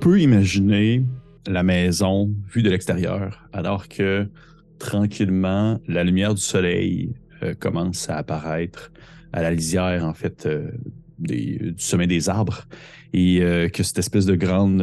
peut 0.00 0.18
imaginer 0.18 1.04
la 1.46 1.62
maison 1.62 2.32
vue 2.50 2.62
de 2.62 2.70
l'extérieur, 2.70 3.46
alors 3.52 3.86
que 3.86 4.26
tranquillement, 4.78 5.78
la 5.86 6.04
lumière 6.04 6.34
du 6.34 6.40
soleil 6.40 7.14
euh, 7.42 7.52
commence 7.52 8.08
à 8.08 8.16
apparaître 8.16 8.92
à 9.34 9.42
la 9.42 9.50
lisière, 9.50 10.06
en 10.06 10.14
fait, 10.14 10.46
euh, 10.46 10.70
du 11.18 11.74
sommet 11.76 12.06
des 12.06 12.30
arbres, 12.30 12.66
et 13.12 13.42
euh, 13.42 13.68
que 13.68 13.82
cette 13.82 13.98
espèce 13.98 14.24
de 14.24 14.36
grande, 14.36 14.80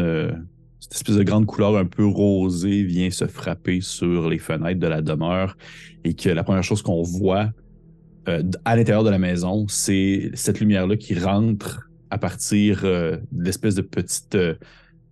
cette 0.79 0.93
espèce 0.93 1.15
de 1.15 1.23
grande 1.23 1.47
couleur 1.47 1.75
un 1.77 1.85
peu 1.85 2.05
rosée 2.05 2.83
vient 2.83 3.09
se 3.09 3.25
frapper 3.25 3.81
sur 3.81 4.29
les 4.29 4.37
fenêtres 4.37 4.79
de 4.79 4.87
la 4.87 5.01
demeure, 5.01 5.57
et 6.03 6.13
que 6.13 6.29
la 6.29 6.43
première 6.43 6.63
chose 6.63 6.83
qu'on 6.83 7.01
voit 7.01 7.51
à 8.65 8.75
l'intérieur 8.75 9.03
de 9.03 9.09
la 9.09 9.19
maison, 9.19 9.65
c'est 9.67 10.29
cette 10.35 10.59
lumière-là 10.59 10.95
qui 10.95 11.17
rentre 11.17 11.89
à 12.11 12.17
partir 12.17 12.81
de 12.83 13.19
l'espèce 13.35 13.75
de 13.75 13.81
petite 13.81 14.37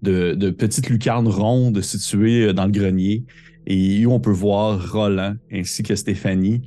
de, 0.05 0.34
de 0.34 0.50
petites 0.52 0.90
lucarnes 0.90 1.27
rondes 1.27 1.82
situées 1.82 2.54
dans 2.54 2.66
le 2.66 2.72
grenier 2.72 3.23
et 3.68 4.05
où 4.05 4.12
on 4.12 4.20
peut 4.20 4.32
voir 4.32 4.91
Roland 4.91 5.36
ainsi 5.52 5.84
que 5.84 5.96
Stéphanie 5.96 6.62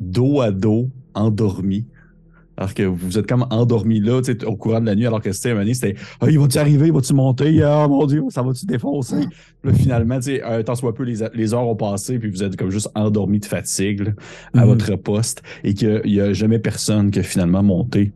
dos 0.00 0.40
à 0.40 0.50
dos 0.50 0.90
endormis. 1.14 1.86
Alors 2.56 2.74
que 2.74 2.82
vous 2.82 3.18
êtes 3.18 3.28
comme 3.28 3.46
endormis 3.50 4.00
là, 4.00 4.20
au 4.46 4.56
courant 4.56 4.80
de 4.80 4.86
la 4.86 4.96
nuit, 4.96 5.06
alors 5.06 5.22
que 5.22 5.30
c'était 5.30 5.54
c'était 5.74 5.94
Ah, 6.20 6.26
il 6.28 6.40
va-tu 6.40 6.58
arriver, 6.58 6.88
il 6.88 6.92
va-tu 6.92 7.14
monter? 7.14 7.62
Ah, 7.62 7.86
mon 7.88 8.04
Dieu, 8.04 8.24
ça 8.30 8.42
va-tu 8.42 8.66
défoncer? 8.66 9.26
Là, 9.62 9.72
finalement, 9.72 10.18
un 10.44 10.62
temps 10.64 10.74
soit 10.74 10.92
peu, 10.92 11.04
les, 11.04 11.18
les, 11.34 11.54
heures 11.54 11.68
ont 11.68 11.76
passé, 11.76 12.18
puis 12.18 12.30
vous 12.30 12.42
êtes 12.42 12.56
comme 12.56 12.70
juste 12.70 12.90
endormis 12.96 13.38
de 13.38 13.44
fatigue 13.44 14.12
à 14.54 14.62
mhm. 14.62 14.66
votre 14.66 14.96
poste 14.96 15.42
et 15.62 15.72
qu'il 15.72 16.02
n'y 16.04 16.20
a 16.20 16.32
jamais 16.32 16.58
personne 16.58 17.12
qui 17.12 17.20
a 17.20 17.22
finalement 17.22 17.62
monté 17.62 18.12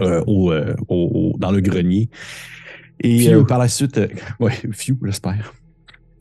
euh, 0.00 0.24
euh, 0.26 0.74
au, 0.88 1.34
dans 1.38 1.50
le 1.50 1.60
grenier. 1.60 2.08
Et 3.02 3.32
euh, 3.32 3.44
par 3.44 3.58
la 3.58 3.68
suite, 3.68 4.00
ouais, 4.40 4.52
few, 4.72 4.96
j'espère. 5.04 5.52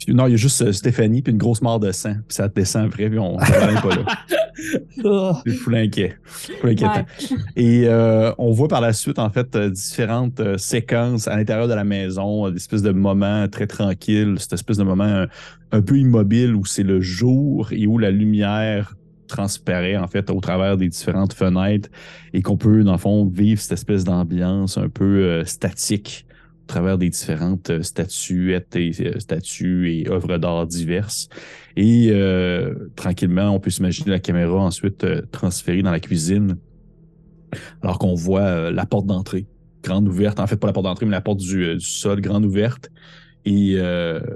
Non, 0.08 0.28
il 0.28 0.32
y 0.32 0.34
a 0.34 0.38
juste 0.38 0.62
euh, 0.62 0.72
Stéphanie 0.72 1.22
puis 1.22 1.32
une 1.32 1.38
grosse 1.38 1.62
mort 1.62 1.80
de 1.80 1.92
sang. 1.92 2.16
Puis 2.28 2.36
ça 2.36 2.48
descend 2.48 2.88
après, 2.88 3.10
puis 3.10 3.20
on 3.20 3.38
ne 3.38 3.82
pas 3.82 3.96
là. 3.96 5.42
C'est 5.46 5.54
fou 5.54 5.72
inquiet. 5.72 6.18
Et 7.56 7.88
euh, 7.88 8.32
on 8.38 8.52
voit 8.52 8.68
par 8.68 8.82
la 8.82 8.94
suite, 8.94 9.20
en 9.20 9.30
fait, 9.30 9.56
euh, 9.56 9.70
différentes 9.70 10.58
séquences 10.58 11.28
à 11.28 11.36
l'intérieur 11.36 11.68
de 11.68 11.74
la 11.74 11.84
maison, 11.84 12.50
des 12.50 12.58
espèces 12.58 12.82
de 12.82 12.92
moments 12.92 13.48
très 13.48 13.68
tranquilles, 13.68 14.36
cette 14.40 14.54
espèce 14.54 14.78
de 14.78 14.84
moment 14.84 15.26
un, 15.72 15.82
peu 15.82 15.98
immobile 15.98 16.56
où 16.56 16.66
c'est 16.66 16.84
le 16.84 17.02
jour 17.02 17.72
et 17.72 17.88
où 17.88 17.98
la 17.98 18.12
lumière 18.12 18.96
transparaît 19.28 19.96
en 19.96 20.08
fait 20.08 20.30
au 20.30 20.42
travers 20.42 20.76
des 20.76 20.90
différentes 20.90 21.34
fenêtres 21.34 21.90
et 22.34 22.42
qu'on 22.42 22.58
peut 22.58 22.84
dans 22.84 22.92
le 22.92 22.98
fond 22.98 23.26
vivre 23.26 23.62
cette 23.62 23.72
espèce 23.72 24.04
d'ambiance 24.04 24.78
un 24.78 24.90
peu 24.90 25.46
statique 25.46 26.26
travers 26.72 26.98
des 26.98 27.10
différentes 27.10 27.70
euh, 27.70 27.84
statuettes 27.84 28.76
et 28.78 28.92
euh, 29.02 29.20
statues 29.20 29.92
et 29.92 30.10
œuvres 30.10 30.38
d'art 30.38 30.66
diverses. 30.66 31.28
Et 31.76 32.10
euh, 32.12 32.74
tranquillement, 32.96 33.50
on 33.50 33.60
peut 33.60 33.70
s'imaginer 33.70 34.12
la 34.12 34.20
caméra 34.20 34.58
ensuite 34.58 35.06
transférée 35.32 35.82
dans 35.82 35.92
la 35.92 36.00
cuisine, 36.00 36.58
alors 37.82 38.00
qu'on 38.00 38.16
voit 38.16 38.72
la 38.72 38.86
porte 38.86 39.06
d'entrée, 39.06 39.46
grande 39.84 40.08
ouverte. 40.08 40.40
En 40.40 40.48
fait, 40.48 40.56
pas 40.56 40.68
la 40.68 40.74
porte 40.74 40.86
d'entrée, 40.86 41.06
mais 41.06 41.12
la 41.12 41.22
porte 41.22 41.40
du, 41.40 41.80
sol, 41.80 42.22
grande 42.22 42.46
ouverte. 42.46 42.90
Et 43.44 43.80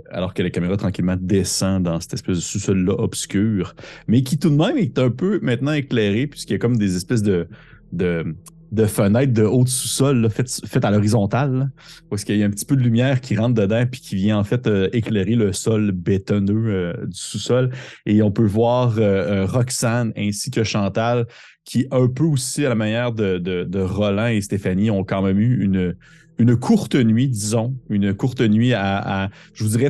alors 0.10 0.34
que 0.34 0.42
la 0.42 0.50
caméra 0.50 0.78
tranquillement 0.78 1.18
descend 1.20 1.84
dans 1.84 2.00
cette 2.00 2.16
espèce 2.16 2.38
de 2.38 2.42
sous-sol-là 2.42 2.94
obscur, 2.94 3.76
mais 4.08 4.24
qui 4.24 4.38
tout 4.38 4.50
de 4.50 4.56
même 4.56 4.78
est 4.78 4.98
un 4.98 5.12
peu 5.12 5.40
maintenant 5.42 5.74
éclairé, 5.74 6.28
puisqu'il 6.28 6.54
y 6.54 6.56
a 6.56 6.60
comme 6.60 6.78
des 6.78 6.96
espèces 6.96 7.22
de, 7.22 7.48
de 7.92 8.36
de 8.76 8.86
fenêtres 8.86 9.34
de 9.34 9.44
haut 9.44 9.66
sous-sol 9.66 10.30
faites, 10.30 10.86
à 10.86 10.92
l'horizontale, 10.92 11.72
parce 12.10 12.24
qu'il 12.24 12.38
y 12.38 12.44
a 12.44 12.46
un 12.46 12.50
petit 12.50 12.66
peu 12.66 12.76
de 12.76 12.82
lumière 12.82 13.22
qui 13.22 13.36
rentre 13.36 13.56
dedans 13.56 13.86
puis 13.90 14.02
qui 14.02 14.16
vient 14.16 14.38
en 14.38 14.44
fait 14.44 14.68
euh, 14.68 14.90
éclairer 14.94 15.36
le 15.36 15.54
sol 15.54 15.92
bétonneux 15.92 16.66
euh, 16.68 17.06
du 17.06 17.18
sous-sol. 17.18 17.72
Et 18.06 18.22
on 18.22 18.32
peut 18.32 18.46
voir 18.46 18.96
euh, 18.98 19.46
Roxane 19.46 20.12
ainsi 20.18 20.52
que 20.52 20.64
Chantal 20.64 21.26
qui, 21.64 21.88
un 21.90 22.08
peu 22.08 22.26
aussi 22.26 22.64
à 22.64 22.70
la 22.70 22.76
manière 22.76 23.12
de, 23.12 23.40
de 23.40 23.80
Roland 23.82 24.28
et 24.28 24.40
Stéphanie, 24.42 24.92
ont 24.92 25.04
quand 25.04 25.24
même 25.24 25.40
eu 25.40 25.64
une, 25.64 25.96
une 26.38 26.56
courte 26.58 26.96
nuit, 26.96 27.30
disons, 27.30 27.76
une 27.90 28.14
courte 28.14 28.42
nuit 28.42 28.74
à, 28.74 29.30
je 29.54 29.64
vous 29.64 29.70
dirais, 29.70 29.90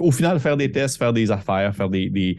au 0.00 0.10
final, 0.10 0.38
faire 0.38 0.56
des 0.56 0.70
tests, 0.70 0.98
faire 0.98 1.12
des 1.12 1.30
affaires, 1.30 1.74
faire 1.74 1.88
des, 1.88 2.36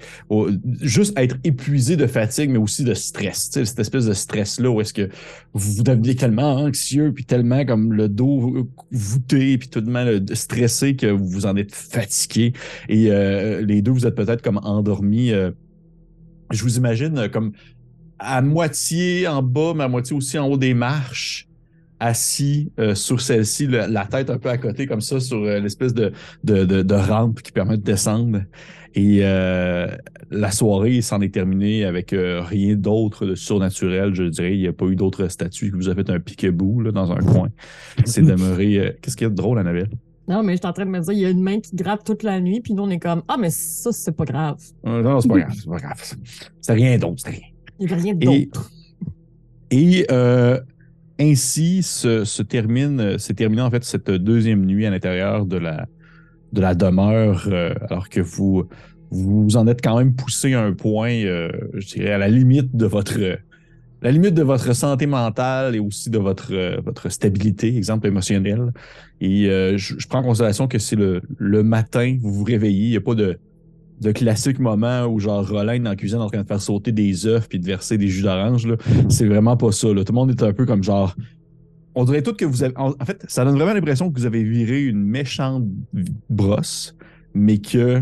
juste 0.81 1.17
être 1.17 1.35
épuisé 1.43 1.95
de 1.95 2.05
fatigue, 2.05 2.51
mais 2.51 2.59
aussi 2.59 2.83
de 2.83 2.93
stress, 2.93 3.49
cette 3.51 3.79
espèce 3.79 4.05
de 4.05 4.13
stress-là 4.13 4.69
où 4.69 4.81
est-ce 4.81 4.93
que 4.93 5.09
vous 5.53 5.83
deveniez 5.83 6.15
tellement 6.15 6.57
anxieux, 6.57 7.11
puis 7.13 7.25
tellement 7.25 7.65
comme 7.65 7.93
le 7.93 8.07
dos 8.07 8.67
voûté, 8.91 9.57
puis 9.57 9.67
tout 9.67 9.81
de 9.81 9.89
même 9.89 10.25
stressé 10.33 10.95
que 10.95 11.07
vous 11.07 11.45
en 11.45 11.55
êtes 11.55 11.73
fatigué. 11.73 12.53
Et 12.87 13.11
euh, 13.11 13.61
les 13.65 13.81
deux, 13.81 13.91
vous 13.91 14.05
êtes 14.05 14.15
peut-être 14.15 14.43
comme 14.43 14.59
endormis. 14.63 15.31
Euh, 15.31 15.51
je 16.51 16.61
vous 16.63 16.77
imagine 16.77 17.29
comme 17.29 17.53
à 18.19 18.41
moitié 18.41 19.27
en 19.27 19.41
bas, 19.41 19.73
mais 19.75 19.85
à 19.85 19.87
moitié 19.87 20.15
aussi 20.15 20.37
en 20.37 20.47
haut 20.47 20.57
des 20.57 20.73
marches 20.73 21.48
assis 21.99 22.71
euh, 22.79 22.95
sur 22.95 23.21
celle-ci, 23.21 23.67
la 23.67 24.05
tête 24.05 24.29
un 24.29 24.37
peu 24.37 24.49
à 24.49 24.57
côté 24.57 24.87
comme 24.87 25.01
ça, 25.01 25.19
sur 25.19 25.37
euh, 25.37 25.59
l'espèce 25.59 25.93
de, 25.93 26.11
de, 26.43 26.93
rampe 26.95 27.41
qui 27.41 27.51
permet 27.51 27.77
de 27.77 27.83
descendre. 27.83 28.41
Et 28.95 29.19
euh, 29.21 29.87
la 30.31 30.51
soirée 30.51 31.01
s'en 31.01 31.21
est 31.21 31.33
terminée 31.33 31.85
avec 31.85 32.11
rien 32.11 32.75
d'autre 32.75 33.25
de 33.25 33.35
surnaturel, 33.35 34.15
je 34.15 34.23
dirais. 34.23 34.55
Il 34.55 34.61
n'y 34.61 34.67
a 34.67 34.73
pas 34.73 34.85
eu 34.85 34.95
d'autres 34.95 35.27
statues 35.27 35.71
qui 35.71 35.77
vous 35.77 35.89
a 35.89 35.95
fait 35.95 36.09
un 36.09 36.19
piquebou 36.19 36.83
dans 36.91 37.11
un 37.11 37.19
coin. 37.19 37.49
C'est 38.05 38.23
demeuré... 38.23 38.97
Qu'est-ce 39.01 39.15
qu'il 39.15 39.25
y 39.25 39.27
a 39.27 39.29
de 39.29 39.35
drôle, 39.35 39.59
Annabelle? 39.59 39.89
Non, 40.27 40.43
mais 40.43 40.53
je 40.53 40.57
suis 40.57 40.67
en 40.67 40.73
train 40.73 40.85
de 40.85 40.91
me 40.91 40.99
dire, 40.99 41.13
il 41.13 41.19
y 41.19 41.25
a 41.25 41.29
une 41.29 41.41
main 41.41 41.59
qui 41.59 41.75
gratte 41.75 42.03
toute 42.03 42.23
la 42.23 42.39
nuit, 42.39 42.61
puis 42.61 42.73
nous, 42.73 42.83
on 42.83 42.89
est 42.89 42.99
comme, 42.99 43.21
ah, 43.27 43.37
mais 43.39 43.49
ça, 43.51 43.91
c'est 43.91 44.15
pas 44.15 44.25
grave. 44.25 44.57
non, 44.83 45.19
c'est 45.19 45.27
pas 45.27 45.39
grave, 45.39 45.55
c'est 45.55 45.69
pas 45.69 45.77
grave. 45.77 46.15
C'est 46.61 46.73
rien 46.73 46.97
d'autre, 46.97 47.15
c'est 47.17 47.29
rien. 47.29 47.47
Il 47.79 47.87
n'y 47.87 47.93
a 47.93 47.95
rien 47.95 48.13
d'autre. 48.13 48.71
Et, 49.71 50.05
ainsi 51.19 51.83
se, 51.83 52.41
termine, 52.41 52.99
euh, 52.99 53.59
en 53.59 53.71
fait 53.71 53.83
cette 53.83 54.09
deuxième 54.09 54.65
nuit 54.65 54.85
à 54.85 54.89
l'intérieur 54.89 55.45
de 55.45 55.57
la, 55.57 55.87
de 56.53 56.61
la 56.61 56.75
demeure, 56.75 57.47
euh, 57.47 57.73
alors 57.89 58.09
que 58.09 58.21
vous, 58.21 58.65
vous 59.11 59.57
en 59.57 59.67
êtes 59.67 59.81
quand 59.81 59.97
même 59.97 60.15
poussé 60.15 60.53
à 60.53 60.63
un 60.63 60.73
point, 60.73 61.11
euh, 61.11 61.51
je 61.73 61.87
dirais, 61.87 62.13
à 62.13 62.17
la 62.17 62.29
limite 62.29 62.75
de 62.75 62.85
votre, 62.85 63.19
la 64.01 64.11
limite 64.11 64.33
de 64.33 64.43
votre 64.43 64.73
santé 64.73 65.07
mentale 65.07 65.75
et 65.75 65.79
aussi 65.79 66.09
de 66.09 66.17
votre, 66.17 66.79
votre 66.81 67.09
stabilité, 67.09 67.75
exemple 67.75 68.07
émotionnel. 68.07 68.71
Et 69.19 69.45
je, 69.75 70.07
prends 70.07 70.19
en 70.19 70.23
considération 70.23 70.69
que 70.69 70.79
c'est 70.79 70.95
le, 70.95 71.21
le 71.37 71.63
matin, 71.63 72.17
vous 72.21 72.31
vous 72.31 72.43
réveillez, 72.45 72.85
il 72.85 72.91
n'y 72.91 72.97
a 72.97 73.01
pas 73.01 73.15
de, 73.15 73.37
de 74.01 74.11
classique 74.11 74.59
moment 74.59 75.05
où 75.05 75.19
genre 75.19 75.47
Roland 75.47 75.73
est 75.73 75.79
dans 75.79 75.89
la 75.89 75.95
cuisine 75.95 76.19
en 76.19 76.29
train 76.29 76.41
de 76.41 76.47
faire 76.47 76.61
sauter 76.61 76.91
des 76.91 77.25
œufs 77.25 77.47
puis 77.49 77.59
de 77.59 77.65
verser 77.65 77.97
des 77.97 78.07
jus 78.07 78.21
d'orange. 78.21 78.67
C'est 79.09 79.25
vraiment 79.25 79.57
pas 79.57 79.71
ça. 79.71 79.87
Là. 79.93 80.03
Tout 80.03 80.13
le 80.13 80.15
monde 80.15 80.31
est 80.31 80.43
un 80.43 80.53
peu 80.53 80.65
comme 80.65 80.83
genre. 80.83 81.15
On 81.95 82.05
dirait 82.05 82.21
tout 82.21 82.33
que 82.33 82.45
vous 82.45 82.63
avez. 82.63 82.73
En 82.77 82.93
fait, 83.03 83.25
ça 83.27 83.43
donne 83.43 83.55
vraiment 83.55 83.73
l'impression 83.73 84.11
que 84.11 84.19
vous 84.19 84.25
avez 84.25 84.43
viré 84.43 84.83
une 84.83 85.03
méchante 85.03 85.65
brosse, 86.29 86.95
mais 87.33 87.57
que 87.57 88.01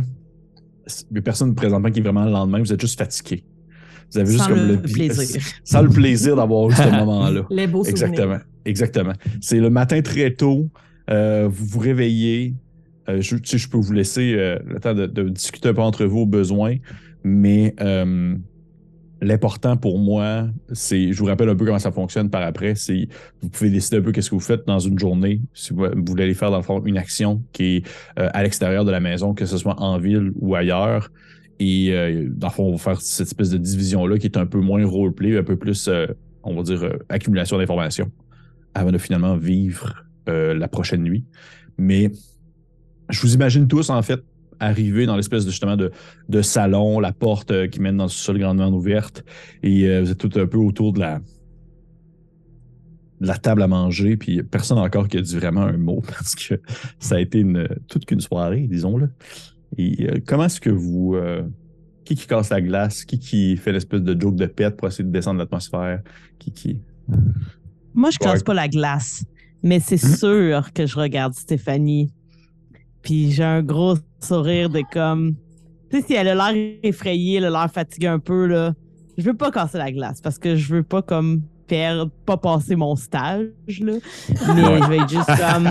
personne 1.23 1.49
ne 1.49 1.53
présentement 1.53 1.89
qui 1.89 1.99
est 1.99 2.03
vraiment 2.03 2.25
le 2.25 2.31
lendemain, 2.31 2.59
vous 2.59 2.73
êtes 2.73 2.81
juste 2.81 2.99
fatigué. 2.99 3.43
Vous 4.11 4.19
avez 4.19 4.31
juste 4.31 4.47
comme 4.47 4.67
le, 4.67 4.81
plaisir. 4.81 5.41
Sans 5.63 5.81
le 5.81 5.89
plaisir 5.89 6.35
d'avoir 6.35 6.69
eu 6.69 6.73
ce 6.73 6.89
moment-là. 7.05 7.45
Les 7.49 7.67
beaux 7.67 7.83
Exactement. 7.83 8.39
Exactement. 8.65 9.13
C'est 9.41 9.59
le 9.59 9.69
matin 9.69 10.01
très 10.01 10.33
tôt. 10.33 10.69
Euh, 11.09 11.47
vous 11.49 11.65
vous 11.65 11.79
réveillez, 11.79 12.53
euh, 13.09 13.21
je, 13.21 13.67
peux 13.67 13.77
vous 13.77 13.93
laisser 13.93 14.33
euh, 14.35 14.59
le 14.65 14.79
temps 14.79 14.93
de, 14.93 15.29
discuter 15.29 15.69
un 15.69 15.73
peu 15.73 15.81
entre 15.81 16.05
vous 16.05 16.19
au 16.19 16.25
besoin, 16.25 16.75
mais 17.23 17.73
euh, 17.79 18.35
l'important 19.21 19.77
pour 19.77 19.97
moi, 19.97 20.47
c'est, 20.73 21.13
je 21.13 21.19
vous 21.19 21.25
rappelle 21.25 21.49
un 21.49 21.55
peu 21.55 21.65
comment 21.65 21.79
ça 21.79 21.91
fonctionne 21.91 22.29
par 22.29 22.41
après, 22.41 22.75
c'est 22.75 23.07
vous 23.41 23.49
pouvez 23.49 23.69
décider 23.69 23.97
un 23.97 24.01
peu 24.01 24.11
qu'est-ce 24.11 24.29
que 24.29 24.35
vous 24.35 24.41
faites 24.41 24.67
dans 24.67 24.79
une 24.79 24.99
journée, 24.99 25.41
si 25.53 25.73
vous, 25.73 25.85
voulez 26.05 26.25
aller 26.25 26.33
faire 26.33 26.51
dans 26.51 26.57
le 26.57 26.63
fond 26.63 26.83
une 26.83 26.97
action 26.97 27.41
qui 27.53 27.77
est 27.77 27.87
à 28.17 28.43
l'extérieur 28.43 28.83
de 28.83 28.91
la 28.91 28.99
maison, 28.99 29.33
que 29.33 29.45
ce 29.45 29.57
soit 29.57 29.79
en 29.81 29.97
ville 29.97 30.31
ou 30.35 30.55
ailleurs. 30.55 31.09
Et 31.59 31.91
dans 32.29 32.47
le 32.47 32.53
fond, 32.53 32.65
on 32.65 32.71
va 32.73 32.77
faire 32.77 33.01
cette 33.01 33.27
espèce 33.27 33.49
de 33.49 33.57
division-là 33.57 34.19
qui 34.19 34.27
est 34.27 34.37
un 34.37 34.45
peu 34.45 34.59
moins 34.59 34.85
roleplay, 34.85 35.37
un 35.37 35.43
peu 35.43 35.55
plus, 35.55 35.89
on 36.43 36.55
va 36.55 36.61
dire, 36.61 36.87
accumulation 37.09 37.57
d'informations 37.57 38.11
avant 38.75 38.91
de 38.91 38.99
finalement 38.99 39.37
vivre 39.37 39.95
la 40.27 40.67
prochaine 40.67 41.01
nuit. 41.01 41.25
Mais 41.79 42.11
je 43.09 43.21
vous 43.21 43.33
imagine 43.33 43.67
tous, 43.67 43.89
en 43.89 44.01
fait, 44.01 44.21
arriver 44.59 45.05
dans 45.05 45.15
l'espèce 45.15 45.45
de 45.45 45.51
justement 45.51 45.77
de, 45.77 45.91
de, 46.29 46.41
salon, 46.41 46.99
la 46.99 47.13
porte 47.13 47.51
euh, 47.51 47.67
qui 47.67 47.79
mène 47.79 47.97
dans 47.97 48.05
le 48.05 48.09
sol 48.09 48.39
grandement 48.39 48.69
ouverte, 48.69 49.23
et 49.63 49.87
euh, 49.87 50.01
vous 50.01 50.11
êtes 50.11 50.17
tout 50.17 50.31
un 50.39 50.47
peu 50.47 50.57
autour 50.57 50.93
de 50.93 50.99
la, 50.99 51.21
la 53.19 53.37
table 53.37 53.61
à 53.61 53.67
manger, 53.67 54.17
puis 54.17 54.41
personne 54.43 54.77
encore 54.77 55.07
qui 55.07 55.17
a 55.17 55.21
dit 55.21 55.35
vraiment 55.35 55.61
un 55.61 55.77
mot 55.77 56.01
parce 56.07 56.35
que 56.35 56.59
ça 56.99 57.15
a 57.15 57.19
été 57.19 57.39
une, 57.39 57.67
toute 57.87 58.05
qu'une 58.05 58.21
soirée, 58.21 58.67
disons-le. 58.67 59.09
Et 59.77 60.07
euh, 60.07 60.19
comment 60.25 60.45
est-ce 60.45 60.61
que 60.61 60.69
vous. 60.69 61.17
qui 62.05 62.15
qui 62.15 62.25
casse 62.25 62.49
la 62.49 62.61
glace? 62.61 63.03
Qui 63.03 63.19
qui 63.19 63.57
fait 63.57 63.73
l'espèce 63.73 64.01
de 64.01 64.19
joke 64.19 64.35
de 64.35 64.45
pète 64.45 64.77
pour 64.77 64.87
essayer 64.87 65.03
de 65.03 65.11
descendre 65.11 65.39
l'atmosphère? 65.39 66.01
Qui 66.39 66.51
qui? 66.51 66.79
Moi, 67.93 68.11
je 68.11 68.17
casse 68.17 68.43
pas 68.43 68.53
la 68.53 68.69
glace, 68.69 69.25
mais 69.61 69.79
c'est 69.79 70.01
hmm? 70.01 70.15
sûr 70.15 70.73
que 70.73 70.85
je 70.85 70.95
regarde 70.97 71.33
Stéphanie 71.33 72.13
Puis 73.07 73.31
j'ai 73.31 73.43
un 73.45 73.63
gros 73.63 73.95
sourire 74.19 74.69
de 74.69 74.81
comme. 74.91 75.35
Tu 75.89 76.01
sais, 76.01 76.07
si 76.07 76.13
elle 76.15 76.27
a 76.27 76.51
l'air 76.51 76.77
effrayée, 76.83 77.37
elle 77.37 77.45
a 77.45 77.49
l'air 77.49 77.71
fatiguée 77.71 78.07
un 78.07 78.19
peu, 78.19 78.47
là. 78.47 78.73
Je 79.17 79.23
veux 79.23 79.33
pas 79.33 79.49
casser 79.49 79.77
la 79.77 79.93
glace 79.93 80.19
parce 80.19 80.37
que 80.37 80.57
je 80.57 80.73
veux 80.73 80.83
pas 80.83 81.01
comme 81.01 81.41
perdre, 81.67 82.11
pas 82.25 82.35
passer 82.35 82.75
mon 82.75 82.97
stage, 82.97 83.47
là. 83.79 83.93
Mais 84.29 84.81
je 84.81 84.89
vais 84.89 84.97
être 84.97 85.09
juste 85.09 85.25
comme. 85.25 85.69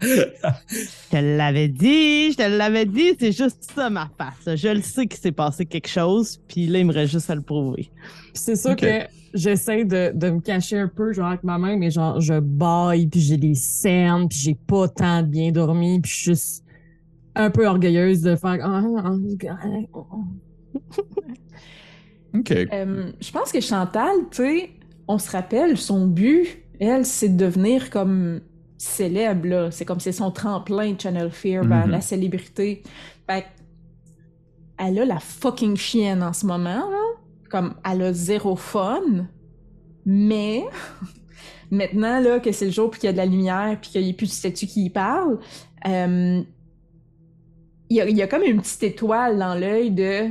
Je 0.00 1.10
te 1.10 1.16
l'avais 1.16 1.66
dit, 1.66 2.30
je 2.30 2.36
te 2.36 2.56
l'avais 2.56 2.86
dit, 2.86 3.16
c'est 3.18 3.32
juste 3.32 3.68
ça 3.74 3.90
ma 3.90 4.08
face. 4.16 4.56
Je 4.56 4.68
le 4.68 4.82
sais 4.82 5.08
qu'il 5.08 5.18
s'est 5.18 5.32
passé 5.32 5.66
quelque 5.66 5.88
chose, 5.88 6.38
puis 6.46 6.68
là, 6.68 6.78
il 6.78 6.86
me 6.86 6.92
reste 6.92 7.10
juste 7.10 7.28
à 7.30 7.34
le 7.34 7.42
prouver. 7.42 7.90
C'est 8.32 8.54
sûr 8.54 8.76
que 8.76 9.08
j'essaie 9.34 9.84
de, 9.84 10.12
de 10.14 10.30
me 10.30 10.40
cacher 10.40 10.78
un 10.78 10.88
peu, 10.88 11.12
genre 11.12 11.26
avec 11.26 11.42
ma 11.42 11.58
main, 11.58 11.76
mais 11.76 11.90
genre 11.90 12.20
je 12.20 12.38
baille, 12.38 13.08
puis 13.08 13.18
j'ai 13.18 13.38
des 13.38 13.54
scènes, 13.54 14.28
puis 14.28 14.38
j'ai 14.38 14.54
pas 14.54 14.86
tant 14.86 15.24
bien 15.24 15.50
dormi, 15.50 15.98
puis 16.00 16.12
je 16.12 16.16
suis 16.16 16.24
juste 16.26 16.62
un 17.36 17.50
peu 17.50 17.66
orgueilleuse 17.66 18.22
de 18.22 18.34
faire. 18.36 18.58
Ah, 18.62 18.82
ah, 18.98 19.12
ah. 19.94 20.16
OK. 22.34 22.50
Euh, 22.52 23.12
je 23.20 23.30
pense 23.32 23.52
que 23.52 23.60
Chantal, 23.60 24.10
tu 24.30 24.36
sais, 24.36 24.70
on 25.08 25.18
se 25.18 25.30
rappelle, 25.30 25.76
son 25.76 26.06
but, 26.06 26.46
elle, 26.80 27.06
c'est 27.06 27.28
de 27.30 27.36
devenir 27.44 27.90
comme 27.90 28.40
célèbre, 28.78 29.46
là. 29.48 29.70
C'est 29.70 29.84
comme 29.84 30.00
c'est 30.00 30.12
son 30.12 30.30
tremplin, 30.30 30.94
Channel 30.98 31.30
Fear, 31.30 31.64
vers 31.64 31.86
Mhm. 31.86 31.92
la 31.92 32.00
célébrité. 32.00 32.82
Fait 33.28 33.46
elle 34.78 34.98
a 34.98 35.04
la 35.06 35.18
fucking 35.20 35.76
chienne 35.76 36.22
en 36.22 36.32
ce 36.34 36.44
moment, 36.44 36.90
là. 36.90 37.02
Comme, 37.50 37.74
elle 37.90 38.02
a 38.02 38.12
zéro 38.12 38.56
fun. 38.56 39.00
Mais, 40.04 40.64
maintenant, 41.70 42.20
là, 42.20 42.40
que 42.40 42.52
c'est 42.52 42.66
le 42.66 42.70
jour, 42.72 42.90
puis 42.90 43.00
qu'il 43.00 43.06
y 43.06 43.10
a 43.10 43.12
de 43.12 43.16
la 43.18 43.24
lumière, 43.26 43.78
puis 43.80 43.90
qu'il 43.90 44.02
n'y 44.04 44.10
a 44.10 44.12
plus 44.12 44.26
de 44.26 44.32
statue 44.32 44.66
qui 44.66 44.84
y 44.84 44.90
parle, 44.90 45.38
euh, 45.86 46.42
il 47.90 47.96
y, 47.96 48.00
a, 48.00 48.08
il 48.08 48.16
y 48.16 48.22
a 48.22 48.26
comme 48.26 48.42
une 48.42 48.60
petite 48.60 48.82
étoile 48.82 49.38
dans 49.38 49.54
l'œil 49.54 49.90
de 49.90 50.28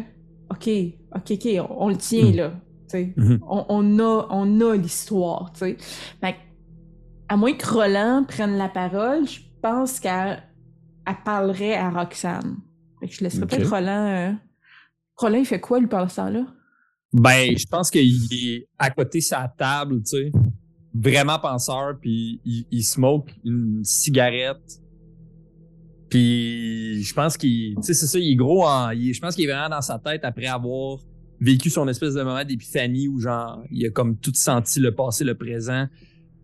OK, 0.49 0.69
OK, 1.15 1.31
OK, 1.31 1.47
on, 1.69 1.85
on 1.85 1.89
le 1.89 1.97
tient, 1.97 2.25
Mhm. 2.29 2.35
là. 2.35 2.51
Mhm. 2.93 3.39
On, 3.49 3.65
on 3.69 3.99
a, 3.99 4.27
on 4.29 4.61
a 4.61 4.75
l'histoire, 4.77 5.51
tu 5.53 5.59
sais. 5.59 5.77
Fait 6.21 6.35
à 7.27 7.35
moins 7.35 7.53
que 7.53 7.67
Roland 7.67 8.23
prenne 8.27 8.57
la 8.57 8.69
parole, 8.69 9.27
je 9.27 9.39
pense 9.61 9.99
qu'elle 9.99 10.43
elle 11.07 11.15
parlerait 11.25 11.75
à 11.75 11.89
Roxane. 11.89 12.57
Fait 12.99 13.07
que 13.07 13.13
je 13.15 13.23
laisserai 13.23 13.45
peut-être 13.47 13.69
Roland... 13.69 14.07
euh, 14.07 14.31
Roland, 15.17 15.37
il 15.39 15.45
fait 15.45 15.59
quoi, 15.59 15.79
lui, 15.79 15.87
pendant 15.87 16.07
ce 16.07 16.15
temps-là? 16.17 16.45
Ben, 17.13 17.57
je 17.57 17.65
pense 17.65 17.89
qu'il 17.89 18.11
est 18.31 18.67
à 18.77 18.89
côté 18.91 19.19
de 19.19 19.23
sa 19.23 19.47
table, 19.57 19.97
tu 20.03 20.17
sais. 20.17 20.31
Vraiment 20.93 21.39
penseur, 21.39 21.97
puis 21.99 22.39
il, 22.45 22.65
il 22.71 22.83
smoke 22.83 23.31
une 23.43 23.83
cigarette. 23.83 24.79
Puis 26.09 27.03
je 27.03 27.13
pense 27.13 27.37
qu'il, 27.37 27.75
tu 27.75 27.83
sais, 27.83 27.93
c'est 27.93 28.07
ça, 28.07 28.19
il 28.19 28.31
est 28.31 28.35
gros 28.35 28.65
en, 28.65 28.91
il 28.91 29.13
je 29.13 29.19
pense 29.19 29.35
qu'il 29.35 29.45
est 29.45 29.51
vraiment 29.51 29.69
dans 29.69 29.81
sa 29.81 29.99
tête 29.99 30.23
après 30.23 30.45
avoir 30.45 30.99
vécu 31.39 31.69
son 31.69 31.87
espèce 31.87 32.13
de 32.13 32.23
moment 32.23 32.43
d'épiphanie 32.43 33.07
où 33.07 33.19
genre, 33.19 33.63
il 33.71 33.85
a 33.85 33.89
comme 33.89 34.17
tout 34.17 34.33
senti 34.33 34.79
le 34.79 34.93
passé, 34.93 35.23
le 35.23 35.35
présent. 35.35 35.87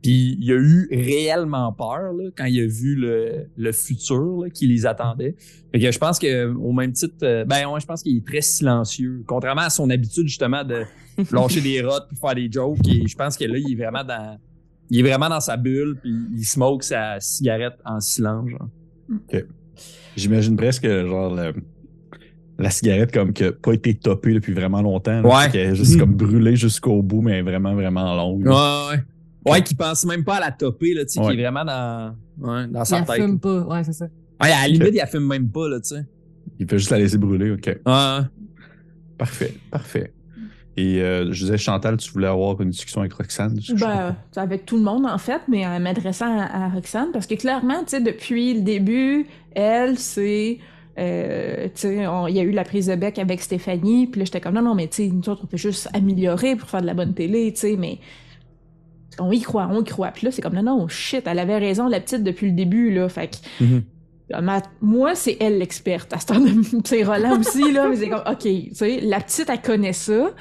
Puis 0.02 0.36
il 0.40 0.52
a 0.52 0.56
eu 0.56 0.88
réellement 0.92 1.72
peur 1.74 2.14
là, 2.14 2.30
quand 2.36 2.46
il 2.46 2.60
a 2.60 2.66
vu 2.66 2.96
le, 2.96 3.46
le 3.56 3.72
futur 3.72 4.42
là, 4.42 4.50
qui 4.50 4.66
les 4.66 4.88
attendait. 4.88 5.36
Fait 5.72 5.80
que 5.80 5.92
je 5.92 6.00
pense 6.00 6.18
que 6.18 6.52
au 6.56 6.72
même 6.72 6.92
titre, 6.92 7.16
euh, 7.22 7.46
ben 7.46 7.68
ouais, 7.68 7.80
je 7.80 7.86
pense 7.86 8.02
qu'il 8.02 8.18
est 8.18 8.26
très 8.26 8.42
silencieux, 8.42 9.24
contrairement 9.28 9.62
à 9.62 9.70
son 9.70 9.90
habitude 9.92 10.28
justement 10.28 10.64
de 10.64 10.86
lâcher 11.32 11.62
des 11.62 11.82
rottes 11.84 12.08
puis 12.08 12.18
faire 12.18 12.34
des 12.34 12.52
jokes. 12.52 12.88
Et 12.88 13.08
je 13.08 13.16
pense 13.16 13.38
que 13.38 13.46
là, 13.46 13.58
il 13.60 13.74
est 13.74 13.76
vraiment 13.76 14.04
dans, 14.04 14.40
il 14.90 15.00
est 15.00 15.04
vraiment 15.04 15.30
dans 15.30 15.40
sa 15.40 15.56
bulle 15.56 15.96
puis 16.02 16.14
il 16.36 16.46
smoke 16.46 16.84
sa 16.84 17.20
cigarette 17.20 17.78
en 17.86 18.00
silence. 18.00 18.50
genre. 18.50 18.70
J'imagine 20.16 20.56
presque, 20.56 20.86
genre, 20.88 21.34
le- 21.36 21.54
la 22.60 22.70
cigarette 22.70 23.12
comme 23.12 23.34
que 23.34 23.50
pas 23.50 23.74
été 23.74 23.96
topée 23.96 24.34
depuis 24.34 24.54
vraiment 24.54 24.82
longtemps. 24.82 25.22
là, 25.22 25.28
Ouais. 25.28 25.50
qu'elle 25.52 25.72
est 25.72 25.76
juste 25.76 25.98
comme 26.00 26.14
brûlée 26.14 26.56
jusqu'au 26.56 27.02
bout, 27.02 27.22
mais 27.22 27.42
vraiment, 27.42 27.74
vraiment 27.74 28.16
longue. 28.16 28.46
Ouais, 28.46 28.54
ouais. 28.96 29.52
Ouais, 29.52 29.64
qui 29.64 29.74
pense 29.74 30.06
même 30.06 30.24
pas 30.24 30.36
à 30.36 30.40
la 30.42 30.52
topper, 30.52 30.94
là, 30.94 31.04
tu 31.06 31.14
sais, 31.14 31.20
Ouais. 31.20 31.34
qui 31.34 31.40
est 31.40 31.44
vraiment 31.50 31.66
dans, 31.66 32.16
ouais, 32.40 32.68
dans 32.68 32.86
sa 32.86 33.00
la 33.00 33.06
tête. 33.06 33.16
fume 33.16 33.40
pas, 33.40 33.62
ouais, 33.62 33.84
c'est 33.84 33.94
ça. 33.94 34.06
Ouais, 34.42 34.52
à 34.52 34.62
la 34.62 34.68
limite, 34.68 34.90
il 34.94 34.98
la 34.98 35.08
fume 35.08 35.26
même 35.26 35.50
pas, 35.50 35.68
là, 35.68 35.80
tu 35.80 35.96
sais. 35.96 36.06
Il 36.60 36.68
peut 36.68 36.78
juste 36.78 36.92
la 36.92 37.00
laisser 37.00 37.18
brûler, 37.18 37.50
OK. 37.52 37.66
Ouais. 37.66 38.20
Parfait, 39.18 39.54
parfait. 39.72 40.14
Et 40.78 41.02
euh, 41.02 41.34
je 41.34 41.44
disais, 41.46 41.58
Chantal, 41.58 41.98
tu 41.98 42.12
voulais 42.12 42.28
avoir 42.28 42.60
une 42.62 42.70
discussion 42.70 43.02
avec 43.02 43.14
Roxane? 43.14 43.60
Ben, 43.78 44.16
avec 44.38 44.66
tout 44.66 44.78
le 44.78 44.84
monde, 44.84 45.06
en 45.06 45.18
fait, 45.18 45.42
mais 45.50 45.66
en 45.68 45.80
m'adressant 45.82 46.40
à, 46.40 46.66
à 46.66 46.70
Roxane, 46.70 47.10
parce 47.12 47.28
que 47.28 47.36
clairement, 47.36 47.80
tu 47.80 47.90
sais, 47.90 48.02
depuis 48.02 48.54
le 48.54 48.62
début, 48.62 49.26
elle, 49.54 49.98
c'est... 50.00 50.60
euh, 50.98 51.66
tu 51.66 51.72
sais, 51.76 52.08
on- 52.08 52.28
il 52.28 52.36
y 52.36 52.40
a 52.40 52.44
eu 52.44 52.52
la 52.52 52.64
prise 52.64 52.88
de 52.88 52.96
bec 52.96 53.20
avec 53.20 53.42
Stéphanie, 53.42 54.08
puis 54.08 54.20
là, 54.20 54.26
j'étais 54.26 54.40
comme, 54.40 54.56
non, 54.56 54.62
non, 54.62 54.74
mais 54.76 54.88
tu 54.88 55.04
sais, 55.04 55.08
nous 55.10 55.28
autres, 55.30 55.42
on 55.44 55.48
peut 55.48 55.58
juste 55.58 55.90
améliorer 55.94 56.56
pour 56.56 56.70
faire 56.70 56.82
de 56.82 56.86
la 56.88 56.94
bonne 56.94 57.14
télé, 57.14 57.52
tu 57.54 57.60
sais, 57.62 57.76
mais... 57.78 58.00
On 59.20 59.30
y 59.30 59.42
croit, 59.42 59.68
on 59.70 59.82
y 59.82 59.84
croit. 59.84 60.12
Puis 60.12 60.26
là, 60.26 60.32
c'est 60.32 60.42
comme, 60.42 60.54
non, 60.56 60.64
non, 60.64 60.88
shit, 60.88 61.24
elle 61.28 61.40
avait 61.40 61.58
raison, 61.58 61.90
la 61.90 62.00
petite, 62.00 62.24
depuis 62.24 62.48
le 62.48 62.54
début, 62.54 62.92
là, 62.94 63.10
fait 63.10 63.28
que... 63.60 63.64
Mhm. 63.64 63.84
Moi, 64.82 65.16
c'est 65.16 65.38
elle 65.40 65.58
l'experte. 65.58 66.14
C'est 66.86 67.04
Roland 67.04 67.40
aussi, 67.40 67.72
là, 67.72 67.88
mais 67.88 67.96
c'est 67.96 68.10
comme, 68.10 68.24
OK, 68.26 68.48
la 69.04 69.20
petite, 69.20 69.50
elle 69.50 69.62
connaît 69.62 69.94
ça, 69.94 70.32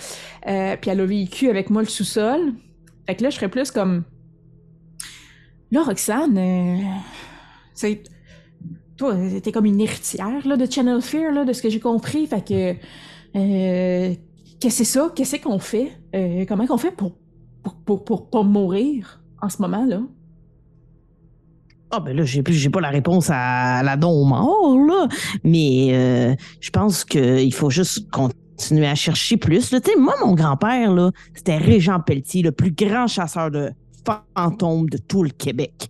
euh, 0.47 0.77
puis 0.81 0.91
elle 0.91 1.01
a 1.01 1.05
vécu 1.05 1.49
avec 1.49 1.71
moi 1.71 1.83
le 1.83 1.89
sous-sol. 1.89 2.53
Fait 3.07 3.17
que 3.17 3.23
là, 3.23 3.31
je 3.31 3.37
serais 3.37 3.49
plus 3.49 3.71
comme, 3.71 4.05
là, 5.71 5.83
Roxane, 5.83 6.39
euh, 6.39 6.79
sais, 7.75 8.03
toi, 8.97 9.17
t'es 9.43 9.53
comme 9.53 9.67
une 9.67 9.81
héritière, 9.81 10.47
là, 10.47 10.57
de 10.57 10.71
Channel 10.71 11.01
Fear, 11.01 11.33
là, 11.33 11.45
de 11.45 11.53
ce 11.53 11.63
que 11.63 11.71
j'ai 11.71 11.81
compris, 11.81 12.27
fait 12.27 12.47
que, 12.47 12.73
euh, 13.37 14.15
qu'est-ce 14.61 14.79
que 14.79 14.85
c'est 14.85 14.85
ça? 14.85 15.13
Qu'est-ce 15.15 15.37
qu'on 15.37 15.59
fait? 15.59 15.93
Euh, 16.15 16.45
comment 16.47 16.67
qu'on 16.67 16.79
fait 16.79 16.91
pour, 16.91 17.13
pour, 17.63 17.75
pour, 17.85 18.05
pour 18.05 18.31
pas 18.31 18.43
mourir 18.43 19.23
en 19.41 19.49
ce 19.49 19.61
moment, 19.63 19.85
là? 19.85 20.03
Ah 21.91 22.01
ben 22.01 22.17
là, 22.17 22.25
j'ai 22.25 22.43
j'ai 22.49 22.71
pas 22.71 22.81
la 22.81 22.91
réponse 22.91 23.31
à 23.33 23.83
la 23.83 23.97
don 23.97 24.11
aux 24.11 24.25
morts, 24.25 24.79
là. 24.87 25.09
Mais 25.43 25.89
euh, 25.93 26.35
je 26.61 26.71
pense 26.71 27.05
qu'il 27.05 27.53
faut 27.53 27.71
juste 27.71 28.09
continuer 28.11 28.87
à 28.87 28.95
chercher 28.95 29.37
plus. 29.37 29.73
là. 29.73 29.81
Tu 29.81 29.91
sais, 29.91 29.97
moi, 29.99 30.15
mon 30.25 30.35
grand-père, 30.35 30.93
là, 30.93 31.11
c'était 31.35 31.57
Régent 31.57 32.01
Pelletier, 32.01 32.43
le 32.43 32.53
plus 32.53 32.71
grand 32.71 33.07
chasseur 33.09 33.51
de 33.51 33.71
fantômes 34.37 34.89
de 34.89 34.99
tout 34.99 35.23
le 35.25 35.31
Québec. 35.31 35.89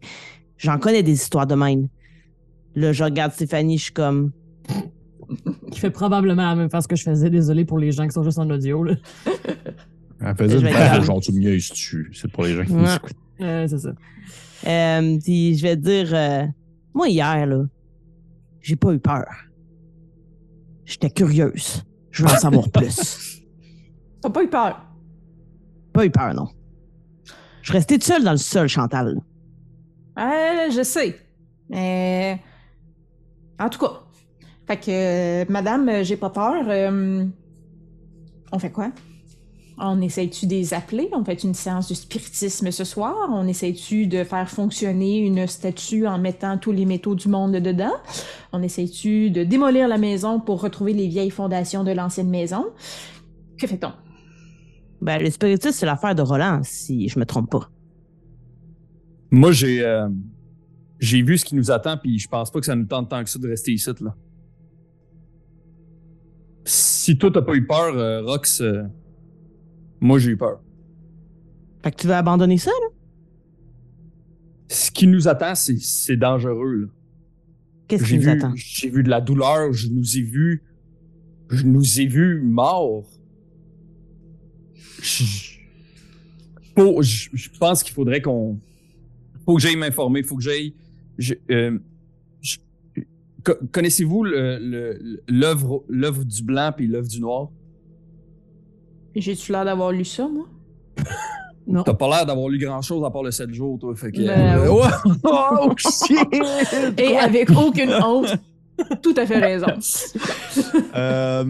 J'en 0.56 0.78
connais 0.78 1.02
des 1.02 1.12
histoires 1.12 1.46
de 1.46 1.54
même. 1.54 1.88
Là, 2.74 2.92
je 2.92 3.04
regarde 3.04 3.32
Stéphanie, 3.32 3.78
je 3.78 3.84
suis 3.84 3.92
comme. 3.92 4.32
Qui 5.70 5.78
fait 5.78 5.90
probablement 5.90 6.42
la 6.48 6.56
même 6.56 6.70
face 6.70 6.86
que 6.86 6.96
je 6.96 7.04
faisais, 7.04 7.30
désolé 7.30 7.64
pour 7.64 7.78
les 7.78 7.92
gens 7.92 8.06
qui 8.06 8.12
sont 8.12 8.24
juste 8.24 8.38
en 8.38 8.48
audio, 8.50 8.82
là. 8.82 8.94
Elle 10.20 10.36
faisait 10.36 10.60
faire 10.60 10.72
calmer. 10.72 11.04
genre, 11.06 11.20
tu 11.20 11.32
me 11.32 11.42
dessus. 11.42 12.10
C'est 12.14 12.30
pour 12.30 12.44
les 12.44 12.54
gens 12.54 12.64
qui 12.64 12.72
nous 12.72 12.94
écoutent. 12.94 13.12
Euh, 13.40 13.66
c'est 13.68 13.78
ça. 13.78 13.92
Euh, 14.66 15.18
puis 15.22 15.56
je 15.56 15.62
vais 15.62 15.76
te 15.76 15.82
dire, 15.82 16.14
euh, 16.14 16.46
moi 16.94 17.08
hier, 17.08 17.46
là, 17.46 17.64
j'ai 18.60 18.76
pas 18.76 18.92
eu 18.92 18.98
peur. 18.98 19.26
J'étais 20.84 21.10
curieuse. 21.10 21.84
Je 22.10 22.24
veux 22.24 22.30
en 22.30 22.36
savoir 22.36 22.68
plus. 22.72 23.42
T'as 24.20 24.30
pas 24.30 24.42
eu 24.42 24.48
peur? 24.48 24.84
Pas 25.92 26.04
eu 26.04 26.10
peur, 26.10 26.34
non. 26.34 26.48
Je 27.62 27.78
toute 27.78 28.02
seule 28.02 28.24
dans 28.24 28.32
le 28.32 28.36
sol, 28.36 28.68
Chantal. 28.68 29.20
Euh, 30.18 30.70
je 30.70 30.82
sais. 30.82 31.18
Mais. 31.68 32.40
En 33.58 33.68
tout 33.68 33.78
cas. 33.78 34.02
Fait 34.66 34.76
que, 34.76 34.90
euh, 34.90 35.44
madame, 35.48 36.02
j'ai 36.02 36.16
pas 36.16 36.30
peur. 36.30 36.64
On 38.52 38.58
fait 38.58 38.70
quoi? 38.70 38.90
On 39.82 40.02
essaye-tu 40.02 40.46
de 40.46 40.52
les 40.52 40.74
appeler? 40.74 41.08
On 41.12 41.24
fait 41.24 41.42
une 41.42 41.54
séance 41.54 41.88
de 41.88 41.94
spiritisme 41.94 42.70
ce 42.70 42.84
soir? 42.84 43.16
On 43.32 43.46
essaye-tu 43.46 44.06
de 44.06 44.24
faire 44.24 44.50
fonctionner 44.50 45.20
une 45.20 45.46
statue 45.46 46.06
en 46.06 46.18
mettant 46.18 46.58
tous 46.58 46.72
les 46.72 46.84
métaux 46.84 47.14
du 47.14 47.28
monde 47.28 47.52
dedans? 47.52 47.94
On 48.52 48.62
essaye-tu 48.62 49.30
de 49.30 49.42
démolir 49.42 49.88
la 49.88 49.96
maison 49.96 50.38
pour 50.38 50.60
retrouver 50.60 50.92
les 50.92 51.08
vieilles 51.08 51.30
fondations 51.30 51.82
de 51.82 51.92
l'ancienne 51.92 52.28
maison? 52.28 52.66
Que 53.58 53.66
fait-on? 53.66 53.92
Ben, 55.00 55.18
le 55.18 55.30
spiritisme, 55.30 55.72
c'est 55.72 55.86
l'affaire 55.86 56.14
de 56.14 56.20
Roland, 56.20 56.60
si 56.62 57.08
je 57.08 57.18
me 57.18 57.24
trompe 57.24 57.50
pas. 57.50 57.70
Moi, 59.30 59.52
j'ai 59.52 59.82
euh, 59.82 60.10
j'ai 60.98 61.22
vu 61.22 61.38
ce 61.38 61.44
qui 61.46 61.54
nous 61.54 61.70
attend, 61.70 61.96
puis 61.96 62.18
je 62.18 62.28
pense 62.28 62.50
pas 62.50 62.60
que 62.60 62.66
ça 62.66 62.76
nous 62.76 62.84
tente 62.84 63.08
tant 63.08 63.24
que 63.24 63.30
ça 63.30 63.38
de 63.38 63.48
rester 63.48 63.72
ici, 63.72 63.88
là. 64.02 64.14
Si 66.66 67.16
toi, 67.16 67.30
t'as 67.32 67.40
pas 67.40 67.54
eu 67.54 67.66
peur, 67.66 67.96
euh, 67.96 68.22
Rox, 68.22 68.60
euh, 68.60 68.82
moi, 70.00 70.18
j'ai 70.18 70.30
eu 70.30 70.36
peur. 70.36 70.60
Fait 71.82 71.90
que 71.92 71.96
tu 71.96 72.06
veux 72.06 72.14
abandonner 72.14 72.58
ça, 72.58 72.70
là? 72.70 72.88
Ce 74.68 74.90
qui 74.90 75.06
nous 75.06 75.26
attend, 75.28 75.54
c'est 75.54 75.78
c'est 75.78 76.16
dangereux, 76.16 76.74
là. 76.82 76.86
Qu'est-ce 77.88 78.04
qui 78.04 78.14
nous 78.16 78.22
vu, 78.22 78.28
attend? 78.30 78.52
j'ai 78.54 78.88
vu 78.88 79.02
de 79.02 79.08
la 79.10 79.20
douleur, 79.20 79.72
je 79.72 79.88
nous 79.88 80.16
ai 80.16 80.22
vus, 80.22 80.62
je 81.50 81.64
nous 81.66 82.00
ai 82.00 82.06
vus 82.06 82.40
morts. 82.40 83.06
Je, 85.02 85.24
je- 87.02 87.28
je 87.32 87.48
pense 87.58 87.82
qu'il 87.82 87.92
faudrait 87.94 88.22
qu'on, 88.22 88.58
faut 89.44 89.56
que 89.56 89.60
j'aille 89.62 89.76
m'informer, 89.76 90.22
faut 90.22 90.36
que 90.36 90.42
j'aille, 90.42 90.74
je- 91.18 91.34
euh, 91.50 91.78
connaissez-vous 93.72 94.24
le- 94.24 94.58
le- 94.60 95.20
l'œuvre 95.28 95.84
l'œuvre 95.88 96.24
du 96.24 96.42
blanc 96.44 96.72
puis 96.76 96.86
l'œuvre 96.86 97.08
du 97.08 97.20
noir? 97.20 97.50
J'ai-tu 99.14 99.52
l'air 99.52 99.64
d'avoir 99.64 99.92
lu 99.92 100.04
ça, 100.04 100.28
moi? 100.28 100.46
Non. 101.66 101.84
T'as 101.84 101.94
pas 101.94 102.08
l'air 102.08 102.26
d'avoir 102.26 102.48
lu 102.48 102.58
grand-chose 102.58 103.04
à 103.04 103.10
part 103.10 103.22
le 103.22 103.30
7 103.30 103.52
jours, 103.54 103.78
toi. 103.78 103.94
Fait 103.94 104.10
que, 104.10 104.18
Ben, 104.26 104.58
euh, 104.58 104.72
ouais. 104.72 104.88
oh, 105.24 105.72
shit! 105.76 106.98
Et 106.98 107.16
avec 107.16 107.48
aucune 107.50 107.92
honte, 108.02 108.34
tout 109.02 109.14
à 109.16 109.24
fait 109.26 109.38
raison. 109.38 109.66
Euh, 110.96 111.44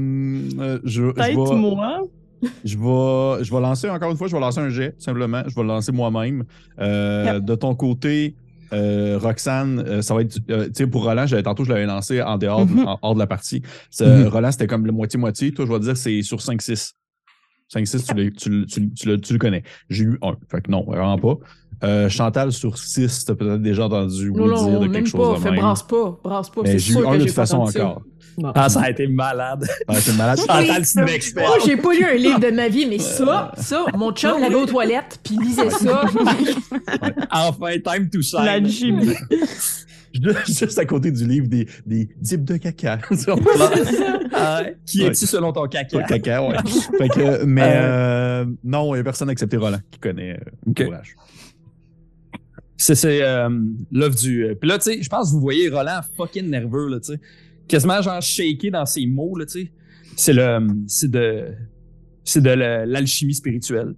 euh, 0.59 0.79
je, 0.85 1.11
Peut-être 1.13 1.55
moi. 1.55 2.03
je, 2.65 2.77
vais, 2.77 3.45
je 3.45 3.51
vais 3.55 3.61
lancer, 3.61 3.89
encore 3.89 4.11
une 4.11 4.17
fois, 4.19 4.29
je 4.29 4.35
vais 4.35 4.41
lancer 4.41 4.61
un 4.61 4.69
jet, 4.69 4.95
simplement. 4.99 5.43
Je 5.47 5.55
vais 5.55 5.63
le 5.63 5.69
lancer 5.69 5.93
moi-même. 5.93 6.45
Euh, 6.81 7.35
Yep. 7.37 7.45
De 7.45 7.55
ton 7.55 7.75
côté, 7.75 8.35
euh, 8.75 9.19
Roxane, 9.21 9.83
euh, 9.87 10.03
ça 10.03 10.15
va 10.15 10.23
être. 10.23 10.39
euh, 10.51 10.67
tu 10.67 10.73
sais, 10.75 10.87
pour 10.87 11.05
Roland, 11.05 11.27
j'avais- 11.27 11.43
tantôt, 11.43 11.65
je 11.65 11.71
l'avais 11.71 11.87
lancé 11.87 12.21
en 12.21 12.37
dehors, 12.37 12.67
Mhm. 12.67 12.87
en- 12.89 12.99
hors 13.01 13.15
de 13.15 13.19
la 13.21 13.27
partie. 13.27 13.63
Mhm. 14.01 14.27
Roland, 14.29 14.53
c'était 14.53 14.67
comme 14.67 14.85
le 14.85 14.93
moitié-moitié. 14.93 15.53
Toi, 15.53 15.65
je 15.67 15.73
vais 15.73 15.79
te 15.79 15.85
dire, 15.85 15.97
c'est 15.97 16.21
sur 16.23 16.41
5-6. 16.43 16.93
5-6, 17.73 18.07
tu, 18.07 18.33
tu, 18.33 18.51
le- 18.51 18.67
tu, 18.67 18.81
le- 18.81 18.91
tu 18.95 19.09
le- 19.09 19.21
tu 19.21 19.33
le 19.33 19.39
connais. 19.39 19.63
J'ai 19.89 20.05
eu 20.05 20.19
un. 20.23 20.35
Fait 20.51 20.61
que 20.61 20.71
non, 20.71 20.85
vraiment 20.85 21.19
pas. 21.19 21.37
Euh, 21.83 22.09
Chantal, 22.09 22.53
sur 22.53 22.77
6, 22.77 23.25
t'as 23.25 23.35
peut-être 23.35 23.63
déjà 23.63 23.87
entendu 23.87 24.29
oui 24.29 24.39
Non, 24.41 24.47
non, 24.49 24.69
dire 24.71 24.81
de 24.81 24.87
même 24.89 24.93
quelque 25.05 25.17
pas. 25.17 25.19
chose 25.25 25.39
de 25.39 25.43
Fais 25.43 25.51
même. 25.53 25.61
brasse 25.61 25.83
pas. 25.85 26.21
Brasse 26.23 26.51
pas. 26.51 26.61
Mais 26.65 26.79
j'ai 26.79 26.95
eu 26.95 27.07
un 27.07 27.13
de 27.17 27.19
toute 27.25 27.29
pas 27.29 27.33
façon 27.43 27.65
ça. 27.67 27.87
encore. 27.87 28.03
Ah, 28.55 28.69
ça 28.69 28.81
a 28.83 28.91
été 28.91 29.07
malade. 29.07 29.67
Ouais, 29.89 29.97
c'est 30.01 30.17
malade. 30.17 30.39
Chantal, 30.47 30.85
c'est 30.85 31.01
une 31.01 31.09
experte. 31.09 31.47
Moi, 31.47 31.57
j'ai 31.67 31.77
pas 31.77 31.93
lu 31.95 32.05
un 32.05 32.15
livre 32.15 32.39
de 32.41 32.51
ma 32.51 32.69
vie, 32.69 32.87
mais 32.87 32.99
ça, 32.99 33.53
ça, 33.57 33.85
mon 33.97 34.13
chum 34.13 34.41
l'avait 34.41 34.55
aux 34.55 34.67
toilettes, 34.67 35.21
puis 35.23 35.37
il 35.41 35.47
lisait 35.47 35.71
ça. 35.71 36.03
Enfin, 37.31 37.73
time 37.85 38.09
to 38.11 38.21
shine. 38.23 38.45
L'alchimie. 38.45 39.15
Juste 40.47 40.79
à 40.79 40.85
côté 40.85 41.13
du 41.13 41.27
livre 41.27 41.47
des, 41.49 41.67
des 41.87 42.09
types 42.23 42.45
de 42.45 42.57
caca. 42.57 42.99
Ah. 44.33 44.63
Qui 44.87 45.03
Ouais. 45.03 45.09
es-tu 45.09 45.27
selon 45.27 45.53
ton 45.53 45.67
caca? 45.67 45.99
le 45.99 46.07
caca, 46.07 46.43
ouais. 46.43 46.57
Fait 46.99 47.09
que, 47.09 47.45
mais 47.45 47.63
euh, 47.77 48.47
non, 48.65 48.95
il 48.95 48.99
n'y 48.99 49.01
a 49.01 49.05
personne 49.05 49.29
excepté 49.29 49.57
Roland 49.57 49.81
qui 49.91 49.99
connaît 49.99 50.33
euh, 50.35 50.51
Ok. 50.71 50.79
l'ouvrage. 50.81 51.15
C'est, 52.77 52.95
c'est 52.95 53.23
euh, 53.23 53.51
l'œuvre 53.93 54.15
du. 54.17 54.45
euh, 54.45 54.55
Puis 54.55 54.69
là, 54.69 54.79
tu 54.79 54.85
sais, 54.85 55.03
je 55.03 55.09
pense 55.11 55.29
que 55.29 55.35
vous 55.35 55.41
voyez 55.41 55.69
Roland 55.69 56.01
fucking 56.17 56.49
nerveux, 56.49 56.89
là, 56.89 57.01
tu 57.01 57.13
sais. 57.13 57.21
Quasiment 57.69 58.01
genre 58.01 58.23
shaké 58.23 58.71
dans 58.71 58.87
ses 58.87 59.05
mots, 59.07 59.37
là, 59.37 59.45
tu 59.47 59.61
sais. 59.65 59.73
C'est 60.17 60.33
le. 60.33 60.67
C'est 60.87 61.11
de. 61.11 61.53
C'est 62.25 62.41
de 62.41 62.51
la- 62.51 62.87
l'alchimie 62.87 63.35
spirituelle. 63.35 63.95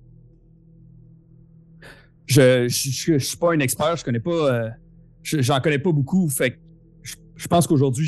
Je, 2.26 2.66
je, 2.68 2.90
je, 2.90 3.12
je 3.18 3.24
suis 3.24 3.36
pas 3.36 3.52
un 3.52 3.60
expert, 3.60 3.96
je 3.96 4.04
connais 4.04 4.20
pas. 4.20 4.30
euh, 4.30 4.68
j'en 5.22 5.60
connais 5.60 5.78
pas 5.78 5.92
beaucoup, 5.92 6.28
fait 6.28 6.52
que 6.52 6.56
je, 7.36 7.48
pense 7.48 7.66
qu'aujourd'hui, 7.66 8.06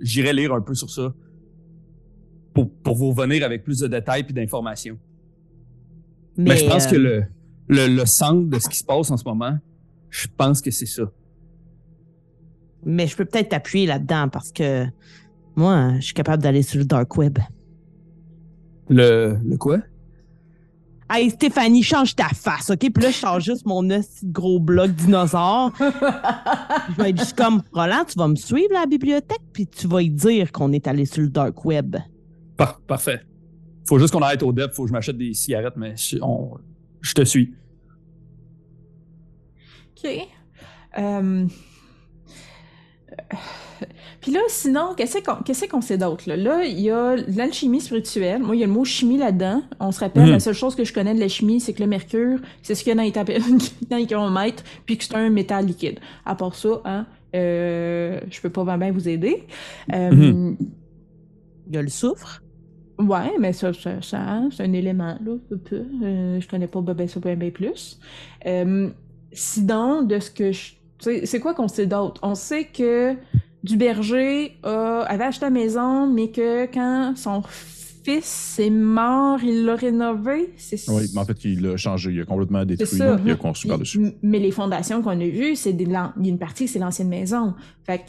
j'irai, 0.00 0.32
lire 0.32 0.52
un 0.52 0.60
peu 0.60 0.74
sur 0.74 0.90
ça. 0.90 1.14
Pour, 2.52 2.70
pour 2.70 2.94
vous 2.94 3.10
revenir 3.10 3.44
avec 3.44 3.64
plus 3.64 3.80
de 3.80 3.88
détails 3.88 4.22
puis 4.22 4.32
d'informations. 4.32 4.96
Mais, 6.36 6.56
je 6.56 6.66
pense 6.66 6.86
euh, 6.86 6.90
que 6.90 6.96
le, 6.96 7.24
le, 7.68 7.88
le 7.88 8.06
centre 8.06 8.48
de 8.48 8.58
ce 8.60 8.68
qui 8.68 8.78
se 8.78 8.84
passe 8.84 9.10
en 9.10 9.16
ce 9.16 9.24
moment, 9.24 9.58
je 10.08 10.28
pense 10.36 10.60
que 10.60 10.70
c'est 10.70 10.86
ça. 10.86 11.10
Mais 12.84 13.06
je 13.06 13.16
peux 13.16 13.24
peut-être 13.24 13.48
t'appuyer 13.48 13.86
là-dedans 13.86 14.28
parce 14.28 14.52
que 14.52 14.86
moi, 15.56 15.94
je 15.96 16.04
suis 16.04 16.14
capable 16.14 16.42
d'aller 16.42 16.62
sur 16.62 16.78
le 16.78 16.84
dark 16.84 17.16
web. 17.16 17.38
Le, 18.88 19.38
le 19.44 19.56
quoi? 19.56 19.78
Hey 21.16 21.30
Stéphanie, 21.30 21.82
change 21.84 22.16
ta 22.16 22.28
face, 22.28 22.70
OK? 22.70 22.78
Puis 22.92 23.02
là, 23.02 23.10
je 23.10 23.16
change 23.16 23.44
juste 23.44 23.64
mon 23.66 23.86
gros 24.24 24.58
bloc 24.58 24.90
dinosaure. 24.90 25.70
je 25.78 26.94
vais 27.02 27.10
être 27.10 27.18
juste 27.18 27.36
comme 27.36 27.62
Roland, 27.72 28.04
tu 28.04 28.18
vas 28.18 28.26
me 28.26 28.34
suivre 28.34 28.74
à 28.76 28.80
la 28.80 28.86
bibliothèque, 28.86 29.42
puis 29.52 29.66
tu 29.68 29.86
vas 29.86 30.02
y 30.02 30.10
dire 30.10 30.50
qu'on 30.50 30.72
est 30.72 30.88
allé 30.88 31.04
sur 31.06 31.22
le 31.22 31.28
dark 31.28 31.64
web. 31.64 31.96
Par- 32.56 32.80
parfait. 32.80 33.20
Faut 33.86 33.98
juste 33.98 34.12
qu'on 34.12 34.22
arrête 34.22 34.42
au 34.42 34.52
dep, 34.52 34.72
faut 34.72 34.82
que 34.82 34.88
je 34.88 34.92
m'achète 34.92 35.16
des 35.16 35.34
cigarettes, 35.34 35.76
mais 35.76 35.94
je, 35.96 36.16
on- 36.20 36.58
je 37.00 37.12
te 37.14 37.22
suis. 37.24 37.54
OK. 39.96 40.10
Euh, 40.98 41.46
Puis 44.20 44.32
là, 44.32 44.40
sinon, 44.48 44.94
qu'est-ce 44.96 45.18
qu'on 45.22 45.42
qu'est-ce 45.42 45.66
qu'on 45.66 45.80
sait 45.80 45.98
d'autre? 45.98 46.24
Là? 46.28 46.36
Là, 46.36 46.64
il 46.64 46.80
y 46.80 46.90
a 46.90 47.16
l'alchimie 47.16 47.80
spirituelle. 47.80 48.42
Moi, 48.42 48.56
il 48.56 48.60
y 48.60 48.62
a 48.62 48.66
le 48.66 48.72
mot 48.72 48.84
chimie 48.84 49.18
là-dedans. 49.18 49.62
On 49.80 49.92
se 49.92 50.00
rappelle, 50.00 50.24
Mhm. 50.24 50.30
la 50.32 50.40
seule 50.40 50.54
chose 50.54 50.74
que 50.74 50.84
je 50.84 50.92
connais 50.92 51.14
de 51.14 51.20
la 51.20 51.28
chimie, 51.28 51.60
c'est 51.60 51.72
que 51.72 51.82
le 51.82 51.88
mercure, 51.88 52.38
c'est 52.62 52.74
ce 52.74 52.82
qu'il 52.84 52.90
y 52.90 52.92
a 52.92 52.94
dans 52.96 53.02
les, 53.02 53.12
dans 53.90 53.96
les 53.96 54.06
kilomètres, 54.06 54.62
puis 54.86 54.98
que 54.98 55.04
c'est 55.04 55.14
un 55.14 55.30
métal 55.30 55.66
liquide. 55.66 55.98
À 56.24 56.34
part 56.34 56.54
ça, 56.54 56.80
hein, 56.84 57.06
euh, 57.34 58.20
je 58.30 58.40
peux 58.40 58.50
pas 58.50 58.64
vraiment 58.64 58.90
vous 58.92 59.08
aider. 59.08 59.44
Euh, 59.92 60.10
Mhm. 60.10 60.56
Il 61.68 61.74
y 61.74 61.78
a 61.78 61.82
le 61.82 61.88
soufre. 61.88 62.42
Ouais, 62.98 63.32
mais 63.40 63.52
ça, 63.52 63.72
ça, 63.72 64.00
ça, 64.02 64.42
c'est 64.52 64.62
un 64.62 64.72
élément, 64.72 65.18
là, 65.24 65.36
peu, 65.48 65.56
peu. 65.56 65.84
Euh, 66.04 66.40
je 66.40 66.46
connais 66.48 66.68
pas 66.68 66.80
ben, 66.80 67.08
ça 67.08 67.18
plus. 67.20 67.98
Euh, 68.46 68.88
sinon, 69.32 70.02
de 70.02 70.18
ce 70.20 70.30
que 70.30 70.52
je... 70.52 70.70
tu 70.70 70.76
sais, 71.00 71.26
C'est 71.26 71.40
quoi 71.40 71.54
qu'on 71.54 71.66
sait 71.68 71.86
d'autre? 71.86 72.20
On 72.22 72.34
sait 72.36 72.64
que 72.66 73.14
Duberger 73.64 74.56
a, 74.62 75.00
avait 75.08 75.24
acheté 75.24 75.46
la 75.46 75.50
maison, 75.50 76.06
mais 76.12 76.30
que 76.30 76.66
quand 76.72 77.14
son 77.16 77.42
fils 77.42 78.58
est 78.58 78.70
mort, 78.70 79.42
il 79.42 79.64
l'a 79.64 79.74
rénové. 79.74 80.52
C'est 80.58 80.78
Oui, 80.90 81.04
mais 81.14 81.20
en 81.20 81.24
fait, 81.24 81.42
il 81.44 81.62
l'a 81.62 81.76
changé. 81.76 82.10
Il 82.12 82.20
a 82.20 82.24
complètement 82.26 82.64
détruit. 82.64 82.86
ça. 82.98 83.18
Il 83.24 83.30
a 83.30 83.36
construit 83.36 83.70
par-dessus. 83.70 84.12
Mais 84.22 84.38
les 84.38 84.50
fondations 84.50 85.00
qu'on 85.02 85.18
a 85.18 85.26
vues, 85.26 85.56
c'est 85.56 85.72
des 85.72 85.86
lan- 85.86 86.12
il 86.18 86.26
y 86.26 86.28
a 86.28 86.32
une 86.32 86.38
partie, 86.38 86.68
c'est 86.68 86.78
l'ancienne 86.78 87.08
maison. 87.08 87.54
Fait 87.86 87.98
que 87.98 88.04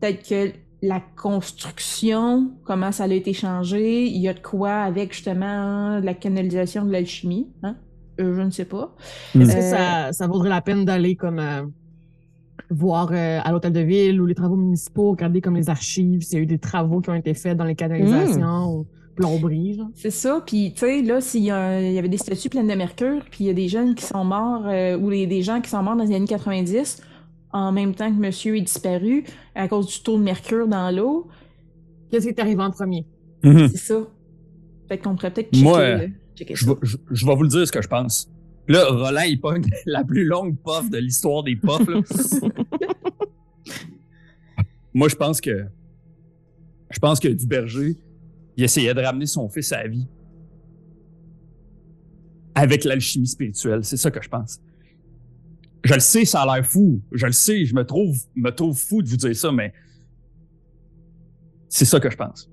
peut-être 0.00 0.28
que 0.28 0.52
la 0.82 1.00
construction, 1.16 2.52
comment 2.64 2.92
ça 2.92 3.04
a 3.04 3.08
été 3.08 3.32
changé, 3.32 4.04
il 4.06 4.20
y 4.20 4.28
a 4.28 4.34
de 4.34 4.38
quoi 4.40 4.82
avec 4.82 5.12
justement 5.12 5.98
la 5.98 6.14
canalisation 6.14 6.84
de 6.84 6.92
l'alchimie. 6.92 7.48
Hein? 7.62 7.76
Euh, 8.20 8.34
je 8.36 8.42
ne 8.42 8.50
sais 8.50 8.64
pas. 8.66 8.94
Est-ce 9.34 9.52
que 9.52 9.56
Euh, 9.56 9.70
ça, 9.70 10.12
ça 10.12 10.26
vaudrait 10.28 10.50
la 10.50 10.60
peine 10.60 10.84
d'aller 10.84 11.16
comme 11.16 11.38
euh, 11.40 11.62
voir 12.70 13.10
euh, 13.12 13.40
à 13.42 13.52
l'hôtel 13.52 13.72
de 13.72 13.80
ville 13.80 14.20
ou 14.20 14.26
les 14.26 14.34
travaux 14.34 14.56
municipaux, 14.56 15.10
regarder 15.10 15.40
comme 15.40 15.56
les 15.56 15.68
archives, 15.70 16.22
s'il 16.22 16.38
y 16.38 16.40
a 16.40 16.42
eu 16.42 16.46
des 16.46 16.58
travaux 16.58 17.00
qui 17.00 17.10
ont 17.10 17.14
été 17.14 17.34
faits 17.34 17.56
dans 17.56 17.64
les 17.64 17.74
canalisations 17.74 18.72
ou 18.78 18.86
plomberies, 19.16 19.74
genre? 19.76 19.88
C'est 19.94 20.10
ça. 20.10 20.42
Puis, 20.44 20.72
tu 20.74 20.80
sais, 20.80 21.02
là, 21.02 21.20
s'il 21.20 21.42
y, 21.44 21.50
avait 21.50 22.08
des 22.08 22.16
statues 22.16 22.48
pleines 22.48 22.66
de 22.68 22.74
mercure, 22.74 23.22
puis 23.30 23.44
il 23.44 23.46
y 23.46 23.50
a 23.50 23.54
des 23.54 23.68
jeunes 23.68 23.94
qui 23.94 24.04
sont 24.04 24.24
morts, 24.24 24.66
euh, 24.66 24.98
ou 24.98 25.10
les- 25.10 25.26
des 25.26 25.42
gens 25.42 25.60
qui 25.60 25.70
sont 25.70 25.82
morts 25.82 25.94
dans 25.96 26.04
les 26.04 26.14
années 26.14 26.26
90, 26.26 27.00
en 27.52 27.70
même 27.70 27.94
temps 27.94 28.10
que 28.12 28.18
monsieur 28.20 28.56
est 28.56 28.62
disparu 28.62 29.22
à 29.54 29.68
cause 29.68 29.86
du 29.86 30.02
taux 30.02 30.18
de 30.18 30.22
mercure 30.24 30.66
dans 30.66 30.90
l'eau, 30.94 31.28
Qu'est-ce 32.10 32.24
qui 32.26 32.30
est 32.30 32.40
arrivé 32.40 32.62
en 32.62 32.70
premier? 32.70 33.04
c'est 33.42 33.76
ça. 33.76 33.96
Fait 34.88 34.98
qu'on 34.98 35.14
pourrait 35.16 35.32
peut-être 35.32 35.50
checker, 35.52 35.62
Moi, 35.64 35.78
euh, 35.80 36.08
checker 36.36 36.54
Je 36.54 36.64
ça. 36.64 36.70
vais, 36.72 36.78
je, 36.82 36.96
je 37.10 37.26
vais 37.26 37.34
vous 37.34 37.42
le 37.42 37.48
dire 37.48 37.66
ce 37.66 37.72
que 37.72 37.82
je 37.82 37.88
pense. 37.88 38.28
Là, 38.68 38.86
Roland, 38.88 39.22
il 39.22 39.40
pogne 39.40 39.64
la 39.86 40.04
plus 40.04 40.24
longue 40.24 40.56
puff 40.56 40.88
de 40.90 40.98
l'histoire 40.98 41.42
des 41.42 41.56
puffs. 41.56 41.86
là. 41.88 42.00
Moi, 44.94 45.08
je 45.08 45.16
pense 45.16 45.40
que. 45.40 45.66
Je 46.90 46.98
pense 47.00 47.18
que 47.18 47.28
Duberger, 47.28 47.96
il 48.56 48.64
essayait 48.64 48.94
de 48.94 49.00
ramener 49.00 49.26
son 49.26 49.48
fils 49.48 49.72
à 49.72 49.82
la 49.82 49.88
vie. 49.88 50.06
Avec 52.54 52.84
l'alchimie 52.84 53.26
spirituelle. 53.26 53.84
C'est 53.84 53.96
ça 53.96 54.12
que 54.12 54.22
je 54.22 54.28
pense. 54.28 54.60
Je 55.82 55.92
le 55.92 56.00
sais, 56.00 56.24
ça 56.24 56.42
a 56.42 56.56
l'air 56.56 56.64
fou. 56.64 57.02
Je 57.12 57.26
le 57.26 57.32
sais, 57.32 57.64
je 57.64 57.74
me 57.74 57.84
trouve, 57.84 58.16
me 58.36 58.50
trouve 58.50 58.78
fou 58.78 59.02
de 59.02 59.08
vous 59.08 59.16
dire 59.16 59.34
ça, 59.36 59.50
mais. 59.50 59.72
C'est 61.68 61.84
ça 61.84 61.98
que 61.98 62.08
je 62.08 62.16
pense. 62.16 62.48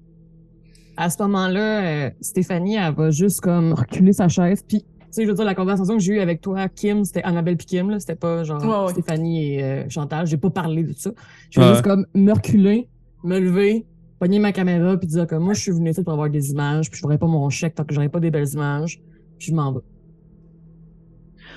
À 0.98 1.10
ce 1.10 1.22
moment-là, 1.22 2.08
euh, 2.08 2.12
Stéphanie, 2.20 2.75
elle 2.75 2.94
va 2.96 3.12
juste 3.12 3.41
comme 3.41 3.74
reculer 3.74 4.13
sa 4.13 4.27
chaise. 4.27 4.63
Puis, 4.68 4.84
sais, 5.15 5.24
je 5.24 5.27
veux 5.30 5.34
dire, 5.36 5.46
la 5.46 5.56
conversation 5.56 5.96
que 5.98 6.01
j'ai 6.01 6.13
eue 6.13 6.20
avec 6.20 6.41
toi, 6.41 6.68
Kim, 6.70 7.03
c'était 7.06 7.24
Annabelle 7.24 7.58
puis 7.58 7.65
Kim, 7.68 7.89
là. 7.89 8.00
C'était 8.00 8.15
pas 8.15 8.44
genre 8.44 8.63
Ouais, 8.63 8.86
ouais. 8.86 8.91
Stéphanie 9.01 9.56
et 9.56 9.63
euh, 9.63 9.89
Chantal. 9.89 10.27
J'ai 10.27 10.38
pas 10.38 10.50
parlé 10.50 10.84
de 10.84 10.94
ça. 10.94 11.12
Je 11.50 11.60
vais 11.60 11.68
juste 11.70 11.82
comme 11.84 12.06
me 12.15 12.32
reculer, 12.34 12.88
me 13.24 13.39
lever, 13.39 13.86
pogner 14.20 14.39
ma 14.39 14.51
caméra 14.51 14.98
puis 14.98 15.08
dire 15.08 15.27
que 15.27 15.36
moi, 15.36 15.53
je 15.53 15.62
suis 15.62 15.72
venu 15.72 15.89
ici 15.91 16.03
pour 16.03 16.13
avoir 16.13 16.30
des 16.30 16.51
images, 16.51 16.89
puis 16.89 16.98
je 16.98 17.01
ferai 17.03 17.18
pas 17.18 17.27
mon 17.27 17.50
chèque 17.50 17.75
tant 17.75 17.84
que 17.84 17.94
j'aurai 17.94 18.10
pas 18.10 18.20
des 18.20 18.32
belles 18.32 18.50
images. 18.53 19.01
Puis 19.38 19.48
je 19.50 19.56
m'en 19.56 19.72
vais. 19.74 19.80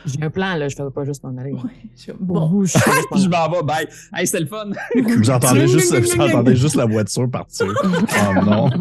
J'ai 0.06 0.22
un 0.22 0.28
plan, 0.28 0.54
là. 0.56 0.68
Je 0.68 0.76
fais 0.76 0.82
pas 0.94 1.04
juste 1.04 1.22
m'en 1.24 1.34
aller. 1.38 1.52
Ouais, 1.52 2.14
Bon. 2.20 2.46
vous, 2.48 2.64
je 2.66 2.76
m'en 2.76 3.16
Je 3.18 3.26
aller. 3.26 3.28
m'en 3.28 3.50
vais, 3.56 3.62
bye. 3.62 3.88
Hey, 4.14 4.26
c'était 4.26 4.40
le 4.40 4.46
fun. 4.46 4.66
Vous 5.02 5.30
entendez 5.30 5.66
juste, 5.66 5.94
vous 5.94 6.20
entendez 6.20 6.56
juste 6.56 6.74
la 6.76 6.84
voiture 6.84 7.30
partir. 7.30 7.66
Oh 7.84 8.44
non. 8.44 8.68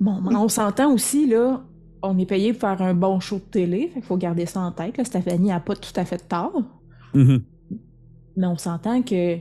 Bon, 0.00 0.20
mais 0.20 0.34
on 0.34 0.48
s'entend 0.48 0.92
aussi, 0.92 1.28
là, 1.28 1.62
on 2.02 2.18
est 2.18 2.26
payé 2.26 2.52
pour 2.52 2.60
faire 2.62 2.82
un 2.82 2.94
bon 2.94 3.20
show 3.20 3.36
de 3.36 3.42
télé, 3.42 3.88
fait 3.88 4.00
qu'il 4.00 4.02
faut 4.02 4.16
garder 4.16 4.46
ça 4.46 4.60
en 4.60 4.72
tête. 4.72 4.96
Là. 4.96 5.04
Stéphanie 5.04 5.52
a 5.52 5.60
pas 5.60 5.76
tout 5.76 5.92
à 5.96 6.04
fait 6.04 6.16
de 6.18 6.22
tort, 6.22 6.62
mais 7.14 8.46
on 8.46 8.56
s'entend 8.56 9.02
que 9.02 9.38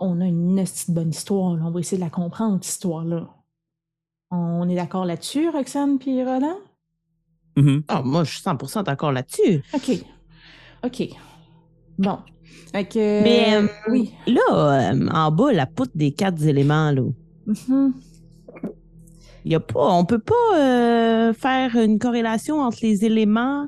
on 0.00 0.20
a 0.20 0.26
une 0.26 0.56
petite 0.56 0.90
bonne 0.90 1.10
histoire, 1.10 1.56
là. 1.56 1.64
on 1.64 1.70
va 1.70 1.80
essayer 1.80 1.98
de 1.98 2.02
la 2.04 2.10
comprendre, 2.10 2.58
cette 2.62 2.74
histoire-là. 2.74 3.28
On 4.30 4.68
est 4.68 4.74
d'accord 4.74 5.04
là-dessus, 5.04 5.48
Roxane 5.48 5.98
puis 5.98 6.22
Roland? 6.24 6.58
Mhm. 7.56 7.84
Ah, 7.88 8.02
moi, 8.04 8.24
je 8.24 8.32
suis 8.32 8.42
100% 8.42 8.82
d'accord 8.82 9.12
là-dessus. 9.12 9.62
OK. 9.72 10.04
OK. 10.84 11.08
Bon. 11.98 12.18
Fait 12.72 12.84
que. 12.84 13.22
Mais, 13.22 13.54
euh, 13.56 13.68
oui. 13.88 14.12
Là, 14.26 14.90
euh, 14.90 15.08
en 15.08 15.30
bas, 15.30 15.52
la 15.52 15.66
poutre 15.66 15.92
des 15.94 16.12
quatre 16.12 16.44
éléments, 16.44 16.90
là. 16.90 17.02
Mhm. 17.46 17.94
Y 19.44 19.54
a 19.54 19.60
pas, 19.60 19.92
on 19.92 20.04
peut 20.04 20.18
pas 20.18 20.58
euh, 20.58 21.32
faire 21.34 21.76
une 21.76 21.98
corrélation 21.98 22.60
entre 22.60 22.78
les 22.82 23.04
éléments 23.04 23.66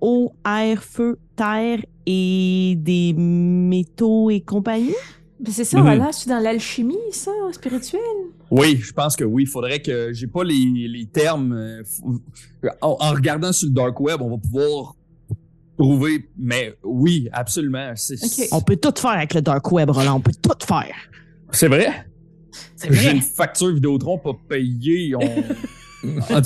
eau, 0.00 0.32
air, 0.46 0.82
feu, 0.84 1.18
terre 1.34 1.80
et 2.06 2.74
des 2.78 3.12
métaux 3.14 4.30
et 4.30 4.40
compagnie? 4.40 4.94
Ben, 5.40 5.50
c'est 5.52 5.64
ça, 5.64 5.78
Mhm. 5.78 5.82
voilà, 5.84 6.12
c'est 6.12 6.28
dans 6.28 6.38
l'alchimie, 6.38 6.96
ça, 7.10 7.30
spirituelle. 7.52 8.00
Oui, 8.50 8.76
je 8.76 8.92
pense 8.92 9.16
que 9.16 9.24
oui. 9.24 9.42
Il 9.44 9.48
faudrait 9.48 9.80
que 9.80 10.12
j'ai 10.12 10.26
pas 10.28 10.44
les, 10.44 10.64
les 10.88 11.06
termes. 11.06 11.52
euh, 11.54 11.82
En, 12.82 12.96
en 13.00 13.10
regardant 13.12 13.52
sur 13.52 13.66
le 13.68 13.74
dark 13.74 13.98
web, 14.00 14.20
on 14.22 14.30
va 14.30 14.36
pouvoir 14.38 14.94
trouver. 15.76 16.28
Mais 16.38 16.74
oui, 16.84 17.28
absolument. 17.32 17.92
C'est 17.96 18.14
Ok. 18.24 18.48
On 18.52 18.60
peut 18.60 18.76
tout 18.76 18.92
faire 18.96 19.10
avec 19.10 19.34
le 19.34 19.42
dark 19.42 19.70
web, 19.72 19.90
Roland. 19.90 20.16
On 20.16 20.20
peut 20.20 20.32
tout 20.40 20.66
faire. 20.66 20.94
c'est 21.50 21.68
vrai? 21.68 22.06
J'ai 22.90 23.10
une 23.12 23.22
facture 23.22 23.72
Vidéotron 23.74 24.18
pas 24.18 24.32
payée. 24.48 25.14
On, 25.16 25.20
en 26.34 26.42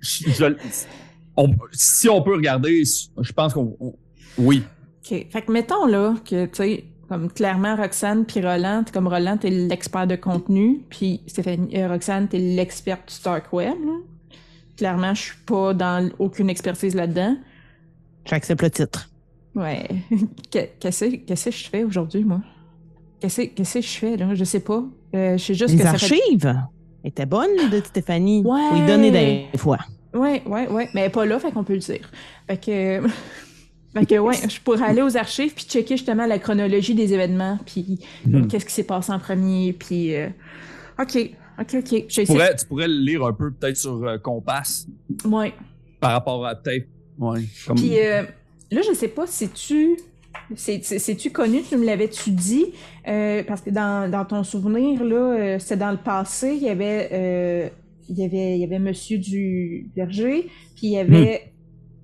je- 0.00 0.30
je- 0.30 0.54
on- 1.36 1.54
si 1.72 2.08
on 2.08 2.22
peut 2.22 2.34
regarder, 2.34 2.82
je 2.84 3.32
pense 3.32 3.54
qu'on. 3.54 3.76
on- 3.80 3.94
oui. 4.38 4.62
OK. 5.04 5.26
Fait 5.30 5.42
que 5.42 5.50
mettons, 5.52 5.86
là, 5.86 6.14
que, 6.24 6.46
tu 6.46 6.50
sais, 6.54 6.84
comme 7.08 7.30
clairement, 7.32 7.76
Roxane 7.76 8.24
puis 8.26 8.40
Roland, 8.40 8.84
t'es 8.84 8.92
comme 8.92 9.08
Roland, 9.08 9.36
t'es 9.38 9.50
l'expert 9.50 10.06
de 10.06 10.16
contenu, 10.16 10.82
puis 10.90 11.22
Stéphanie, 11.26 11.76
euh, 11.76 11.88
Roxane, 11.88 12.28
t'es 12.28 12.38
l'experte 12.38 13.12
du 13.16 13.22
dark 13.24 13.52
web, 13.52 13.74
là. 13.84 13.92
Clairement, 14.76 15.14
je 15.14 15.22
suis 15.22 15.36
pas 15.44 15.74
dans 15.74 16.08
aucune 16.20 16.48
expertise 16.50 16.94
là-dedans. 16.94 17.36
J'accepte 18.26 18.62
le 18.62 18.70
titre. 18.70 19.10
Ouais. 19.54 19.88
Que- 20.52 20.68
Qu'est-ce 20.78 21.04
qu'est-ce 21.16 21.46
que 21.46 21.50
je 21.56 21.68
fais 21.68 21.82
aujourd'hui, 21.84 22.22
moi? 22.24 22.40
Qu'est-ce 23.20 23.42
qu'est-ce 23.42 23.74
que 23.74 23.80
je 23.80 23.88
fais, 23.98 24.16
là? 24.16 24.34
Je 24.34 24.44
sais 24.44 24.60
pas. 24.60 24.84
Euh, 25.14 25.36
je 25.36 25.42
sais 25.44 25.54
juste 25.54 25.70
Les 25.74 25.78
que 25.78 25.82
ça 25.84 25.94
fait... 25.98 26.14
archives 26.14 26.54
étaient 27.04 27.26
bonnes, 27.26 27.70
de 27.70 27.80
Stéphanie. 27.84 28.42
Ouais. 28.44 28.60
Faut 28.70 28.76
y 28.76 28.86
donner 28.86 29.10
des 29.52 29.58
fois. 29.58 29.78
Ouais, 30.14 30.42
ouais, 30.46 30.68
ouais. 30.68 30.88
Mais 30.94 31.00
elle 31.02 31.06
est 31.08 31.10
pas 31.10 31.26
là, 31.26 31.38
fait 31.38 31.50
qu'on 31.52 31.64
peut 31.64 31.72
le 31.74 31.78
dire. 31.80 32.10
Fait 32.46 32.56
que... 32.56 33.08
fait 33.94 34.06
que, 34.06 34.18
ouais, 34.18 34.36
je 34.48 34.60
pourrais 34.60 34.84
aller 34.84 35.02
aux 35.02 35.16
archives 35.16 35.52
puis 35.54 35.64
checker 35.64 35.96
justement 35.96 36.26
la 36.26 36.38
chronologie 36.38 36.94
des 36.94 37.12
événements, 37.12 37.58
puis 37.66 37.98
Mhm. 38.24 38.48
qu'est-ce 38.48 38.64
qui 38.66 38.72
s'est 38.72 38.84
passé 38.84 39.12
en 39.12 39.18
premier, 39.18 39.72
puis... 39.72 40.14
euh, 40.14 40.28
OK, 41.00 41.30
OK, 41.60 41.74
OK. 41.74 42.06
Tu 42.08 42.24
pourrais, 42.24 42.54
tu 42.56 42.66
pourrais 42.66 42.88
le 42.88 42.98
lire 43.00 43.24
un 43.24 43.32
peu 43.32 43.50
peut-être 43.50 43.76
sur 43.76 44.02
euh, 44.04 44.18
Compass 44.18 44.86
Ouais. 45.24 45.52
par 46.00 46.12
rapport 46.12 46.44
à 46.46 46.54
peut-être. 46.54 46.86
Ouais. 47.18 47.40
Comme... 47.66 47.76
Puis 47.76 47.98
euh, 47.98 48.22
là, 48.70 48.80
je 48.88 48.94
sais 48.94 49.08
pas 49.08 49.26
si 49.26 49.48
tu... 49.50 49.96
C'est- 50.54 50.80
c'est- 50.82 50.98
C'est-tu 50.98 51.30
connu, 51.30 51.62
tu 51.62 51.76
me 51.76 51.84
l'avais-tu 51.84 52.30
dit? 52.30 52.66
Euh, 53.06 53.42
parce 53.46 53.60
que 53.60 53.70
dans, 53.70 54.10
dans 54.10 54.24
ton 54.24 54.44
souvenir, 54.44 55.04
là, 55.04 55.16
euh, 55.16 55.58
c'était 55.58 55.76
dans 55.76 55.90
le 55.90 55.98
passé, 55.98 56.54
il 56.56 56.62
y 56.62 56.68
avait... 56.68 57.08
euh, 57.12 57.68
il 58.10 58.18
y 58.18 58.24
avait, 58.24 58.54
il 58.56 58.60
y 58.60 58.64
avait 58.64 58.78
Monsieur 58.78 59.18
du 59.18 59.90
Verger, 59.94 60.46
puis 60.74 60.86
il 60.86 60.90
y 60.92 60.98
avait 60.98 61.52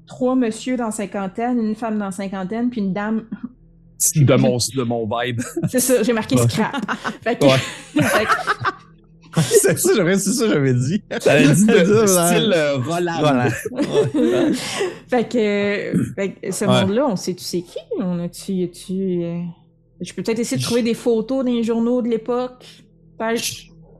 trois 0.06 0.34
monsieur 0.36 0.76
dans 0.76 0.90
cinquantaine, 0.90 1.58
une 1.58 1.74
femme 1.74 1.98
dans 1.98 2.10
cinquantaine, 2.10 2.68
puis 2.68 2.82
une 2.82 2.92
dame. 2.92 3.24
de 4.14 4.34
mon, 4.36 4.58
de 4.58 4.82
mon 4.82 5.08
vibe. 5.08 5.40
C'est 5.66 5.80
ça, 5.80 6.02
j'ai 6.02 6.12
marqué 6.12 6.34
Ouais. 6.36 6.46
scrap. 6.46 6.76
Fait 7.22 7.38
que, 7.38 7.44
Ouais. 7.46 7.56
fait 8.02 8.24
que- 8.26 8.73
c'est 9.42 9.78
ça, 9.78 9.90
j'aurais- 9.96 10.18
c'est 10.18 10.32
ça 10.32 10.48
j'avais 10.48 10.74
dit. 10.74 11.02
Ça 11.20 11.32
a 11.32 11.42
dit 11.42 11.66
de, 11.66 11.72
de 12.02 12.06
style 12.06 12.52
euh, 12.54 12.76
Roland. 12.78 13.18
Voilà. 13.20 13.48
fait 15.08 15.28
que, 15.28 15.92
fait 16.14 16.32
que 16.32 16.50
ce 16.52 16.64
Ouais. 16.64 16.80
monde-là, 16.82 17.06
on 17.08 17.16
sait 17.16 17.34
tu 17.34 17.44
sais 17.44 17.62
qui? 17.62 17.78
On 18.00 18.18
a-tu, 18.18 18.64
a-tu, 18.64 19.22
euh, 19.24 19.40
Je 20.00 20.12
peux 20.12 20.22
peut-être 20.22 20.38
essayer 20.40 20.58
de 20.58 20.62
trouver 20.62 20.82
des 20.82 20.94
photos 20.94 21.44
dans 21.44 21.52
les 21.52 21.62
journaux 21.62 22.02
de 22.02 22.08
l'époque. 22.08 22.64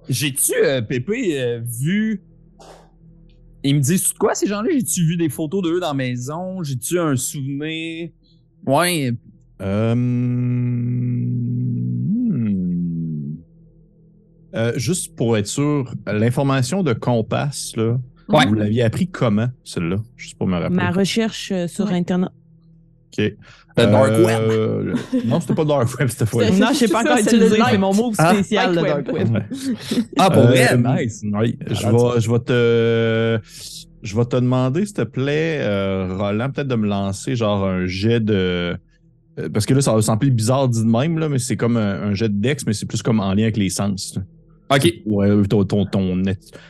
J'ai-tu, 0.09 0.53
euh, 0.63 0.83
Pépé, 0.83 1.41
euh, 1.41 1.61
vu. 1.65 2.23
Ils 3.63 3.77
me 3.77 3.81
disent 3.81 4.13
quoi 4.13 4.35
ces 4.35 4.47
gens-là? 4.47 4.69
J'ai-tu 4.71 5.07
vu 5.07 5.17
des 5.17 5.31
photos 5.31 5.63
d'eux 5.63 5.81
dans 5.81 5.89
la 5.89 5.95
maison? 5.95 6.63
J'ai-tu 6.63 6.99
un 6.99 7.17
souvenir? 7.17 8.11
Ouais. 8.67 9.13
Euh, 9.63 9.95
Euh, 14.55 14.73
juste 14.77 15.17
pour 15.17 15.37
être 15.37 15.47
sûr, 15.47 15.93
l'information 16.07 16.83
de 16.83 16.93
Compass, 16.93 17.73
là, 17.77 17.99
Ouais. 18.29 18.47
vous 18.47 18.55
l'aviez 18.55 18.83
appris 18.83 19.09
comment, 19.09 19.49
celle-là? 19.65 19.97
Juste 20.17 20.39
pour 20.39 20.47
me 20.47 20.57
rappeler. 20.59 20.77
Ma 20.77 20.91
recherche 20.91 21.51
euh, 21.53 21.67
sur 21.69 21.87
Ouais. 21.87 21.95
Internet. 21.95 22.31
OK. 23.19 23.33
Le 23.77 23.85
dark 23.87 24.11
Euh, 24.13 24.25
web. 24.25 24.95
le- 25.23 25.27
Non, 25.29 25.41
c'était 25.41 25.55
pas 25.55 25.65
dark 25.65 25.99
web 25.99 26.09
cette 26.09 26.29
fois. 26.29 26.45
C'était- 26.47 26.59
Non, 26.59 26.69
je 26.73 26.77
sais 26.79 26.89
pas 26.89 27.01
encore 27.03 27.17
le 27.17 27.23
utiliser. 27.23 27.57
C'est 27.71 27.79
mon 27.79 27.93
move 27.95 28.15
Ah, 28.19 28.33
spécial, 28.33 28.75
le 28.75 28.83
light 28.83 28.87
dark 29.05 29.13
web. 29.13 29.31
web. 29.33 29.43
Ah, 30.19 30.31
pour 30.31 30.43
vrai? 30.45 30.73
Euh, 30.73 30.77
Nice. 30.77 31.23
Oui, 31.25 31.59
je 31.69 31.87
Ah, 31.87 31.91
vais, 31.91 32.21
je 32.21 32.31
vais 32.31 32.39
te. 32.39 33.41
Je 34.03 34.15
vais 34.17 34.25
te 34.27 34.37
demander, 34.37 34.85
s'il 34.87 34.95
te 34.95 35.03
plaît, 35.03 35.59
euh, 35.63 36.15
Roland, 36.17 36.51
peut-être 36.51 36.69
de 36.69 36.75
me 36.77 36.87
lancer 36.87 37.37
genre 37.37 37.65
un 37.65 37.87
jet 37.87 38.21
de. 38.21 38.77
Parce 39.53 39.67
que 39.67 39.75
là, 39.75 39.81
ça 39.81 39.93
va 39.95 40.01
sembler 40.03 40.31
bizarre 40.31 40.69
dit 40.69 40.81
de 40.85 40.89
même, 40.89 41.19
là, 41.19 41.29
mais 41.29 41.39
c'est 41.41 41.57
comme 41.57 41.77
un, 41.77 42.03
un 42.11 42.15
jet 42.15 42.29
de 42.29 42.41
dex, 42.41 42.65
mais 42.67 42.73
c'est 42.75 42.87
plus 42.87 43.03
comme 43.03 43.19
en 43.21 43.33
lien 43.35 43.43
avec 43.45 43.57
les 43.57 43.71
sens. 43.71 44.15
là. 44.17 44.23
OK. 44.71 44.93
Ouais, 45.07 45.47
ton, 45.49 45.65
ton, 45.65 45.85
ton 45.87 46.23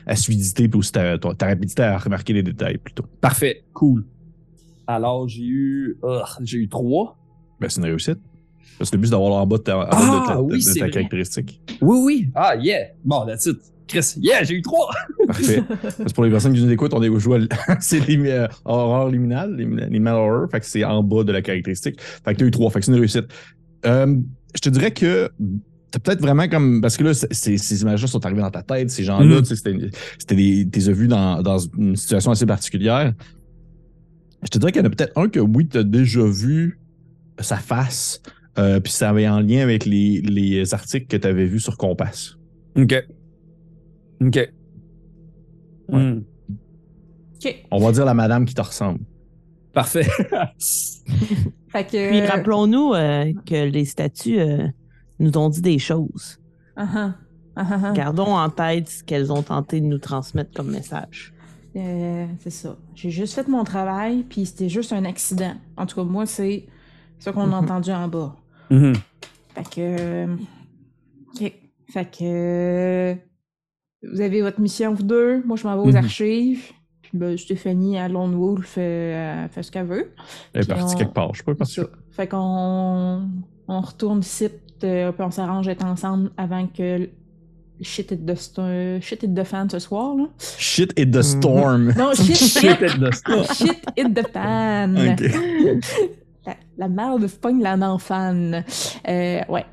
assiduité 0.07 0.69
puis 0.69 0.79
aussi 0.79 0.93
ta, 0.93 1.17
ta- 1.19 1.35
ta 1.35 1.47
rapidité 1.47 1.83
à 1.83 1.99
remarquer 1.99 2.33
les 2.33 2.43
détails 2.43 2.79
plutôt. 2.79 3.05
Parfait. 3.21 3.65
Cool. 3.73 4.05
Alors, 4.87 5.29
j'ai 5.29 5.45
eu. 5.45 5.97
J'ai 6.43 6.59
eu 6.59 6.69
trois. 6.69 7.17
Ben, 7.61 7.69
c'est 7.69 7.81
une 7.81 7.87
réussite. 7.87 8.19
Parce 8.79 8.91
que 8.91 8.97
le 8.97 9.01
but, 9.03 9.07
c'est 9.07 9.13
d'avoir 9.13 9.33
en 9.35 9.47
bas 9.47 9.59
de 9.59 9.63
ta, 9.63 9.77
en 9.77 9.81
bas 9.83 9.89
Ah, 9.93 10.21
de 10.23 10.27
ta, 10.27 10.43
oui, 10.43 10.59
de 10.59 10.91
caractéristique. 10.91 11.61
Oui, 11.81 11.99
oui. 12.03 12.29
Ah, 12.35 12.57
yeah. 12.57 12.89
Bon, 13.05 13.25
that's 13.25 13.47
it. 13.47 13.59
Chris, 13.87 14.15
yeah, 14.17 14.43
j'ai 14.43 14.55
eu 14.55 14.63
trois. 14.63 14.91
Parfait. 15.27 15.63
Parce 15.81 15.97
que 15.97 16.13
pour 16.15 16.25
les 16.25 16.31
personnes 16.31 16.55
qui 16.55 16.63
nous 16.63 16.71
écoutent, 16.73 16.95
on 16.95 17.03
est 17.03 17.21
joué 17.21 17.47
à 17.69 17.77
c'est 17.81 18.01
euh, 18.11 18.49
horreur 18.65 19.11
liminale, 19.11 19.55
liminal 19.57 19.91
liminal 19.91 20.15
horror, 20.17 20.49
fait 20.51 20.61
que 20.61 20.67
c'est 20.67 20.83
en 20.85 21.03
bas 21.03 21.23
de 21.23 21.33
la 21.33 21.43
caractéristique. 21.43 22.01
Fait 22.01 22.33
que 22.35 22.39
t'as 22.41 22.47
eu 22.47 22.51
trois, 22.51 22.71
fait 22.71 22.81
que 22.81 22.87
c'est 22.87 22.93
une 22.93 22.99
réussite. 22.99 23.27
Euh, 23.87 24.17
je 24.55 24.61
te 24.61 24.71
dirais 24.71 24.91
que 24.91 25.31
t'as 25.95 26.01
peut-être 26.01 26.21
vraiment 26.21 26.49
comme. 26.49 26.81
Parce 26.81 26.97
que 26.97 27.05
là, 27.05 27.15
ces 27.15 27.83
images-là 27.83 28.09
sont 28.09 28.25
arrivées 28.27 28.41
dans 28.41 28.51
ta 28.51 28.63
tête, 28.63 28.91
ces 28.91 29.05
gens-là, 29.05 29.41
tu 29.43 29.55
sais, 29.55 29.57
c'était 29.57 30.35
des. 30.35 30.69
T'es 30.69 30.93
vu 30.93 31.07
dans, 31.07 31.41
dans 31.43 31.59
une 31.59 31.95
situation 31.95 32.33
assez 32.33 32.47
particulière. 32.47 33.13
Je 34.43 34.49
te 34.49 34.59
dirais 34.59 34.73
qu'il 34.73 34.83
y 34.83 34.85
en 34.85 34.89
a 34.89 34.91
peut-être 34.91 35.17
un 35.17 35.29
que 35.29 35.41
oui, 35.41 35.69
t'as 35.69 35.85
déjà 35.85 36.25
vu 36.25 36.81
sa 37.39 37.57
face, 37.57 38.21
euh, 38.59 38.81
puis 38.81 38.93
ça 38.93 39.11
avait 39.11 39.29
en 39.29 39.41
lien 39.41 39.61
avec 39.61 39.87
les, 39.87 40.21
les 40.21 40.75
articles 40.75 41.07
que 41.07 41.17
t'avais 41.17 41.47
vus 41.47 41.61
sur 41.61 41.77
Compass. 41.77 42.37
OK. 42.77 42.95
OK. 44.21 44.37
Ouais. 44.37 44.53
Hmm. 45.89 46.25
OK. 47.37 47.65
On 47.71 47.79
va 47.79 47.93
dire 47.93 48.05
la 48.05 48.15
madame 48.15 48.45
qui 48.45 48.55
te 48.55 48.61
ressemble. 48.61 49.01
Parfait. 49.73 50.07
Fait 51.69 51.85
que. 51.85 52.11
Puis 52.11 52.21
rappelons-nous 52.27 52.95
euh, 52.95 53.33
que 53.47 53.69
les 53.69 53.85
statues 53.85 54.41
euh, 54.41 54.67
nous 55.19 55.37
ont 55.39 55.49
dit 55.49 55.61
des 55.63 55.79
choses. 55.79 56.39
Ah, 56.77 57.15
ah. 57.57 57.93
Gardons 57.95 58.35
en 58.37 58.51
tête 58.51 58.89
ce 58.89 59.05
qu'elles 59.05 59.31
ont 59.33 59.43
tenté 59.43 59.81
de 59.81 59.87
nous 59.87 59.99
transmettre 59.99 60.51
comme 60.55 60.71
message. 60.73 61.33
Euh, 61.77 62.27
c'est 62.41 62.51
ça. 62.51 62.77
J'ai 62.95 63.11
juste 63.11 63.35
fait 63.35 63.49
mon 63.49 63.65
travail, 63.65 64.23
puis 64.25 64.47
c'était 64.47 64.69
juste 64.69 64.93
un 64.93 65.05
accident. 65.05 65.55
En 65.77 65.87
tout 65.87 65.97
cas, 65.97 66.05
moi, 66.05 66.27
c'est 66.27 66.67
ça 67.19 67.33
qu'on 67.33 67.43
a 67.43 67.47
Mhm. 67.47 67.55
entendu 67.55 67.91
en 67.93 68.09
bas. 68.09 68.37
Mhm. 68.71 68.93
Fait 69.55 69.63
que. 69.65 69.71
euh, 69.79 70.37
OK. 71.35 71.53
Fait 71.89 72.05
que. 72.11 72.19
euh, 72.23 73.15
Vous 74.13 74.21
avez 74.21 74.43
votre 74.43 74.61
mission, 74.61 74.93
vous 74.93 75.03
deux. 75.03 75.43
Moi, 75.45 75.57
je 75.57 75.67
m'en 75.67 75.75
vais 75.77 75.83
aux 75.89 75.93
Mhm. 75.93 75.97
archives. 75.97 76.73
Puis 77.03 77.13
ben, 77.15 77.39
Stéphanie 77.39 77.99
à 77.99 78.07
Lone 78.09 78.35
Wolf 78.35 78.75
euh, 78.77 79.49
fait 79.49 79.63
ce 79.63 79.71
qu'elle 79.73 79.87
veut. 79.87 80.13
Elle 80.53 80.63
est 80.63 80.67
partie 80.67 80.95
on- 80.95 80.99
quelque 80.99 81.15
part. 81.15 81.33
Je 81.35 81.39
sais 81.39 81.45
pas 81.45 81.55
parce 81.55 81.73
C'est 81.73 81.81
ça. 81.83 81.89
Fait 82.11 82.29
qu'on 82.29 83.29
on 83.67 83.81
retourne 83.81 84.21
ici, 84.21 84.49
euh, 84.85 85.13
puis 85.13 85.23
on 85.25 85.31
s'arrange 85.31 85.67
d'être 85.67 85.85
ensemble 85.85 86.31
avant 86.37 86.67
que 86.67 86.99
le 86.99 87.11
shit 87.83 88.11
hit 88.13 88.25
the, 88.25 88.35
sto- 88.37 89.01
shit 89.01 89.23
hit 89.23 89.35
the 89.35 89.45
fan 89.45 89.69
ce 89.69 89.79
soir. 89.79 90.15
Là. 90.17 90.25
Shit 90.59 90.93
it 90.99 91.11
the 91.11 91.23
storm. 91.23 91.93
Non, 91.97 92.13
shit, 92.15 92.37
Shit 92.37 92.79
the 93.01 93.13
start. 93.13 93.55
shit 93.57 93.85
hit 93.97 94.15
the 94.15 94.27
fan. 94.33 94.95
La, 96.47 96.57
la 96.77 96.89
merde 96.89 97.27
pogne 97.41 97.63
la 97.63 97.75
non-fan. 97.75 98.63
Euh, 99.09 99.41
ouais. 99.49 99.65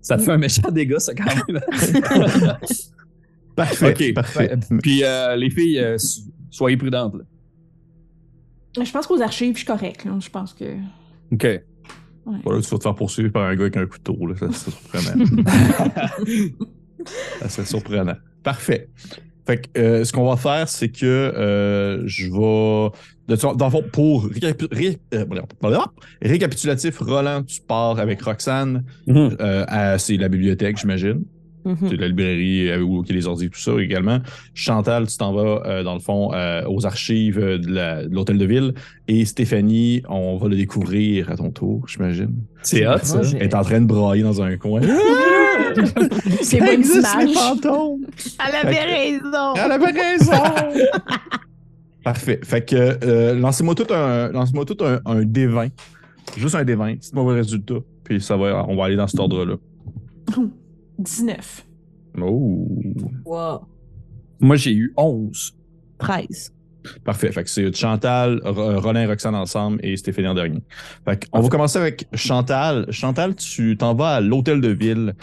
Ça 0.00 0.16
te 0.16 0.22
fait 0.22 0.30
un 0.30 0.38
méchant 0.38 0.70
dégât, 0.70 1.00
ça, 1.00 1.12
quand 1.12 1.24
même. 1.24 1.60
Parfait. 3.56 3.90
OK. 4.10 4.14
Parfait. 4.14 4.56
Puis, 4.82 5.02
euh, 5.02 5.34
les 5.36 5.50
filles, 5.50 5.78
euh, 5.80 5.98
so- 5.98 6.22
soyez 6.50 6.76
prudentes. 6.76 7.14
là. 7.16 7.24
Je 8.84 8.90
pense 8.92 9.06
qu'aux 9.08 9.20
archives, 9.22 9.54
je 9.54 9.58
suis 9.58 9.66
correct. 9.66 10.04
là. 10.04 10.12
Je 10.20 10.30
pense 10.30 10.52
que. 10.54 10.64
OK. 11.32 11.46
Ouais. 12.26 12.38
Voilà, 12.44 12.60
tu 12.60 12.68
vas 12.70 12.78
te 12.78 12.82
faire 12.82 12.94
poursuivre 12.94 13.30
par 13.32 13.44
un 13.44 13.54
gars 13.54 13.62
avec 13.62 13.76
un 13.76 13.86
couteau. 13.86 14.16
Là. 14.26 14.34
Ça 14.36 14.50
serait 14.52 14.70
surprenant. 14.70 15.26
ça 17.40 17.48
serait 17.48 17.66
surprenant. 17.66 18.16
Parfait. 18.42 18.88
Fait 19.46 19.58
que 19.58 19.78
euh, 19.80 20.04
ce 20.04 20.12
qu'on 20.12 20.26
va 20.28 20.36
faire, 20.36 20.68
c'est 20.68 20.88
que 20.88 21.04
euh, 21.04 22.02
je 22.06 22.24
vais. 22.26 22.90
Dans 23.56 23.66
le 23.66 23.70
fond, 23.70 23.84
pour 23.92 24.26
récapi- 24.28 24.68
ré- 24.72 24.98
euh, 25.14 25.24
récapitulatif, 26.22 26.98
Roland, 26.98 27.42
tu 27.42 27.60
pars 27.60 27.98
avec 27.98 28.22
Roxane. 28.22 28.84
Mhm. 29.06 29.36
euh, 29.40 29.64
à- 29.68 29.98
c'est 29.98 30.16
la 30.16 30.28
bibliothèque, 30.28 30.78
j'imagine. 30.78 31.24
Mhm. 31.64 31.76
C'est 31.88 31.96
la 31.96 32.08
librairie 32.08 32.68
euh, 32.68 32.80
où 32.80 33.02
il 33.02 33.08
y 33.08 33.12
a 33.12 33.14
les 33.14 33.26
ordi, 33.26 33.48
tout 33.48 33.58
ça 33.58 33.72
également. 33.80 34.18
Chantal, 34.54 35.06
tu 35.06 35.16
t'en 35.16 35.32
vas, 35.32 35.62
euh, 35.64 35.82
dans 35.82 35.94
le 35.94 36.00
fond, 36.00 36.32
euh, 36.34 36.62
aux 36.68 36.84
archives 36.86 37.38
euh, 37.38 37.58
de 37.58 38.08
de 38.08 38.14
l'hôtel 38.14 38.38
de 38.38 38.44
ville. 38.44 38.74
Et 39.08 39.24
Stéphanie, 39.24 40.02
on 40.08 40.36
va 40.36 40.48
le 40.48 40.56
découvrir 40.56 41.30
à 41.30 41.36
ton 41.36 41.50
tour, 41.50 41.86
j'imagine. 41.88 42.34
C'est 42.62 42.86
hot, 42.86 42.98
ça. 43.02 43.20
Elle 43.36 43.42
est 43.42 43.54
en 43.54 43.62
train 43.62 43.80
de 43.80 43.86
brailler 43.86 44.22
dans 44.22 44.42
un 44.42 44.56
coin. 44.56 44.80
C'est 46.42 46.58
pas 46.58 46.74
une! 46.74 46.82
Elle 46.82 48.54
avait 48.54 48.80
raison! 48.84 49.54
Elle 49.56 49.72
avait 49.72 50.00
raison! 50.00 50.32
Parfait. 52.04 52.38
Fait 52.42 52.62
que 52.64 52.98
euh, 53.04 53.34
lancez-moi 53.34 53.74
tout 53.74 53.92
un 53.92 54.28
lancez-moi 54.30 54.66
tout 54.66 54.76
un, 54.84 55.00
un 55.06 55.22
D20. 55.22 55.70
Juste 56.36 56.54
un 56.54 56.64
D20. 56.64 56.98
Dites-moi 56.98 57.22
vos 57.22 57.30
résultats. 57.30 57.80
Puis 58.04 58.20
ça 58.20 58.36
va, 58.36 58.66
on 58.68 58.76
va 58.76 58.84
aller 58.84 58.96
dans 58.96 59.06
cet 59.06 59.20
ordre-là. 59.20 59.54
19. 60.98 61.66
Oh. 62.20 62.68
Wow. 63.24 63.60
Moi, 64.40 64.56
j'ai 64.56 64.72
eu 64.72 64.92
11. 64.96 65.54
13. 65.98 66.52
Parfait. 67.04 67.32
Fait 67.32 67.42
que 67.44 67.50
c'est 67.50 67.74
Chantal, 67.74 68.40
Ro- 68.44 68.78
Roland 68.80 69.00
et 69.00 69.06
Roxane 69.06 69.34
ensemble 69.34 69.80
et 69.82 69.96
Stéphanie 69.96 70.28
en 70.28 70.34
dernier. 70.34 70.60
Fait 71.06 71.28
qu'on 71.30 71.40
va 71.40 71.48
commencer 71.48 71.78
avec 71.78 72.06
Chantal. 72.14 72.86
Chantal, 72.90 73.34
tu 73.34 73.76
t'en 73.76 73.94
vas 73.94 74.16
à 74.16 74.20
l'hôtel 74.20 74.60
de 74.60 74.68
ville 74.68 75.14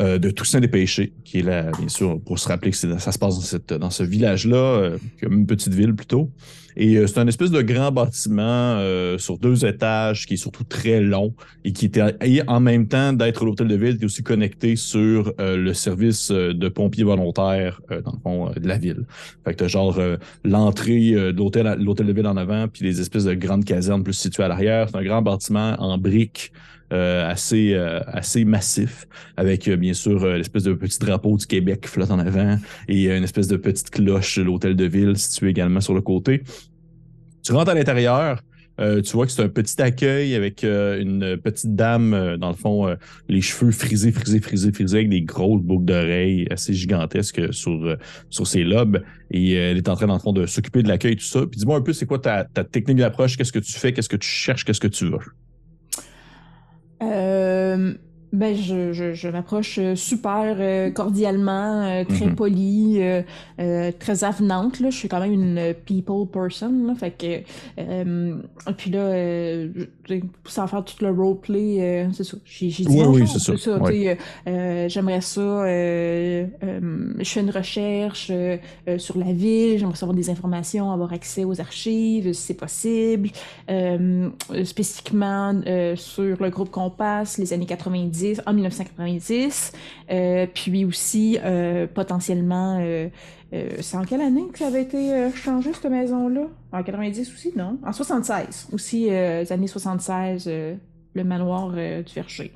euh, 0.00 0.18
de 0.18 0.30
Toussaint 0.30 0.60
des 0.60 0.68
Péchés, 0.68 1.12
qui 1.24 1.40
est 1.40 1.42
là, 1.42 1.70
bien 1.78 1.88
sûr, 1.88 2.20
pour 2.24 2.38
se 2.38 2.48
rappeler 2.48 2.70
que 2.70 2.76
ça 2.76 3.12
se 3.12 3.18
passe 3.18 3.34
dans, 3.34 3.40
cette, 3.42 3.72
dans 3.74 3.90
ce 3.90 4.02
village-là, 4.02 4.56
euh, 4.56 4.98
comme 5.20 5.32
une 5.34 5.46
petite 5.46 5.74
ville 5.74 5.94
plutôt. 5.94 6.30
Et 6.78 6.96
euh, 6.96 7.08
c'est 7.08 7.18
un 7.18 7.26
espèce 7.26 7.50
de 7.50 7.60
grand 7.60 7.90
bâtiment 7.90 8.44
euh, 8.78 9.18
sur 9.18 9.36
deux 9.36 9.66
étages 9.66 10.26
qui 10.26 10.34
est 10.34 10.38
surtout 10.38 10.62
très 10.62 11.00
long 11.00 11.34
et 11.64 11.72
qui 11.72 11.86
était 11.86 12.14
et 12.24 12.40
en 12.46 12.60
même 12.60 12.86
temps 12.86 13.12
d'être 13.12 13.44
l'hôtel 13.44 13.66
de 13.66 13.74
ville, 13.74 13.96
qui 13.96 14.02
est 14.02 14.06
aussi 14.06 14.22
connecté 14.22 14.76
sur 14.76 15.32
euh, 15.40 15.56
le 15.56 15.74
service 15.74 16.30
de 16.30 16.68
pompiers 16.68 17.02
volontaires 17.02 17.80
dans 17.90 18.12
le 18.12 18.18
fond 18.22 18.50
de 18.56 18.68
la 18.68 18.78
ville. 18.78 19.06
Fait 19.44 19.54
que 19.54 19.66
genre 19.66 20.00
l'entrée 20.44 21.10
de 21.10 21.36
l'hôtel 21.36 21.76
l'hôtel 21.80 22.06
de 22.06 22.12
ville 22.12 22.26
en 22.28 22.36
avant, 22.36 22.68
puis 22.68 22.84
les 22.84 23.00
espèces 23.00 23.24
de 23.24 23.34
grandes 23.34 23.64
casernes 23.64 24.04
plus 24.04 24.12
situées 24.12 24.44
à 24.44 24.48
l'arrière. 24.48 24.88
C'est 24.88 24.98
un 24.98 25.04
grand 25.04 25.20
bâtiment 25.20 25.74
en 25.80 25.98
briques 25.98 26.52
euh, 26.90 27.28
assez, 27.28 27.74
euh, 27.74 28.00
assez 28.06 28.46
massif, 28.46 29.06
avec 29.36 29.68
euh, 29.68 29.76
bien 29.76 29.92
sûr 29.92 30.26
l'espèce 30.26 30.62
de 30.62 30.72
petit 30.72 30.98
drapeau 30.98 31.36
du 31.36 31.44
Québec 31.44 31.82
qui 31.82 31.88
flotte 31.88 32.10
en 32.10 32.18
avant 32.18 32.56
et 32.88 33.10
une 33.10 33.24
espèce 33.24 33.46
de 33.46 33.58
petite 33.58 33.90
cloche 33.90 34.38
de 34.38 34.44
l'hôtel 34.44 34.74
de 34.74 34.86
ville 34.86 35.14
située 35.18 35.50
également 35.50 35.82
sur 35.82 35.92
le 35.92 36.00
côté. 36.00 36.42
Tu 37.42 37.52
rentres 37.52 37.72
à 37.72 37.74
l'intérieur, 37.74 38.40
tu 38.78 39.12
vois 39.12 39.26
que 39.26 39.32
c'est 39.32 39.42
un 39.42 39.50
petit 39.50 39.82
accueil 39.82 40.34
avec 40.34 40.62
une 40.64 41.36
petite 41.42 41.74
dame, 41.74 42.36
dans 42.38 42.48
le 42.48 42.54
fond, 42.54 42.94
les 43.28 43.40
cheveux 43.40 43.70
frisés, 43.70 44.12
frisés, 44.12 44.40
frisés, 44.40 44.72
frisés, 44.72 44.98
avec 44.98 45.08
des 45.10 45.22
grosses 45.22 45.62
boucles 45.62 45.84
d'oreilles 45.84 46.46
assez 46.50 46.72
gigantesques 46.72 47.52
sur, 47.52 47.96
sur 48.30 48.46
ses 48.46 48.64
lobes. 48.64 49.02
Et 49.30 49.54
elle 49.54 49.76
est 49.76 49.88
en 49.88 49.94
train, 49.94 50.06
dans 50.06 50.14
le 50.14 50.20
fond, 50.20 50.32
de 50.32 50.46
s'occuper 50.46 50.82
de 50.82 50.88
l'accueil, 50.88 51.16
tout 51.16 51.24
ça. 51.24 51.40
Puis 51.46 51.58
dis-moi 51.58 51.76
un 51.76 51.82
peu, 51.82 51.92
c'est 51.92 52.06
quoi 52.06 52.18
ta 52.18 52.44
technique 52.44 52.98
d'approche? 52.98 53.36
Qu'est-ce 53.36 53.52
que 53.52 53.58
tu 53.58 53.72
fais? 53.72 53.92
Qu'est-ce 53.92 54.08
que 54.08 54.16
tu 54.16 54.28
cherches? 54.28 54.64
Qu'est-ce 54.64 54.80
que 54.80 54.88
tu 54.88 55.06
veux? 55.06 55.18
Euh, 57.02 57.94
ben, 58.30 58.54
je, 58.54 58.92
je, 58.92 59.14
je 59.14 59.28
m'approche 59.28 59.78
euh, 59.78 59.94
super 59.94 60.56
euh, 60.58 60.90
cordialement, 60.90 61.82
euh, 61.86 62.04
très 62.04 62.26
Mhm. 62.26 62.34
polie, 62.34 62.98
euh, 63.58 63.90
très 63.98 64.22
avenante. 64.24 64.80
Là. 64.80 64.90
Je 64.90 64.96
suis 64.98 65.08
quand 65.08 65.20
même 65.20 65.32
une 65.32 65.74
people 65.86 66.26
person. 66.30 66.86
Là, 66.86 66.94
fait 66.94 67.10
que, 67.12 67.42
euh, 67.80 68.36
puis 68.76 68.90
là, 68.90 68.98
euh, 69.00 69.68
sans 70.44 70.66
faire 70.66 70.84
tout 70.84 71.04
le 71.04 71.10
roleplay, 71.10 71.78
euh, 71.80 72.08
c'est 72.12 72.24
ça. 72.24 72.36
J'ai, 72.44 72.68
dit 72.68 72.86
Oui, 72.88 73.04
oui, 73.06 73.26
c'est 73.26 73.38
ça, 73.38 73.78
euh, 74.46 74.88
j'aimerais 74.88 75.20
ça. 75.20 75.40
euh, 75.40 76.46
euh, 76.62 77.12
je 77.18 77.28
fais 77.28 77.40
une 77.40 77.50
recherche 77.50 78.32
sur 78.98 79.18
la 79.18 79.32
ville. 79.32 79.78
J'aimerais 79.78 79.96
savoir 79.96 80.16
des 80.16 80.30
informations, 80.30 80.90
avoir 80.90 81.12
accès 81.12 81.44
aux 81.44 81.60
archives, 81.60 82.32
si 82.32 82.42
c'est 82.42 82.54
possible. 82.54 83.30
Spécifiquement 84.64 85.60
sur 85.96 86.42
le 86.42 86.50
groupe 86.50 86.70
Compass, 86.70 87.38
les 87.38 87.52
années 87.52 87.66
90, 87.66 88.42
en 88.46 88.52
1990, 88.52 89.72
euh, 90.10 90.46
puis 90.52 90.84
aussi 90.84 91.38
potentiellement, 91.94 92.80
euh, 93.54 93.68
c'est 93.80 93.96
en 93.96 94.04
quelle 94.04 94.20
année 94.20 94.46
que 94.52 94.58
ça 94.58 94.66
avait 94.66 94.82
été 94.82 95.12
euh, 95.12 95.30
changé 95.32 95.72
cette 95.72 95.90
maison-là? 95.90 96.48
En 96.72 96.82
90 96.82 97.32
aussi, 97.32 97.52
non? 97.56 97.78
En 97.84 97.92
76, 97.92 98.68
aussi 98.72 99.08
euh, 99.10 99.40
les 99.40 99.52
années 99.52 99.66
76, 99.66 100.44
euh, 100.46 100.74
le 101.14 101.24
manoir 101.24 101.70
du 101.70 102.12
Verger. 102.14 102.52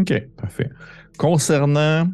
OK, 0.00 0.12
parfait. 0.36 0.68
Concernant, 1.16 2.08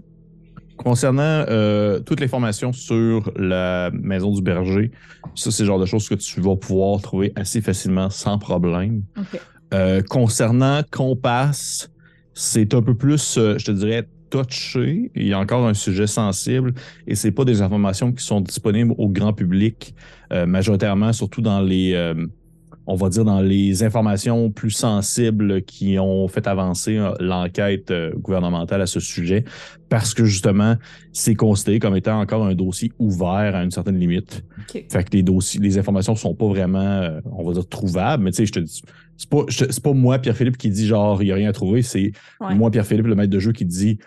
concernant 0.76 1.44
euh, 1.48 2.00
toute 2.00 2.20
l'information 2.20 2.72
sur 2.72 3.32
la 3.36 3.90
maison 3.92 4.30
du 4.32 4.42
berger, 4.42 4.90
ça, 5.34 5.50
c'est 5.50 5.62
le 5.62 5.68
genre 5.68 5.80
de 5.80 5.86
choses 5.86 6.08
que 6.08 6.14
tu 6.14 6.40
vas 6.42 6.56
pouvoir 6.56 7.00
trouver 7.00 7.32
assez 7.34 7.62
facilement 7.62 8.10
sans 8.10 8.38
problème. 8.38 9.02
Ok. 9.16 9.40
Euh, 9.74 10.02
concernant 10.02 10.82
Compass, 10.90 11.90
c'est 12.34 12.74
un 12.74 12.82
peu 12.82 12.94
plus, 12.94 13.34
je 13.36 13.64
te 13.64 13.72
dirais, 13.72 14.06
touché. 14.30 15.10
Il 15.14 15.26
y 15.26 15.32
a 15.32 15.38
encore 15.38 15.66
un 15.66 15.74
sujet 15.74 16.06
sensible 16.06 16.74
et 17.06 17.14
c'est 17.14 17.32
pas 17.32 17.44
des 17.44 17.62
informations 17.62 18.12
qui 18.12 18.24
sont 18.24 18.40
disponibles 18.40 18.94
au 18.98 19.08
grand 19.08 19.32
public, 19.32 19.94
euh, 20.32 20.46
majoritairement, 20.46 21.12
surtout 21.12 21.40
dans 21.40 21.60
les, 21.60 21.92
euh, 21.94 22.14
on 22.88 22.94
va 22.94 23.08
dire, 23.08 23.24
dans 23.24 23.40
les 23.40 23.82
informations 23.82 24.50
plus 24.50 24.70
sensibles 24.70 25.62
qui 25.62 25.98
ont 25.98 26.28
fait 26.28 26.46
avancer 26.46 26.96
euh, 26.96 27.12
l'enquête 27.20 27.92
gouvernementale 28.16 28.82
à 28.82 28.86
ce 28.86 29.00
sujet, 29.00 29.44
parce 29.88 30.14
que 30.14 30.24
justement, 30.24 30.76
c'est 31.12 31.34
considéré 31.34 31.78
comme 31.78 31.96
étant 31.96 32.20
encore 32.20 32.44
un 32.44 32.54
dossier 32.54 32.92
ouvert 32.98 33.54
à 33.54 33.62
une 33.62 33.70
certaine 33.70 33.98
limite. 33.98 34.44
Ok. 34.60 34.84
Fait 34.90 35.04
que 35.04 35.16
les 35.16 35.22
dossiers, 35.22 35.60
les 35.60 35.78
informations 35.78 36.14
sont 36.14 36.34
pas 36.34 36.46
vraiment, 36.46 37.20
on 37.24 37.44
va 37.44 37.52
dire, 37.52 37.68
trouvables. 37.68 38.22
Mais 38.24 38.30
tu 38.30 38.38
sais, 38.38 38.46
je 38.46 38.52
te 38.52 38.60
dis, 38.60 38.82
c'est 39.16 39.28
pas, 39.30 39.44
pas 39.82 39.92
moi, 39.92 40.18
Pierre-Philippe, 40.18 40.56
qui 40.58 40.68
dit 40.70 40.86
genre, 40.86 41.22
il 41.22 41.28
y 41.28 41.32
a 41.32 41.34
rien 41.36 41.48
à 41.48 41.52
trouver. 41.52 41.82
C'est 41.82 42.12
Ouais. 42.40 42.54
moi, 42.54 42.70
Pierre-Philippe, 42.70 43.06
le 43.06 43.14
maître 43.14 43.32
de 43.32 43.38
jeu, 43.38 43.52
qui 43.52 43.64
dit, 43.64 43.98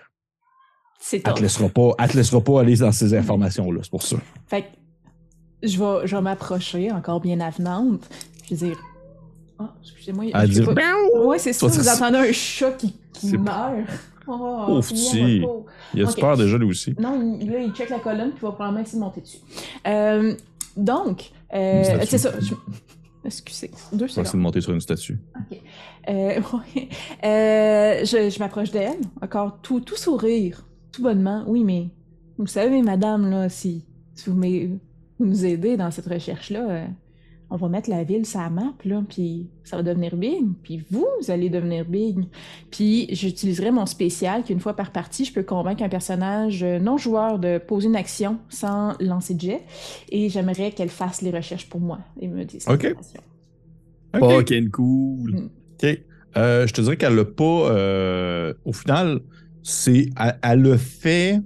C'est 1.01 1.17
elle 1.17 1.23
te 1.23 1.29
top. 1.29 1.39
laissera 1.39 1.69
pas, 1.69 1.91
elle 1.97 2.09
te 2.09 2.17
laissera 2.17 2.41
pas 2.41 2.59
aller 2.62 2.75
dans 2.75 2.91
ces 2.91 3.13
informations-là. 3.13 3.79
C'est 3.83 3.89
pour 3.91 4.03
ça. 4.03 4.17
Fait 4.47 4.63
que 4.63 4.67
je 5.63 5.79
vais, 5.79 6.07
je 6.07 6.15
vais 6.15 6.21
m'approcher, 6.21 6.91
encore 6.91 7.21
bien 7.21 7.39
avenante. 7.39 8.01
Je 8.45 8.55
vais 8.55 8.67
dire. 8.67 8.77
Ah, 9.57 9.73
excusez-moi. 9.81 10.25
Elle 10.33 10.51
je 10.51 10.59
dit, 10.62 10.65
pas- 10.65 11.19
Ouais, 11.25 11.39
c'est 11.39 11.53
ça. 11.53 11.67
Vous 11.67 11.88
entendez 11.89 12.17
un 12.17 12.31
chat 12.33 12.71
qui, 12.73 12.95
qui 13.13 13.38
meurt. 13.38 13.75
Oh, 14.27 14.79
petit. 14.81 15.39
pauvre. 15.41 15.65
Il 15.95 16.03
a 16.03 16.09
Ok. 16.09 16.19
peur 16.19 16.38
déjà, 16.38 16.57
lui 16.57 16.67
aussi. 16.69 16.93
Non, 16.99 17.38
il, 17.41 17.49
là, 17.49 17.59
il 17.62 17.71
check 17.73 17.89
la 17.89 17.97
colonne, 17.99 18.29
puis 18.29 18.39
il 18.41 18.45
va 18.45 18.51
probablement 18.51 18.81
essayer 18.83 18.99
de 18.99 19.03
monter 19.03 19.21
dessus. 19.21 19.39
Euh, 19.88 20.35
donc, 20.77 21.31
euh, 21.53 21.83
c'est 22.05 22.17
ça. 22.19 22.33
je- 22.39 22.53
Excusez, 23.25 23.71
deux 23.91 24.05
essayer 24.05 24.21
de 24.21 24.27
secondes. 24.27 24.41
monter 24.43 24.62
sur 24.62 24.71
une 24.73 24.79
statue. 24.81 25.19
Euh, 26.07 26.39
ouais. 26.75 26.89
Euh, 27.25 28.05
je 28.05 28.29
je 28.29 28.39
m'approche 28.39 28.71
d'elle, 28.71 28.99
encore 29.21 29.57
tout, 29.62 29.81
tout 29.81 29.97
sourire, 29.97 30.63
tout 30.91 31.02
bonnement. 31.04 31.43
Oui, 31.47 31.63
mais 31.63 31.89
vous 32.38 32.47
savez, 32.47 32.82
madame, 32.82 33.30
là, 33.30 33.49
si, 33.49 33.86
si 34.15 34.30
vous, 34.30 34.36
vous 34.36 35.25
nous 35.25 35.45
aidez 35.45 35.78
dans 35.78 35.91
cette 35.91 36.08
recherche-là, 36.08 36.69
euh, 36.69 36.86
on 37.52 37.56
va 37.58 37.67
mettre 37.67 37.89
la 37.89 38.04
ville 38.04 38.25
sur 38.28 38.39
la 38.39 38.49
map, 38.52 38.73
là, 38.86 39.04
puis 39.10 39.49
ça 39.63 39.75
va 39.75 39.82
devenir 39.84 40.15
big, 40.15 40.45
puis 40.62 40.84
vous, 40.91 41.08
vous 41.19 41.32
allez 41.32 41.49
devenir 41.49 41.84
big. 41.84 42.25
Puis 42.69 43.08
j'utiliserai 43.12 43.71
mon 43.71 43.88
spécial, 43.88 44.43
qu'une 44.43 44.60
fois 44.60 44.75
par 44.75 44.91
partie, 44.91 45.25
je 45.25 45.34
peux 45.34 45.41
convaincre 45.43 45.82
un 45.82 45.89
personnage 45.89 46.62
euh, 46.63 46.78
non-joueur 46.80 47.39
de 47.39 47.58
poser 47.58 47.88
une 47.88 47.95
action 47.95 48.38
sans 48.49 48.93
lancer 48.99 49.34
de 49.34 49.41
jet, 49.41 49.62
et 50.10 50.30
j'aimerais 50.30 50.71
qu'elle 50.71 50.89
fasse 50.89 51.21
les 51.23 51.32
recherches 51.32 51.67
pour 51.69 51.82
moi 51.82 51.99
et 52.21 52.28
me 52.28 52.45
dise 52.45 52.67
Ok. 52.69 52.95
OK. 54.13 54.19
Fucking 54.19 54.69
cool. 54.69 55.32
Mm. 55.32 55.49
OK. 55.84 55.99
Euh, 56.38 56.67
je 56.67 56.73
te 56.73 56.82
dirais 56.82 56.97
qu'elle 56.97 57.15
l'a 57.15 57.25
pas. 57.25 57.43
euh, 57.71 58.54
au 58.63 58.73
final, 58.73 59.21
c'est. 59.69 60.10
Elle, 60.19 60.39
elle 60.43 60.62
le 60.62 60.77
fait 60.77 61.41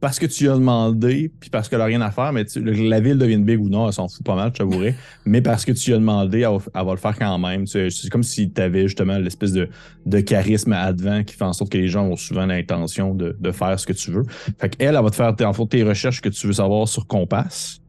parce 0.00 0.18
que 0.18 0.26
tu 0.26 0.42
lui 0.44 0.50
as 0.50 0.54
demandé, 0.54 1.32
puis 1.38 1.48
parce 1.48 1.68
qu'elle 1.68 1.80
a 1.80 1.84
rien 1.84 2.00
à 2.00 2.10
faire, 2.10 2.32
mais 2.32 2.44
tu- 2.44 2.60
la 2.60 2.98
ville 2.98 3.18
devienne 3.18 3.44
big 3.44 3.60
ou 3.60 3.68
non, 3.68 3.86
elle 3.86 3.92
s'en 3.92 4.08
fout 4.08 4.24
pas 4.26 4.34
mal, 4.34 4.50
je 4.52 4.58
t'avouerais. 4.58 4.96
mais 5.24 5.40
parce 5.42 5.64
que 5.64 5.70
tu 5.70 5.90
lui 5.90 5.94
as 5.94 5.98
demandé, 5.98 6.38
elle 6.40 6.48
va, 6.48 6.58
elle 6.74 6.84
va 6.86 6.90
le 6.90 6.96
faire 6.98 7.16
quand 7.16 7.38
même. 7.38 7.66
Tu 7.66 7.70
sais, 7.70 7.90
C'est 7.90 8.10
comme 8.10 8.24
si 8.24 8.52
tu 8.52 8.60
avais 8.60 8.82
justement 8.88 9.16
l'espèce 9.18 9.52
de, 9.52 9.68
de 10.04 10.18
charisme 10.20 10.72
advent 10.72 11.22
qui 11.24 11.36
fait 11.36 11.44
en 11.44 11.52
sorte 11.52 11.70
que 11.70 11.78
les 11.78 11.86
gens 11.86 12.04
ont 12.06 12.16
souvent 12.16 12.46
l'intention 12.46 13.14
de, 13.14 13.36
de 13.38 13.52
faire 13.52 13.78
ce 13.78 13.86
que 13.86 13.92
tu 13.92 14.10
veux. 14.10 14.24
Fait 14.58 14.76
qu'elle, 14.76 14.96
elle 14.96 15.02
va 15.02 15.10
te 15.10 15.14
faire 15.14 15.32
en 15.48 15.52
fait, 15.52 15.66
tes 15.68 15.84
recherches 15.84 16.20
que 16.20 16.30
tu 16.30 16.48
veux 16.48 16.52
savoir 16.54 16.88
sur 16.88 17.06
Compass. 17.06 17.81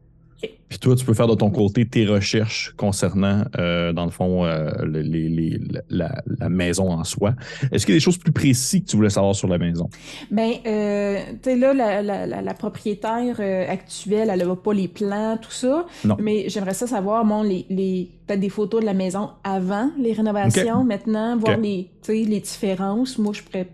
Puis 0.69 0.79
toi, 0.79 0.95
tu 0.95 1.05
peux 1.05 1.13
faire 1.13 1.27
de 1.27 1.35
ton 1.35 1.51
côté 1.51 1.85
tes 1.85 2.05
recherches 2.07 2.73
concernant, 2.77 3.43
euh, 3.59 3.93
dans 3.93 4.05
le 4.05 4.11
fond, 4.11 4.43
euh, 4.43 4.71
le- 4.83 5.01
les- 5.01 5.29
les- 5.29 5.59
la, 5.89 6.23
la 6.39 6.49
maison 6.49 6.89
en 6.91 7.03
soi. 7.03 7.35
Est-ce 7.71 7.85
qu'il 7.85 7.93
y 7.93 7.95
a 7.95 7.99
des 7.99 8.03
choses 8.03 8.17
plus 8.17 8.31
précises 8.31 8.81
que 8.81 8.87
tu 8.87 8.95
voulais 8.95 9.11
savoir 9.11 9.35
sur 9.35 9.47
la 9.47 9.59
maison? 9.59 9.87
Ben, 10.31 10.51
euh, 10.65 11.19
tu 11.43 11.51
sais, 11.51 11.55
là, 11.57 11.73
la, 11.75 12.01
la, 12.01 12.25
la, 12.25 12.41
la 12.41 12.53
propriétaire 12.55 13.39
actuelle, 13.69 14.29
elle 14.31 14.47
n'a 14.47 14.55
pas 14.55 14.73
les 14.73 14.87
plans, 14.87 15.37
tout 15.39 15.51
ça. 15.51 15.85
Non. 16.05 16.17
Mais 16.19 16.49
j'aimerais 16.49 16.73
ça 16.73 16.87
savoir, 16.87 17.23
bon, 17.23 17.43
les, 17.43 17.67
les, 17.69 18.09
peut-être 18.25 18.39
des 18.39 18.49
photos 18.49 18.81
de 18.81 18.85
la 18.87 18.93
maison 18.95 19.29
avant 19.43 19.91
les 19.99 20.13
rénovations, 20.13 20.83
maintenant, 20.83 21.37
voir 21.37 21.57
Ok. 21.59 21.63
les, 21.63 21.89
les 22.25 22.39
différences. 22.39 23.19
Moi, 23.19 23.33
je 23.33 23.43
pourrais 23.43 23.67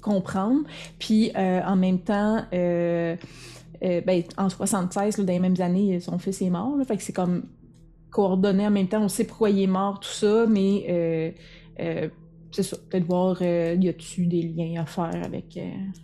comprendre. 0.00 0.60
Puis, 1.00 1.32
en 1.36 1.74
même 1.74 1.98
temps, 1.98 2.44
euh, 3.82 4.00
ben, 4.00 4.22
en 4.36 4.48
76, 4.48 5.18
là, 5.18 5.24
dans 5.24 5.32
les 5.32 5.38
mêmes 5.38 5.60
années, 5.60 6.00
son 6.00 6.18
fils 6.18 6.42
est 6.42 6.50
mort. 6.50 6.74
Fait 6.86 6.96
que 6.96 7.02
c'est 7.02 7.12
comme 7.12 7.44
coordonné 8.10 8.66
en 8.66 8.70
même 8.70 8.88
temps. 8.88 9.02
On 9.02 9.08
sait 9.08 9.24
pourquoi 9.24 9.50
il 9.50 9.62
est 9.62 9.66
mort, 9.66 10.00
tout 10.00 10.08
ça, 10.08 10.46
mais 10.48 10.86
euh, 10.88 11.30
euh, 11.80 12.08
c'est 12.52 12.62
ça. 12.62 12.76
Peut-être 12.90 13.04
voir, 13.04 13.42
y 13.42 13.88
a-tu 13.88 14.26
des 14.26 14.42
liens 14.42 14.82
à 14.82 14.86
faire 14.86 15.22
avec 15.24 15.58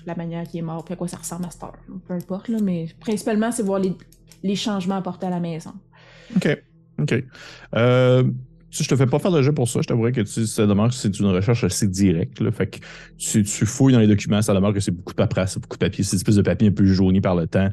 la 0.04 0.14
manière 0.14 0.46
qu'il 0.46 0.60
est 0.60 0.62
mort, 0.62 0.84
puis 0.84 0.94
à 0.94 0.96
quoi 0.96 1.08
ça 1.08 1.16
ressemble 1.16 1.46
à 1.46 1.50
cette 1.50 1.62
heure. 1.62 1.78
Peu 2.06 2.14
importe, 2.14 2.48
là, 2.48 2.58
mais 2.62 2.86
principalement, 3.00 3.50
c'est 3.50 3.62
voir 3.62 3.78
les, 3.78 3.94
les 4.42 4.56
changements 4.56 4.96
apportés 4.96 5.26
à 5.26 5.30
la 5.30 5.40
maison. 5.40 5.72
OK. 6.36 6.62
OK. 7.00 7.24
Je 8.80 8.88
te 8.88 8.96
fais 8.96 9.06
pas 9.06 9.18
faire 9.18 9.30
de 9.30 9.42
jeu 9.42 9.52
pour 9.52 9.68
ça. 9.68 9.80
Je 9.82 9.86
t'avouerais 9.86 10.12
que 10.12 10.22
tu, 10.22 10.46
ça 10.46 10.66
demeure 10.66 10.88
que 10.88 10.94
c'est 10.94 11.18
une 11.18 11.26
recherche 11.26 11.62
assez 11.62 11.86
directe. 11.86 12.42
Fait 12.52 12.66
que 12.66 12.78
tu, 13.18 13.42
tu 13.42 13.66
fouilles 13.66 13.92
dans 13.92 14.00
les 14.00 14.06
documents, 14.06 14.40
ça 14.40 14.54
demeure 14.54 14.72
que 14.72 14.80
c'est 14.80 14.90
beaucoup 14.90 15.12
de 15.12 15.16
paperasse, 15.16 15.58
beaucoup 15.58 15.76
de 15.76 15.84
papier, 15.84 16.02
c'est 16.02 16.12
une 16.12 16.16
espèce 16.16 16.36
de 16.36 16.42
papier 16.42 16.68
un 16.68 16.72
peu 16.72 16.86
jauni 16.86 17.20
par 17.20 17.34
le 17.34 17.46
temps. 17.46 17.68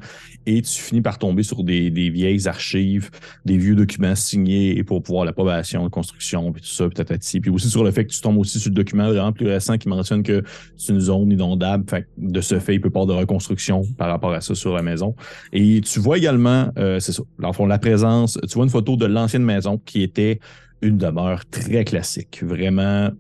Et 0.46 0.62
tu 0.62 0.82
finis 0.82 1.02
par 1.02 1.18
tomber 1.18 1.44
sur 1.44 1.64
des, 1.64 1.90
des 1.90 2.10
vieilles 2.10 2.50
archives, 2.50 3.10
des 3.46 3.58
vieux 3.58 3.76
documents 3.76 4.16
signés 4.16 4.84
pour 4.84 5.02
pouvoir 5.02 5.24
l'approbation 5.24 5.86
de 5.86 5.90
construction, 5.90 6.52
puis 6.52 6.62
tout 6.62 6.68
ça, 6.68 6.86
puis 6.88 6.96
tatati. 6.96 7.40
Puis 7.40 7.50
aussi 7.50 7.70
sur 7.70 7.86
le 7.86 7.92
fait 7.92 8.06
que 8.06 8.12
tu 8.12 8.20
tombes 8.20 8.38
aussi 8.38 8.60
sur 8.60 8.70
le 8.70 8.76
document 8.76 9.08
vraiment 9.08 9.32
plus 9.32 9.48
récent 9.48 9.78
qui 9.78 9.88
mentionne 9.88 10.22
que 10.22 10.44
c'est 10.76 10.92
une 10.92 11.00
zone 11.00 11.32
inondable. 11.32 11.90
Fait 11.90 12.02
que 12.02 12.08
de 12.18 12.42
ce 12.42 12.60
fait, 12.60 12.76
il 12.76 12.82
peut 12.82 12.90
pas 12.90 13.02
avoir 13.02 13.16
de 13.16 13.22
reconstruction 13.22 13.84
par 13.98 14.10
rapport 14.10 14.34
à 14.34 14.42
ça 14.42 14.54
sur 14.54 14.74
la 14.74 14.82
maison. 14.82 15.16
Et 15.54 15.80
tu 15.80 16.00
vois 16.02 16.18
également, 16.18 16.72
euh, 16.78 17.00
c'est 17.00 17.14
ça, 17.14 17.24
dans 17.40 17.54
fond, 17.54 17.66
la 17.66 17.80
présence, 17.80 18.38
tu 18.50 18.56
vois 18.56 18.66
une 18.66 18.70
photo 18.70 18.98
de 18.98 19.06
l'ancienne 19.06 19.46
maison 19.46 19.78
qui 19.78 20.04
était 20.04 20.40
une 20.82 20.98
demeure 20.98 21.46
très 21.50 21.84
classique, 21.84 22.44
vraiment 22.44 23.12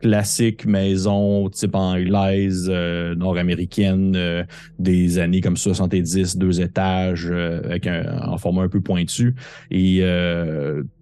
classique 0.00 0.66
maison 0.66 1.48
type 1.48 1.74
anglaise, 1.74 2.68
euh, 2.70 3.14
nord-américaine, 3.14 4.14
euh, 4.14 4.44
des 4.78 5.18
années 5.18 5.40
comme 5.40 5.56
70, 5.56 6.36
deux 6.36 6.60
étages, 6.60 7.28
euh, 7.30 7.60
avec 7.64 7.86
un, 7.86 8.18
en 8.22 8.38
format 8.38 8.62
un 8.62 8.68
peu 8.68 8.80
pointu. 8.80 9.34
Et 9.70 9.98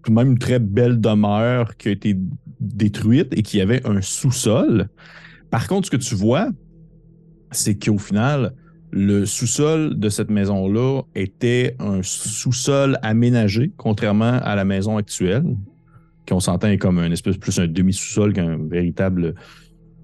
tout 0.03 0.11
de 0.11 0.15
même 0.15 0.33
une 0.33 0.39
très 0.39 0.59
belle 0.59 1.01
demeure 1.01 1.77
qui 1.77 1.89
a 1.89 1.91
été 1.93 2.17
détruite 2.61 3.37
et 3.37 3.43
qui 3.43 3.61
avait 3.61 3.87
un 3.87 4.01
sous-sol. 4.01 4.89
Par 5.51 5.67
contre, 5.69 5.87
ce 5.87 5.91
que 5.91 5.97
tu 5.97 6.15
vois, 6.15 6.49
c'est 7.51 7.75
qu'au 7.75 7.99
final, 7.99 8.55
le 8.91 9.27
sous-sol 9.27 9.99
de 9.99 10.09
cette 10.09 10.31
maison-là 10.31 11.03
était 11.15 11.77
un 11.79 12.01
sous-sol 12.03 12.99
aménagé, 13.03 13.73
contrairement 13.77 14.39
à 14.43 14.55
la 14.55 14.65
maison 14.65 14.97
actuelle, 14.97 15.45
qu'on 16.29 16.41
s'entend 16.41 16.69
est 16.69 16.79
comme 16.79 16.99
un 16.99 17.11
espèce 17.11 17.37
plus 17.37 17.59
un 17.59 17.67
demi-sous-sol 17.67 18.33
qu'un 18.33 18.59
véritable 18.69 19.35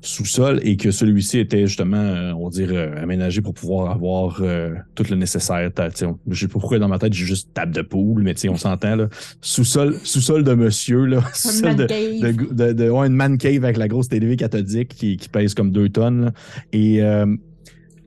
sous-sol, 0.03 0.61
et 0.63 0.79
que 0.79 0.91
celui-ci 0.91 1.41
était 1.41 1.67
justement, 1.67 1.99
euh, 1.99 2.33
on 2.33 2.45
va 2.45 2.51
dire, 2.51 2.71
euh, 2.73 3.03
aménagé 3.03 3.43
pour 3.43 3.53
pouvoir 3.53 3.91
avoir 3.91 4.39
euh, 4.41 4.71
tout 4.95 5.05
le 5.11 5.17
nécessaire. 5.17 5.71
On- 6.05 6.19
Je 6.31 6.41
sais 6.41 6.47
pas 6.47 6.53
pourquoi 6.59 6.79
dans 6.79 6.89
ma 6.89 6.99
tête 6.99 7.13
j'ai 7.13 7.27
juste 7.27 7.53
table 7.53 7.75
de 7.75 7.83
poule, 7.83 8.23
mais 8.23 8.35
on 8.49 8.57
s'entend 8.57 8.97
là. 8.97 9.09
Sous-sol, 9.43 9.97
sous-sol 10.03 10.43
de 10.43 10.55
monsieur 10.55 11.05
là, 11.05 11.23
sous-sol 11.35 11.77
de, 11.77 11.85
de, 11.87 12.55
de, 12.55 12.73
de- 12.73 12.89
ouais, 12.89 13.09
une 13.09 13.15
man 13.15 13.37
cave 13.37 13.63
avec 13.63 13.77
la 13.77 13.89
grosse 13.89 14.09
télé 14.09 14.37
cathodique 14.37 14.89
qui, 14.89 15.19
qui 15.19 15.29
pèse 15.29 15.53
comme 15.53 15.71
deux 15.71 15.91
tonnes. 15.91 16.25
là. 16.27 16.33
Et 16.73 17.03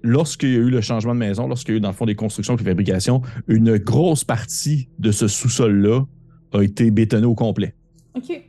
lorsqu'il 0.02 0.50
y 0.50 0.56
a 0.56 0.60
eu 0.60 0.70
le 0.72 0.82
changement 0.82 1.14
de 1.14 1.20
maison, 1.20 1.48
lorsqu'il 1.48 1.74
y 1.74 1.76
a 1.76 1.78
eu 1.78 1.82
dans 1.82 1.90
le 1.90 1.94
fond 1.96 2.06
des 2.06 2.16
constructions 2.16 2.56
et 2.58 2.64
fabrications, 2.64 3.22
une 3.48 3.78
grosse 3.78 4.24
partie 4.24 4.90
de 5.00 5.12
ce 5.12 5.28
sous-sol-là 5.28 6.06
a 6.54 6.62
été 6.64 6.90
bétonné 6.92 7.26
au 7.28 7.36
complet. 7.36 7.76
OK. 8.16 8.44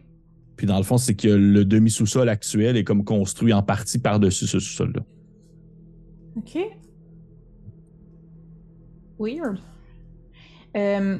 Puis 0.56 0.66
dans 0.66 0.76
le 0.76 0.82
fond, 0.84 0.98
c'est 0.98 1.14
que 1.14 1.28
le 1.28 1.64
demi-sous-sol 1.64 2.28
actuel 2.28 2.76
est 2.76 2.84
comme 2.84 3.04
construit 3.04 3.52
en 3.52 3.62
partie 3.62 3.98
par-dessus 3.98 4.46
ce 4.46 4.58
sous-sol-là. 4.60 5.02
OK. 6.36 6.58
Weird. 9.18 9.58
Euh, 10.76 11.18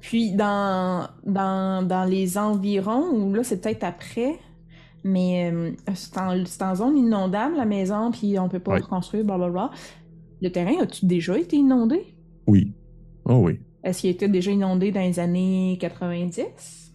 puis 0.00 0.32
dans, 0.32 1.08
dans, 1.26 1.86
dans 1.86 2.04
les 2.04 2.38
environs, 2.38 3.10
ou 3.12 3.34
là 3.34 3.42
c'est 3.42 3.60
peut-être 3.60 3.84
après, 3.84 4.36
mais 5.04 5.50
euh, 5.52 5.72
c'est 5.94 6.16
en, 6.18 6.44
c'est 6.44 6.62
en 6.62 6.74
zone 6.76 6.96
inondable 6.96 7.56
la 7.56 7.64
maison, 7.66 8.10
puis 8.10 8.38
on 8.38 8.48
peut 8.48 8.60
pas 8.60 8.74
Ouais. 8.74 8.80
reconstruire, 8.80 9.24
blablabla. 9.24 9.70
Le 10.40 10.50
terrain 10.50 10.74
a-tu 10.80 11.04
déjà 11.06 11.36
été 11.36 11.56
inondé? 11.56 12.14
Oui. 12.46 12.72
Oh 13.24 13.40
oui. 13.44 13.58
Est-ce 13.82 14.02
qu'il 14.02 14.10
était 14.10 14.28
déjà 14.28 14.50
inondé 14.52 14.92
dans 14.92 15.00
les 15.00 15.18
années 15.18 15.76
90? 15.80 16.87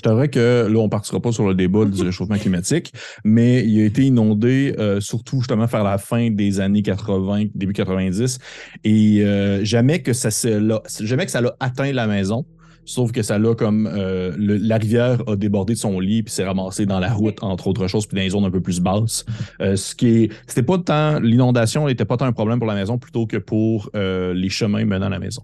Je 0.00 0.02
t'avouerais 0.02 0.30
que 0.30 0.66
là, 0.66 0.78
on 0.78 0.88
partira 0.88 1.20
pas 1.20 1.30
sur 1.30 1.46
le 1.46 1.54
débat 1.54 1.84
du 1.84 2.00
réchauffement 2.00 2.38
climatique, 2.38 2.90
mais 3.22 3.62
il 3.66 3.82
a 3.82 3.84
été 3.84 4.04
inondé 4.04 4.74
euh, 4.78 4.98
surtout 4.98 5.40
justement 5.40 5.66
vers 5.66 5.84
la 5.84 5.98
fin 5.98 6.30
des 6.30 6.58
années 6.58 6.80
80, 6.80 7.48
début 7.54 7.74
90, 7.74 8.38
et 8.82 9.20
euh, 9.22 9.62
jamais 9.62 10.00
que 10.00 10.14
ça 10.14 10.30
l'a- 10.58 10.80
jamais 11.02 11.26
que 11.26 11.30
ça 11.30 11.42
l'a 11.42 11.54
atteint 11.60 11.92
la 11.92 12.06
maison. 12.06 12.46
Sauf 12.86 13.12
que 13.12 13.20
ça 13.20 13.38
l'a 13.38 13.54
comme 13.54 13.86
euh, 13.92 14.34
la 14.38 14.78
rivière 14.78 15.22
a 15.28 15.36
débordé 15.36 15.74
de 15.74 15.78
son 15.78 16.00
lit 16.00 16.22
puis 16.22 16.32
s'est 16.32 16.46
ramassé 16.46 16.86
dans 16.86 16.98
la 16.98 17.12
route 17.12 17.36
entre 17.42 17.66
autres 17.66 17.86
choses 17.86 18.06
puis 18.06 18.16
dans 18.16 18.22
les 18.22 18.30
zones 18.30 18.46
un 18.46 18.50
peu 18.50 18.62
plus 18.62 18.80
basses. 18.80 19.26
Ce 19.60 19.94
qui 19.94 20.30
c'était 20.46 20.62
pas 20.62 20.78
tant 20.78 21.20
l'inondation 21.20 21.86
n'était 21.88 22.06
pas 22.06 22.16
tant 22.16 22.24
un 22.24 22.32
problème 22.32 22.58
pour 22.58 22.66
la 22.66 22.74
maison 22.74 22.96
plutôt 22.96 23.26
que 23.26 23.36
pour 23.36 23.90
les 23.94 24.48
chemins 24.48 24.86
menant 24.86 25.06
à 25.06 25.10
la 25.10 25.18
maison. 25.18 25.42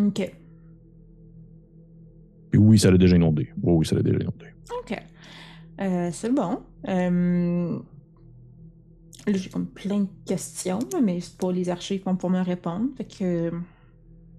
OK. 0.00 0.32
Puis 2.56 2.64
oui, 2.64 2.78
ça 2.78 2.90
l'a 2.90 2.96
déjà 2.96 3.16
inondé. 3.16 3.50
Oui, 3.62 3.74
oui, 3.76 3.86
ça 3.86 3.94
l'a 3.96 4.02
déjà 4.02 4.16
inondé. 4.18 4.46
OK. 4.80 4.98
Euh, 5.82 6.08
c'est 6.10 6.32
bon. 6.34 6.60
Euh, 6.88 7.78
Là, 9.26 9.32
j'ai 9.34 9.50
comme 9.50 9.66
plein 9.66 10.00
de 10.00 10.06
questions, 10.24 10.78
mais 11.04 11.20
c'est 11.20 11.36
pas 11.36 11.50
les 11.52 11.68
archives 11.68 11.98
qui 11.98 12.04
vont 12.04 12.14
pouvoir 12.16 12.40
me 12.40 12.46
répondre. 12.48 12.86
Fait 12.96 13.04
que. 13.04 13.50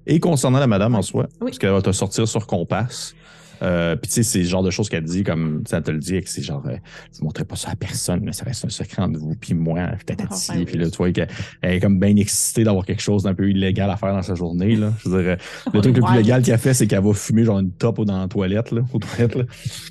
Et 0.08 0.20
concernant 0.20 0.58
la 0.60 0.66
madame 0.68 0.96
en 0.96 1.02
soi, 1.04 1.28
Oui. 1.42 1.48
parce 1.52 1.60
qu'elle 1.60 1.72
va 1.72 1.82
te 1.84 1.92
sortir 1.92 2.28
sur 2.28 2.48
Compass. 2.48 3.14
Euh, 3.62 3.96
puis 3.96 4.10
tu 4.10 4.16
sais, 4.16 4.24
c'est 4.24 4.40
le 4.40 4.46
genre 4.46 4.64
de 4.64 4.72
choses 4.72 4.90
qu'elle 4.90 5.04
dit, 5.04 5.24
comme 5.24 5.64
ça 5.68 5.82
te 5.82 5.92
le 5.92 6.00
dit, 6.00 6.22
que 6.22 6.30
c'est 6.30 6.42
genre, 6.42 6.64
euh, 6.68 6.78
vous 7.18 7.26
montrez 7.26 7.46
pas 7.46 7.56
ça 7.56 7.72
à 7.72 7.76
personne, 7.76 8.22
mais 8.24 8.34
ça 8.34 8.46
reste 8.46 8.66
un 8.66 8.70
secret 8.70 9.02
entre 9.02 9.20
vous, 9.20 9.36
puis 9.36 9.54
moi, 9.54 9.90
tatati. 10.06 10.48
Ah, 10.50 10.56
ben 10.56 10.66
puis 10.66 10.78
là, 10.78 10.90
tu 10.90 10.98
vois 10.98 11.12
qu'elle 11.12 11.28
elle 11.62 11.74
est 11.76 11.80
comme 11.80 12.00
bien 12.00 12.16
excitée 12.16 12.64
d'avoir 12.64 12.86
quelque 12.86 13.02
chose 13.02 13.24
d'un 13.24 13.34
peu 13.34 13.50
illégal 13.50 13.90
à 13.90 13.98
faire 13.98 14.14
dans 14.14 14.22
sa 14.22 14.36
journée. 14.36 14.76
Là. 14.76 14.94
Je 15.04 15.10
veux 15.10 15.22
dire, 15.22 15.32
euh, 15.32 15.72
le 15.74 15.82
truc 15.82 15.98
le 15.98 16.04
plus 16.04 16.16
légal 16.16 16.42
qu'elle 16.42 16.58
fait, 16.58 16.74
c'est 16.74 16.88
qu'elle 16.88 17.04
va 17.04 17.14
fumer 17.14 17.44
genre 17.44 17.60
une 17.60 17.72
top 17.72 18.02
dans 18.06 18.22
la 18.22 18.28
toilette, 18.28 18.72
là, 18.72 18.82
aux 18.94 19.00
toilettes. 19.00 19.36
là. 19.36 19.44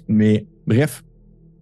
Mais 0.09 0.47
bref, 0.67 1.03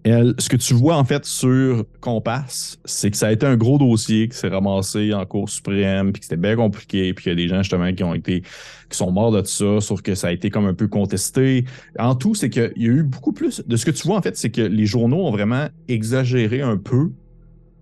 ce 0.04 0.48
que 0.50 0.56
tu 0.56 0.74
vois 0.74 0.96
en 0.96 1.04
fait 1.04 1.24
sur 1.24 1.84
Compass, 2.00 2.78
c'est 2.84 3.10
que 3.10 3.16
ça 3.16 3.28
a 3.28 3.32
été 3.32 3.46
un 3.46 3.56
gros 3.56 3.78
dossier 3.78 4.28
qui 4.28 4.36
s'est 4.36 4.48
ramassé 4.48 5.14
en 5.14 5.24
Cour 5.24 5.48
suprême, 5.48 6.12
puis 6.12 6.20
que 6.20 6.26
c'était 6.26 6.36
bien 6.36 6.56
compliqué, 6.56 7.14
puis 7.14 7.22
qu'il 7.22 7.30
y 7.30 7.32
a 7.32 7.36
des 7.36 7.48
gens 7.48 7.62
justement 7.62 7.90
qui 7.92 8.04
ont 8.04 8.12
été 8.12 8.42
qui 8.90 8.98
sont 8.98 9.10
morts 9.10 9.32
de 9.32 9.42
ça, 9.44 9.80
sauf 9.80 10.02
que 10.02 10.14
ça 10.14 10.28
a 10.28 10.32
été 10.32 10.50
comme 10.50 10.66
un 10.66 10.74
peu 10.74 10.88
contesté. 10.88 11.64
En 11.98 12.14
tout, 12.14 12.34
c'est 12.34 12.50
qu'il 12.50 12.72
y 12.76 12.86
a 12.86 12.92
eu 12.92 13.02
beaucoup 13.02 13.32
plus. 13.32 13.62
De 13.66 13.76
ce 13.76 13.86
que 13.86 13.90
tu 13.90 14.06
vois 14.06 14.18
en 14.18 14.22
fait, 14.22 14.36
c'est 14.36 14.50
que 14.50 14.60
les 14.60 14.84
journaux 14.84 15.26
ont 15.26 15.30
vraiment 15.30 15.68
exagéré 15.88 16.60
un 16.60 16.76
peu 16.76 17.10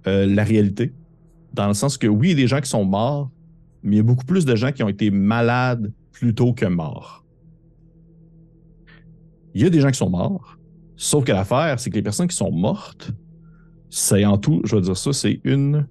euh, 0.06 0.26
la 0.26 0.44
réalité, 0.44 0.92
dans 1.54 1.66
le 1.66 1.74
sens 1.74 1.98
que 1.98 2.06
oui, 2.06 2.28
il 2.28 2.30
y 2.30 2.34
a 2.34 2.36
des 2.42 2.46
gens 2.46 2.60
qui 2.60 2.70
sont 2.70 2.84
morts, 2.84 3.30
mais 3.82 3.96
il 3.96 3.98
y 3.98 4.00
a 4.00 4.04
beaucoup 4.04 4.24
plus 4.24 4.44
de 4.44 4.54
gens 4.54 4.70
qui 4.70 4.84
ont 4.84 4.88
été 4.88 5.10
malades 5.10 5.92
plutôt 6.12 6.52
que 6.52 6.66
morts. 6.66 7.24
Il 9.54 9.62
y 9.62 9.66
a 9.66 9.70
des 9.70 9.80
gens 9.80 9.90
qui 9.90 9.98
sont 9.98 10.08
morts, 10.08 10.56
sauf 10.96 11.24
que 11.24 11.32
l'affaire, 11.32 11.78
c'est 11.78 11.90
que 11.90 11.96
les 11.96 12.02
personnes 12.02 12.28
qui 12.28 12.36
sont 12.36 12.52
mortes, 12.52 13.10
c'est 13.90 14.24
en 14.24 14.38
tout, 14.38 14.62
je 14.64 14.76
vais 14.76 14.82
dire 14.82 14.96
ça, 14.96 15.12
c'est 15.12 15.40
une. 15.44 15.86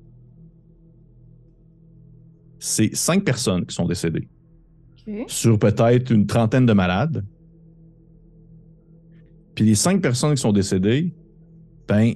C'est 2.59 2.95
cinq 2.95 3.23
personnes 3.23 3.65
qui 3.65 3.75
sont 3.75 3.85
décédées 3.85 4.27
sur 5.27 5.57
peut-être 5.57 6.11
une 6.11 6.27
trentaine 6.27 6.65
de 6.65 6.73
malades. 6.73 7.25
Puis 9.55 9.65
les 9.65 9.75
cinq 9.75 10.01
personnes 10.01 10.35
qui 10.35 10.41
sont 10.41 10.53
décédées, 10.53 11.13
ben, 11.87 12.13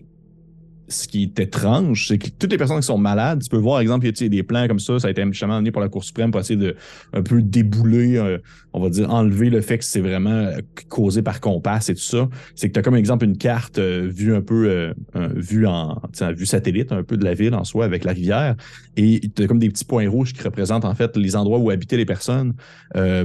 ce 0.88 1.08
qui 1.08 1.24
est 1.24 1.40
étrange, 1.40 2.08
c'est 2.08 2.18
que 2.18 2.30
toutes 2.30 2.52
les 2.52 2.58
personnes 2.58 2.80
qui 2.80 2.86
sont 2.86 2.98
malades, 2.98 3.42
tu 3.42 3.50
peux 3.50 3.58
voir, 3.58 3.76
par 3.76 3.82
exemple, 3.82 4.06
il 4.06 4.22
y 4.22 4.26
a 4.26 4.30
des 4.30 4.44
plans 4.44 4.68
comme 4.68 4.80
ça, 4.80 5.00
ça 5.00 5.08
a 5.08 5.12
été 5.12 5.24
justement 5.26 5.56
amené 5.56 5.72
pour 5.72 5.82
la 5.82 5.90
Cour 5.90 6.04
suprême 6.04 6.32
pour 6.32 6.40
essayer 6.40 6.60
de 6.60 6.76
un 7.14 7.22
peu 7.24 7.42
débouler, 7.42 8.18
euh, 8.18 8.38
on 8.74 8.82
va 8.82 8.90
dire, 8.90 9.10
enlever 9.12 9.50
le 9.50 9.62
fait 9.62 9.78
que 9.78 9.84
c'est 9.86 10.02
vraiment 10.02 10.30
euh, 10.30 10.60
causé 10.90 11.22
par 11.22 11.42
compasse 11.42 11.90
et 11.90 11.96
tout 11.96 12.02
ça. 12.02 12.30
C'est 12.56 12.68
que 12.70 12.74
tu 12.74 12.80
as 12.80 12.84
comme 12.84 12.96
exemple 12.96 13.26
une 13.26 13.38
carte 13.38 13.80
euh, 13.80 14.08
vue 14.14 14.36
un 14.36 14.42
peu, 14.42 14.70
euh, 14.70 14.94
vue 15.36 15.66
en 15.66 16.02
vue 16.36 16.46
satellite, 16.46 16.92
un 16.92 17.04
peu 17.04 17.18
de 17.18 17.24
la 17.24 17.34
ville 17.34 17.56
en 17.56 17.64
soi 17.64 17.86
avec 17.86 18.04
la 18.04 18.12
rivière. 18.12 18.56
Et 18.98 19.22
tu 19.36 19.44
as 19.44 19.48
comme 19.48 19.60
des 19.60 19.70
petits 19.70 19.86
points 19.86 20.10
rouges 20.10 20.34
qui 20.34 20.42
représentent 20.44 20.86
en 20.86 20.96
fait 20.96 21.18
les 21.18 21.36
endroits 21.36 21.60
où 21.60 21.70
habitaient 21.70 21.98
les 21.98 22.06
personnes 22.06 22.54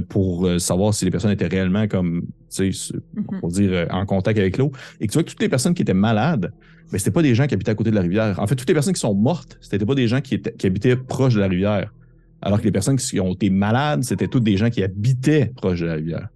pour 0.09 0.49
savoir 0.59 0.93
si 0.93 1.05
les 1.05 1.11
personnes 1.11 1.31
étaient 1.31 1.47
réellement 1.47 1.87
comme, 1.87 2.23
tu 2.53 2.73
sais, 2.73 2.93
Mhm. 3.15 3.39
pour 3.39 3.49
dire, 3.49 3.87
en 3.91 4.05
contact 4.05 4.37
avec 4.37 4.57
l'eau. 4.57 4.71
Et 4.99 5.07
que 5.07 5.11
tu 5.11 5.17
vois 5.17 5.23
que 5.23 5.29
toutes 5.29 5.41
les 5.41 5.49
personnes 5.49 5.73
qui 5.73 5.81
étaient 5.81 5.93
malades, 5.93 6.51
mais 6.91 6.99
c'était 6.99 7.11
pas 7.11 7.21
des 7.21 7.35
gens 7.35 7.47
qui 7.47 7.53
habitaient 7.53 7.71
à 7.71 7.75
côté 7.75 7.89
de 7.91 7.95
la 7.95 8.01
rivière. 8.01 8.39
En 8.39 8.47
fait, 8.47 8.55
toutes 8.55 8.67
les 8.67 8.73
personnes 8.73 8.93
qui 8.93 8.99
sont 8.99 9.13
mortes, 9.15 9.57
c'était 9.61 9.85
pas 9.85 9.95
des 9.95 10.07
gens 10.07 10.21
qui, 10.21 10.35
étaient, 10.35 10.53
qui 10.53 10.67
habitaient 10.67 10.95
proche 10.95 11.35
de 11.35 11.39
la 11.39 11.47
rivière. 11.47 11.93
Alors 12.41 12.59
que 12.59 12.65
les 12.65 12.71
personnes 12.71 12.97
qui 12.97 13.19
ont 13.19 13.33
été 13.33 13.49
malades, 13.49 14.03
c'était 14.03 14.27
toutes 14.27 14.43
des 14.43 14.57
gens 14.57 14.69
qui 14.69 14.83
habitaient 14.83 15.51
proche 15.55 15.79
de 15.81 15.85
la 15.85 15.93
rivière. 15.93 16.27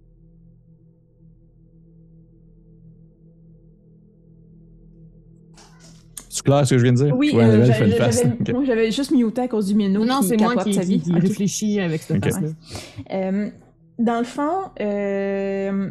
C'est 6.28 6.42
clair 6.44 6.66
ce 6.66 6.70
que 6.74 6.78
je 6.78 6.82
viens 6.82 6.92
de 6.92 6.98
dire? 7.04 7.16
Oui, 7.16 7.28
Tu 7.30 7.34
vois, 7.34 7.44
euh, 7.44 7.64
j'avais 7.64 7.72
fait 7.72 7.86
une 7.86 7.92
face. 7.92 8.22
j'avais- 8.22 8.34
Ok. 8.40 8.52
moi, 8.52 8.64
j'avais 8.64 8.90
juste 8.90 9.10
muté 9.10 9.40
à 9.40 9.48
cause 9.48 9.66
du 9.68 9.74
minot. 9.74 10.04
Non, 10.04 10.20
c'est 10.22 10.36
moi 10.36 10.54
qui, 10.62 10.74
sa 10.74 10.82
vie. 10.82 10.98
qui, 11.00 11.10
qui 11.10 11.16
Ok. 11.16 11.22
réfléchis 11.22 11.80
avec 11.80 12.02
cette 12.02 12.18
Ok. 12.18 12.24
face-là. 12.24 12.48
Euh, 13.12 13.48
dans 13.98 14.18
le 14.18 14.24
fond, 14.24 14.70
euh, 14.80 15.90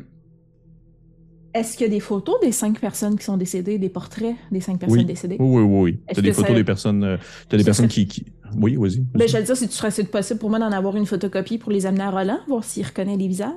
est-ce 1.56 1.78
qu'il 1.78 1.88
y 1.88 1.90
a 1.90 1.94
des 1.94 2.00
photos 2.00 2.36
des 2.42 2.52
cinq 2.52 2.80
personnes 2.80 3.18
qui 3.18 3.24
sont 3.24 3.38
décédées, 3.38 3.78
des 3.80 3.90
portraits 3.90 4.36
des 4.52 4.60
cinq 4.60 4.78
personnes 4.80 5.00
Oui. 5.00 5.06
décédées? 5.06 5.38
Oui, 5.40 5.62
oui, 5.64 5.80
oui. 5.82 6.00
Est-ce 6.08 6.16
T'as 6.18 6.22
des 6.22 6.34
photos 6.34 6.50
ça- 6.52 6.56
des 6.56 6.64
personnes. 6.64 7.04
euh, 7.04 7.18
T'as 7.50 7.58
des 7.58 7.64
personnes 7.64 7.90
serait- 7.90 8.06
qui, 8.06 8.24
qui. 8.24 8.26
Oui, 8.58 8.76
vas-y. 8.76 9.00
Ben, 9.00 9.20
vas-y. 9.20 9.28
j'allais 9.30 9.46
dire, 9.46 9.58
si 9.58 9.68
tu 9.68 9.74
serais 9.74 9.92
possible 10.04 10.40
pour 10.40 10.50
moi 10.50 10.60
d'en 10.60 10.72
avoir 10.72 10.96
une 10.96 11.06
photocopie 11.06 11.58
pour 11.58 11.72
les 11.72 11.86
amener 11.86 12.04
à 12.04 12.12
Roland, 12.12 12.40
voir 12.48 12.64
s'il 12.64 12.86
reconnaît 12.86 13.18
les 13.18 13.28
visages? 13.28 13.54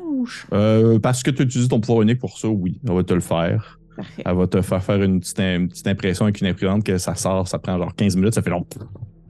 Euh, 0.53 0.99
parce 0.99 1.23
que 1.23 1.31
tu 1.31 1.43
utilises 1.43 1.69
ton 1.69 1.81
pouvoir 1.81 2.03
unique 2.03 2.19
pour 2.21 2.39
ça, 2.39 2.49
oui. 2.49 2.81
On 2.89 2.95
va 2.95 3.05
te 3.05 3.13
le 3.15 3.21
faire. 3.21 3.79
Parfait. 3.97 4.23
Elle 4.25 4.37
va 4.37 4.47
te 4.47 4.63
faire 4.63 4.83
faire 4.83 5.03
une 5.03 5.19
petite, 5.21 5.41
une 5.41 5.69
petite 5.69 5.87
impression 5.89 6.25
avec 6.25 6.41
une 6.41 6.47
imprimante 6.47 6.85
que 6.85 6.99
ça 6.99 7.15
sort, 7.17 7.49
ça 7.49 7.59
prend 7.59 7.77
genre 7.79 7.95
15 7.95 8.15
minutes, 8.17 8.35
ça 8.35 8.43
fait 8.43 8.51
long. 8.51 8.65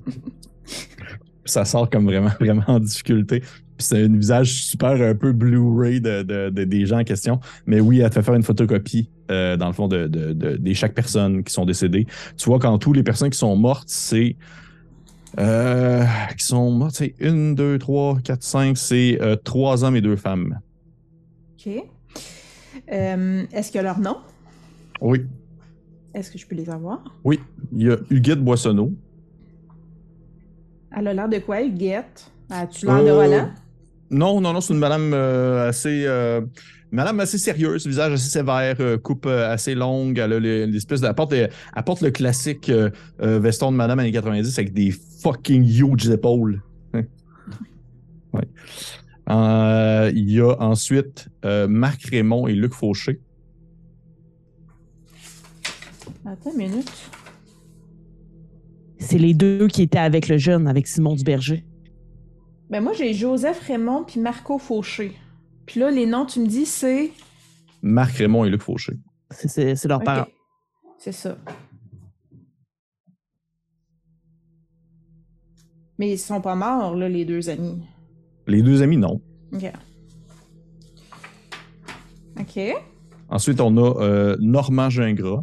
ça 1.51 1.65
sort 1.65 1.89
comme 1.91 2.05
vraiment, 2.05 2.31
vraiment 2.41 2.65
en 2.67 2.81
difficulté. 2.81 3.41
Puis 3.41 3.87
c'est 3.87 4.03
un 4.05 4.09
visage 4.09 4.53
super 4.65 4.91
un 4.91 5.15
peu 5.15 5.33
Blu-ray 5.33 6.01
de, 6.01 6.23
de- 6.23 6.51
de- 6.51 6.65
des 6.65 6.85
gens 6.87 6.99
en 6.99 7.05
question. 7.05 7.39
Mais 7.67 7.81
oui, 7.81 8.01
elle 8.01 8.11
te 8.11 8.15
fait 8.15 8.23
faire 8.23 8.35
une 8.35 8.43
photocopie, 8.43 9.09
euh, 9.31 9.57
dans 9.57 9.69
le 9.69 9.73
fond, 9.73 9.87
de, 9.89 10.11
chaque 10.75 10.95
personne 10.95 11.45
qui 11.45 11.53
sont 11.53 11.65
décédées. 11.65 12.07
Tu 12.37 12.47
vois, 12.47 12.59
quand 12.59 12.77
tous 12.79 12.93
les 12.93 13.03
personnes 13.05 13.31
qui 13.31 13.39
sont 13.39 13.55
mortes, 13.57 13.89
c'est. 13.89 14.37
Euh, 15.39 16.05
qui 16.37 16.45
sont 16.47 16.71
mortes, 16.73 16.97
c'est 16.97 17.15
une, 17.21 17.55
deux, 17.55 17.79
trois, 17.79 18.19
quatre, 18.25 18.43
cinq, 18.43 18.77
c'est 18.77 19.19
euh, 19.21 19.37
trois 19.37 19.85
hommes 19.85 19.95
et 19.95 20.01
deux 20.01 20.17
femmes. 20.17 20.59
OK. 21.55 21.73
Euh, 22.91 23.45
est-ce 23.53 23.71
qu'il 23.71 23.77
y 23.77 23.81
a 23.81 23.83
leur 23.83 24.01
nom? 24.01 24.17
Oui, 25.01 25.27
Est-ce 26.15 26.31
que 26.31 26.39
je 26.39 26.47
peux 26.47 26.57
les 26.57 26.69
avoir? 26.71 27.05
oui. 27.25 27.39
Il 27.73 27.83
y 27.83 27.91
a 27.91 27.97
Huguette 28.11 28.43
Boissonneau. 28.43 28.93
Elle 30.97 31.09
a 31.09 31.15
l'air 31.15 31.29
de 31.29 31.39
quoi, 31.39 31.63
Huguette? 31.63 32.31
As-tu 32.51 32.87
l'air 32.87 33.03
de 33.05 33.09
Euh, 33.09 33.15
Roland? 33.23 33.51
Non, 34.11 34.41
non, 34.41 34.53
non, 34.55 34.61
c'est 34.61 34.73
une 34.73 34.79
madame 34.81 35.13
euh, 35.13 35.69
assez. 35.69 36.05
euh, 36.07 36.41
madame 36.91 37.21
assez 37.21 37.37
sérieuse, 37.37 37.87
visage 37.87 38.13
assez 38.15 38.31
sévère, 38.31 38.77
euh, 38.81 38.97
coupe 38.97 39.27
euh, 39.27 39.53
assez 39.53 39.75
longue. 39.75 40.17
Elle 40.19 40.33
a 40.33 40.39
le- 40.41 40.65
l'espèce 40.65 41.03
de. 41.03 41.07
Elle 41.07 41.15
porte, 41.15 41.33
elle 41.35 41.51
porte 41.85 42.01
le 42.01 42.11
classique 42.11 42.71
euh, 42.71 42.89
euh, 43.21 43.39
veston 43.39 43.71
de 43.71 43.77
madame 43.77 43.99
années 43.99 44.13
90 44.13 44.59
avec 44.59 44.73
des 44.73 44.91
fucking 45.23 45.63
huge 45.63 46.09
épaules. 46.09 46.63
ouais. 46.95 48.49
Euh, 49.29 50.11
Il 50.15 50.31
y 50.31 50.41
a 50.41 50.55
ensuite 50.59 51.29
euh, 51.45 51.69
Marc 51.69 52.05
Raymond 52.11 52.47
et 52.49 52.55
Luc 52.55 52.73
Fauché. 52.73 53.21
Attends 56.25 56.51
une 56.53 56.57
minute. 56.59 56.91
C'est 58.99 59.19
les 59.19 59.35
deux 59.35 59.69
qui 59.69 59.83
étaient 59.83 59.99
avec 59.99 60.29
le 60.29 60.39
jeune, 60.39 60.67
avec 60.67 60.87
Simon 60.87 61.15
Duberger. 61.15 61.65
Ben 62.71 62.83
moi, 62.83 62.93
j'ai 62.93 63.15
Joseph 63.15 63.61
Raymond 63.61 64.05
puis 64.05 64.21
Marco 64.21 64.59
Fauché. 64.59 65.13
Puis 65.67 65.81
là, 65.81 65.91
les 65.91 66.07
noms, 66.07 66.27
tu 66.27 66.41
me 66.41 66.47
dis, 66.47 66.67
c'est... 66.67 67.11
Marc 67.83 68.17
Raymond 68.17 68.45
et 68.45 68.51
Luc 68.51 68.63
Fauché. 68.63 68.95
C'est- 69.31 69.85
leur 69.87 69.99
Ok. 69.99 70.05
parent. 70.05 70.27
C'est 70.99 71.13
ça. 71.13 71.39
Mais 75.99 76.13
ils 76.13 76.19
sont 76.19 76.41
pas 76.41 76.55
morts, 76.55 76.95
là, 76.95 77.09
les 77.09 77.25
deux 77.25 77.49
amis. 77.51 77.83
Les 78.47 78.63
deux 78.63 78.83
amis, 78.83 78.97
non. 78.97 79.21
OK. 79.53 79.73
OK. 82.41 82.61
Ensuite, 83.29 83.61
on 83.61 83.77
a 83.77 84.01
euh, 84.03 84.37
Normand 84.41 84.91
Gingras. 84.91 85.43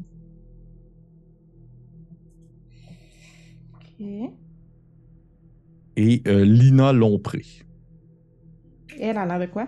Et 5.97 6.21
euh, 6.27 6.43
Lina 6.43 6.91
Lompré. 6.91 7.43
Elle 8.99 9.17
a 9.17 9.25
l'air 9.25 9.39
de 9.39 9.45
quoi? 9.45 9.67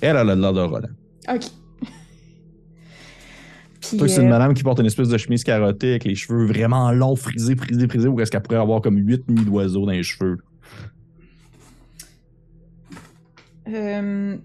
Elle, 0.00 0.16
elle 0.16 0.30
a 0.30 0.34
l'air 0.34 0.52
de 0.52 0.60
Roland. 0.60 0.88
OK. 1.32 1.42
C'est 3.80 4.18
euh, 4.18 4.22
une 4.22 4.28
madame 4.28 4.52
qui 4.54 4.62
porte 4.62 4.80
une 4.80 4.86
espèce 4.86 5.08
de 5.08 5.16
chemise 5.16 5.44
carottée 5.44 5.90
avec 5.90 6.04
les 6.04 6.14
cheveux 6.14 6.44
vraiment 6.46 6.92
longs, 6.92 7.16
frisés, 7.16 7.56
frisés, 7.56 7.88
frisés, 7.88 8.08
ou 8.08 8.20
est-ce 8.20 8.30
qu'elle 8.30 8.42
pourrait 8.42 8.58
avoir 8.58 8.82
comme 8.82 8.96
huit 8.98 9.26
nids 9.28 9.44
d'oiseaux 9.44 9.86
dans 9.86 9.92
les 9.92 10.02
cheveux? 10.02 10.38
euh, 13.68 14.36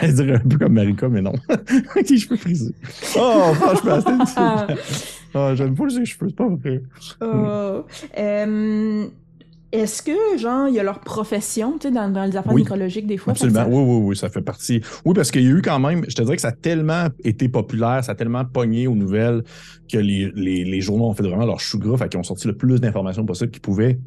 Elle 0.00 0.14
dirait 0.14 0.36
un 0.36 0.48
peu 0.48 0.58
comme 0.58 0.72
Marika, 0.72 1.08
mais 1.08 1.22
non. 1.22 1.32
avec 1.48 2.10
les 2.10 2.18
cheveux 2.18 2.36
frisés. 2.36 2.74
Oh, 3.16 3.52
franchement, 3.54 3.98
c'était 4.00 4.12
une 4.12 4.76
Ah. 5.34 5.54
J'aime 5.54 5.74
pas 5.74 5.88
ses 5.90 6.04
cheveux, 6.04 6.28
c'est 6.28 6.36
pas 6.36 6.48
vrai. 6.48 6.82
oh, 7.22 7.84
euh, 8.18 9.06
Est-ce 9.72 10.02
que, 10.02 10.36
genre, 10.38 10.66
il 10.68 10.74
y 10.74 10.80
a 10.80 10.82
leur 10.82 10.98
profession, 10.98 11.78
tu 11.78 11.86
sais, 11.88 11.94
dans, 11.94 12.08
dans 12.12 12.24
les 12.24 12.36
affaires 12.36 12.52
Oui. 12.52 12.62
nécrologiques, 12.62 13.06
des 13.06 13.16
fois? 13.16 13.32
Absolument. 13.32 13.60
ça- 13.60 13.68
Oui, 13.68 13.76
oui, 13.82 14.00
oui, 14.08 14.16
ça 14.16 14.28
fait 14.28 14.42
partie. 14.42 14.80
Oui, 15.04 15.14
parce 15.14 15.30
qu'il 15.30 15.42
y 15.42 15.46
a 15.46 15.50
eu 15.50 15.62
quand 15.62 15.78
même, 15.78 16.04
je 16.08 16.14
te 16.16 16.22
dirais 16.22 16.34
que 16.34 16.42
ça 16.42 16.48
a 16.48 16.52
tellement 16.52 17.06
été 17.22 17.48
populaire, 17.48 18.02
ça 18.02 18.12
a 18.12 18.14
tellement 18.16 18.44
pogné 18.44 18.88
aux 18.88 18.96
nouvelles 18.96 19.44
que 19.90 19.98
les, 19.98 20.32
les, 20.34 20.64
les 20.64 20.80
journaux 20.80 21.04
ont 21.06 21.14
fait 21.14 21.22
vraiment 21.22 21.46
leur 21.46 21.60
chou 21.60 21.78
gras, 21.78 21.96
fait 21.98 22.08
qu'ils 22.08 22.18
ont 22.18 22.24
sorti 22.24 22.48
le 22.48 22.56
plus 22.56 22.80
d'informations 22.80 23.24
possible 23.24 23.52
qu'ils 23.52 23.62
pouvaient. 23.62 24.00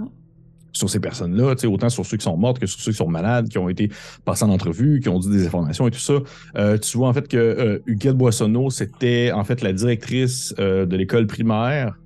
Sur 0.73 0.89
ces 0.89 0.99
personnes-là, 0.99 1.55
tu 1.55 1.61
sais, 1.61 1.67
autant 1.67 1.89
sur 1.89 2.05
ceux 2.05 2.17
qui 2.17 2.23
sont 2.23 2.35
morts 2.35 2.59
que 2.59 2.65
sur 2.65 2.79
ceux 2.79 2.91
qui 2.91 2.97
sont 2.97 3.07
malades, 3.07 3.47
qui 3.47 3.59
ont 3.59 3.69
été 3.69 3.89
passés 4.25 4.43
en 4.43 4.49
entrevue, 4.49 4.99
qui 4.99 5.07
ont 5.07 5.19
dit 5.19 5.29
des 5.29 5.45
informations 5.45 5.87
et 5.87 5.91
tout 5.91 5.99
ça. 5.99 6.15
Euh, 6.57 6.77
tu 6.79 6.97
vois 6.97 7.07
en 7.07 7.13
fait 7.13 7.27
que 7.27 7.37
euh, 7.37 7.79
Huguette 7.85 8.17
Boissonneau, 8.17 8.71
c'était 8.71 9.31
en 9.31 9.43
fait 9.43 9.61
la 9.61 9.71
directrice 9.71 10.53
euh, 10.59 10.85
de 10.85 10.97
l'école 10.97 11.27
primaire. 11.27 11.97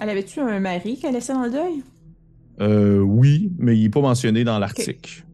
Elle 0.00 0.10
avait-tu 0.10 0.40
un 0.40 0.60
mari 0.60 0.98
qu'elle 0.98 1.14
laissait 1.14 1.32
dans 1.34 1.44
le 1.44 1.50
deuil? 1.50 1.82
Euh, 2.60 2.98
oui, 2.98 3.50
mais 3.58 3.76
il 3.76 3.82
n'est 3.82 3.90
pas 3.90 4.00
mentionné 4.00 4.44
dans 4.44 4.58
l'article. 4.58 5.24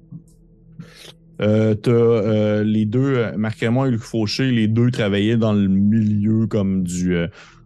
T'as 1.38 2.62
les 2.62 2.84
deux, 2.84 3.32
Marc 3.36 3.58
Raymond 3.58 3.86
et 3.86 3.90
Luc 3.90 4.02
Fauché, 4.02 4.52
les 4.52 4.68
deux 4.68 4.92
travaillaient 4.92 5.36
dans 5.36 5.52
le 5.52 5.66
milieu 5.66 6.46
comme 6.46 6.84
du, 6.84 7.16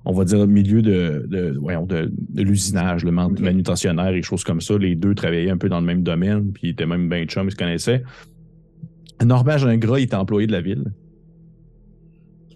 on 0.07 0.13
va 0.13 0.25
dire, 0.25 0.47
milieu 0.47 0.83
de, 0.83 1.27
de, 1.29 1.59
voyons, 1.61 1.85
de, 1.85 2.11
de 2.13 2.43
l'usinage, 2.43 3.05
le 3.05 3.11
manutentionnaire 3.11 4.15
et 4.15 4.23
choses 4.23 4.45
comme 4.45 4.61
ça. 4.61 4.79
Les 4.79 4.95
deux 4.95 5.17
travaillaient 5.17 5.51
un 5.51 5.59
peu 5.59 5.69
dans 5.69 5.81
le 5.81 5.87
même 5.87 6.05
domaine, 6.05 6.53
puis 6.53 6.69
ils 6.69 6.71
étaient 6.71 6.87
même 6.87 7.09
bien 7.09 7.25
chums, 7.25 7.49
ils 7.49 7.51
se 7.51 7.57
connaissaient. 7.57 8.05
Norbert 9.25 9.59
Gingras, 9.59 9.99
il 9.99 10.05
était 10.05 10.15
employé 10.15 10.47
de 10.47 10.53
la 10.53 10.61
ville. 10.61 10.93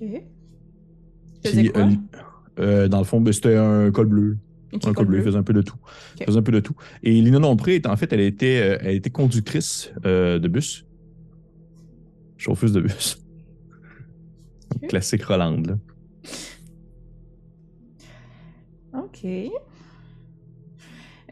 OK. 0.00 0.08
Faisait 1.44 1.62
Puis, 1.62 1.72
quoi? 1.72 1.82
euh, 1.82 1.88
euh, 2.60 2.88
dans 2.88 2.98
le 2.98 3.04
fond, 3.04 3.20
ben, 3.20 3.32
c'était 3.32 3.56
un 3.56 3.90
col 3.90 4.06
bleu. 4.06 4.38
Un 4.72 4.92
col 4.92 5.06
bleu, 5.06 5.18
il 5.18 5.24
faisait 5.24 5.36
un 5.36 5.42
peu 5.42 5.52
de 5.52 5.62
tout. 5.62 5.78
Il 6.20 6.26
faisait 6.26 6.38
un 6.38 6.42
peu 6.42 6.52
de 6.52 6.60
tout. 6.60 6.76
Et 7.02 7.20
Lina 7.20 7.40
Nompré, 7.40 7.82
en 7.84 7.96
fait, 7.96 8.12
elle 8.12 8.20
était, 8.20 8.60
euh, 8.62 8.78
elle 8.82 8.94
était 8.94 9.10
conductrice 9.10 9.92
euh, 10.06 10.38
de 10.38 10.46
bus. 10.46 10.86
Chauffeuse 12.36 12.72
de 12.72 12.80
bus. 12.82 13.18
Classique 14.88 15.24
Rolande, 15.24 15.66
là. 15.66 15.78
OK. 19.22 19.50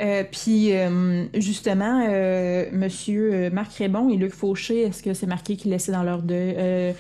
Euh, 0.01 0.23
Puis, 0.31 0.73
euh, 0.73 1.27
justement, 1.35 2.07
euh, 2.09 2.67
Monsieur 2.73 3.35
euh, 3.35 3.51
Marc 3.51 3.73
Rébon 3.75 4.09
et 4.11 4.17
Luc 4.17 4.33
Fauché, 4.33 4.83
est-ce 4.83 5.03
que 5.03 5.13
c'est 5.13 5.27
marqué 5.27 5.57
qu'ils 5.57 5.73
laissaient 5.73 5.93
dans 5.93 6.05
leur 6.05 6.23
deuil, 6.23 6.95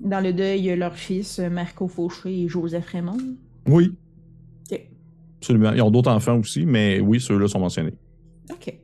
dans 0.00 0.20
le 0.20 0.32
deuil, 0.32 0.76
leur 0.76 0.96
fils, 0.96 1.38
Marco 1.38 1.86
Fauché 1.88 2.42
et 2.42 2.48
Joseph 2.48 2.86
Raymond? 2.86 3.36
Oui, 3.66 3.94
OK. 4.70 4.80
absolument. 5.38 5.72
Ils 5.72 5.82
ont 5.82 5.90
d'autres 5.90 6.10
enfants 6.10 6.38
aussi, 6.38 6.66
mais 6.66 7.00
oui, 7.00 7.20
ceux-là 7.20 7.46
sont 7.48 7.60
mentionnés. 7.60 7.94
OK. 8.50 8.74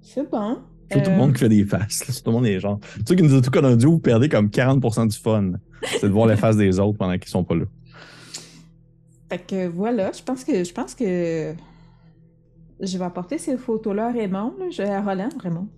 C'est 0.00 0.30
bon. 0.30 0.58
Tout 0.90 0.98
le 0.98 1.08
Euh. 1.08 1.16
monde 1.16 1.32
qui 1.32 1.38
fait 1.40 1.48
des 1.48 1.64
faces. 1.64 2.06
là. 2.06 2.14
Tout 2.14 2.30
le 2.30 2.32
monde 2.32 2.46
est 2.46 2.60
genre. 2.60 2.78
Tu 2.96 3.02
sais 3.06 3.16
qui 3.16 3.22
nous 3.22 3.34
a 3.34 3.40
tout 3.40 3.56
audio, 3.58 3.90
vous 3.92 3.98
perdez 3.98 4.28
comme 4.28 4.48
40% 4.48 5.06
du 5.08 5.16
fun. 5.18 5.52
C'est 5.82 6.04
de 6.08 6.12
voir 6.12 6.26
les 6.26 6.36
faces 6.36 6.56
des 6.56 6.78
autres 6.80 6.98
pendant 6.98 7.16
qu'ils 7.18 7.28
sont 7.30 7.44
pas 7.44 7.54
là. 7.54 7.64
Fait 9.30 9.38
que 9.38 9.66
voilà, 9.68 10.12
je 10.12 10.22
pense 10.22 10.44
que 10.44 10.62
je 10.64 10.72
pense 10.72 10.94
que 10.94 11.54
je 12.80 12.98
vais 12.98 13.04
apporter 13.04 13.38
ces 13.38 13.56
photos-là 13.56 14.08
à 14.08 14.12
Raymond, 14.12 14.52
là, 14.78 14.96
à 14.98 15.00
Roland, 15.02 15.28
Raymond. 15.42 15.68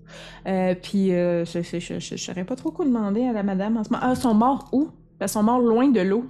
Euh, 0.48 0.74
puis 0.80 1.12
euh, 1.12 1.44
je, 1.44 1.60
je 1.98 2.16
saurais 2.16 2.44
pas 2.44 2.56
trop 2.56 2.70
quoi 2.70 2.84
demander 2.84 3.22
à 3.24 3.32
la 3.32 3.42
madame 3.42 3.76
en 3.76 3.84
ce 3.84 3.90
moment. 3.90 4.02
Ah, 4.04 4.12
ils 4.16 4.20
sont 4.20 4.34
morts 4.34 4.68
où? 4.72 4.88
Ils 5.20 5.28
sont 5.28 5.42
morts 5.42 5.60
loin 5.60 5.88
de 5.88 6.00
l'eau. 6.00 6.24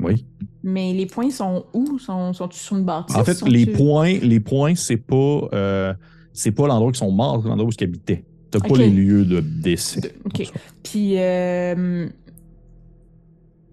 Oui. 0.00 0.24
Mais 0.62 0.92
les 0.92 1.06
points 1.06 1.30
sont 1.30 1.66
où? 1.74 1.98
Sont, 1.98 2.32
sont 2.32 2.50
sur 2.50 2.76
une 2.76 2.84
bâtisse? 2.84 3.16
En 3.16 3.24
fait, 3.24 3.42
les 3.48 3.66
points, 3.66 4.18
les 4.22 4.40
points, 4.40 4.74
c'est 4.74 4.96
pas, 4.96 5.48
euh, 5.52 5.94
c'est 6.34 6.50
pas 6.50 6.66
l'endroit 6.66 6.88
où 6.88 6.92
ils 6.92 6.96
sont 6.96 7.12
morts, 7.12 7.40
c'est 7.42 7.48
l'endroit 7.48 7.68
où 7.68 7.72
ils 7.78 7.84
habitaient. 7.84 8.24
T'as 8.50 8.60
pas 8.60 8.76
les 8.76 8.90
lieux 8.90 9.24
de 9.24 9.40
décès. 9.40 10.14
OK. 10.26 10.52
Puis, 10.82 11.14
euh, 11.18 12.08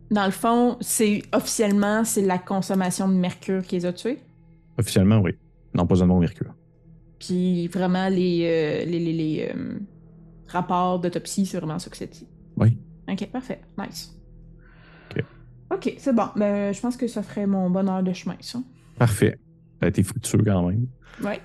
dans 0.10 0.26
le 0.26 0.32
fond, 0.32 0.78
c'est 0.80 1.24
officiellement, 1.34 2.04
c'est 2.04 2.22
la 2.22 2.38
consommation 2.38 3.08
de 3.08 3.14
mercure 3.14 3.64
qui 3.64 3.76
les 3.76 3.86
a 3.86 3.94
tués? 3.94 4.20
Officiellement, 4.78 5.20
oui. 5.20 5.32
L'empoisonnement 5.74 6.18
au 6.18 6.20
mercure. 6.20 6.54
Puis, 7.20 7.68
vraiment, 7.68 8.10
les, 8.10 8.44
euh, 8.44 8.86
les, 8.86 9.00
les, 9.00 9.14
les, 9.14 9.52
euh, 9.54 9.80
rapports 10.48 11.00
d'autopsie, 11.00 11.46
c'est 11.46 11.58
vraiment 11.58 11.80
ça 11.80 11.90
que 11.90 11.98
c'est 11.98 12.12
dit. 12.12 12.28
Oui. 12.58 12.78
OK, 13.08 13.28
parfait. 13.32 13.62
Nice. 13.78 14.16
OK. 15.12 15.24
OK, 15.74 15.96
c'est 15.98 16.14
bon. 16.14 16.28
Ben, 16.36 16.74
je 16.74 16.80
pense 16.80 16.98
que 16.98 17.08
ça 17.08 17.24
ferait 17.24 17.48
mon 17.48 17.70
bonheur 17.70 18.04
de 18.04 18.14
chemin, 18.14 18.36
ça. 18.40 18.60
Parfait. 18.98 19.40
Ça 19.80 19.86
a 19.86 19.90
été 19.90 20.04
fructueux 20.04 20.44
quand 20.44 20.68
même. 20.68 20.88
Ouais. 21.24 21.40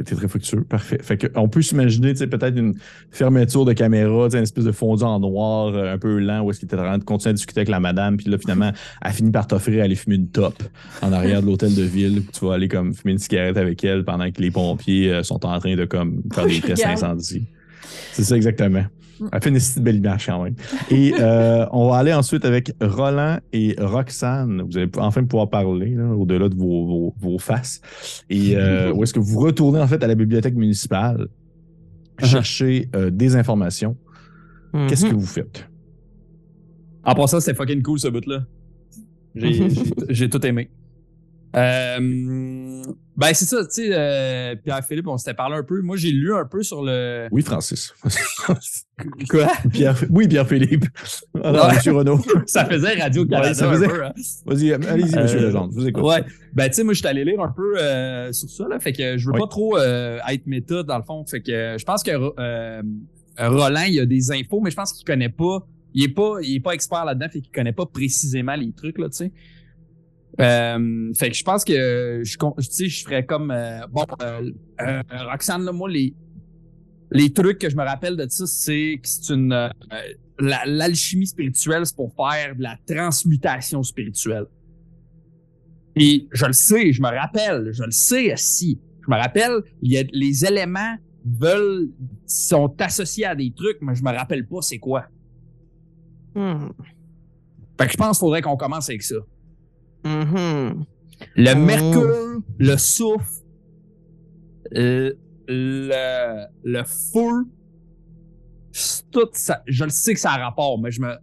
Été 0.00 0.14
très 0.16 0.28
fructueux. 0.28 0.62
Parfait. 0.62 0.98
Fait 1.02 1.18
que, 1.18 1.26
on 1.34 1.48
peut 1.48 1.60
s'imaginer, 1.60 2.14
peut-être 2.14 2.56
une 2.56 2.74
fermeture 3.10 3.66
de 3.66 3.74
caméra, 3.74 4.28
une 4.32 4.42
espèce 4.42 4.64
de 4.64 4.72
fondu 4.72 5.04
en 5.04 5.20
noir, 5.20 5.74
euh, 5.74 5.92
un 5.92 5.98
peu 5.98 6.18
lent, 6.18 6.40
où 6.40 6.50
est-ce 6.50 6.60
qu'il 6.60 6.66
était 6.66 6.76
en 6.76 6.84
train 6.84 6.98
de 6.98 7.04
continuer 7.04 7.30
à 7.30 7.34
discuter 7.34 7.60
avec 7.60 7.68
la 7.68 7.80
madame, 7.80 8.16
puis 8.16 8.30
là, 8.30 8.38
finalement, 8.38 8.72
elle 9.04 9.12
finit 9.12 9.30
par 9.30 9.46
t'offrir 9.46 9.82
d'aller 9.82 9.96
fumer 9.96 10.16
une 10.16 10.28
top 10.28 10.62
en 11.02 11.12
arrière 11.12 11.42
de 11.42 11.46
l'hôtel 11.46 11.74
de 11.74 11.82
ville, 11.82 12.20
où 12.20 12.32
tu 12.32 12.46
vas 12.46 12.54
aller 12.54 12.68
comme 12.68 12.94
fumer 12.94 13.12
une 13.12 13.18
cigarette 13.18 13.58
avec 13.58 13.84
elle 13.84 14.04
pendant 14.04 14.30
que 14.30 14.40
les 14.40 14.50
pompiers 14.50 15.12
euh, 15.12 15.22
sont 15.22 15.44
en 15.44 15.58
train 15.58 15.76
de 15.76 15.84
comme 15.84 16.22
faire 16.32 16.46
des 16.46 16.60
tests 16.60 16.82
regarde. 16.82 17.04
incendie. 17.04 17.46
C'est 18.12 18.24
ça 18.24 18.36
exactement. 18.36 18.84
Elle 19.32 19.42
fait 19.42 19.50
une 19.50 19.82
belle 19.82 19.96
image 19.96 20.26
quand 20.26 20.42
même. 20.44 20.54
Et 20.90 21.12
euh, 21.20 21.66
on 21.72 21.90
va 21.90 21.96
aller 21.96 22.12
ensuite 22.14 22.44
avec 22.44 22.72
Roland 22.80 23.38
et 23.52 23.74
Roxane. 23.78 24.62
Vous 24.62 24.78
allez 24.78 24.90
enfin 24.98 25.24
pouvoir 25.24 25.50
parler 25.50 25.94
là, 25.94 26.06
au-delà 26.08 26.48
de 26.48 26.54
vos, 26.54 26.86
vos, 26.86 27.14
vos 27.18 27.38
faces. 27.38 27.80
Et 28.30 28.56
euh, 28.56 28.92
où 28.92 29.02
est-ce 29.02 29.12
que 29.14 29.20
vous 29.20 29.38
retournez 29.40 29.80
en 29.80 29.86
fait 29.86 30.02
à 30.02 30.06
la 30.06 30.14
bibliothèque 30.14 30.54
municipale 30.54 31.28
chercher 32.22 32.88
euh, 32.94 33.10
des 33.10 33.36
informations. 33.36 33.96
Qu'est-ce 34.88 35.06
que 35.06 35.12
Mhm. 35.12 35.18
vous 35.18 35.26
faites? 35.26 35.66
En 37.02 37.14
passant, 37.14 37.40
c'était 37.40 37.56
fucking 37.56 37.82
cool 37.82 37.98
ce 37.98 38.08
bout-là. 38.08 38.44
J'ai, 39.34 39.52
j'ai, 39.70 39.70
j'ai 40.10 40.28
tout 40.28 40.44
aimé. 40.46 40.70
Euh, 41.56 42.82
ben, 43.16 43.34
c'est 43.34 43.44
ça, 43.44 43.64
tu 43.64 43.70
sais, 43.70 43.90
euh, 43.92 44.54
Pierre-Philippe, 44.62 45.08
on 45.08 45.16
s'était 45.18 45.34
parlé 45.34 45.56
un 45.56 45.62
peu. 45.62 45.80
Moi, 45.82 45.96
j'ai 45.96 46.10
lu 46.10 46.32
un 46.34 46.44
peu 46.44 46.62
sur 46.62 46.82
le. 46.82 47.26
Oui, 47.32 47.42
Francis. 47.42 47.92
Quoi? 49.28 49.48
Pierre, 49.72 49.96
oui, 50.10 50.28
Pierre-Philippe. 50.28 50.84
Alors, 51.42 51.66
Ouais. 51.68 51.74
Monsieur 51.74 51.92
Renaud. 51.92 52.20
ça 52.46 52.64
faisait 52.66 53.00
Radio-Canada 53.00 53.48
Ouais, 53.48 53.54
ça 53.54 53.68
un 53.68 53.72
faisait- 53.74 53.88
peu, 53.88 54.04
hein. 54.04 54.12
Vas-y, 54.46 54.72
allez-y, 54.72 55.16
Monsieur 55.16 55.38
Euh, 55.40 55.46
Legendre. 55.46 55.72
Je 55.72 55.80
vous 55.80 55.86
écoute. 55.88 56.04
Ouais. 56.04 56.24
Ben, 56.52 56.68
tu 56.68 56.74
sais, 56.74 56.84
moi, 56.84 56.92
je 56.94 56.98
suis 56.98 57.08
allé 57.08 57.24
lire 57.24 57.40
un 57.40 57.52
peu 57.52 57.78
euh, 57.78 58.32
sur 58.32 58.48
ça, 58.48 58.68
là. 58.68 58.78
Fait 58.78 58.92
que 58.92 59.18
je 59.18 59.26
veux 59.26 59.32
Oui. 59.34 59.40
pas 59.40 59.46
trop 59.48 59.76
euh, 59.76 60.18
être 60.28 60.46
méta, 60.46 60.82
dans 60.82 60.98
le 60.98 61.04
fond. 61.04 61.24
Fait 61.26 61.40
que 61.40 61.50
euh, 61.50 61.78
je 61.78 61.84
pense 61.84 62.02
que 62.02 62.10
euh, 62.38 62.82
Roland, 63.38 63.84
il 63.88 63.98
a 64.00 64.06
des 64.06 64.30
infos, 64.32 64.60
mais 64.60 64.70
je 64.70 64.76
pense 64.76 64.92
qu'il 64.92 65.04
connaît 65.04 65.28
pas. 65.28 65.66
Il 65.94 66.04
est 66.04 66.08
pas, 66.08 66.34
il 66.42 66.54
est 66.56 66.60
pas 66.60 66.72
expert 66.72 67.04
là-dedans, 67.04 67.26
fait 67.32 67.40
qu'il 67.40 67.50
connaît 67.50 67.72
pas 67.72 67.86
précisément 67.86 68.54
les 68.54 68.70
trucs, 68.72 68.96
là, 68.98 69.08
tu 69.08 69.16
sais. 69.16 69.32
Euh, 70.40 71.12
fait 71.14 71.30
que 71.30 71.36
je 71.36 71.44
pense 71.44 71.64
que 71.64 72.22
je, 72.24 72.36
sais, 72.60 72.88
je 72.88 73.04
ferais 73.04 73.24
comme 73.24 73.50
euh, 73.50 73.86
bon, 73.90 74.04
euh, 74.22 74.50
euh, 74.80 75.02
Roxane, 75.30 75.64
là, 75.64 75.72
moi, 75.72 75.88
les, 75.90 76.14
les 77.10 77.32
trucs 77.32 77.58
que 77.58 77.68
je 77.68 77.76
me 77.76 77.84
rappelle 77.84 78.16
de 78.16 78.26
ça, 78.28 78.46
c'est 78.46 78.98
que 79.02 79.08
c'est 79.08 79.32
une 79.34 79.70
la- 80.40 80.64
l'alchimie 80.66 81.26
spirituelle, 81.26 81.84
c'est 81.84 81.96
pour 81.96 82.14
faire 82.14 82.56
de 82.56 82.62
la 82.62 82.78
transmutation 82.86 83.82
spirituelle. 83.82 84.46
Et 85.96 86.26
je 86.32 86.46
le 86.46 86.52
sais, 86.52 86.92
je 86.92 87.02
me 87.02 87.08
rappelle, 87.08 87.70
je 87.72 87.82
le 87.82 87.90
sais 87.90 88.32
si. 88.36 88.80
Je 89.04 89.10
me 89.10 89.16
rappelle, 89.16 89.60
il 89.82 89.92
y 89.92 89.98
a, 89.98 90.04
les 90.12 90.44
éléments 90.44 90.96
veulent 91.24 91.90
sont 92.26 92.74
associés 92.80 93.26
à 93.26 93.34
des 93.34 93.52
trucs, 93.52 93.78
mais 93.82 93.94
je 93.94 94.02
me 94.02 94.10
rappelle 94.10 94.46
pas 94.46 94.62
c'est 94.62 94.78
quoi. 94.78 95.04
Hmm. 96.34 96.68
Fait 97.78 97.86
que 97.86 97.92
je 97.92 97.96
pense 97.96 98.18
qu'il 98.18 98.20
faudrait 98.26 98.40
qu'on 98.42 98.56
commence 98.56 98.88
avec 98.88 99.02
ça. 99.02 99.16
Mhm. 100.04 100.84
Le 101.36 101.52
Oh. 101.52 101.58
mercure, 101.58 102.40
le 102.58 102.76
souffle, 102.76 103.42
le, 104.70 105.16
le, 105.48 106.44
le 106.64 106.82
feu, 106.84 107.44
tout 109.10 109.28
ça. 109.32 109.62
Je 109.66 109.84
le 109.84 109.90
sais 109.90 110.14
que 110.14 110.20
ça 110.20 110.32
a 110.32 110.38
rapport, 110.38 110.78
mais 110.80 110.90
je 110.90 111.00
me. 111.00 111.14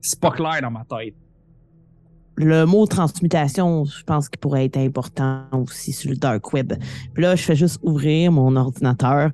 C'est 0.00 0.18
pas 0.18 0.30
clair 0.30 0.60
dans 0.62 0.70
ma 0.70 0.84
tête. 0.84 1.14
Le 2.36 2.64
mot 2.64 2.86
transmutation, 2.86 3.84
je 3.84 4.02
pense 4.02 4.30
qu'il 4.30 4.38
pourrait 4.40 4.64
être 4.64 4.78
important 4.78 5.44
aussi 5.52 5.92
sur 5.92 6.10
le 6.10 6.16
dark 6.16 6.52
web. 6.54 6.72
Puis 7.12 7.22
là, 7.22 7.36
je 7.36 7.42
fais 7.42 7.54
juste 7.54 7.78
ouvrir 7.82 8.32
mon 8.32 8.56
ordinateur. 8.56 9.30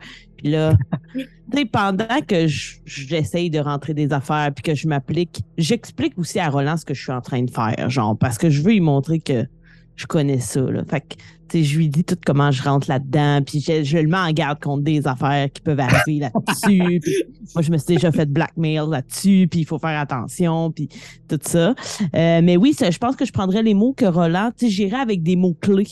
Puis 1.14 1.64
là, 1.64 1.64
pendant 1.72 2.20
que 2.26 2.46
je- 2.46 2.76
j'essaye 2.84 3.50
de 3.50 3.58
rentrer 3.58 3.94
des 3.94 4.12
affaires 4.12 4.50
puis 4.54 4.62
que 4.62 4.74
je 4.74 4.86
m'applique, 4.88 5.40
j'explique 5.58 6.18
aussi 6.18 6.38
à 6.38 6.48
Roland 6.48 6.76
ce 6.76 6.84
que 6.84 6.94
je 6.94 7.02
suis 7.02 7.12
en 7.12 7.20
train 7.20 7.42
de 7.42 7.50
faire, 7.50 7.88
genre, 7.88 8.16
parce 8.18 8.36
que 8.38 8.50
je 8.50 8.62
veux 8.62 8.72
lui 8.72 8.80
montrer 8.80 9.20
que 9.20 9.46
je 9.94 10.06
connais 10.06 10.40
ça, 10.40 10.60
là. 10.60 10.82
Fait 10.88 11.00
que, 11.00 11.14
je 11.62 11.78
lui 11.78 11.88
dis 11.88 12.04
tout 12.04 12.16
comment 12.26 12.50
je 12.50 12.62
rentre 12.62 12.88
là-dedans, 12.90 13.40
puis 13.46 13.60
je, 13.60 13.82
je 13.84 13.96
le 13.98 14.08
mets 14.08 14.18
en 14.18 14.30
garde 14.32 14.60
contre 14.60 14.82
des 14.82 15.06
affaires 15.06 15.48
qui 15.50 15.62
peuvent 15.62 15.78
arriver 15.80 16.18
là-dessus. 16.18 17.00
Moi, 17.54 17.62
je 17.62 17.70
me 17.70 17.78
suis 17.78 17.94
déjà 17.94 18.10
fait 18.12 18.26
blackmail 18.26 18.82
là-dessus, 18.90 19.46
puis 19.50 19.60
il 19.60 19.64
faut 19.64 19.78
faire 19.78 19.98
attention, 19.98 20.70
puis 20.72 20.88
tout 21.28 21.38
ça. 21.40 21.74
Euh, 22.14 22.40
mais 22.42 22.56
oui, 22.58 22.74
ça, 22.74 22.90
je 22.90 22.98
pense 22.98 23.16
que 23.16 23.24
je 23.24 23.32
prendrais 23.32 23.62
les 23.62 23.72
mots 23.74 23.94
que 23.94 24.04
Roland, 24.04 24.50
tu 24.58 24.66
sais, 24.66 24.70
j'irais 24.72 25.00
avec 25.00 25.22
des 25.22 25.36
mots-clés. 25.36 25.86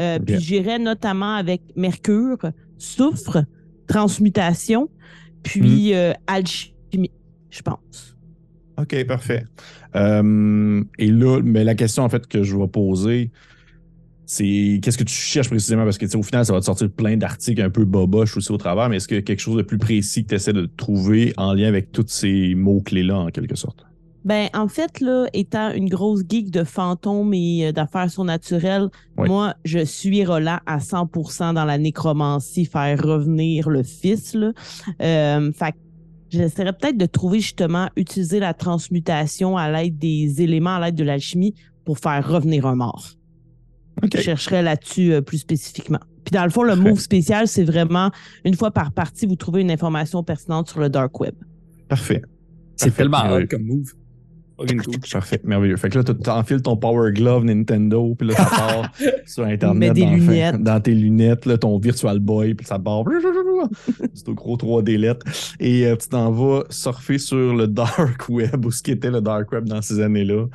Euh, 0.00 0.18
Puis 0.18 0.40
j'irais 0.40 0.78
notamment 0.78 1.34
avec 1.36 1.62
mercure, 1.76 2.38
soufre, 2.78 3.44
transmutation, 3.86 4.88
puis 5.42 5.94
euh, 5.94 6.12
alchimie, 6.26 7.10
je 7.50 7.62
pense. 7.62 8.16
OK, 8.78 9.04
parfait. 9.06 9.44
Euh, 9.94 10.84
et 10.98 11.08
là, 11.08 11.40
mais 11.42 11.64
la 11.64 11.74
question 11.74 12.02
en 12.02 12.08
fait 12.08 12.26
que 12.26 12.42
je 12.42 12.56
vais 12.56 12.68
poser, 12.68 13.30
c'est 14.26 14.80
qu'est-ce 14.82 14.98
que 14.98 15.04
tu 15.04 15.14
cherches 15.14 15.48
précisément? 15.48 15.84
Parce 15.84 15.98
que 15.98 16.04
tu 16.04 16.10
sais, 16.10 16.18
au 16.18 16.22
final, 16.22 16.44
ça 16.44 16.52
va 16.52 16.60
te 16.60 16.64
sortir 16.64 16.90
plein 16.90 17.16
d'articles 17.16 17.62
un 17.62 17.70
peu 17.70 17.84
boboches 17.84 18.36
aussi 18.36 18.50
au 18.52 18.58
travers, 18.58 18.88
mais 18.88 18.96
est-ce 18.96 19.08
qu'il 19.08 19.16
y 19.16 19.20
a 19.20 19.22
quelque 19.22 19.40
chose 19.40 19.56
de 19.56 19.62
plus 19.62 19.78
précis 19.78 20.24
que 20.24 20.30
tu 20.30 20.34
essaies 20.34 20.52
de 20.52 20.68
trouver 20.76 21.32
en 21.36 21.54
lien 21.54 21.68
avec 21.68 21.92
tous 21.92 22.08
ces 22.08 22.54
mots-clés-là, 22.54 23.16
en 23.16 23.28
quelque 23.28 23.54
sorte? 23.54 23.86
Ben, 24.26 24.48
en 24.54 24.66
fait, 24.66 24.98
là, 25.00 25.26
étant 25.32 25.70
une 25.72 25.88
grosse 25.88 26.22
geek 26.28 26.50
de 26.50 26.64
fantômes 26.64 27.32
et 27.32 27.68
euh, 27.68 27.72
d'affaires 27.72 28.10
surnaturelles, 28.10 28.88
Oui. 29.16 29.28
moi, 29.28 29.54
je 29.64 29.84
suis 29.84 30.24
Roland 30.24 30.58
à 30.66 30.78
100% 30.78 31.54
dans 31.54 31.64
la 31.64 31.78
nécromancie, 31.78 32.64
faire 32.64 33.00
revenir 33.00 33.70
le 33.70 33.84
fils, 33.84 34.34
là. 34.34 34.52
Euh, 35.00 35.52
fait 35.52 35.70
que 35.70 35.76
j'essaierais 36.30 36.72
peut-être 36.72 36.98
de 36.98 37.06
trouver 37.06 37.38
justement, 37.38 37.88
utiliser 37.96 38.40
la 38.40 38.52
transmutation 38.52 39.56
à 39.56 39.70
l'aide 39.70 39.96
des 39.96 40.42
éléments, 40.42 40.74
à 40.74 40.80
l'aide 40.80 40.96
de 40.96 41.04
l'alchimie 41.04 41.54
pour 41.84 41.98
faire 42.00 42.28
revenir 42.28 42.66
un 42.66 42.74
mort. 42.74 43.10
Je 44.12 44.20
chercherais 44.20 44.62
là-dessus 44.64 45.12
euh, 45.12 45.20
plus 45.20 45.38
spécifiquement. 45.38 46.00
Puis 46.24 46.32
dans 46.32 46.42
le 46.42 46.50
fond, 46.50 46.64
le 46.64 46.74
Parfait. 46.74 46.90
move 46.90 46.98
spécial, 46.98 47.46
c'est 47.46 47.62
vraiment, 47.62 48.10
une 48.44 48.54
fois 48.56 48.72
par 48.72 48.90
partie, 48.90 49.26
vous 49.26 49.36
trouvez 49.36 49.60
une 49.60 49.70
information 49.70 50.24
pertinente 50.24 50.68
sur 50.68 50.80
le 50.80 50.88
dark 50.90 51.18
web. 51.20 51.34
Parfait. 51.88 52.22
C'est 52.74 52.92
tellement 52.92 53.22
hot 53.32 53.46
comme 53.48 53.62
move. 53.62 53.94
Fucking 54.58 54.82
cool. 54.82 54.94
Parfait, 55.12 55.40
merveilleux. 55.44 55.76
Fait 55.76 55.88
que 55.90 55.98
là, 55.98 56.04
tu 56.04 56.14
t'enfiles 56.14 56.62
ton 56.62 56.76
Power 56.76 57.12
Glove 57.12 57.44
Nintendo, 57.44 58.14
puis 58.18 58.28
là, 58.28 58.34
ça 58.34 58.44
part 58.44 58.92
sur 59.26 59.44
Internet. 59.44 59.76
Mets 59.78 59.90
des 59.94 60.04
dans, 60.06 60.14
lunettes. 60.14 60.62
dans 60.62 60.80
tes 60.80 60.94
lunettes, 60.94 61.44
là, 61.46 61.58
ton 61.58 61.78
Virtual 61.78 62.18
Boy, 62.18 62.54
puis 62.54 62.66
ça 62.66 62.78
part. 62.78 63.04
C'est 64.14 64.28
au 64.28 64.34
gros 64.34 64.56
3D 64.56 64.96
lettres. 64.98 65.26
Et 65.60 65.86
euh, 65.86 65.96
tu 65.96 66.08
t'en 66.08 66.30
vas 66.30 66.64
surfer 66.70 67.18
sur 67.18 67.54
le 67.54 67.66
Dark 67.66 68.26
Web, 68.28 68.64
ou 68.64 68.70
ce 68.70 68.82
qui 68.82 68.90
était 68.92 69.10
le 69.10 69.20
Dark 69.20 69.50
Web 69.52 69.64
dans 69.66 69.82
ces 69.82 70.00
années-là. 70.00 70.46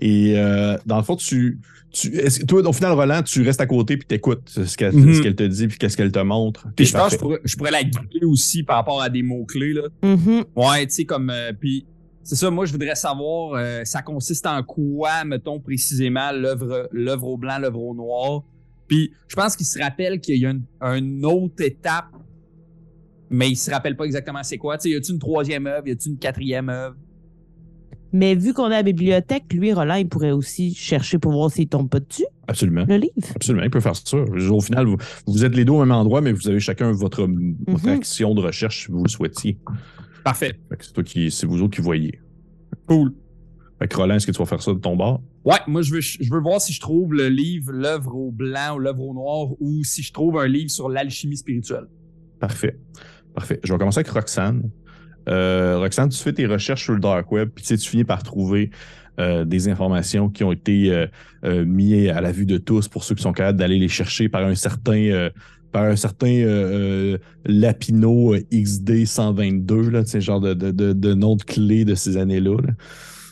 Et 0.00 0.34
euh, 0.36 0.76
dans 0.86 0.98
le 0.98 1.02
fond, 1.02 1.16
tu. 1.16 1.58
tu 1.92 2.10
toi, 2.46 2.60
au 2.66 2.72
final, 2.72 2.92
Roland, 2.92 3.22
tu 3.22 3.42
restes 3.42 3.60
à 3.60 3.66
côté, 3.66 3.96
puis 3.96 4.06
t'écoutes 4.06 4.42
ce 4.48 4.76
qu'elle 4.76 4.94
Mhm. 4.94 5.14
ce 5.14 5.22
qu'elle 5.22 5.34
te 5.34 5.42
dit, 5.44 5.66
puis 5.68 5.78
qu'est-ce 5.78 5.96
qu'elle 5.96 6.12
te 6.12 6.18
montre. 6.18 6.66
Puis 6.76 6.86
je 6.86 6.92
pense 6.92 7.08
que 7.10 7.14
je 7.14 7.18
pourrais, 7.20 7.40
je 7.44 7.56
pourrais 7.56 7.70
la 7.70 7.82
guider 7.84 8.24
aussi 8.26 8.62
par 8.62 8.76
rapport 8.76 9.00
à 9.00 9.08
des 9.08 9.22
mots-clés, 9.22 9.72
là. 9.72 9.82
Mhm. 10.02 10.44
Ouais, 10.54 10.86
tu 10.86 10.94
sais, 10.94 11.04
comme. 11.04 11.30
euh, 11.30 11.52
puis 11.58 11.86
c'est 12.26 12.34
ça, 12.36 12.50
moi, 12.50 12.66
je 12.66 12.72
voudrais 12.72 12.94
savoir, 12.96 13.54
euh, 13.54 13.82
ça 13.84 14.02
consiste 14.02 14.46
en 14.46 14.62
quoi, 14.62 15.24
mettons, 15.24 15.60
précisément, 15.60 16.32
l'œuvre 16.32 16.88
l'œuvre 16.92 17.28
au 17.28 17.36
blanc, 17.36 17.58
l'œuvre 17.58 17.80
au 17.80 17.94
noir. 17.94 18.42
Puis 18.88 19.12
je 19.28 19.36
pense 19.36 19.56
qu'il 19.56 19.66
se 19.66 19.78
rappelle 19.80 20.20
qu'il 20.20 20.36
y 20.40 20.46
a 20.46 20.50
une, 20.50 20.64
une 20.82 21.24
autre 21.24 21.62
étape 21.64 22.06
mais 23.28 23.50
il 23.50 23.56
se 23.56 23.70
rappelle 23.72 23.96
pas 23.96 24.04
exactement 24.04 24.38
c'est 24.44 24.56
quoi. 24.56 24.78
Tu 24.78 24.82
sais, 24.82 24.90
y 24.90 24.94
a-tu 24.94 25.10
une 25.10 25.18
troisième 25.18 25.66
œuvre, 25.66 25.88
y 25.88 25.90
a-tu 25.90 26.10
une 26.10 26.16
quatrième 26.18 26.68
œuvre? 26.68 26.94
Mais 28.12 28.36
vu 28.36 28.54
qu'on 28.54 28.70
est 28.70 28.74
à 28.74 28.78
la 28.78 28.82
bibliothèque, 28.84 29.52
lui, 29.52 29.72
Roland, 29.72 29.96
il 29.96 30.08
pourrait 30.08 30.30
aussi 30.30 30.72
chercher 30.74 31.18
pour 31.18 31.32
voir 31.32 31.50
s'il 31.50 31.68
tombe 31.68 31.88
pas 31.90 31.98
dessus, 31.98 32.24
Absolument. 32.46 32.84
le 32.88 32.96
livre. 32.98 33.12
Absolument, 33.34 33.64
il 33.64 33.70
peut 33.70 33.80
faire 33.80 33.96
ça. 33.96 34.16
Au 34.16 34.60
final, 34.60 34.86
vous, 34.86 34.96
vous 35.26 35.44
êtes 35.44 35.56
les 35.56 35.64
deux 35.64 35.72
au 35.72 35.80
même 35.80 35.90
endroit, 35.90 36.20
mais 36.20 36.30
vous 36.32 36.48
avez 36.48 36.60
chacun 36.60 36.92
votre, 36.92 37.22
votre 37.66 37.86
Mhm. 37.86 37.92
action 37.92 38.32
de 38.34 38.40
recherche 38.42 38.86
si 38.86 38.92
vous 38.92 39.02
le 39.02 39.08
souhaitiez. 39.08 39.58
Parfait. 40.26 40.58
C'est 40.80 40.92
toi 40.92 41.04
qui, 41.04 41.30
c'est 41.30 41.46
vous 41.46 41.62
autres 41.62 41.76
qui 41.76 41.80
voyez. 41.80 42.18
Cool. 42.88 43.14
Fait 43.78 43.86
que 43.86 43.96
Roland, 43.96 44.16
est-ce 44.16 44.26
que 44.26 44.32
tu 44.32 44.38
vas 44.38 44.44
faire 44.44 44.60
ça 44.60 44.74
de 44.74 44.78
ton 44.80 44.96
bord? 44.96 45.22
Ouais, 45.44 45.58
moi, 45.68 45.82
je 45.82 45.94
veux, 45.94 46.00
je 46.00 46.28
veux 46.28 46.40
voir 46.40 46.60
si 46.60 46.72
je 46.72 46.80
trouve 46.80 47.14
le 47.14 47.28
livre, 47.28 47.70
l'œuvre 47.70 48.12
au 48.12 48.32
blanc 48.32 48.74
ou 48.74 48.80
l'œuvre 48.80 49.04
au 49.04 49.14
noir, 49.14 49.50
ou 49.60 49.84
si 49.84 50.02
je 50.02 50.12
trouve 50.12 50.36
un 50.40 50.48
livre 50.48 50.68
sur 50.68 50.88
l'alchimie 50.88 51.36
spirituelle. 51.36 51.86
Parfait. 52.40 52.76
Parfait. 53.36 53.60
Je 53.62 53.72
vais 53.72 53.78
commencer 53.78 54.00
avec 54.00 54.08
Roxane. 54.08 54.68
Euh, 55.28 55.78
Roxane, 55.78 56.08
tu 56.08 56.20
fais 56.20 56.32
tes 56.32 56.46
recherches 56.46 56.82
sur 56.82 56.94
le 56.94 57.00
dark 57.00 57.30
web, 57.30 57.50
puis 57.54 57.62
tu 57.62 57.68
sais, 57.68 57.76
tu 57.76 57.88
finis 57.88 58.02
par 58.02 58.24
trouver 58.24 58.72
euh, 59.20 59.44
des 59.44 59.68
informations 59.68 60.28
qui 60.28 60.42
ont 60.42 60.50
été 60.50 61.06
euh, 61.44 61.64
mises 61.64 62.10
à 62.10 62.20
la 62.20 62.32
vue 62.32 62.46
de 62.46 62.58
tous 62.58 62.88
pour 62.88 63.04
ceux 63.04 63.14
qui 63.14 63.22
sont 63.22 63.32
capables 63.32 63.58
d'aller 63.58 63.78
les 63.78 63.86
chercher 63.86 64.28
par 64.28 64.42
un 64.42 64.56
certain 64.56 65.30
par 65.76 65.84
un 65.84 65.96
certain 65.96 66.32
euh, 66.32 67.16
euh, 67.16 67.18
Lapino 67.44 68.32
euh, 68.32 68.40
XD 68.50 69.04
122, 69.04 69.90
là, 69.90 70.04
genre 70.20 70.40
de, 70.40 70.54
de, 70.54 70.70
de, 70.94 71.12
nom 71.12 71.36
de 71.36 71.42
clé 71.42 71.84
de 71.84 71.94
ces 71.94 72.16
années-là. 72.16 72.56
là. 72.62 72.72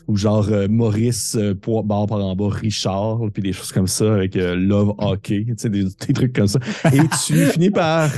Ou 0.07 0.15
genre 0.15 0.47
euh, 0.51 0.67
Maurice 0.67 1.35
pour- 1.63 1.83
barre 1.83 2.05
par 2.05 2.23
en 2.23 2.35
bas 2.35 2.49
Richard, 2.49 3.19
puis 3.33 3.41
des 3.41 3.51
choses 3.51 3.71
comme 3.71 3.87
ça 3.87 4.13
avec 4.13 4.35
Love 4.35 4.93
Hockey, 4.99 5.43
des, 5.63 5.85
des 5.85 6.13
trucs 6.13 6.33
comme 6.33 6.45
ça. 6.45 6.59
Et 6.93 6.99
tu 7.25 7.33
finis 7.51 7.71
par 7.71 8.11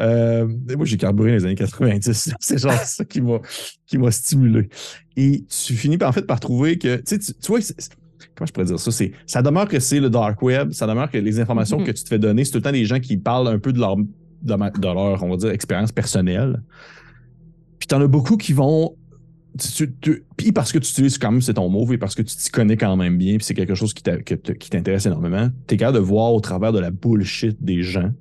euh, 0.00 0.48
moi, 0.76 0.84
j'ai 0.84 0.96
carburé 0.96 1.30
dans 1.30 1.36
les 1.36 1.44
années 1.44 1.54
90. 1.54 2.34
C'est 2.40 2.58
genre 2.58 2.72
ça 2.72 3.04
qui 3.04 3.20
m'a, 3.20 4.10
stimulé. 4.10 4.68
Et 5.16 5.44
tu 5.44 5.74
finis 5.74 5.98
par, 5.98 6.08
en 6.08 6.12
fait 6.12 6.26
par 6.26 6.40
trouver 6.40 6.78
que, 6.78 6.96
tu 6.96 7.18
tu, 7.20 7.32
vois, 7.46 7.60
comment 8.38 8.46
je 8.46 8.52
pourrais 8.52 8.66
dire 8.66 8.78
ça? 8.78 8.90
C'est, 8.92 9.12
ça 9.26 9.42
demeure 9.42 9.66
que 9.68 9.80
c'est 9.80 10.00
le 10.00 10.08
dark 10.10 10.40
web, 10.42 10.72
ça 10.72 10.86
demeure 10.86 11.10
que 11.10 11.18
les 11.18 11.40
informations 11.40 11.78
Mhm. 11.80 11.84
que 11.86 11.90
tu 11.90 12.04
te 12.04 12.08
fais 12.08 12.18
donner, 12.18 12.44
c'est 12.44 12.52
tout 12.52 12.58
le 12.58 12.62
temps 12.62 12.72
des 12.72 12.84
gens 12.84 13.00
qui 13.00 13.16
parlent 13.18 13.48
un 13.48 13.58
peu 13.58 13.72
de 13.72 13.80
leur, 13.80 13.96
de, 13.96 14.54
ma- 14.54 14.70
de 14.70 14.80
leur 14.82 15.22
on 15.22 15.28
va 15.30 15.36
dire, 15.36 15.50
expérience 15.50 15.90
personnelle. 15.92 16.62
Puis 17.78 17.86
t'en 17.88 18.00
as 18.00 18.06
beaucoup 18.06 18.36
qui 18.36 18.52
vont. 18.52 18.94
Tu- 19.56 19.72
tu- 19.72 19.94
tu- 20.00 20.24
puis 20.36 20.52
parce 20.52 20.72
que 20.72 20.78
tu 20.78 20.90
utilises 20.90 21.18
quand 21.18 21.30
même 21.32 21.42
c'est 21.42 21.54
ton 21.54 21.68
move 21.68 21.92
et 21.92 21.98
parce 21.98 22.14
que 22.14 22.22
tu 22.22 22.36
t'y 22.36 22.50
connais 22.50 22.76
quand 22.76 22.96
même 22.96 23.16
bien, 23.18 23.36
puis 23.36 23.44
c'est 23.44 23.54
quelque 23.54 23.74
chose 23.74 23.94
qui 23.94 24.02
t'intéresse 24.02 25.06
énormément, 25.06 25.48
t'es 25.66 25.76
capable 25.76 25.98
de 25.98 26.02
voir 26.02 26.32
au 26.32 26.40
travers 26.40 26.72
de 26.72 26.78
la 26.80 26.90
bullshit 26.90 27.56
des 27.62 27.82
gens. 27.82 28.12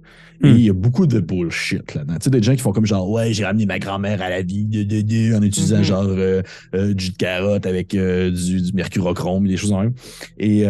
Et 0.43 0.47
Hmm. 0.51 0.55
il 0.55 0.61
y 0.65 0.69
a 0.69 0.73
beaucoup 0.73 1.07
de 1.07 1.19
bullshit 1.19 1.95
là-dedans. 1.95 2.13
Tu 2.19 2.25
sais, 2.25 2.30
des 2.30 2.43
gens 2.43 2.53
qui 2.53 2.61
font 2.61 2.71
comme 2.71 2.86
genre, 2.86 3.09
ouais, 3.09 3.34
j'ai 3.34 3.43
ramené 3.43 3.65
ma 3.65 3.80
grand-mère 3.80 4.21
à 4.21 4.30
la 4.30 4.43
vie 4.43 4.65
de, 4.65 4.84
de, 4.84 5.01
de, 5.01 5.36
en 5.36 5.41
utilisant 5.41 5.78
Mhm. 5.78 5.84
genre 5.84 6.03
euh, 6.05 6.43
euh, 6.75 6.93
du 6.93 7.05
jus 7.05 7.11
de 7.13 7.17
carotte 7.17 7.65
avec 7.65 7.95
euh, 7.95 8.30
du, 8.30 8.61
du 8.61 8.71
mercurochrome, 8.73 9.47
des 9.47 9.57
choses 9.57 9.71
en 9.73 9.82
même. 9.82 9.93
Et, 10.38 10.65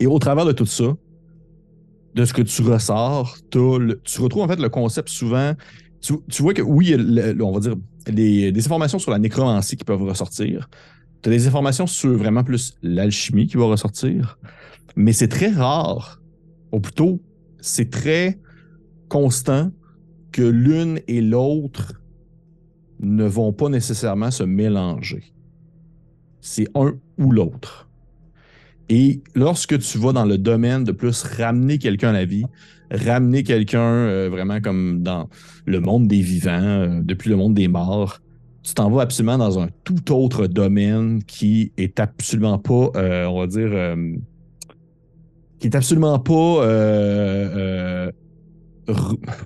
et 0.00 0.06
au 0.06 0.18
travers 0.20 0.44
de 0.46 0.52
tout 0.52 0.66
ça, 0.66 0.94
de 2.14 2.24
ce 2.24 2.32
que 2.32 2.42
tu 2.42 2.62
ressors, 2.62 3.36
le- 3.54 4.00
tu 4.04 4.20
retrouves 4.20 4.42
en 4.42 4.48
fait 4.48 4.60
le 4.60 4.68
concept 4.68 5.08
souvent. 5.08 5.54
Tu, 6.00 6.42
vois 6.42 6.54
que 6.54 6.62
oui, 6.62 6.94
on 7.40 7.52
va 7.52 7.60
dire 7.60 7.76
des 8.06 8.52
informations 8.56 8.98
sur 8.98 9.10
la 9.10 9.18
nécromancie 9.18 9.76
qui 9.76 9.84
peuvent 9.84 10.02
ressortir. 10.02 10.68
Tu 11.22 11.28
as 11.28 11.32
des 11.32 11.46
informations 11.48 11.86
sur 11.86 12.16
vraiment 12.16 12.44
plus 12.44 12.74
l'alchimie 12.82 13.46
qui 13.46 13.56
va 13.56 13.64
ressortir. 13.64 14.38
Mais 14.96 15.12
c'est 15.12 15.28
très 15.28 15.50
rare, 15.50 16.22
ou 16.72 16.80
plutôt, 16.80 17.20
c'est 17.60 17.90
très 17.90 18.38
constant 19.08 19.70
que 20.32 20.42
l'une 20.42 21.00
et 21.08 21.20
l'autre 21.20 21.94
ne 23.00 23.24
vont 23.24 23.52
pas 23.52 23.68
nécessairement 23.68 24.30
se 24.30 24.42
mélanger. 24.42 25.32
C'est 26.40 26.68
un 26.74 26.94
ou 27.18 27.32
l'autre. 27.32 27.88
Et 28.88 29.22
lorsque 29.34 29.78
tu 29.78 29.98
vas 29.98 30.12
dans 30.12 30.24
le 30.24 30.38
domaine 30.38 30.84
de 30.84 30.92
plus 30.92 31.22
ramener 31.22 31.78
quelqu'un 31.78 32.10
à 32.10 32.12
la 32.12 32.24
vie, 32.24 32.44
ramener 32.90 33.42
quelqu'un 33.42 33.80
euh, 33.80 34.28
vraiment 34.30 34.60
comme 34.60 35.02
dans 35.02 35.28
le 35.66 35.80
monde 35.80 36.08
des 36.08 36.20
vivants, 36.20 36.62
euh, 36.62 37.00
depuis 37.02 37.30
le 37.30 37.36
monde 37.36 37.54
des 37.54 37.68
morts, 37.68 38.20
tu 38.62 38.74
t'en 38.74 38.90
vas 38.90 39.02
absolument 39.02 39.38
dans 39.38 39.58
un 39.58 39.68
tout 39.84 40.12
autre 40.12 40.46
domaine 40.46 41.22
qui 41.24 41.72
est 41.76 42.00
absolument 42.00 42.58
pas, 42.58 42.90
euh, 42.96 43.26
on 43.26 43.40
va 43.40 43.46
dire, 43.46 43.96
qui 45.58 45.68
est 45.68 45.74
absolument 45.74 46.18
pas, 46.18 48.12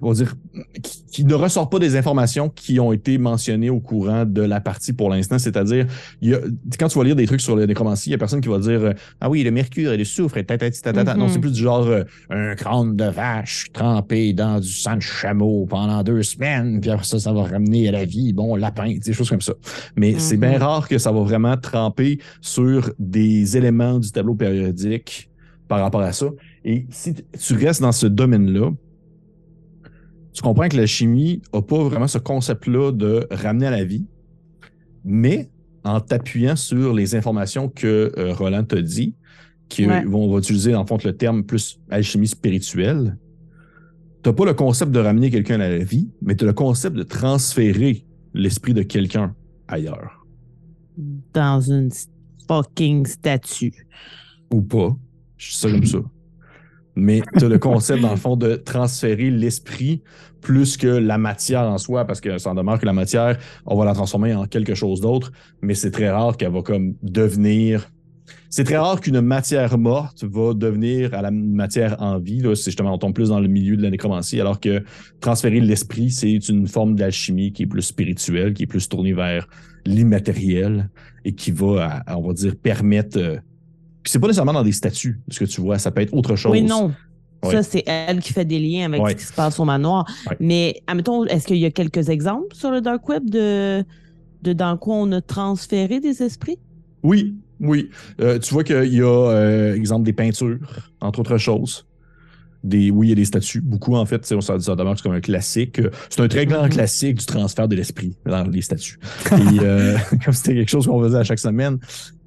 on 0.01 0.09
va 0.09 0.14
dire, 0.14 0.34
qui, 0.82 1.05
qui 1.07 1.24
ne 1.24 1.34
ressort 1.34 1.68
pas 1.68 1.78
des 1.78 1.97
informations 1.97 2.49
qui 2.49 2.78
ont 2.80 2.93
été 2.93 3.18
mentionnées 3.18 3.70
au 3.70 3.80
courant 3.80 4.24
de 4.24 4.43
la 4.43 4.61
partie 4.61 4.93
pour 4.93 5.11
l'instant. 5.11 5.38
C'est-à-dire, 5.38 5.86
quand 6.78 6.88
tu 6.88 6.99
vas 6.99 7.05
lire 7.05 7.16
des 7.16 7.26
trucs 7.26 7.40
sur 7.40 7.57
les 7.57 7.66
nécromancie, 7.66 8.11
il 8.11 8.12
y 8.12 8.14
a 8.14 8.18
personne 8.18 8.40
qui 8.40 8.49
va 8.49 8.59
dire 8.59 8.80
euh, 8.82 8.93
Ah 9.20 9.28
oui, 9.28 9.43
le 9.43 9.51
mercure 9.51 9.93
et 9.93 9.97
le 9.97 10.05
soufre 10.05 10.36
et 10.38 10.45
tatati 10.45 10.80
tatata. 10.82 11.14
Non, 11.14 11.26
Mhm. 11.26 11.32
c'est 11.32 11.38
plus 11.40 11.53
du 11.53 11.61
genre 11.62 11.86
euh, 11.86 12.05
un 12.30 12.55
crâne 12.55 12.97
de 12.97 13.05
vache 13.05 13.66
trempé 13.72 14.32
dans 14.32 14.61
du 14.61 14.68
sang 14.68 14.97
de 14.97 15.01
chameau 15.01 15.66
pendant 15.66 16.03
deux 16.03 16.22
semaines, 16.22 16.80
puis 16.80 16.90
après 16.90 17.05
ça, 17.05 17.18
ça 17.18 17.32
va 17.32 17.43
ramener 17.43 17.88
à 17.88 17.93
la 17.93 18.05
vie, 18.05 18.32
bon, 18.32 18.57
lapin, 18.57 18.95
des 19.05 19.12
choses 19.12 19.28
comme 19.30 19.40
ça. 19.40 19.55
Mais 19.97 20.18
c'est 20.18 20.34
Mhm. 20.36 20.40
bien 20.40 20.59
rare 20.59 20.88
que 20.88 20.99
ça 20.99 21.11
va 21.12 21.20
vraiment 21.22 21.57
tremper 21.57 22.18
sur 22.40 22.90
des 22.99 23.57
éléments 23.57 23.99
du 23.99 24.11
tableau 24.12 24.34
périodique 24.34 25.28
par 25.68 25.80
rapport 25.80 26.01
à 26.03 26.12
ça. 26.12 26.26
Et 26.64 26.86
si 26.90 27.14
tu 27.14 27.55
restes 27.55 27.80
dans 27.82 27.93
ce 27.93 28.07
domaine-là, 28.07 28.70
tu 30.33 30.43
comprends 30.43 30.68
que 30.68 30.76
la 30.76 30.87
chimie 30.87 31.43
n'a 31.53 31.62
pas 31.62 31.83
vraiment 31.85 32.09
ce 32.09 32.18
concept-là 32.18 32.93
de 32.93 33.26
ramener 33.30 33.66
à 33.66 33.70
la 33.70 33.85
vie, 33.85 34.07
mais 35.05 35.51
en 35.85 36.01
t'appuyant 36.01 36.57
sur 36.57 36.95
les 36.95 37.14
informations 37.14 37.68
que 37.68 38.12
euh, 38.16 38.33
Roland 38.35 38.64
t'a 38.64 38.80
dit, 38.83 39.14
qui 39.68 39.87
Ouais. 39.87 40.05
va 40.05 40.39
utiliser 40.39 40.74
en 40.74 40.87
fond 40.87 40.99
le 41.05 41.16
terme 41.16 41.45
plus 41.45 41.80
alchimie 41.91 42.28
spirituelle, 42.28 43.16
tu 44.22 44.28
n'as 44.30 44.35
pas 44.35 44.45
le 44.45 44.55
concept 44.55 44.93
de 44.93 45.01
ramener 45.01 45.30
quelqu'un 45.30 45.61
à 45.61 45.68
la 45.68 45.78
vie, 45.78 46.09
mais 46.20 46.37
tu 46.37 46.45
as 46.45 46.47
le 46.47 46.53
concept 46.53 46.95
de 46.97 47.03
transférer 47.03 48.07
l'esprit 48.35 48.74
de 48.74 48.83
quelqu'un 48.83 49.35
ailleurs. 49.66 50.24
Dans 51.33 51.61
une 51.61 51.91
fucking 52.47 53.07
statue. 53.07 53.87
Ou 54.53 54.61
pas. 54.62 54.95
Je 55.37 55.47
suis 55.47 55.55
ça 55.57 55.70
comme 55.70 55.85
ça. 55.87 55.99
Mais 56.95 57.22
tu 57.38 57.45
as 57.45 57.49
le 57.49 57.59
concept, 57.59 58.03
dans 58.03 58.11
le 58.11 58.16
fond, 58.16 58.36
de 58.36 58.57
transférer 58.57 59.30
l'esprit 59.30 60.03
plus 60.40 60.76
que 60.76 60.88
la 60.88 61.18
matière 61.18 61.62
en 61.62 61.78
soi, 61.78 62.05
parce 62.05 62.20
que 62.20 62.36
ça 62.38 62.51
en 62.51 62.55
demeure 62.55 62.78
que 62.78 62.86
la 62.86 62.93
matière, 62.93 63.38
on 63.64 63.76
va 63.76 63.84
la 63.84 63.95
transformer 63.95 64.34
en 64.34 64.47
quelque 64.47 64.74
chose 64.74 65.01
d'autre, 65.01 65.32
mais 65.62 65.74
c'est 65.74 65.90
très 65.90 66.11
rare 66.11 66.36
qu'elle 66.36 66.53
va 66.53 66.62
comme 66.62 66.95
devenir. 67.03 67.88
C'est 68.51 68.64
très 68.64 68.76
rare 68.76 69.01
qu'une 69.01 69.20
matière 69.22 69.78
morte 69.78 70.24
va 70.24 70.53
devenir 70.53 71.14
à 71.14 71.22
la 71.22 71.30
matière 71.30 71.97
en 72.03 72.18
vie. 72.18 72.40
Justement, 72.40 72.93
on 72.93 72.99
tombe 72.99 73.14
plus 73.14 73.30
dans 73.30 73.40
le 73.40 73.49
milieu 73.49 73.76
de 73.76 73.82
la 73.82 73.90
nécromancie, 73.90 74.40
alors 74.40 74.61
que 74.61 74.84
transférer 75.20 75.61
l'esprit, 75.61 76.11
c'est 76.11 76.36
une 76.49 76.66
forme 76.66 76.95
d'alchimie 76.95 77.53
qui 77.53 77.62
est 77.62 77.66
plus 77.66 77.82
spirituelle, 77.82 78.53
qui 78.53 78.64
est 78.64 78.66
plus 78.66 78.88
tournée 78.88 79.14
vers 79.14 79.47
l'immatériel 79.86 80.90
et 81.24 81.34
qui 81.34 81.51
va, 81.51 82.03
on 82.09 82.26
va 82.26 82.32
dire, 82.34 82.55
permettre. 82.57 83.38
C'est 84.05 84.18
pas 84.18 84.26
nécessairement 84.26 84.53
dans 84.53 84.62
des 84.62 84.72
statues, 84.72 85.20
ce 85.28 85.38
que 85.40 85.44
tu 85.44 85.61
vois, 85.61 85.78
ça 85.78 85.90
peut 85.90 86.00
être 86.00 86.14
autre 86.14 86.36
chose. 86.36 86.53
Oui, 86.53 86.62
non. 86.62 86.92
Ouais. 87.44 87.50
Ça, 87.50 87.62
c'est 87.64 87.82
elle 87.86 88.20
qui 88.20 88.32
fait 88.32 88.44
des 88.44 88.61
liens 88.61 88.86
avec 88.86 89.03
Ouais. 89.03 89.11
ce 89.12 89.16
qui 89.16 89.24
se 89.24 89.32
passe 89.32 89.59
au 89.59 89.64
manoir. 89.64 90.07
Ouais. 90.30 90.36
Mais, 90.38 90.80
admettons, 90.86 91.24
est-ce 91.24 91.46
qu'il 91.46 91.57
y 91.57 91.64
a 91.66 91.70
quelques 91.72 92.09
exemples 92.09 92.55
sur 92.55 92.70
le 92.70 92.80
Dark 92.80 93.09
Web 93.09 93.28
de, 93.28 93.84
de 94.42 94.53
dans 94.53 94.76
quoi 94.76 94.94
on 94.96 95.11
a 95.12 95.20
transféré 95.20 95.98
des 95.98 96.22
esprits? 96.22 96.59
Oui, 97.03 97.34
oui. 97.59 97.90
Euh, 98.20 98.38
tu 98.38 98.55
vois 98.55 98.62
qu'il 98.62 98.94
y 98.94 99.00
a, 99.00 99.05
euh, 99.07 99.74
exemple, 99.74 100.05
des 100.05 100.12
peintures, 100.12 100.59
entre 101.00 101.18
autres 101.20 101.38
choses. 101.38 101.84
Des, 102.64 102.92
oui, 102.92 103.08
il 103.08 103.10
y 103.10 103.12
a 103.12 103.16
des 103.16 103.24
statues, 103.24 103.60
beaucoup 103.60 103.96
en 103.96 104.06
fait, 104.06 104.24
ça, 104.24 104.40
ça 104.40 104.76
demeure 104.76 104.94
comme 105.02 105.12
un 105.12 105.20
classique. 105.20 105.80
C'est 106.10 106.20
un 106.20 106.28
très 106.28 106.46
grand 106.46 106.62
Mhm. 106.64 106.68
classique 106.70 107.18
du 107.18 107.26
transfert 107.26 107.66
de 107.66 107.74
l'esprit 107.74 108.16
dans 108.24 108.44
les 108.44 108.62
statues. 108.62 108.98
Et, 109.32 109.58
euh, 109.62 109.96
comme 110.24 110.32
c'était 110.32 110.54
quelque 110.54 110.68
chose 110.70 110.86
qu'on 110.86 111.02
faisait 111.02 111.18
à 111.18 111.24
chaque 111.24 111.40
semaine. 111.40 111.78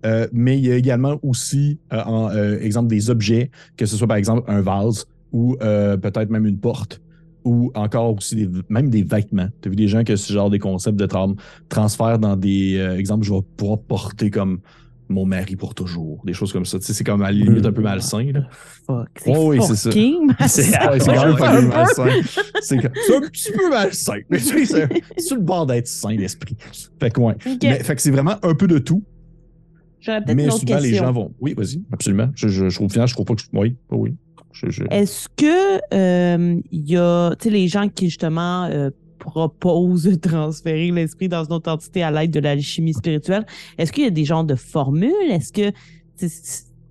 Euh, 0.05 0.27
mais 0.33 0.57
il 0.57 0.65
y 0.65 0.71
a 0.71 0.75
également 0.75 1.17
aussi, 1.23 1.79
euh, 1.93 2.01
en, 2.03 2.29
exemple, 2.59 2.89
des 2.89 3.09
objets, 3.09 3.49
que 3.77 3.85
ce 3.85 3.95
soit 3.95 4.07
par 4.07 4.17
exemple 4.17 4.43
un 4.51 4.59
vase 4.61 5.05
ou 5.31 5.55
peut-être 5.57 6.29
même 6.29 6.45
une 6.45 6.59
porte 6.59 7.01
ou 7.45 7.71
encore 7.75 8.15
aussi 8.17 8.35
des, 8.35 8.49
même 8.69 8.89
des 8.89 9.03
vêtements. 9.03 9.47
Tu 9.61 9.67
as 9.67 9.69
vu 9.69 9.75
des 9.75 9.87
gens 9.87 10.03
que 10.03 10.15
ce 10.15 10.33
genre 10.33 10.49
des 10.49 10.59
concepts 10.59 10.97
de 10.97 11.05
tra- 11.05 11.35
transfert 11.69 12.19
dans 12.19 12.35
des 12.35 12.75
exemples, 12.97 13.23
je 13.25 13.33
vais 13.33 13.39
pouvoir 13.55 13.79
porter 13.79 14.29
comme 14.31 14.59
mon 15.09 15.25
mari 15.25 15.55
pour 15.55 15.75
toujours, 15.75 16.21
des 16.25 16.33
choses 16.33 16.51
comme 16.51 16.65
ça. 16.65 16.79
Tu 16.79 16.85
sais, 16.85 16.93
c'est 16.93 17.03
comme 17.03 17.21
à 17.21 17.25
la 17.25 17.31
limite 17.33 17.65
un 17.65 17.71
peu 17.71 17.81
malsain. 17.81 18.31
Là. 18.31 18.47
Fuck. 18.85 19.07
C'est 19.17 19.31
Oh 19.35 19.49
oui, 19.49 19.59
c'est 19.61 19.75
ça. 19.75 19.91
C'est 20.47 20.71
malsain. 20.71 20.99
c'est 20.99 21.37
quand 21.37 21.37
même 21.37 21.37
un 21.41 21.61
malsain. 21.61 22.09
C'est 22.61 22.77
petit 22.77 23.51
peu 23.51 23.69
malsain. 23.69 24.19
Mais 24.29 24.37
tu 24.39 24.65
sais, 24.65 24.87
c'est 25.17 25.35
le 25.35 25.41
bord 25.41 25.65
d'être 25.65 25.87
sain 25.87 26.15
l'esprit. 26.15 26.55
Fait 26.99 27.11
que, 27.11 27.19
ouais. 27.21 27.35
Mais, 27.63 27.83
fait 27.83 27.95
que 27.95 28.01
c'est 28.01 28.11
vraiment 28.11 28.35
un 28.43 28.53
peu 28.55 28.67
de 28.67 28.77
tout. 28.79 29.03
J'aurais 29.99 30.21
peut-être 30.23 30.35
Mais 30.35 30.43
une 30.43 30.49
autre 30.49 30.59
souvent, 30.59 30.79
les 30.79 30.93
gens 30.93 31.11
vont. 31.11 31.33
Oui, 31.39 31.53
vas-y, 31.57 31.83
absolument. 31.91 32.29
Je, 32.35 32.47
je, 32.47 32.69
je, 32.69 32.77
final, 32.87 33.07
je 33.07 33.13
trouve 33.13 33.25
pas 33.25 33.35
que. 33.35 33.41
Oui, 33.53 33.75
oui. 33.91 34.15
Je, 34.53 34.69
je- 34.69 34.83
Est-ce 34.89 35.27
que 35.35 35.81
euh, 35.93 36.61
il 36.71 36.89
y 36.89 36.95
a, 36.97 37.31
tu 37.37 37.43
sais, 37.43 37.49
les 37.49 37.67
gens 37.67 37.89
qui 37.89 38.05
justement 38.05 38.65
euh, 38.65 38.89
propose 39.19 40.03
de 40.03 40.15
transférer 40.15 40.91
l'esprit 40.91 41.29
dans 41.29 41.43
une 41.43 41.53
autre 41.53 41.71
entité 41.71 42.03
à 42.03 42.11
l'aide 42.11 42.31
de 42.31 42.39
l'alchimie 42.39 42.93
spirituelle. 42.93 43.45
Est-ce 43.77 43.91
qu'il 43.91 44.03
y 44.03 44.07
a 44.07 44.11
des 44.11 44.25
genres 44.25 44.43
de 44.43 44.55
formules? 44.55 45.13
Est-ce 45.29 45.51
que 45.51 45.71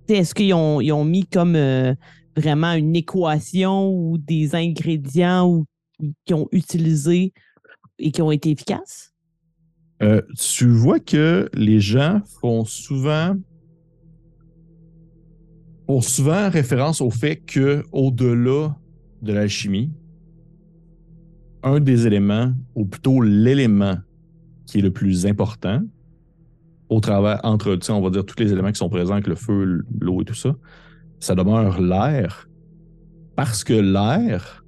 est-ce 0.07 0.35
qu'ils 0.35 0.53
ont, 0.53 0.81
ils 0.81 0.91
ont 0.91 1.05
mis 1.05 1.25
comme 1.25 1.55
euh, 1.55 1.95
vraiment 2.37 2.73
une 2.73 2.95
équation 2.95 3.89
ou 3.91 4.17
des 4.17 4.55
ingrédients 4.55 5.49
ou 5.49 5.65
qui 6.25 6.33
ont 6.33 6.47
utilisé 6.51 7.33
et 7.97 8.11
qui 8.11 8.21
ont 8.21 8.31
été 8.31 8.51
efficaces? 8.51 9.13
Euh, 10.03 10.21
tu 10.37 10.67
vois 10.67 10.99
que 10.99 11.49
les 11.53 11.79
gens 11.79 12.21
font 12.41 12.65
souvent 12.65 13.35
font 15.87 16.01
souvent 16.01 16.49
référence 16.49 16.99
au 16.99 17.09
fait 17.09 17.37
que 17.37 17.83
au-delà 17.91 18.75
de 19.21 19.33
l'alchimie, 19.33 19.91
un 21.65 21.79
des 21.79 22.07
éléments, 22.07 22.53
ou 22.75 22.85
plutôt 22.85 23.21
l'élément 23.21 23.97
qui 24.67 24.79
est 24.79 24.81
le 24.81 24.91
plus 24.91 25.25
important, 25.25 25.81
au 26.89 26.99
travers 26.99 27.39
entre, 27.43 27.77
on 27.89 28.01
va 28.01 28.09
dire 28.11 28.23
tous 28.23 28.39
les 28.39 28.53
éléments 28.53 28.71
qui 28.71 28.77
sont 28.77 28.89
présents 28.89 29.13
avec 29.13 29.27
le 29.27 29.35
feu, 29.35 29.83
l'eau 29.99 30.21
et 30.21 30.25
tout 30.25 30.35
ça, 30.35 30.55
ça 31.19 31.33
demeure 31.33 31.81
l'air, 31.81 32.47
parce 33.35 33.63
que 33.63 33.73
l'air, 33.73 34.63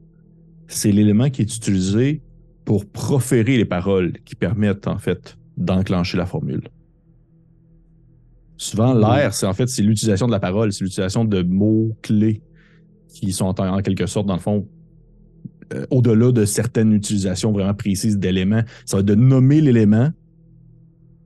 c'est 0.68 0.92
l'élément 0.92 1.30
qui 1.30 1.42
est 1.42 1.56
utilisé 1.56 2.22
pour 2.66 2.86
proférer 2.86 3.58
les 3.58 3.66
paroles 3.66 4.14
qui 4.26 4.36
permettent 4.36 4.88
en 4.88 4.98
fait 4.98 5.38
d'enclencher 5.56 6.18
la 6.18 6.26
formule. 6.26 6.68
Souvent, 8.58 8.96
l'air, 8.96 9.34
c'est 9.36 9.46
en 9.46 9.54
fait 9.54 9.70
c'est 9.70 9.84
l'utilisation 9.84 10.26
de 10.26 10.32
la 10.32 10.40
parole, 10.40 10.74
c'est 10.74 10.84
l'utilisation 10.84 11.26
de 11.26 11.44
mots 11.44 11.96
clés 12.02 12.42
qui 13.08 13.32
sont 13.32 13.62
en, 13.62 13.78
en 13.78 13.82
quelque 13.82 14.08
sorte 14.08 14.26
dans 14.26 14.34
le 14.34 14.40
fond 14.40 14.68
euh, 15.74 15.86
au-delà 15.92 16.32
de 16.32 16.46
certaines 16.46 16.94
utilisations 16.94 17.52
vraiment 17.52 17.74
précises 17.74 18.18
d'éléments. 18.18 18.62
Ça 18.86 18.98
va 18.98 19.02
être 19.02 19.08
de 19.08 19.16
nommer 19.16 19.62
l'élément 19.62 20.10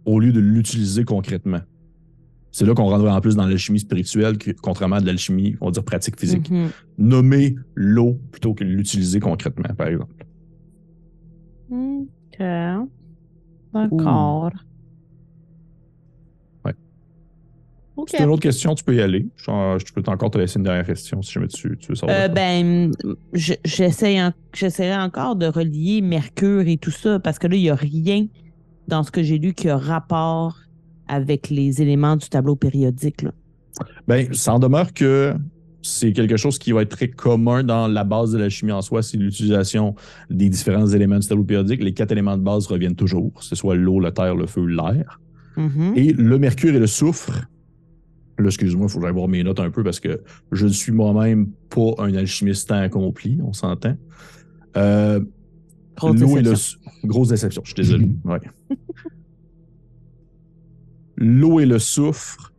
au 0.05 0.19
lieu 0.19 0.31
de 0.31 0.39
l'utiliser 0.39 1.03
concrètement. 1.03 1.59
C'est 2.53 2.65
là 2.65 2.73
qu'on 2.73 2.89
rendrait 2.89 3.11
en 3.11 3.21
plus 3.21 3.35
dans 3.35 3.45
l'alchimie 3.45 3.79
spirituelle, 3.79 4.37
que- 4.37 4.51
contrairement 4.51 4.97
à 4.97 5.01
de 5.01 5.05
l'alchimie, 5.05 5.55
on 5.61 5.67
va 5.67 5.71
dire 5.71 5.83
pratique 5.85 6.19
physique. 6.19 6.49
Mhm. 6.51 6.69
Nommer 6.97 7.55
l'eau 7.75 8.19
plutôt 8.31 8.53
que 8.53 8.63
l'utiliser 8.63 9.19
concrètement, 9.21 9.73
par 9.75 9.87
exemple. 9.87 10.13
OK. 12.33 12.39
D'accord. 13.73 14.51
OK. 17.97 18.09
Si 18.09 18.15
tu 18.15 18.21
as 18.21 18.25
une 18.25 18.31
autre 18.31 18.41
question, 18.41 18.73
tu 18.73 18.83
peux 18.83 18.95
y 18.95 19.01
aller. 19.01 19.27
Je, 19.35 19.43
je 19.85 19.93
peux 19.93 20.01
encore 20.07 20.31
te 20.31 20.37
laisser 20.37 20.57
une 20.57 20.63
dernière 20.63 20.85
question 20.85 21.21
si 21.21 21.33
jamais 21.33 21.47
tu, 21.47 21.77
tu 21.77 21.89
veux 21.89 21.95
savoir. 21.95 22.17
Euh, 22.21 22.27
ben, 22.29 22.91
je- 23.33 23.53
j'essaie 23.65 24.21
en- 24.21 24.31
j'essaierai 24.53 25.01
encore 25.01 25.35
de 25.35 25.45
relier 25.47 26.01
Mercure 26.01 26.67
et 26.67 26.77
tout 26.77 26.91
ça 26.91 27.19
parce 27.19 27.37
que 27.37 27.47
là, 27.47 27.55
il 27.55 27.61
n'y 27.63 27.69
a 27.69 27.75
rien 27.75 28.27
dans 28.87 29.03
ce 29.03 29.11
que 29.11 29.21
j'ai 29.23 29.37
lu 29.37 29.53
qui 29.53 29.69
a 29.69 29.77
rapport 29.77 30.57
avec 31.07 31.49
les 31.49 31.81
éléments 31.81 32.15
du 32.15 32.29
tableau 32.29 32.55
périodique. 32.55 33.21
Là. 33.23 33.31
Ben, 34.07 34.33
ça 34.33 34.53
en 34.53 34.59
demeure 34.59 34.93
que 34.93 35.33
c'est 35.81 36.13
quelque 36.13 36.37
chose 36.37 36.59
qui 36.59 36.71
va 36.71 36.83
être 36.83 36.89
très 36.95 37.07
commun 37.09 37.63
dans 37.63 37.87
la 37.87 38.03
base 38.03 38.31
de 38.31 38.37
la 38.37 38.49
chimie 38.49 38.71
en 38.71 38.81
soi, 38.81 39.01
c'est 39.01 39.17
l'utilisation 39.17 39.95
des 40.29 40.47
différents 40.47 40.87
éléments 40.87 41.19
du 41.19 41.27
tableau 41.27 41.43
périodique. 41.43 41.83
Les 41.83 41.93
quatre 41.93 42.11
éléments 42.11 42.37
de 42.37 42.43
base 42.43 42.67
reviennent 42.67 42.95
toujours, 42.95 43.33
que 43.33 43.43
ce 43.43 43.55
soit 43.55 43.75
l'eau, 43.75 43.99
la 43.99 44.11
terre, 44.11 44.35
le 44.35 44.45
feu, 44.45 44.65
l'air. 44.65 45.19
Mhm. 45.57 45.93
Et 45.95 46.13
le 46.13 46.37
mercure 46.39 46.73
et 46.75 46.79
le 46.79 46.87
soufre, 46.87 47.31
là, 48.37 48.45
excuse-moi, 48.45 48.87
il 48.87 48.91
faut 48.91 48.99
que 48.99 49.05
j'aille 49.05 49.13
voir 49.13 49.27
mes 49.27 49.43
notes 49.43 49.59
un 49.59 49.69
peu 49.69 49.83
parce 49.83 49.99
que 49.99 50.21
je 50.51 50.65
ne 50.65 50.71
suis 50.71 50.91
moi-même 50.91 51.47
pas 51.69 51.93
un 51.99 52.13
alchimiste 52.15 52.69
tant 52.69 52.75
accompli, 52.75 53.39
on 53.43 53.53
s'entend. 53.53 53.95
Euh, 54.77 55.19
L'eau 56.01 56.37
et 56.37 56.41
le 56.41 56.53
grosse 57.05 57.27
déception, 57.27 57.61
je 57.63 57.73
suis 57.73 57.75
désolé. 57.75 58.09
Ouais. 58.23 58.39
L'eau 61.17 61.59
et 61.59 61.65
le 61.65 61.77
soufre 61.77 62.51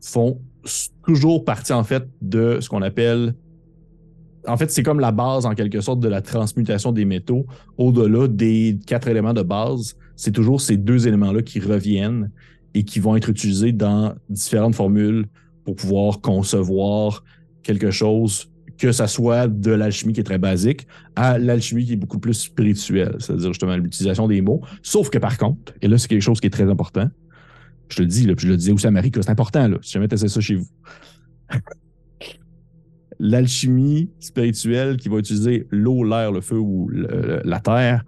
font 0.00 0.40
toujours 1.04 1.44
partie 1.44 1.72
en 1.72 1.82
fait 1.82 2.08
de 2.22 2.58
ce 2.60 2.68
qu'on 2.68 2.82
appelle 2.82 3.34
en 4.46 4.56
fait, 4.56 4.70
c'est 4.70 4.82
comme 4.82 5.00
la 5.00 5.12
base 5.12 5.46
en 5.46 5.54
quelque 5.54 5.80
sorte 5.80 6.00
de 6.00 6.08
la 6.08 6.20
transmutation 6.20 6.92
des 6.92 7.04
métaux. 7.04 7.46
Au-delà 7.78 8.28
des 8.28 8.78
quatre 8.86 9.08
éléments 9.08 9.32
de 9.32 9.42
base, 9.42 9.96
c'est 10.16 10.32
toujours 10.32 10.60
ces 10.60 10.76
deux 10.76 11.08
éléments-là 11.08 11.42
qui 11.42 11.60
reviennent 11.60 12.30
et 12.74 12.84
qui 12.84 13.00
vont 13.00 13.16
être 13.16 13.28
utilisés 13.28 13.72
dans 13.72 14.14
différentes 14.28 14.74
formules 14.74 15.26
pour 15.64 15.76
pouvoir 15.76 16.20
concevoir 16.20 17.24
quelque 17.62 17.90
chose, 17.90 18.50
que 18.76 18.92
ça 18.92 19.06
soit 19.06 19.48
de 19.48 19.70
l'alchimie 19.70 20.12
qui 20.12 20.20
est 20.20 20.24
très 20.24 20.38
basique 20.38 20.86
à 21.16 21.38
l'alchimie 21.38 21.84
qui 21.86 21.92
est 21.92 21.96
beaucoup 21.96 22.18
plus 22.18 22.34
spirituelle, 22.34 23.16
c'est-à-dire 23.20 23.48
justement 23.48 23.76
l'utilisation 23.76 24.26
des 24.28 24.40
mots. 24.40 24.60
Sauf 24.82 25.10
que 25.10 25.18
par 25.18 25.38
contre, 25.38 25.72
et 25.80 25.88
là 25.88 25.96
c'est 25.96 26.08
quelque 26.08 26.22
chose 26.22 26.40
qui 26.40 26.48
est 26.48 26.50
très 26.50 26.68
important, 26.68 27.08
je 27.88 27.96
te 27.96 28.02
le 28.02 28.08
dis, 28.08 28.22
je 28.38 28.48
le 28.48 28.56
disais 28.56 28.72
aussi 28.72 28.86
à 28.86 28.90
Marie, 28.90 29.10
que 29.10 29.22
c'est 29.22 29.30
important, 29.30 29.68
là, 29.68 29.78
si 29.82 29.92
jamais 29.92 30.08
tu 30.08 30.16
ça 30.16 30.40
chez 30.40 30.56
vous. 30.56 30.66
L'alchimie 33.20 34.10
spirituelle 34.18 34.96
qui 34.96 35.08
va 35.08 35.18
utiliser 35.18 35.66
l'eau, 35.70 36.02
l'air, 36.02 36.32
le 36.32 36.40
feu 36.40 36.58
ou 36.58 36.90
la 36.90 37.60
terre, 37.60 38.04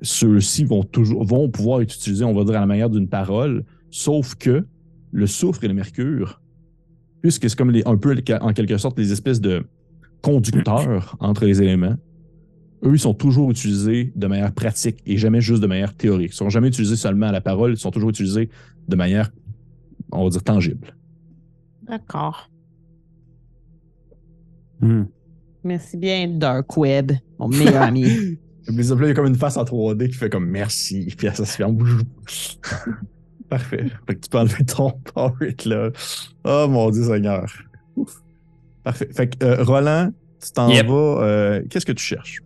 ceux-ci 0.00 0.64
vont 0.64 0.82
toujours 0.82 1.24
vont 1.24 1.48
pouvoir 1.48 1.80
être 1.80 1.94
utilisés, 1.94 2.24
on 2.24 2.34
va 2.34 2.42
dire, 2.44 2.56
à 2.56 2.60
la 2.60 2.66
manière 2.66 2.90
d'une 2.90 3.08
parole, 3.08 3.64
sauf 3.92 4.34
que 4.34 4.66
le 5.12 5.26
soufre 5.28 5.62
et 5.62 5.68
le 5.68 5.74
mercure, 5.74 6.40
puisque 7.20 7.48
c'est 7.48 7.56
comme 7.56 7.70
les, 7.70 7.86
un 7.86 7.96
peu 7.96 8.16
en 8.40 8.52
quelque 8.52 8.78
sorte 8.78 8.96
des 8.96 9.12
espèces 9.12 9.40
de 9.40 9.64
conducteurs 10.22 11.16
entre 11.20 11.44
les 11.44 11.62
éléments, 11.62 11.96
eux, 12.84 12.94
ils 12.94 12.98
sont 12.98 13.14
toujours 13.14 13.50
utilisés 13.50 14.12
de 14.16 14.26
manière 14.26 14.52
pratique 14.52 15.00
et 15.06 15.16
jamais 15.16 15.40
juste 15.40 15.62
de 15.62 15.68
manière 15.68 15.94
théorique. 15.94 16.32
Ils 16.32 16.36
sont 16.36 16.48
jamais 16.48 16.68
utilisés 16.68 16.96
seulement 16.96 17.26
à 17.26 17.32
la 17.32 17.40
parole, 17.40 17.72
ils 17.72 17.76
sont 17.76 17.92
toujours 17.92 18.10
utilisés 18.10 18.48
de 18.88 18.96
manière, 18.96 19.30
on 20.10 20.24
va 20.24 20.30
dire, 20.30 20.42
tangible. 20.42 20.96
D'accord. 21.86 22.50
Hmm. 24.80 25.04
Merci 25.62 25.96
bien, 25.96 26.26
Dark 26.26 26.76
Web, 26.76 27.12
mon 27.38 27.48
meilleur 27.48 27.82
ami. 27.82 28.04
Il 28.68 28.80
y 28.80 28.92
a 28.92 29.14
comme 29.14 29.26
une 29.26 29.34
face 29.34 29.56
en 29.56 29.64
3D 29.64 30.08
qui 30.08 30.14
fait 30.14 30.30
comme 30.30 30.46
merci, 30.46 31.12
puis 31.16 31.26
ça 31.34 31.44
se 31.44 31.56
fait 31.56 31.64
en 31.64 31.72
bouge. 31.72 31.98
Parfait. 33.52 33.84
Fait 34.06 34.14
que 34.14 34.20
tu 34.20 34.30
peux 34.30 34.38
enlever 34.38 34.64
ton 34.64 34.90
power 35.14 35.54
là. 35.66 35.90
Oh 36.44 36.66
mon 36.70 36.88
Dieu 36.90 37.02
Seigneur. 37.04 37.52
Ouf. 37.96 38.22
Parfait. 38.82 39.08
Fait 39.14 39.28
que 39.28 39.44
euh, 39.44 39.62
Roland, 39.62 40.10
tu 40.42 40.52
t'en 40.52 40.68
Yep. 40.70 40.86
vas. 40.86 40.94
euh, 41.22 41.62
Qu'est-ce 41.68 41.84
que 41.84 41.92
tu 41.92 42.02
cherches? 42.02 42.38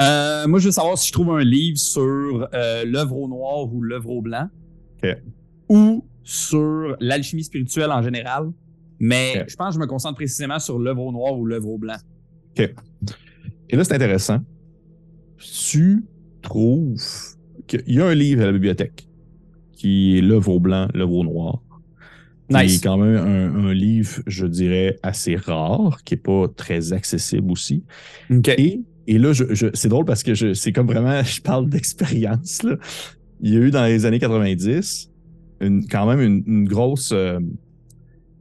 Euh, 0.00 0.46
moi, 0.46 0.60
je 0.60 0.66
veux 0.66 0.70
savoir 0.70 0.96
si 0.96 1.08
je 1.08 1.12
trouve 1.12 1.30
un 1.32 1.42
livre 1.42 1.76
sur 1.76 2.48
l'œuvre 2.86 3.16
au 3.16 3.26
noir 3.26 3.64
ou 3.74 3.82
l'œuvre 3.82 4.10
au 4.10 4.22
blanc. 4.22 4.48
Ok. 5.02 5.16
Ou 5.70 6.04
sur 6.22 6.96
l'alchimie 7.00 7.42
spirituelle 7.42 7.90
en 7.90 8.00
général. 8.02 8.50
Mais 9.00 9.40
Ok. 9.40 9.46
je 9.48 9.56
pense 9.56 9.68
que 9.70 9.74
je 9.74 9.80
me 9.80 9.86
concentre 9.88 10.14
précisément 10.14 10.60
sur 10.60 10.78
l'œuvre 10.78 11.02
au 11.02 11.10
noir 11.10 11.36
ou 11.36 11.46
l'œuvre 11.46 11.68
au 11.70 11.78
blanc. 11.78 11.96
Et 12.56 13.76
là, 13.76 13.82
c'est 13.82 13.94
intéressant. 13.94 14.38
Tu 15.38 16.04
trouves 16.42 17.02
qu'il 17.66 17.82
y 17.88 18.00
a 18.00 18.06
un 18.06 18.14
livre 18.14 18.42
à 18.42 18.46
la 18.46 18.52
bibliothèque 18.52 19.07
qui 19.78 20.18
est 20.18 20.20
l'œuvre 20.20 20.50
au 20.50 20.60
blanc, 20.60 20.88
l'œuvre 20.92 21.14
au 21.14 21.24
noir. 21.24 21.62
Qui 22.50 22.56
Nice. 22.56 22.76
est 22.78 22.82
quand 22.84 22.96
même 22.98 23.16
un, 23.16 23.66
un 23.68 23.72
livre, 23.74 24.22
je 24.26 24.46
dirais, 24.46 24.98
assez 25.02 25.36
rare, 25.36 25.98
qui 26.04 26.14
est 26.14 26.22
pas 26.30 26.46
très 26.48 26.92
accessible 26.92 27.50
aussi. 27.52 27.84
Et, 28.58 28.80
et 29.06 29.18
là, 29.18 29.32
je, 29.32 29.44
je- 29.54 29.66
c'est 29.74 29.88
drôle 29.88 30.04
parce 30.04 30.22
que 30.22 30.34
je, 30.34 30.52
c'est 30.54 30.72
comme 30.72 30.86
vraiment, 30.86 31.22
je 31.24 31.40
parle 31.40 31.68
d'expérience. 31.68 32.62
là. 32.62 32.76
Il 33.40 33.52
y 33.54 33.56
a 33.56 33.60
eu 33.60 33.70
dans 33.70 33.84
les 33.84 34.04
années 34.06 34.18
90 34.18 35.10
une, 35.60 35.86
quand 35.86 36.06
même 36.06 36.20
une, 36.20 36.42
une 36.46 36.64
grosse. 36.68 37.12
euh, 37.12 37.38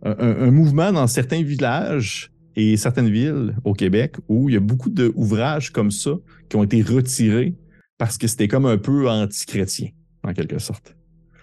un, 0.03 0.11
un- 0.19 0.47
un 0.47 0.51
mouvement 0.51 0.91
dans 0.91 1.07
certains 1.07 1.43
villages 1.43 2.31
et 2.55 2.77
certaines 2.77 3.09
villes 3.09 3.55
au 3.63 3.73
Québec 3.73 4.15
où 4.29 4.49
il 4.49 4.53
y 4.53 4.57
a 4.57 4.61
beaucoup 4.61 4.89
d'ouvrages 4.89 5.71
comme 5.71 5.91
ça 5.91 6.11
qui 6.49 6.55
ont 6.55 6.63
été 6.63 6.81
retirés 6.81 7.55
parce 7.97 8.17
que 8.17 8.27
c'était 8.27 8.47
comme 8.47 8.65
un 8.67 8.77
peu 8.77 9.09
anti-chrétien, 9.09 9.89
en 10.23 10.33
quelque 10.33 10.59
sorte. 10.59 10.95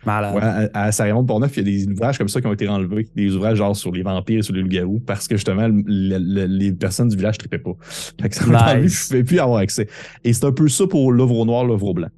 Malade. 0.07 0.34
Ouais, 0.34 0.42
à, 0.74 0.84
à 0.84 0.92
Saint-Raymond-de-Portneuf, 0.92 1.57
il 1.57 1.59
y 1.59 1.61
a 1.61 1.64
des 1.86 1.92
ouvrages 1.92 2.18
comme 2.18 2.28
ça 2.28 2.40
qui 2.40 2.46
ont 2.46 2.52
été 2.52 2.68
enlevés. 2.68 3.09
Des 3.16 3.34
ouvrages 3.34 3.59
genre 3.59 3.74
sur 3.76 3.92
les 3.92 4.02
vampires, 4.02 4.42
sur 4.44 4.55
les 4.55 4.62
loups-garous, 4.62 5.00
parce 5.07 5.26
que 5.28 5.36
justement, 5.36 5.68
le- 5.68 6.18
le- 6.18 6.46
les 6.46 6.72
personnes 6.72 7.09
du 7.09 7.16
village 7.16 7.34
ne 7.36 7.38
tripaient 7.40 7.59
pas. 7.59 7.74
Fait 8.20 8.28
que 8.28 8.34
ça 8.34 8.46
m'a 8.46 8.70
enlevé, 8.72 8.82
Nice. 8.84 8.92
je 8.98 9.05
ne 9.05 9.09
pouvais 9.20 9.24
plus 9.24 9.38
avoir 9.40 9.59
accès. 9.59 9.88
Et 10.24 10.32
c'est 10.32 10.44
un 10.44 10.52
peu 10.52 10.68
ça 10.68 10.86
pour 10.86 11.12
l'œuvre 11.12 11.36
au 11.38 11.44
noir, 11.44 11.64
l'œuvre 11.64 11.86
au 11.86 11.94
blanc. 11.94 12.09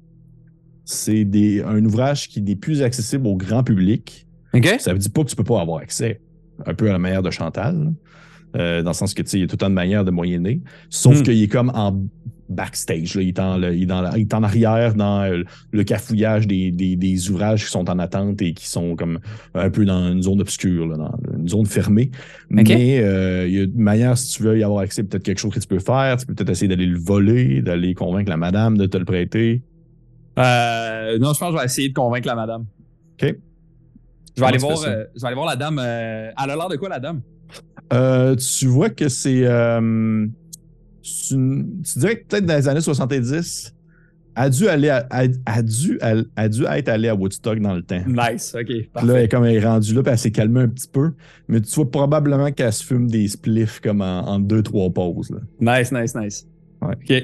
C'est 0.85 1.25
des- 1.25 1.61
un 1.63 1.83
ouvrage 1.83 2.29
qui 2.29 2.41
n'est 2.41 2.55
plus 2.55 2.81
accessible 2.81 3.27
au 3.27 3.35
grand 3.35 3.63
public. 3.63 4.25
Ça 4.79 4.91
ne 4.91 4.93
veut 4.93 4.99
dire 4.99 5.11
pas 5.11 5.23
que 5.23 5.29
tu 5.29 5.35
peux 5.35 5.43
pas 5.43 5.61
avoir 5.61 5.81
accès. 5.81 6.21
Un 6.65 6.73
peu 6.73 6.89
à 6.89 6.93
la 6.93 6.99
manière 6.99 7.21
de 7.21 7.29
Chantal. 7.29 7.93
Euh, 8.55 8.81
dans 8.81 8.91
le 8.91 8.95
sens 8.95 9.13
que 9.13 9.21
tu 9.21 9.29
sais, 9.29 9.37
il 9.37 9.41
y 9.41 9.43
a 9.43 9.47
tout 9.47 9.63
un 9.63 9.69
de 9.69 9.75
manière 9.75 10.03
de 10.05 10.09
moyenner. 10.11 10.61
Sauf 10.89 11.19
Hmm. 11.19 11.23
qu'il 11.23 11.43
est 11.43 11.47
comme 11.47 11.69
en. 11.75 12.01
Backstage. 12.49 13.15
là. 13.15 13.21
Il, 13.21 13.27
est 13.29 13.39
en, 13.39 13.57
le- 13.57 13.75
il 13.75 13.83
est 13.83 13.85
dans 13.87 14.01
la- 14.01 14.17
il 14.17 14.21
est 14.21 14.33
en 14.33 14.43
arrière 14.43 14.93
dans 14.95 15.21
euh, 15.23 15.43
le 15.71 15.83
cafouillage 15.83 16.47
des, 16.47 16.71
des- 16.71 16.95
des 16.95 17.29
ouvrages 17.29 17.65
qui 17.65 17.71
sont 17.71 17.89
en 17.89 17.99
attente 17.99 18.41
et 18.41 18.53
qui 18.53 18.67
sont 18.67 18.95
comme 18.95 19.19
un 19.53 19.69
peu 19.69 19.85
dans 19.85 20.11
une 20.11 20.21
zone 20.23 20.39
obscure, 20.41 20.87
là, 20.87 20.97
dans 20.97 21.17
une 21.37 21.47
zone 21.47 21.65
fermée. 21.65 22.11
Mais 22.49 22.63
euh, 23.01 23.47
il 23.47 23.53
y 23.53 23.59
a 23.59 23.63
une 23.63 23.75
manière, 23.77 24.17
si 24.17 24.37
tu 24.37 24.43
veux 24.43 24.57
y 24.57 24.63
avoir 24.63 24.79
accès, 24.81 25.03
peut-être 25.03 25.23
quelque 25.23 25.39
chose 25.39 25.53
que 25.53 25.59
tu 25.59 25.67
peux 25.67 25.79
faire. 25.79 26.17
Tu 26.17 26.25
peux 26.25 26.33
peut-être 26.35 26.49
essayer 26.51 26.67
d'aller 26.67 26.85
le 26.85 26.97
voler, 26.99 27.61
d'aller 27.61 27.93
convaincre 27.93 28.29
la 28.29 28.37
madame 28.37 28.77
de 28.77 28.85
te 28.85 28.97
le 28.97 29.05
prêter. 29.05 29.61
Euh, 30.39 31.17
non, 31.19 31.33
je 31.33 31.39
pense 31.39 31.49
que 31.49 31.55
je 31.55 31.59
vais 31.59 31.65
essayer 31.65 31.89
de 31.89 31.93
convaincre 31.93 32.27
la 32.27 32.35
madame. 32.35 32.65
OK. 33.21 33.35
Je 34.35 34.41
vais, 34.41 34.47
aller 34.47 34.59
voir, 34.59 34.77
euh, 34.83 35.05
je 35.15 35.21
vais 35.21 35.27
aller 35.27 35.35
voir 35.35 35.47
la 35.47 35.55
dame. 35.55 35.79
euh, 35.83 36.29
elle 36.43 36.49
a 36.51 36.55
l'air 36.55 36.69
de 36.69 36.75
quoi, 36.75 36.89
la 36.89 36.99
dame? 36.99 37.21
Euh, 37.91 38.35
tu 38.35 38.67
vois 38.67 38.89
que 38.89 39.09
c'est. 39.09 39.43
Une- 41.31 41.81
tu 41.83 41.99
dirais 41.99 42.19
que 42.19 42.25
peut-être 42.27 42.45
dans 42.45 42.55
les 42.55 42.67
années 42.67 42.81
70, 42.81 43.73
a 44.35 44.49
dû 44.51 44.67
aller 44.67 44.89
à- 44.89 45.07
a, 45.09 45.23
a 45.47 45.61
dû, 45.63 45.97
a, 46.01 46.13
a 46.35 46.47
dû 46.49 46.63
être 46.65 46.89
allé 46.89 47.07
à 47.07 47.15
Woodstock 47.15 47.59
dans 47.59 47.73
le 47.73 47.81
temps. 47.81 48.03
Nice, 48.07 48.55
ok. 48.59 48.89
Parfait. 48.93 49.07
Là, 49.07 49.13
elle, 49.21 49.29
comme 49.29 49.45
elle 49.45 49.55
est 49.55 49.65
rendue 49.65 49.93
là, 49.95 50.03
puis 50.03 50.11
elle 50.11 50.17
s'est 50.19 50.31
calmée 50.31 50.61
un 50.61 50.67
petit 50.67 50.87
peu. 50.87 51.13
Mais 51.47 51.59
tu 51.59 51.73
vois 51.73 51.89
probablement 51.89 52.51
qu'elle 52.51 52.71
se 52.71 52.83
fume 52.83 53.09
des 53.09 53.27
spliffs 53.27 53.79
comme 53.79 54.01
en, 54.01 54.19
en 54.27 54.39
deux, 54.39 54.61
trois 54.61 54.91
pauses. 54.91 55.31
là. 55.31 55.79
Nice, 55.79 55.91
nice, 55.91 56.13
nice. 56.15 56.47
Ouais. 56.83 56.93
Ok. 56.93 57.23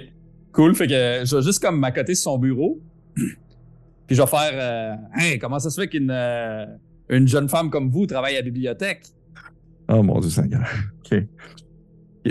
Cool. 0.53 0.75
Fait 0.75 0.87
que 0.87 0.93
je 1.25 1.35
vais 1.35 1.41
juste 1.43 1.61
comme 1.63 1.79
m'accoter 1.79 2.15
sur 2.15 2.31
son 2.31 2.39
bureau. 2.39 2.79
Puis 3.15 4.15
je 4.15 4.21
vais 4.21 4.27
faire 4.27 4.51
euh, 4.53 4.95
Hey, 5.15 5.37
comment 5.39 5.59
ça 5.59 5.69
se 5.69 5.79
fait 5.79 5.87
qu'une 5.87 6.09
euh, 6.11 6.65
une 7.09 7.27
jeune 7.27 7.47
femme 7.47 7.69
comme 7.69 7.89
vous 7.89 8.05
travaille 8.07 8.33
à 8.35 8.39
la 8.39 8.43
bibliothèque? 8.45 9.03
Oh 9.87 10.01
mon 10.01 10.19
Dieu 10.19 10.29
Seigneur. 10.31 10.63
OK. 11.11 11.23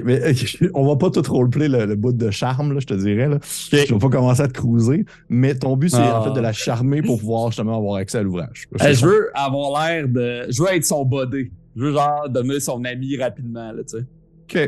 Mais 0.05 0.21
on 0.75 0.87
va 0.87 0.97
pas 0.97 1.11
tout 1.11 1.23
roleplay 1.31 1.69
le, 1.69 1.85
le 1.87 1.97
bout 1.97 2.13
de 2.13 2.31
charme, 2.31 2.73
là, 2.73 2.81
je 2.81 2.87
te 2.87 2.95
dirais. 2.95 3.29
Là. 3.29 3.39
Je 3.43 3.77
vais 3.93 3.99
pas 3.99 4.09
commencer 4.09 4.41
à 4.43 4.49
te 4.49 4.53
cruiser. 4.55 5.05
Mais 5.29 5.55
ton 5.55 5.77
but, 5.77 5.91
c'est 5.91 5.97
Ah. 5.99 6.21
en 6.21 6.25
fait 6.25 6.33
de 6.33 6.41
la 6.41 6.53
charmer 6.53 7.03
pour 7.03 7.19
pouvoir 7.19 7.49
justement 7.51 7.77
avoir 7.77 7.97
accès 7.97 8.19
à 8.19 8.23
l'ouvrage. 8.23 8.69
Euh, 8.81 8.95
je 8.95 9.05
veux 9.07 9.31
avoir 9.35 9.87
l'air 9.87 10.09
de. 10.09 10.47
Je 10.51 10.63
veux 10.63 10.73
être 10.73 10.85
son 10.85 11.05
body. 11.05 11.51
Je 11.77 11.83
veux 11.83 11.93
genre 11.93 12.29
devenir 12.29 12.61
son 12.63 12.83
ami 12.85 13.17
rapidement, 13.17 13.73
là, 13.73 13.83
tu 13.83 13.99
sais. 13.99 14.05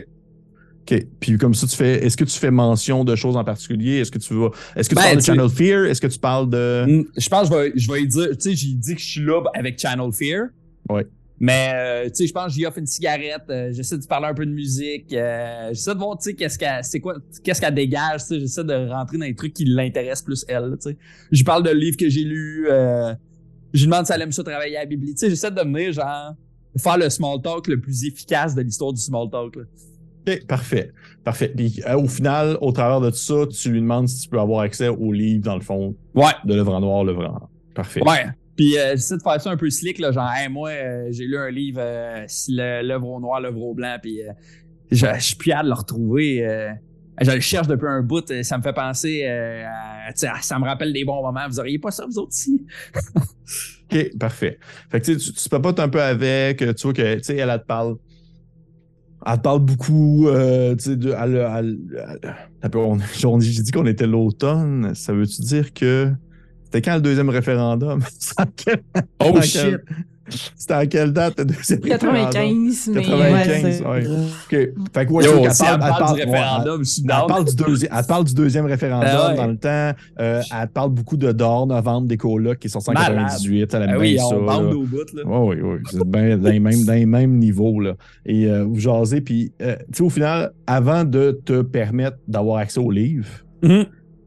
OK. 0.01 0.07
OK. 0.93 1.07
Puis 1.21 1.39
comme 1.39 1.55
ça, 1.55 1.67
tu 1.67 1.77
fais. 1.77 2.05
Est-ce 2.05 2.17
que 2.17 2.25
tu 2.25 2.39
fais 2.39 2.51
mention 2.51 3.05
de 3.05 3.17
choses 3.17 3.37
en 3.37 3.45
particulier? 3.45 4.01
Est-ce 4.01 4.11
que 4.11 4.19
tu 4.19 4.35
vas. 4.35 4.51
Est-ce 4.77 4.91
que 4.91 4.95
tu 4.95 5.01
Ben, 5.01 5.03
parles 5.07 5.17
de 5.17 5.23
Channel 5.23 5.49
Fear? 5.49 5.85
Est-ce 5.87 6.01
que 6.03 6.07
tu 6.07 6.19
parles 6.19 6.51
de. 6.51 6.85
Mm, 6.87 7.05
Je 7.17 7.29
pense 7.31 7.49
que 7.49 7.55
je 7.55 7.61
vais, 7.61 7.73
je 7.77 7.93
vais 7.93 8.07
dire, 8.07 8.29
tu 8.33 8.35
sais, 8.41 8.55
j'ai 8.55 8.75
dit 8.75 8.95
que 8.95 9.01
je 9.01 9.07
suis 9.07 9.25
là 9.25 9.43
avec 9.55 9.79
Channel 9.79 10.13
Fear. 10.13 10.49
Ouais. 10.91 11.07
Mais, 11.45 11.73
euh, 11.75 12.05
tu 12.09 12.15
sais, 12.15 12.27
je 12.27 12.33
pense 12.33 12.47
que 12.47 12.53
j'y 12.53 12.65
offre 12.65 12.79
une 12.79 12.87
cigarette, 12.87 13.43
euh, 13.51 13.71
j'essaie 13.73 13.99
de 13.99 14.07
parler 14.07 14.29
un 14.29 14.35
peu 14.35 14.47
de 14.47 14.51
musique, 14.51 15.13
euh, 15.13 15.69
j'essaie 15.73 15.93
de 15.93 15.99
voir, 15.99 16.17
tu 16.17 16.31
sais, 16.31 16.35
qu'est-ce 16.35 16.59
qu'elle, 16.59 16.83
c'est 16.83 17.01
quoi, 17.01 17.17
qu'est-ce 17.43 17.61
qu'elle 17.61 17.75
dégage, 17.75 18.23
tu 18.23 18.27
sais, 18.29 18.41
j'essaie 18.41 18.65
de 18.65 18.89
rentrer 18.89 19.19
dans 19.19 19.27
les 19.27 19.35
trucs 19.35 19.53
qui 19.53 19.67
l'intéressent 19.67 20.23
plus 20.25 20.45
elle, 20.49 20.71
tu 20.81 20.91
sais. 20.91 20.97
Je 21.31 21.37
lui 21.37 21.45
parle 21.45 21.63
de 21.63 21.71
livres 21.71 21.99
que 21.99 22.09
j'ai 22.09 22.23
lus, 22.25 22.67
je 22.69 23.79
lui 23.81 23.85
demande 23.85 24.07
si 24.07 24.13
elle 24.15 24.23
aime 24.23 24.33
ça 24.33 24.43
travailler 24.43 24.77
à 24.79 24.81
la 24.81 24.87
bibliothèque, 24.87 25.19
tu 25.19 25.27
sais, 25.27 25.31
j'essaie 25.31 25.51
de 25.51 25.57
devenir, 25.57 25.93
genre, 25.93 26.35
faire 26.79 26.97
le 26.97 27.11
small 27.11 27.43
talk 27.43 27.69
le 27.69 27.79
plus 27.79 28.05
efficace 28.07 28.55
de 28.55 28.63
l'histoire 28.63 28.95
du 28.95 29.01
small 29.03 29.29
talk, 29.31 29.57
là. 29.57 29.63
OK, 30.27 30.47
parfait. 30.47 30.93
Parfait. 31.25 31.49
Puis 31.55 31.83
euh, 31.87 31.99
au 31.99 32.09
final, 32.09 32.57
au 32.63 32.73
travers 32.73 33.03
de 33.03 33.11
tout 33.11 33.17
ça, 33.17 33.47
tu 33.51 33.71
lui 33.71 33.81
demandes 33.83 34.09
si 34.09 34.23
tu 34.23 34.29
peux 34.31 34.41
avoir 34.41 34.61
accès 34.61 34.89
au 34.89 35.13
livre, 35.13 35.43
dans 35.45 35.57
le 35.57 35.61
fond, 35.61 35.95
Ouais. 36.15 36.33
de 36.47 36.55
l'œuvre 36.55 36.73
en 36.73 36.81
noir, 36.81 37.05
l'œuvre 37.05 37.27
en. 37.27 37.51
Parfait. 37.75 38.01
Ouais. 38.03 38.25
Puis 38.57 38.79
euh, 38.79 38.93
j'essaie 38.93 39.17
de 39.17 39.23
faire 39.23 39.41
ça 39.41 39.51
un 39.51 39.57
peu 39.57 39.69
slick, 39.71 40.01
genre, 40.01 40.31
moi, 40.51 40.71
euh, 40.71 41.09
j'ai 41.11 41.25
lu 41.25 41.37
un 41.37 41.51
livre, 41.51 41.81
euh, 41.81 42.25
si 42.29 42.55
l'œuvre 42.55 43.09
au 43.09 43.21
noir, 43.21 43.41
l'œuvre 43.41 43.63
au 43.63 43.75
blanc, 43.75 43.97
puis 44.01 44.23
euh, 44.23 44.33
je 44.91 45.07
suis 45.19 45.37
plus 45.37 45.51
de 45.53 45.67
le 45.69 45.75
retrouver. 45.75 46.47
euh, 46.47 46.71
je 47.21 47.31
le 47.31 47.41
cherche 47.41 47.69
depuis 47.69 47.87
un 47.89 48.03
bout, 48.03 48.29
euh, 48.31 48.43
ça 48.43 48.59
me 48.59 48.63
fait 48.63 48.73
penser, 48.73 49.23
euh, 49.25 49.65
à- 49.67 50.13
ça 50.15 50.59
me 50.59 50.65
rappelle 50.65 50.93
des 50.93 51.05
bons 51.05 51.23
moments. 51.23 51.47
Vous 51.49 51.61
auriez 51.61 51.79
pas 51.79 51.91
ça, 51.91 52.07
vous 52.07 52.19
autres, 52.19 52.33
ici? 52.33 52.61
OK, 53.93 54.19
parfait. 54.19 54.59
Fait 54.91 55.01
que 55.01 55.07
tu, 55.13 55.17
tu, 55.19 55.33
tu 55.33 55.49
papotes 55.49 55.79
un 55.79 55.89
peu 55.89 56.03
avec, 56.03 56.63
euh, 56.63 56.73
tu 56.75 56.83
vois 56.85 56.93
que, 56.93 57.17
tu 57.17 57.23
sais, 57.25 57.37
elle, 57.37 57.49
te 57.61 57.67
parle. 57.67 57.97
Elle 59.27 59.37
te 59.37 59.41
parle 59.43 59.61
beaucoup, 59.61 60.29
euh, 60.29 60.75
tu 60.77 60.85
sais, 60.85 60.99
J'ai 63.41 63.63
dit 63.63 63.71
qu'on 63.73 63.87
était 63.87 64.07
l'automne. 64.07 64.95
Ça 64.95 65.13
veut-tu 65.13 65.43
dire 65.43 65.73
que. 65.73 66.13
C'était 66.75 66.91
quand 66.91 66.97
le 66.97 67.03
deuxième 67.03 67.29
référendum? 67.29 68.01
Oh 69.21 69.41
shit! 69.43 69.77
C'était 70.57 70.75
à 70.75 70.87
quelle 70.87 71.13
date 71.13 71.39
le 71.39 71.45
deuxième 71.45 71.81
référendum? 71.83 72.33
95, 72.33 72.91
mais. 72.93 73.03
95, 73.03 73.63
c'est- 73.79 73.87
ouais. 73.87 74.07
OK. 74.07 74.89
Fait 74.93 75.07
que, 75.07 75.13
ouais, 75.13 75.25
Yo, 75.25 75.33
elle 75.37 75.79
parle, 75.79 76.15
du 76.17 76.23
référendum, 76.23 76.85
suis 76.85 77.03
elle 77.03 77.09
parle, 77.29 77.45
du 77.45 77.55
deuxi- 77.55 77.89
elle 77.97 78.07
parle 78.07 78.25
du 78.25 78.35
deuxième 78.35 78.65
référendum 78.67 79.09
Ah 79.13 79.29
ouais. 79.31 79.37
dans 79.37 79.47
le 79.47 79.57
temps. 79.57 79.93
Euh, 80.19 80.43
elle 80.61 80.69
parle 80.69 80.91
beaucoup 80.91 81.17
de 81.17 81.31
d'or 81.31 81.67
novembre 81.69 82.09
des 82.09 82.17
colocs 82.17 82.59
qui 82.59 82.67
est 82.67 82.71
sorti 82.71 82.91
en 82.91 82.95
Malade. 82.95 83.15
98. 83.19 83.75
Elle 83.75 83.83
aime 83.83 83.91
Ah 83.93 83.99
oui, 84.01 84.15
bien 84.15 84.23
ça. 84.29 84.35
on 84.37 84.41
là. 84.41 84.47
bande 84.47 84.73
au 84.75 84.83
bout, 84.83 85.13
là. 85.15 85.23
Oui, 85.27 85.57
oui, 85.57 85.61
oui. 85.63 85.79
C'est 85.93 86.05
bien 86.09 86.37
dans, 86.39 86.51
les 86.51 86.59
mêmes- 86.59 86.85
dans 86.85 86.93
les 86.95 87.07
mêmes 87.07 87.39
niveaux. 87.39 87.79
Là. 87.79 87.93
Et 88.27 88.47
euh, 88.47 88.65
vous 88.65 88.81
jasez. 88.81 89.21
Puis, 89.21 89.53
euh, 89.63 89.77
tu 89.93 89.99
sais, 89.99 90.03
au 90.03 90.11
final, 90.11 90.51
avant 90.67 91.05
de 91.05 91.39
te 91.45 91.63
permettre 91.63 92.17
d'avoir 92.27 92.57
accès 92.59 92.81
au 92.81 92.91
livre, 92.91 93.27
Mhm. 93.63 93.85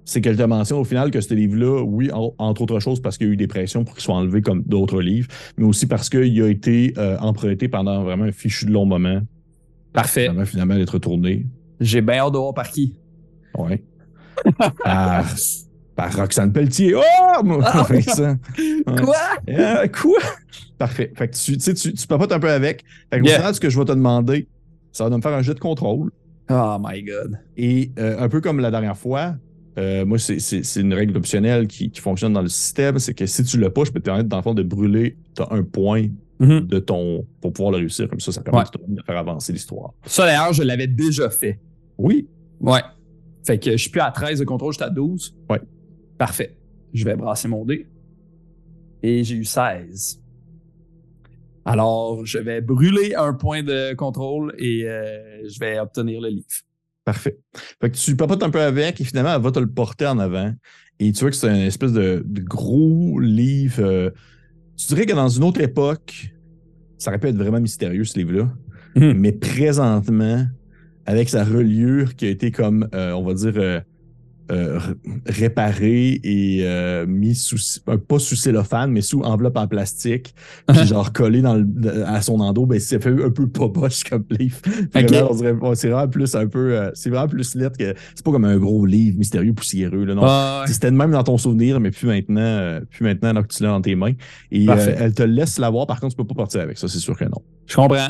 C'est 0.09 0.21
qu'elle 0.21 0.37
te 0.37 0.43
mentionne 0.43 0.79
au 0.79 0.85
final 0.85 1.11
que 1.11 1.19
ce 1.19 1.33
livre-là, 1.33 1.83
oui, 1.83 2.09
en- 2.13 2.33
entre 2.37 2.61
autres 2.61 2.79
choses, 2.79 3.01
parce 3.01 3.17
qu'il 3.17 3.27
y 3.27 3.29
a 3.29 3.33
eu 3.33 3.37
des 3.37 3.47
pressions 3.47 3.83
pour 3.83 3.93
qu'il 3.93 4.03
soit 4.03 4.15
enlevé 4.15 4.41
comme 4.41 4.63
d'autres 4.63 5.01
livres, 5.01 5.27
mais 5.57 5.65
aussi 5.65 5.85
parce 5.85 6.09
qu'il 6.09 6.41
a 6.41 6.47
été 6.47 6.93
euh, 6.97 7.17
emprunté 7.19 7.67
pendant 7.67 8.03
vraiment 8.03 8.23
un 8.23 8.31
fichu 8.31 8.65
de 8.65 8.71
long 8.71 8.85
moment, 8.85 9.19
Parfait. 9.91 10.27
avant 10.29 10.45
finalement 10.45 10.75
d'être 10.75 10.91
retourné. 10.93 11.45
J'ai 11.81 11.99
bien 12.01 12.19
hâte 12.19 12.31
de 12.33 12.37
voir 12.37 12.53
par 12.53 12.69
qui. 12.69 12.95
Ouais. 13.57 13.83
par, 14.83 15.25
par 15.95 16.15
Roxane 16.15 16.53
Pelletier. 16.53 16.93
Oh! 16.95 17.01
Oui, 17.89 18.01
ça. 18.03 18.35
Ouais. 18.57 19.01
Quoi? 19.03 19.15
Euh, 19.49 19.87
quoi? 19.87 20.19
Parfait. 20.77 21.11
Fait 21.15 21.27
que 21.27 21.35
tu, 21.35 21.57
tu 21.57 21.59
sais, 21.59 21.73
tu, 21.73 22.07
papotes 22.07 22.31
un 22.31 22.39
peu 22.39 22.49
avec. 22.49 22.83
Fait 23.11 23.19
que 23.19 23.25
Yeah. 23.25 23.35
au 23.35 23.39
final, 23.39 23.55
ce 23.55 23.59
que 23.59 23.69
je 23.69 23.77
vais 23.77 23.85
te 23.85 23.91
demander, 23.91 24.47
ça 24.93 25.03
va 25.03 25.09
de 25.09 25.15
me 25.17 25.21
faire 25.21 25.33
un 25.33 25.41
jeu 25.41 25.53
de 25.53 25.59
contrôle. 25.59 26.11
Oh 26.49 26.77
my 26.79 27.03
god. 27.03 27.39
Et 27.57 27.91
euh, 27.99 28.19
un 28.19 28.29
peu 28.29 28.39
comme 28.39 28.59
la 28.61 28.71
dernière 28.71 28.95
fois, 28.97 29.35
euh, 29.77 30.05
moi, 30.05 30.17
c'est- 30.17 30.75
une 30.79 30.93
règle 30.93 31.15
optionnelle 31.17 31.67
qui, 31.67 31.89
qui 31.91 32.01
fonctionne 32.01 32.33
dans 32.33 32.41
le 32.41 32.47
système. 32.47 32.97
C'est 32.99 33.13
que 33.13 33.25
si 33.25 33.43
tu 33.43 33.59
l'as 33.59 33.69
pas, 33.69 33.83
je 33.83 33.91
peux 33.91 33.99
te 33.99 34.05
permettre, 34.05 34.27
dans 34.29 34.37
le 34.37 34.43
fond, 34.43 34.53
de 34.53 34.63
brûler 34.63 35.17
un 35.51 35.63
point 35.63 36.07
Mhm. 36.39 36.61
de 36.67 36.79
ton. 36.79 37.25
pour 37.41 37.51
pouvoir 37.53 37.71
le 37.71 37.77
réussir. 37.79 38.07
Comme 38.09 38.19
ça, 38.19 38.31
ça 38.31 38.41
permet 38.41 38.59
Ouais. 38.59 38.65
de 38.87 39.01
faire 39.03 39.17
avancer 39.17 39.51
l'histoire. 39.53 39.93
Ça, 40.05 40.25
d'ailleurs, 40.25 40.53
je 40.53 40.61
l'avais 40.63 40.85
déjà 40.87 41.29
fait. 41.29 41.59
Oui. 41.97 42.27
Ouais. 42.59 42.81
Fait 43.45 43.57
que 43.57 43.71
je 43.71 43.77
suis 43.77 43.89
plus 43.89 44.01
à 44.01 44.11
13 44.11 44.39
de 44.39 44.45
contrôle, 44.45 44.73
je 44.73 44.77
suis 44.77 44.83
à 44.85 44.89
12. 44.89 45.35
Ouais. 45.49 45.61
Parfait. 46.17 46.57
Je 46.93 47.05
vais 47.05 47.15
brasser 47.15 47.47
mon 47.47 47.65
dé. 47.65 47.87
Et 49.03 49.23
j'ai 49.23 49.35
eu 49.35 49.45
16. 49.45 50.21
Alors, 51.65 52.25
je 52.25 52.37
vais 52.39 52.61
brûler 52.61 53.13
un 53.15 53.33
point 53.33 53.61
de 53.63 53.93
contrôle 53.93 54.53
et 54.57 54.87
euh, 54.87 55.47
je 55.49 55.59
vais 55.59 55.79
obtenir 55.79 56.21
le 56.21 56.29
livre. 56.29 56.45
Parfait. 57.07 57.37
Fait 57.79 57.89
que 57.89 57.95
tu 57.95 58.17
papotes 58.17 58.43
un 58.43 58.49
peu 58.49 58.59
avec 58.59 58.99
et 58.99 59.05
finalement, 59.05 59.33
elle 59.33 59.41
va 59.41 59.51
te 59.51 59.59
le 59.59 59.71
porter 59.71 60.07
en 60.07 60.19
avant. 60.19 60.53
Et 60.99 61.13
tu 61.13 61.21
vois 61.21 61.29
que 61.29 61.37
c'est 61.37 61.47
un 61.47 61.55
espèce 61.55 61.93
de, 61.93 62.21
de 62.25 62.41
gros 62.41 63.17
livre. 63.17 63.81
euh, 63.81 64.09
tu 64.75 64.87
dirais 64.87 65.05
que 65.05 65.13
dans 65.13 65.29
une 65.29 65.45
autre 65.45 65.61
époque, 65.61 66.33
ça 66.97 67.09
aurait 67.09 67.17
pu 67.17 67.27
être 67.27 67.37
vraiment 67.37 67.61
mystérieux, 67.61 68.03
ce 68.03 68.19
livre-là. 68.19 68.53
Mhm. 68.97 69.13
Mais 69.19 69.31
présentement, 69.31 70.45
avec 71.05 71.29
sa 71.29 71.45
reliure 71.45 72.13
qui 72.13 72.25
a 72.25 72.29
été 72.29 72.51
comme, 72.51 72.89
euh, 72.93 73.13
on 73.13 73.23
va 73.23 73.35
dire, 73.35 73.53
euh, 73.55 73.79
euh, 74.51 74.79
r- 74.79 74.95
réparée 75.27 76.19
et 76.23 76.59
euh, 76.63 77.05
mis 77.07 77.35
sous, 77.35 77.57
euh, 77.89 77.97
pas 77.97 78.19
sous 78.19 78.35
cellophane, 78.35 78.91
mais 78.91 79.01
sous 79.01 79.21
enveloppe 79.21 79.57
en 79.57 79.67
plastique, 79.67 80.33
puis 80.67 80.85
genre 80.87 81.11
collé 81.13 81.41
dans 81.41 81.55
le, 81.55 81.65
à 82.05 82.21
son 82.21 82.39
endos, 82.39 82.65
ben 82.65 82.79
c'est 82.79 83.01
fait 83.01 83.09
un 83.23 83.29
peu 83.29 83.47
pas 83.47 83.67
boche 83.67 84.03
comme 84.03 84.25
livre. 84.31 84.57
Vraiment, 84.93 85.31
on 85.31 85.35
dirait, 85.35 85.51
ouais, 85.51 85.75
c'est 85.75 85.89
vraiment 85.89 86.07
plus 86.07 86.35
un 86.35 86.47
peu, 86.47 86.77
euh, 86.77 86.91
c'est 86.93 87.09
vraiment 87.09 87.27
plus 87.27 87.55
lettre 87.55 87.77
que, 87.77 87.93
c'est 88.15 88.23
pas 88.25 88.31
comme 88.31 88.45
un 88.45 88.57
gros 88.57 88.85
livre 88.85 89.17
mystérieux 89.17 89.53
poussiéreux, 89.53 90.05
là, 90.05 90.15
non. 90.15 90.23
Ah, 90.25 90.63
ouais. 90.65 90.71
C'était 90.73 90.91
même 90.91 91.11
dans 91.11 91.23
ton 91.23 91.37
souvenir, 91.37 91.79
mais 91.79 91.91
plus 91.91 92.07
maintenant, 92.07 92.41
euh, 92.41 92.81
plus 92.89 93.03
maintenant 93.03 93.29
alors 93.29 93.47
que 93.47 93.53
tu 93.53 93.63
l'as 93.63 93.69
dans 93.69 93.81
tes 93.81 93.95
mains. 93.95 94.13
Et 94.51 94.67
euh, 94.69 94.95
elle 94.99 95.13
te 95.13 95.23
laisse 95.23 95.59
l'avoir, 95.59 95.87
par 95.87 95.99
contre, 95.99 96.15
tu 96.15 96.17
peux 96.17 96.27
pas 96.27 96.35
partir 96.35 96.61
avec 96.61 96.77
ça, 96.77 96.87
c'est 96.87 96.99
sûr 96.99 97.17
que 97.17 97.25
non. 97.25 97.41
Je 97.65 97.75
comprends. 97.75 98.07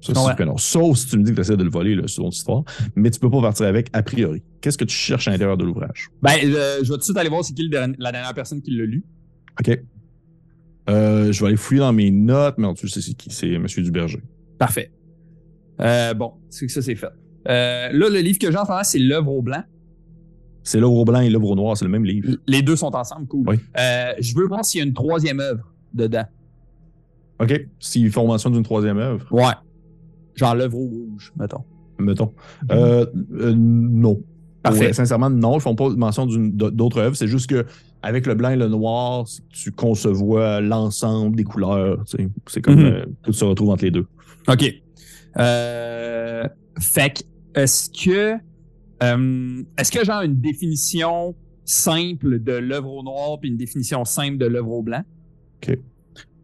Ça, 0.00 0.14
c'est 0.14 0.20
Ouais. 0.20 0.34
que 0.36 0.42
non. 0.44 0.56
Sauf 0.56 0.96
si 0.98 1.06
tu 1.08 1.18
me 1.18 1.24
dis 1.24 1.30
que 1.32 1.36
tu 1.36 1.40
essaies 1.40 1.56
de 1.56 1.64
le 1.64 1.70
voler, 1.70 1.94
là, 1.96 2.02
c'est 2.06 2.22
une 2.22 2.28
histoire. 2.28 2.62
Mais 2.94 3.10
tu 3.10 3.18
peux 3.18 3.30
pas 3.30 3.40
partir 3.40 3.66
avec 3.66 3.88
a 3.92 4.02
priori. 4.02 4.42
Qu'est-ce 4.60 4.78
que 4.78 4.84
tu 4.84 4.94
cherches 4.94 5.26
à 5.28 5.32
l'intérieur 5.32 5.56
de 5.56 5.64
l'ouvrage? 5.64 6.08
Ben, 6.22 6.32
euh, 6.44 6.78
je 6.82 6.84
vais 6.84 6.94
tout 6.94 6.96
de 6.98 7.02
suite 7.02 7.16
aller 7.16 7.28
voir 7.28 7.44
c'est 7.44 7.52
qui 7.54 7.68
dernier- 7.68 7.96
la 7.98 8.12
dernière 8.12 8.32
personne 8.34 8.62
qui 8.62 8.70
l'a 8.70 8.84
lu. 8.84 9.04
OK. 9.60 9.78
Euh, 10.88 11.32
je 11.32 11.40
vais 11.40 11.48
aller 11.48 11.56
fouiller 11.56 11.80
dans 11.80 11.92
mes 11.92 12.10
notes, 12.10 12.54
mais 12.58 12.66
en 12.66 12.72
dessous, 12.72 12.86
c'est 12.88 13.00
qui? 13.14 13.30
C'est 13.30 13.50
M. 13.52 13.66
Duberger. 13.66 14.22
Parfait. 14.58 14.90
Euh, 15.80 16.14
bon, 16.14 16.32
c'est 16.48 16.66
que 16.66 16.72
ça, 16.72 16.80
c'est 16.82 16.94
fait. 16.96 17.10
Là, 17.44 17.90
le 17.92 18.20
livre 18.20 18.38
que 18.38 18.50
j'ai 18.50 18.56
en 18.56 18.64
ce 18.64 18.70
moment, 18.70 18.84
c'est 18.84 18.98
L'œuvre 18.98 19.32
au 19.32 19.42
blanc. 19.42 19.62
C'est 20.62 20.80
l'œuvre 20.80 20.94
au 20.94 21.04
blanc 21.04 21.20
et 21.20 21.30
l'œuvre 21.30 21.50
au 21.50 21.54
noir, 21.56 21.76
c'est 21.76 21.84
le 21.84 21.90
même 21.90 22.04
livre. 22.04 22.36
Les 22.46 22.62
deux 22.62 22.76
sont 22.76 22.94
ensemble, 22.94 23.26
cool. 23.26 23.48
Oui. 23.48 23.56
Je 23.76 24.34
veux 24.36 24.46
voir 24.46 24.64
s'il 24.64 24.78
y 24.78 24.82
a 24.82 24.86
une 24.86 24.94
troisième 24.94 25.40
œuvre 25.40 25.72
dedans. 25.92 26.24
OK. 27.40 27.66
S'ils 27.78 28.10
font 28.10 28.26
mention 28.26 28.50
d'une 28.50 28.62
troisième 28.64 28.98
œuvre, 28.98 29.26
Ouais. 29.32 29.52
Genre 30.38 30.54
l'œuvre 30.54 30.78
au 30.78 30.86
rouge, 30.86 31.32
mettons. 31.38 31.64
mettons. 31.98 32.32
Euh, 32.70 33.04
euh, 33.32 33.52
non. 33.56 34.22
Parfait. 34.62 34.86
Ouais, 34.86 34.92
sincèrement, 34.92 35.30
non, 35.30 35.56
ils 35.56 35.60
font 35.60 35.74
pas 35.74 35.88
mention 35.90 36.26
d'une- 36.26 36.50
d'autres 36.52 36.98
œuvres. 36.98 37.16
C'est 37.16 37.28
juste 37.28 37.48
que 37.50 37.64
avec 38.02 38.26
le 38.26 38.34
blanc 38.34 38.50
et 38.50 38.56
le 38.56 38.68
noir, 38.68 39.24
tu 39.50 39.72
concevois 39.72 40.60
l'ensemble 40.60 41.36
des 41.36 41.44
couleurs. 41.44 42.04
tu 42.04 42.16
sais. 42.16 42.28
C'est 42.46 42.60
comme 42.62 42.76
Mhm. 42.78 42.84
euh, 42.86 43.04
tout 43.22 43.32
se 43.32 43.44
retrouve 43.44 43.70
entre 43.70 43.84
les 43.84 43.90
deux. 43.90 44.06
OK. 44.48 44.74
Euh, 45.38 46.44
fait 46.80 47.10
que, 47.54 47.60
est-ce 47.60 47.88
que, 47.90 48.34
est-ce 49.00 49.92
que 49.92 50.04
genre 50.04 50.22
une 50.22 50.40
définition 50.40 51.34
simple 51.64 52.42
de 52.42 52.52
l'œuvre 52.52 52.92
au 52.92 53.02
noir 53.02 53.38
puis 53.40 53.50
une 53.50 53.56
définition 53.56 54.04
simple 54.04 54.38
de 54.38 54.46
l'œuvre 54.46 54.70
au 54.72 54.82
blanc? 54.82 55.02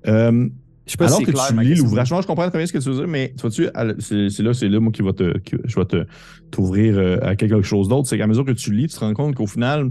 Euh, 0.07 0.49
Je 0.87 0.93
sais 0.93 0.97
pas 0.99 1.07
alors 1.07 1.19
si 1.19 1.25
que 1.25 1.31
clair. 1.33 1.47
tu 1.49 1.61
lis 1.61 1.75
l'ouvrage, 1.77 2.09
je 2.09 2.27
comprends 2.27 2.49
très 2.51 2.59
bien 2.59 2.67
ce 2.67 2.73
que 2.73 2.79
tu 2.79 2.89
veux 2.91 2.95
dire, 2.97 3.09
mais 3.09 3.33
tu 3.37 3.41
vois-tu, 3.43 3.69
c'est 4.01 4.43
là, 4.43 4.53
c'est 4.53 4.69
là 4.69 4.81
moi 4.81 4.93
qui 4.93 5.03
va 5.03 5.13
te, 5.15 5.33
je 5.65 5.77
vais 5.81 5.85
te 5.87 6.05
t'ouvrir 6.51 6.99
euh, 6.99 7.19
à 7.23 7.37
quelque 7.37 7.63
chose 7.63 7.89
d'autre. 7.89 8.07
C'est 8.09 8.19
qu'à 8.19 8.27
mesure 8.27 8.45
que 8.45 8.53
tu 8.53 8.73
lis, 8.73 8.89
tu 8.89 8.95
te 8.95 9.01
rends 9.01 9.15
compte 9.15 9.35
qu'au 9.35 9.47
final, 9.47 9.91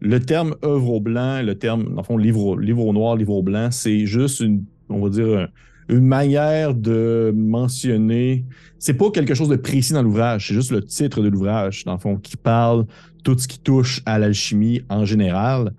le 0.00 0.20
terme 0.20 0.54
œuvre 0.64 0.90
au 0.94 1.00
blanc, 1.00 1.42
le 1.42 1.54
terme, 1.56 1.84
dans 1.94 1.96
le 2.02 2.02
fond, 2.02 2.16
livre 2.18 2.44
au, 2.44 2.56
livre 2.58 2.84
au 2.84 2.92
noir, 2.92 3.16
livre 3.16 3.32
au 3.34 3.42
blanc, 3.42 3.68
c'est 3.70 4.06
juste 4.06 4.40
une, 4.40 4.64
on 4.90 5.00
va 5.02 5.08
dire, 5.10 5.38
un- 5.38 5.48
une 5.88 6.06
manière 6.06 6.74
de 6.74 7.32
mentionner. 7.34 8.44
C'est 8.78 8.94
pas 8.94 9.10
quelque 9.10 9.34
chose 9.34 9.48
de 9.48 9.56
précis 9.56 9.92
dans 9.92 10.02
l'ouvrage, 10.02 10.48
c'est 10.48 10.54
juste 10.54 10.70
le 10.70 10.82
titre 10.84 11.22
de 11.22 11.28
l'ouvrage, 11.28 11.84
dans 11.84 11.94
le 11.94 11.98
fond, 11.98 12.16
qui 12.16 12.36
parle 12.36 12.86
tout 13.24 13.36
ce 13.38 13.48
qui 13.48 13.58
touche 13.58 14.00
à 14.06 14.18
l'alchimie 14.18 14.82
en 14.88 15.04
général, 15.04 15.72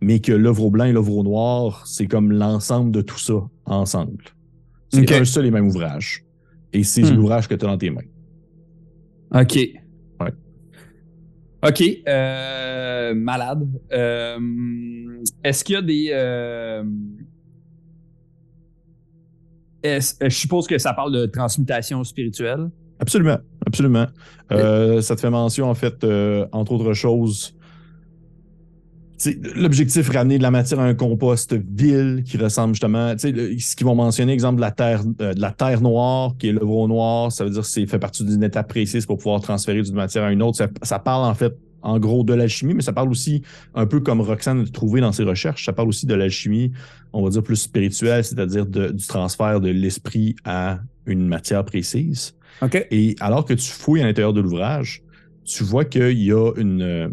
mais 0.00 0.20
que 0.20 0.32
l'œuvre 0.32 0.64
au 0.64 0.70
blanc 0.70 0.84
et 0.84 0.92
l'œuvre 0.92 1.16
au 1.16 1.22
noir, 1.22 1.86
c'est 1.86 2.06
comme 2.06 2.32
l'ensemble 2.32 2.90
de 2.92 3.00
tout 3.02 3.18
ça 3.18 3.34
ensemble. 3.66 4.24
C'est 4.90 5.02
Ok. 5.02 5.12
un 5.12 5.24
seul 5.24 5.46
et 5.46 5.50
même 5.50 5.66
ouvrage. 5.66 6.24
Et 6.72 6.82
c'est 6.84 7.02
Hmm. 7.02 7.14
l'ouvrage 7.16 7.48
que 7.48 7.54
tu 7.54 7.64
as 7.64 7.68
dans 7.68 7.78
tes 7.78 7.90
mains. 7.90 8.02
OK. 9.34 9.56
Ouais. 10.20 10.32
OK. 11.66 11.82
euh, 12.08 13.14
malade. 13.14 13.68
Euh, 13.92 14.38
est-ce 15.44 15.64
qu'il 15.64 15.74
y 15.74 15.78
a 15.78 15.82
des. 15.82 16.10
euh, 16.12 16.84
je 19.84 20.28
suppose 20.28 20.66
que 20.66 20.78
ça 20.78 20.92
parle 20.92 21.12
de 21.12 21.26
transmutation 21.26 22.02
spirituelle? 22.04 22.70
Absolument, 23.00 23.38
absolument. 23.66 24.06
Ça 24.50 25.14
te 25.16 25.20
fait 25.20 25.30
mention, 25.30 25.68
en 25.70 25.74
fait, 25.74 26.04
entre 26.52 26.72
autres 26.72 26.94
choses. 26.94 27.54
L'objectif, 29.56 30.08
ramener 30.10 30.38
de 30.38 30.42
la 30.42 30.50
matière 30.50 30.78
à 30.80 30.84
un 30.84 30.94
compost 30.94 31.52
vil 31.74 32.22
qui 32.24 32.36
ressemble 32.36 32.74
justement, 32.74 33.14
le- 33.24 33.58
ce 33.58 33.74
qu'ils 33.74 33.86
vont 33.86 33.94
mentionner, 33.96 34.32
exemple 34.32 34.56
de 34.56 34.60
la 34.60 34.70
terre, 34.70 35.02
euh, 35.20 35.34
de 35.34 35.40
la 35.40 35.50
terre 35.50 35.80
noire, 35.80 36.34
qui 36.38 36.48
est 36.48 36.52
l'œuvre 36.52 36.76
au 36.76 36.88
noir, 36.88 37.32
ça 37.32 37.44
veut 37.44 37.50
dire 37.50 37.62
que 37.62 37.66
c'est 37.66 37.86
fait 37.86 37.98
partie 37.98 38.24
d'une 38.24 38.44
étape 38.44 38.68
précise 38.68 39.06
pour 39.06 39.16
pouvoir 39.18 39.40
transférer 39.40 39.82
d'une 39.82 39.94
matière 39.94 40.24
à 40.24 40.32
une 40.32 40.42
autre. 40.42 40.56
Ça, 40.56 40.68
ça 40.82 40.98
parle 41.00 41.24
en 41.24 41.34
fait, 41.34 41.52
en 41.82 41.98
gros, 41.98 42.22
de 42.22 42.32
l'alchimie, 42.34 42.74
mais 42.74 42.82
ça 42.82 42.92
parle 42.92 43.10
aussi, 43.10 43.42
un 43.74 43.86
peu 43.86 44.00
comme 44.00 44.20
Roxane 44.20 44.60
a 44.60 44.64
trouvé 44.70 45.00
dans 45.00 45.12
ses 45.12 45.24
recherches, 45.24 45.64
ça 45.64 45.72
parle 45.72 45.88
aussi 45.88 46.06
de 46.06 46.14
l'alchimie, 46.14 46.70
on 47.12 47.22
va 47.24 47.30
dire 47.30 47.42
plus 47.42 47.56
spirituelle, 47.56 48.22
c'est-à-dire 48.24 48.66
du 48.66 49.06
transfert 49.06 49.60
de 49.60 49.70
l'esprit 49.70 50.36
à 50.44 50.78
une 51.06 51.26
matière 51.26 51.64
précise. 51.64 52.34
OK. 52.62 52.86
Et 52.90 53.16
alors 53.20 53.44
que 53.44 53.54
tu 53.54 53.68
fouilles 53.70 54.02
à 54.02 54.04
l'intérieur 54.06 54.32
de 54.32 54.40
l'ouvrage, 54.40 55.02
tu 55.44 55.64
vois 55.64 55.84
qu'il 55.84 56.20
y 56.22 56.32
a 56.32 56.52
une. 56.56 57.12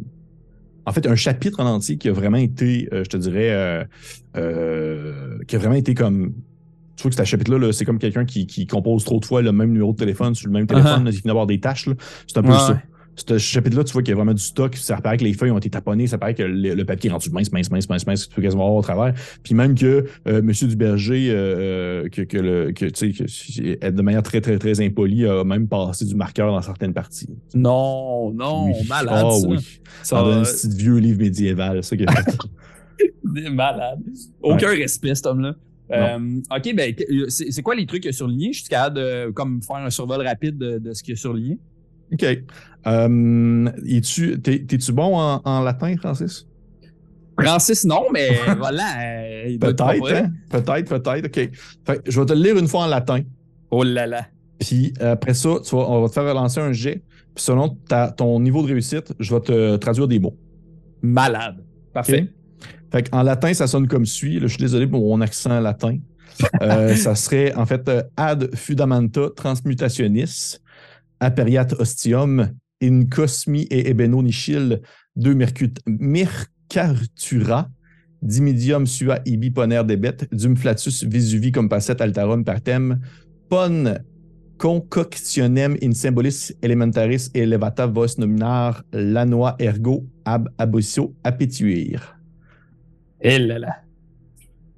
En 0.86 0.92
fait, 0.92 1.08
un 1.08 1.16
chapitre 1.16 1.60
en 1.60 1.66
entier 1.66 1.98
qui 1.98 2.10
a 2.10 2.14
vraiment 2.14 2.38
été, 2.38 2.88
euh, 2.94 3.04
je 3.04 3.10
te 3.10 3.18
dirais, 3.18 3.50
euh, 3.52 3.84
euh, 4.38 5.40
qui 5.48 5.56
a 5.56 5.60
vraiment 5.60 5.76
été 5.76 5.94
comme. 5.94 6.34
Tu 6.96 7.04
vois 7.04 7.12
que 7.12 7.18
ce 7.18 7.24
chapitre-là, 7.24 7.58
là, 7.60 7.74
c'est 7.74 7.84
comme 7.84 8.00
quelqu'un 8.00 8.24
qui, 8.24 8.48
qui 8.48 8.68
compose 8.68 9.04
trop 9.04 9.20
de 9.20 9.26
fois 9.26 9.42
le 9.42 9.52
même 9.52 9.72
numéro 9.72 9.92
de 9.92 9.98
téléphone 9.98 10.34
sur 10.34 10.48
le 10.48 10.54
même 10.54 10.66
téléphone, 10.68 11.02
Uh-huh. 11.02 11.06
là, 11.06 11.12
il 11.12 11.16
finit 11.18 11.28
d'avoir 11.28 11.46
des 11.46 11.60
tâches. 11.60 11.88
là. 11.88 11.94
C'est 12.28 12.38
un 12.38 12.42
peu 12.44 12.50
Ouais, 12.52 12.58
ça. 12.58 12.82
Ce 13.16 13.38
chapitre-là, 13.38 13.84
tu 13.86 13.94
vois 13.94 14.02
qu'il 14.02 14.10
y 14.10 14.14
a 14.14 14.16
vraiment 14.16 14.34
du 14.34 14.42
stock. 14.42 14.76
Ça 14.76 14.98
paraît 14.98 15.18
que 15.18 15.24
les 15.24 15.34
feuilles 15.34 15.52
ont 15.52 15.58
été 15.58 15.70
taponnées. 15.70 16.08
Ça 16.08 16.18
paraît 16.18 16.34
que 16.36 16.44
le, 16.44 16.74
le 16.74 16.86
papier 16.86 17.10
est 17.10 17.14
rendu 17.14 17.30
mince, 17.30 17.52
mince, 17.52 17.72
mince, 17.72 17.88
mince, 17.90 18.06
mince, 18.06 18.26
que 18.26 18.30
tu 18.30 18.36
peux 18.36 18.42
quasiment 18.42 18.64
voir 18.66 18.76
au 18.76 18.82
travers. 18.82 19.14
Puis 19.42 19.54
même 19.54 19.74
que 19.76 20.06
euh, 20.28 20.40
M. 20.40 20.52
Duberger, 20.52 21.30
euh, 21.30 21.36
euh, 22.06 22.10
que, 22.10 22.22
que, 22.24 22.38
le, 22.38 22.72
que, 22.74 22.86
tu 22.86 23.14
sais, 23.14 23.24
que, 23.24 23.90
de 23.90 24.02
manière 24.02 24.24
très, 24.24 24.42
très, 24.42 24.58
très 24.58 24.82
impolie, 24.82 25.26
a 25.26 25.44
même 25.44 25.68
passé 25.68 26.04
du 26.06 26.16
marqueur 26.16 26.52
dans 26.52 26.62
certaines 26.62 26.94
parties. 26.94 27.30
Non, 27.54 28.32
non, 28.32 28.66
Oui. 28.68 28.88
malade. 28.88 29.24
Ah 29.26 29.32
ça. 29.32 29.48
oui. 29.48 29.58
Ça, 30.04 30.16
Dans 30.18 30.28
un 30.32 30.42
euh, 30.42 30.44
petit 30.44 30.68
vieux 30.76 30.98
livre 30.98 31.20
médiéval, 31.20 31.84
ça 31.84 31.96
qu'il 31.96 32.08
a 32.10 32.12
fait. 32.12 32.38
malade. 33.50 34.00
Aucun 34.42 34.70
respect, 34.70 35.16
cet 35.16 35.26
homme-là. 35.28 35.56
Euh, 35.92 36.40
OK, 36.56 36.76
ben, 36.76 36.94
c'est 37.30 37.62
quoi 37.62 37.76
les 37.76 37.86
trucs 37.86 38.02
qu'il 38.02 38.10
y 38.10 38.14
a 38.14 38.18
surlignés? 38.18 38.52
Je 38.54 38.62
suis 38.62 38.70
capable 38.70 38.98
de 38.98 39.32
comme, 39.32 39.62
faire 39.62 39.76
un 39.78 39.90
survol 39.90 40.26
rapide 40.26 40.58
de, 40.58 40.80
de 40.80 40.94
ce 40.94 41.04
qu'il 41.04 41.14
y 41.14 41.18
a 41.18 41.20
surligné. 41.20 41.60
OK. 42.16 42.44
Euh, 42.88 43.70
es-tu, 43.88 44.40
t'es, 44.42 44.60
t'es-tu 44.66 44.92
bon 44.92 45.16
en, 45.18 45.42
en 45.44 45.62
latin, 45.62 45.96
Francis? 45.98 46.48
Francis, 47.40 47.84
non, 47.86 48.04
mais 48.14 48.30
voilà. 48.58 48.84
euh, 49.02 49.44
il 49.50 49.60
Peut-être, 49.60 50.14
hein? 50.14 50.32
Peut-être, 50.50 50.90
peut-être. 50.90 51.26
OK. 51.28 51.50
Fait 51.86 52.02
je 52.08 52.20
vais 52.20 52.26
te 52.26 52.34
le 52.34 52.42
lire 52.42 52.58
une 52.58 52.68
fois 52.68 52.84
en 52.84 52.88
latin. 52.88 53.22
Oh 53.72 53.84
là 53.84 54.08
là. 54.08 54.28
Puis 54.60 54.94
après 55.02 55.34
ça, 55.34 55.50
tu 55.64 55.76
vas- 55.76 55.90
on 55.90 56.02
va 56.02 56.08
te 56.08 56.14
faire 56.14 56.24
relancer 56.24 56.60
un 56.62 56.72
jet. 56.72 57.04
Puis 57.34 57.44
selon 57.44 57.70
ta- 57.90 58.12
ton 58.12 58.40
niveau 58.40 58.62
de 58.62 58.68
réussite, 58.68 59.14
je 59.20 59.34
vais 59.36 59.42
te 59.42 59.76
traduire 59.78 60.08
des 60.08 60.20
mots. 60.20 60.38
Malade. 61.02 61.58
Parfait. 61.94 62.28
Fait 62.92 63.10
qu'en 63.10 63.24
latin, 63.24 63.54
ça 63.54 63.68
sonne 63.68 63.88
comme 63.88 64.06
suit. 64.06 64.36
Là, 64.40 64.48
je 64.48 64.54
suis 64.54 64.62
désolé 64.62 64.88
pour 64.88 65.02
mon 65.02 65.20
accent 65.20 65.60
latin. 65.60 65.98
Euh, 66.62 66.96
ça 66.96 67.16
serait 67.16 67.54
en 67.56 67.66
fait 67.66 67.88
euh, 67.90 68.04
ad 68.16 68.56
fundamenta 68.56 69.30
transmutationis 69.36 70.58
aperiat 71.20 71.74
ostium 71.80 72.46
in 72.82 73.06
cosmi 73.10 73.68
et 73.72 73.88
ebeno 73.90 74.22
nichil 74.22 74.82
de 75.16 75.34
mercut- 75.34 75.82
mercatura 75.88 77.66
dimidium 78.22 78.86
sua 78.86 79.20
ibi 79.26 79.52
poner 79.52 79.86
debet 79.86 80.26
dum 80.32 80.56
flatus 80.56 81.04
visuvi 81.04 81.52
compasset 81.52 82.02
altarum 82.02 82.44
partem 82.44 82.96
pon 83.50 83.96
concoctionem 84.58 85.76
in 85.84 85.94
symbolis 85.94 86.54
elementaris 86.64 87.30
elevata 87.36 87.88
vos 87.88 88.18
nominar 88.18 88.84
lanoa 88.92 89.56
ergo 89.60 90.04
ab 90.26 90.48
abitio 90.58 91.14
appétuir. 91.24 92.02
Eh 93.22 93.40
là 93.40 93.60
là. 93.60 93.76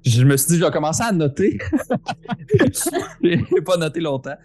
Je 0.04 0.24
me 0.24 0.36
suis 0.36 0.48
dit, 0.52 0.58
je 0.58 0.64
vais 0.64 0.70
commencer 0.70 1.02
à 1.02 1.12
noter. 1.12 1.58
J'ai 3.22 3.60
pas 3.64 3.76
noté 3.76 4.00
longtemps. 4.00 4.36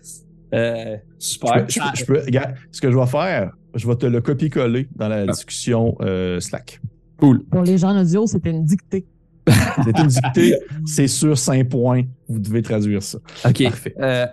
Euh, 0.54 0.98
Je 1.20 1.26
super. 1.26 1.54
peux, 1.54 1.72
je 1.72 1.80
peux- 1.80 1.86
je 1.96 2.06
peux- 2.06 2.20
regarde, 2.26 2.56
ce 2.72 2.80
que 2.82 2.92
je 2.92 2.98
vais 2.98 3.06
faire, 3.08 3.52
je 3.76 3.88
vais 3.88 3.96
te 3.96 4.06
le 4.06 4.22
copier-coller 4.22 4.88
dans 4.96 5.08
la 5.08 5.26
discussion 5.26 5.96
euh, 6.02 6.40
Slack. 6.40 6.80
cool. 7.18 7.44
Pour 7.46 7.64
les 7.64 7.78
gens 7.78 7.90
en 7.96 8.02
audio, 8.02 8.28
c'était 8.28 8.52
une 8.52 8.64
dictée. 8.66 9.06
C'est 9.84 10.00
une 10.00 10.08
dictée, 10.08 10.58
c'est 10.86 11.08
sur 11.08 11.38
5 11.38 11.68
points. 11.68 12.04
Vous 12.30 12.40
devez 12.40 12.62
traduire 12.62 13.04
ça. 13.04 13.18
OK. 13.46 13.64
Parfait. 13.64 13.94
Euh, 14.00 14.26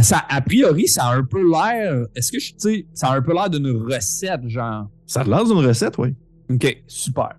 ça, 0.00 0.22
a 0.28 0.40
priori, 0.42 0.86
ça 0.88 1.04
a 1.04 1.14
un 1.16 1.24
peu 1.24 1.40
l'air. 1.48 2.04
Est-ce 2.14 2.30
que 2.32 2.38
je, 2.38 2.48
tu 2.52 2.54
sais, 2.58 2.86
ça 2.92 3.08
a 3.08 3.16
un 3.16 3.22
peu 3.22 3.32
l'air 3.32 3.48
d'une 3.48 3.68
recette, 3.70 4.46
genre? 4.48 4.90
Ça 5.06 5.24
te 5.24 5.30
lance 5.30 5.48
une 5.50 5.64
recette, 5.64 5.96
oui. 5.98 6.14
OK, 6.50 6.82
super. 6.86 7.30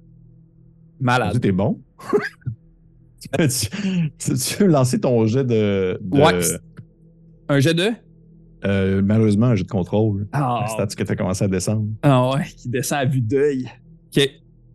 Malade. 1.00 1.40
T'es 1.42 1.52
bon. 1.52 1.80
tu, 3.22 3.28
tu- 4.18 4.34
tu 4.34 4.64
veux 4.64 4.68
lancer 4.68 5.00
ton 5.00 5.26
jet 5.28 5.44
de. 5.44 6.00
de- 6.02 6.18
Ouais. 6.22 6.40
Un 7.54 7.60
jet 7.60 7.74
de? 7.74 7.90
euh, 8.66 9.02
malheureusement, 9.04 9.48
un 9.48 9.56
jet 9.56 9.64
de 9.66 9.70
contrôle. 9.70 10.28
Ah, 10.32 10.66
C'est 10.90 10.96
que 10.96 11.04
tu 11.04 11.12
as 11.12 11.16
commencé 11.16 11.44
à 11.44 11.48
descendre. 11.48 11.88
ah 12.02 12.32
ouais, 12.32 12.46
qui 12.58 12.70
descend 12.70 13.00
à 13.00 13.06
vue 13.06 13.22
d'œil. 13.22 13.66
OK. 14.16 14.22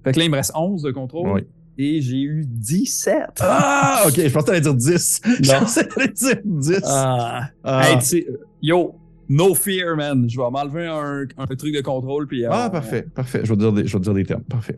Fait 0.04 0.12
que 0.12 0.18
là, 0.18 0.24
il 0.24 0.30
me 0.30 0.36
reste 0.36 0.52
11 0.54 0.82
de 0.82 0.90
contrôle. 0.90 1.30
Oui. 1.30 1.40
Et 1.78 2.00
j'ai 2.02 2.20
eu 2.20 2.44
17. 2.46 3.40
Ah, 3.40 4.02
ok, 4.06 4.12
je 4.14 4.22
pensais 4.28 4.32
que 4.32 4.44
t'allais 4.46 4.60
dire 4.60 4.74
10. 4.74 5.20
Je 5.42 5.52
Non. 5.52 5.58
pensais 5.60 5.86
que 5.86 5.94
t'allais 5.94 6.08
dire 6.12 6.36
10. 6.44 6.80
Ah. 6.84 7.48
Ah. 7.64 7.88
Hey, 7.90 7.98
tu 7.98 8.04
sais, 8.04 8.26
yo, 8.62 8.94
no 9.28 9.54
fear, 9.54 9.96
man. 9.96 10.28
Je 10.28 10.36
vais 10.36 10.50
m'enlever 10.50 10.86
un, 10.86 11.24
un 11.38 11.46
truc 11.56 11.74
de 11.74 11.80
contrôle. 11.80 12.26
Puis, 12.26 12.44
Ah, 12.44 12.66
on- 12.68 12.70
parfait, 12.70 13.02
parfait. 13.14 13.40
Je 13.44 13.48
vais, 13.50 13.56
te 13.56 13.60
dire 13.60 13.72
des, 13.72 13.86
je 13.86 13.92
vais 13.92 13.98
te 14.00 14.04
dire 14.04 14.14
des 14.14 14.24
termes. 14.24 14.42
Parfait, 14.44 14.76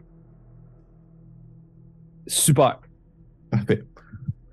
Super. 2.27 2.81
parfait. 3.51 3.83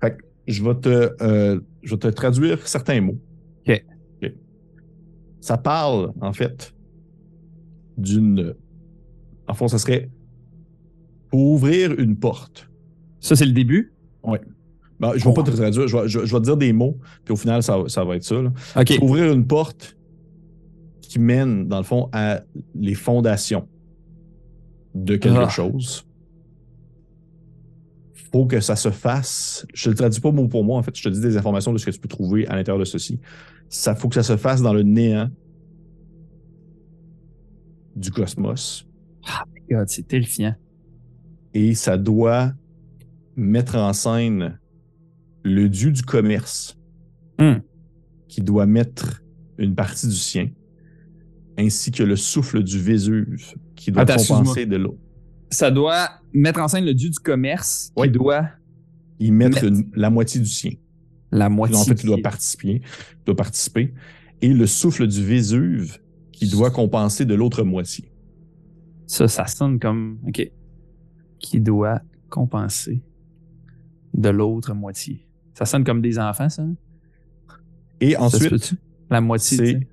Fait 0.00 0.10
que 0.16 0.22
je 0.46 0.64
vais 0.64 0.74
te, 0.74 1.10
euh, 1.22 1.60
je 1.82 1.90
vais 1.94 1.98
te 1.98 2.08
traduire 2.08 2.66
certains 2.66 3.00
mots. 3.00 3.18
OK. 3.68 3.84
OK. 4.22 4.32
Ça 5.40 5.56
parle, 5.58 6.12
en 6.20 6.32
fait, 6.32 6.74
d'une. 7.96 8.54
En 9.46 9.54
fond, 9.54 9.68
ça 9.68 9.78
serait 9.78 10.10
pour 11.30 11.40
ouvrir 11.52 11.98
une 11.98 12.16
porte. 12.16 12.68
Ça, 13.20 13.36
c'est 13.36 13.46
le 13.46 13.52
début? 13.52 13.92
Ben, 15.00 15.12
je 15.14 15.24
ne 15.24 15.30
vais 15.30 15.34
pas 15.34 15.42
te 15.44 15.50
traduire, 15.52 15.86
je 15.86 15.96
vais, 15.96 16.08
je- 16.08 16.24
je 16.24 16.32
vais 16.34 16.40
te 16.40 16.44
dire 16.44 16.56
des 16.56 16.72
mots, 16.72 16.98
puis 17.24 17.32
au 17.32 17.36
final, 17.36 17.62
ça, 17.62 17.76
ça 17.86 18.04
va 18.04 18.16
être 18.16 18.24
ça. 18.24 18.42
là. 18.42 18.52
OK. 18.76 18.98
Ouvrir 19.00 19.32
une 19.32 19.46
porte 19.46 19.96
qui 21.00 21.18
mène, 21.20 21.68
dans 21.68 21.78
le 21.78 21.84
fond, 21.84 22.08
à 22.12 22.40
les 22.74 22.94
fondations 22.94 23.68
de 24.94 25.14
quelque 25.16 25.36
Ah. 25.44 25.48
chose. 25.48 26.04
Faut 28.32 28.46
que 28.46 28.60
ça 28.60 28.76
se 28.76 28.90
fasse. 28.90 29.66
Je 29.74 29.84
te 29.84 29.88
le 29.90 29.94
traduis 29.96 30.20
pas 30.20 30.30
mot 30.32 30.48
pour 30.48 30.64
mot, 30.64 30.74
en 30.74 30.82
fait. 30.82 30.96
Je 30.96 31.02
te 31.02 31.08
dis 31.08 31.20
des 31.20 31.36
informations 31.36 31.72
de 31.72 31.78
ce 31.78 31.86
que 31.86 31.90
tu 31.90 31.98
peux 31.98 32.08
trouver 32.08 32.46
à 32.48 32.56
l'intérieur 32.56 32.78
de 32.78 32.84
ceci. 32.84 33.18
Ça 33.68 33.94
faut 33.94 34.08
que 34.08 34.14
ça 34.14 34.22
se 34.22 34.36
fasse 34.36 34.60
dans 34.62 34.72
le 34.74 34.82
néant 34.82 35.28
du 37.96 38.10
cosmos 38.10 38.86
God, 39.70 39.88
c'est 39.88 40.06
terrifiant. 40.06 40.54
et 41.52 41.74
ça 41.74 41.98
doit 41.98 42.52
mettre 43.36 43.76
en 43.76 43.92
scène 43.92 44.58
le 45.42 45.68
dieu 45.68 45.90
du 45.92 46.02
commerce 46.02 46.74
Hmm. 47.40 47.60
qui 48.26 48.40
doit 48.40 48.66
mettre 48.66 49.22
une 49.58 49.76
partie 49.76 50.08
du 50.08 50.14
sien, 50.16 50.48
ainsi 51.56 51.92
que 51.92 52.02
le 52.02 52.16
souffle 52.16 52.64
du 52.64 52.80
Vésuve 52.80 53.54
qui 53.76 53.92
doit 53.92 54.02
Attends, 54.02 54.16
compenser 54.16 54.66
de 54.66 54.74
l'autre. 54.76 54.98
Ça 55.50 55.70
doit 55.70 56.08
mettre 56.32 56.60
en 56.60 56.68
scène 56.68 56.84
le 56.84 56.94
dieu 56.94 57.10
du 57.10 57.18
commerce 57.18 57.90
qui 57.96 58.02
Oui. 58.02 58.10
doit 58.10 58.48
Il 59.18 59.32
mettre 59.32 59.64
Mettre. 59.64 59.82
la 59.94 60.10
moitié 60.10 60.40
du 60.40 60.46
sien. 60.48 60.72
la 61.30 61.48
moitié. 61.48 61.76
En 61.76 61.84
fait, 61.84 62.02
il 62.02 62.06
doit 62.06 62.18
participer, 62.22 62.80
il 62.82 63.24
doit 63.26 63.36
participer. 63.36 63.92
Et 64.40 64.52
le 64.52 64.66
souffle 64.66 65.06
du 65.06 65.24
Vésuve 65.24 65.98
qui 66.32 66.48
doit 66.48 66.70
compenser 66.70 67.24
de 67.24 67.34
l'autre 67.34 67.64
moitié. 67.64 68.10
Ça, 69.06 69.26
ça 69.26 69.46
sonne 69.46 69.78
comme. 69.80 70.18
OK. 70.26 70.50
Qui 71.40 71.60
doit 71.60 72.00
compenser 72.28 73.02
de 74.14 74.28
l'autre 74.28 74.74
moitié. 74.74 75.26
Ça 75.54 75.64
sonne 75.64 75.82
comme 75.84 76.00
des 76.02 76.18
enfants, 76.18 76.48
ça? 76.48 76.64
Et 78.00 78.12
Ça 78.12 78.22
ensuite? 78.22 78.74
La 79.10 79.20
moitié, 79.20 79.88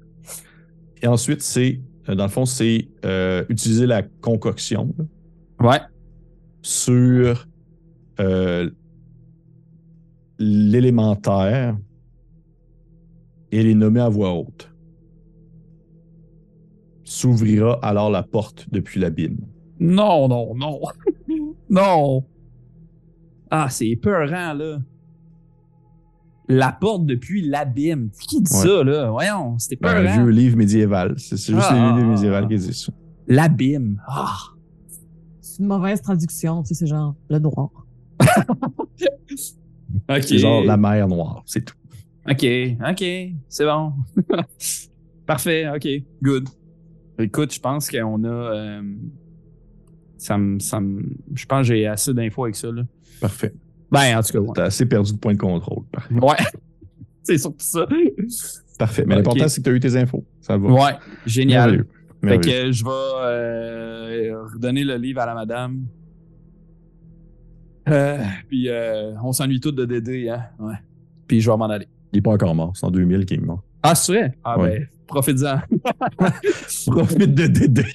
et 1.01 1.07
ensuite, 1.07 1.41
c'est, 1.41 1.81
euh, 2.09 2.15
dans 2.15 2.25
le 2.25 2.29
fond, 2.29 2.45
c'est 2.45 2.87
euh, 3.05 3.45
utiliser 3.49 3.85
la 3.87 4.03
concoction 4.03 4.93
là, 4.97 5.05
Ouais. 5.59 5.79
sur 6.61 7.47
euh, 8.19 8.69
l'élémentaire 10.39 11.77
et 13.51 13.63
les 13.63 13.75
nommer 13.75 14.01
à 14.01 14.09
voix 14.09 14.33
haute. 14.33 14.71
S'ouvrira 17.03 17.79
alors 17.83 18.09
la 18.09 18.23
porte 18.23 18.67
depuis 18.71 18.99
l'abîme. 18.99 19.37
Non, 19.79 20.27
non, 20.27 20.55
non. 20.55 20.79
non. 21.69 22.23
Ah, 23.51 23.67
c'est 23.69 23.87
épeurant, 23.87 24.53
là. 24.53 24.79
La 26.47 26.71
porte 26.71 27.05
depuis 27.05 27.47
l'abîme. 27.47 28.09
Qui 28.27 28.41
dit 28.41 28.51
Ouais. 28.53 28.59
ça, 28.59 28.83
là? 28.83 29.09
Voyons, 29.11 29.57
c'est 29.59 29.77
Un 29.83 29.97
épeurant. 30.01 30.23
vieux 30.23 30.31
livre 30.31 30.57
médiéval. 30.57 31.13
C'est 31.17 31.37
juste 31.37 31.53
Ah. 31.69 31.73
les 31.93 32.01
livres 32.01 32.11
médiévaux 32.11 32.47
qui 32.47 32.55
disent 32.55 32.85
ça. 32.85 32.91
L'abîme. 33.27 34.01
Ah. 34.07 34.35
C'est 35.55 35.61
une 35.61 35.69
mauvaise 35.69 36.01
traduction, 36.01 36.63
tu 36.63 36.67
sais, 36.67 36.73
c'est 36.73 36.87
genre 36.87 37.15
le 37.29 37.39
noir. 37.39 37.69
OK. 40.09 40.21
C'est 40.21 40.37
genre 40.37 40.61
la 40.65 40.75
mer 40.75 41.07
noire, 41.07 41.43
c'est 41.45 41.63
tout. 41.63 41.75
OK, 42.29 42.45
OK, 42.89 43.05
c'est 43.47 43.63
bon. 43.65 43.93
Parfait, 45.25 45.69
OK, 45.73 45.87
good. 46.21 46.49
Écoute, 47.19 47.53
je 47.53 47.59
pense 47.61 47.89
qu'on 47.89 48.21
a... 48.25 48.27
euh, 48.27 48.81
ça 50.17 50.37
me, 50.37 50.59
ça 50.59 50.81
me- 50.81 51.09
je 51.33 51.45
pense 51.45 51.61
que 51.69 51.73
j'ai 51.73 51.87
assez 51.87 52.13
d'infos 52.13 52.43
avec 52.43 52.57
ça, 52.57 52.69
là. 52.69 52.81
Parfait. 53.21 53.53
Ben, 53.89 54.17
en 54.17 54.21
tout 54.23 54.33
cas, 54.33 54.39
ouais. 54.39 54.51
T'as 54.55 54.63
assez 54.65 54.85
perdu 54.85 55.13
de 55.13 55.17
points 55.19 55.35
de 55.35 55.39
contrôle. 55.39 55.85
Ouais. 56.11 56.35
c'est 57.23 57.37
surtout 57.37 57.63
ça. 57.63 57.87
Parfait. 58.77 59.05
Mais 59.07 59.15
l'important, 59.15 59.47
c'est 59.47 59.61
que 59.61 59.69
tu 59.69 59.69
as 59.69 59.73
eu 59.73 59.79
tes 59.79 59.95
infos. 59.95 60.25
Ça 60.41 60.57
va. 60.57 60.67
Ouais, 60.69 60.91
génial. 61.25 61.69
Merveilleux. 61.71 61.87
Fait 62.25 62.37
Merveilleux. 62.37 62.63
que 62.67 62.71
je 62.71 62.83
vais 62.83 62.89
euh, 62.91 64.43
redonner 64.53 64.83
le 64.83 64.95
livre 64.97 65.21
à 65.21 65.25
la 65.25 65.33
madame. 65.35 65.85
Euh, 67.87 68.17
puis 68.47 68.67
euh, 68.69 69.13
on 69.23 69.31
s'ennuie 69.31 69.59
tous 69.59 69.71
de 69.71 69.85
Dédé, 69.85 70.29
hein? 70.29 70.43
Ouais. 70.59 70.73
Puis 71.27 71.41
je 71.41 71.51
vais 71.51 71.57
m'en 71.57 71.65
aller. 71.69 71.87
Il 72.13 72.17
n'est 72.17 72.21
pas 72.21 72.31
encore 72.31 72.55
mort. 72.55 72.71
C'est 72.75 72.85
en 72.85 72.91
2000 72.91 73.25
qu'il 73.25 73.37
est 73.37 73.41
mort. 73.45 73.61
Ah, 73.83 73.93
c'est 73.93 74.13
vrai? 74.13 74.33
Ah 74.43 74.59
Ouais. 74.59 74.79
ben, 74.79 74.87
profite-en. 75.05 75.59
Profite 76.91 77.35
de 77.35 77.45
Dédé. 77.47 77.85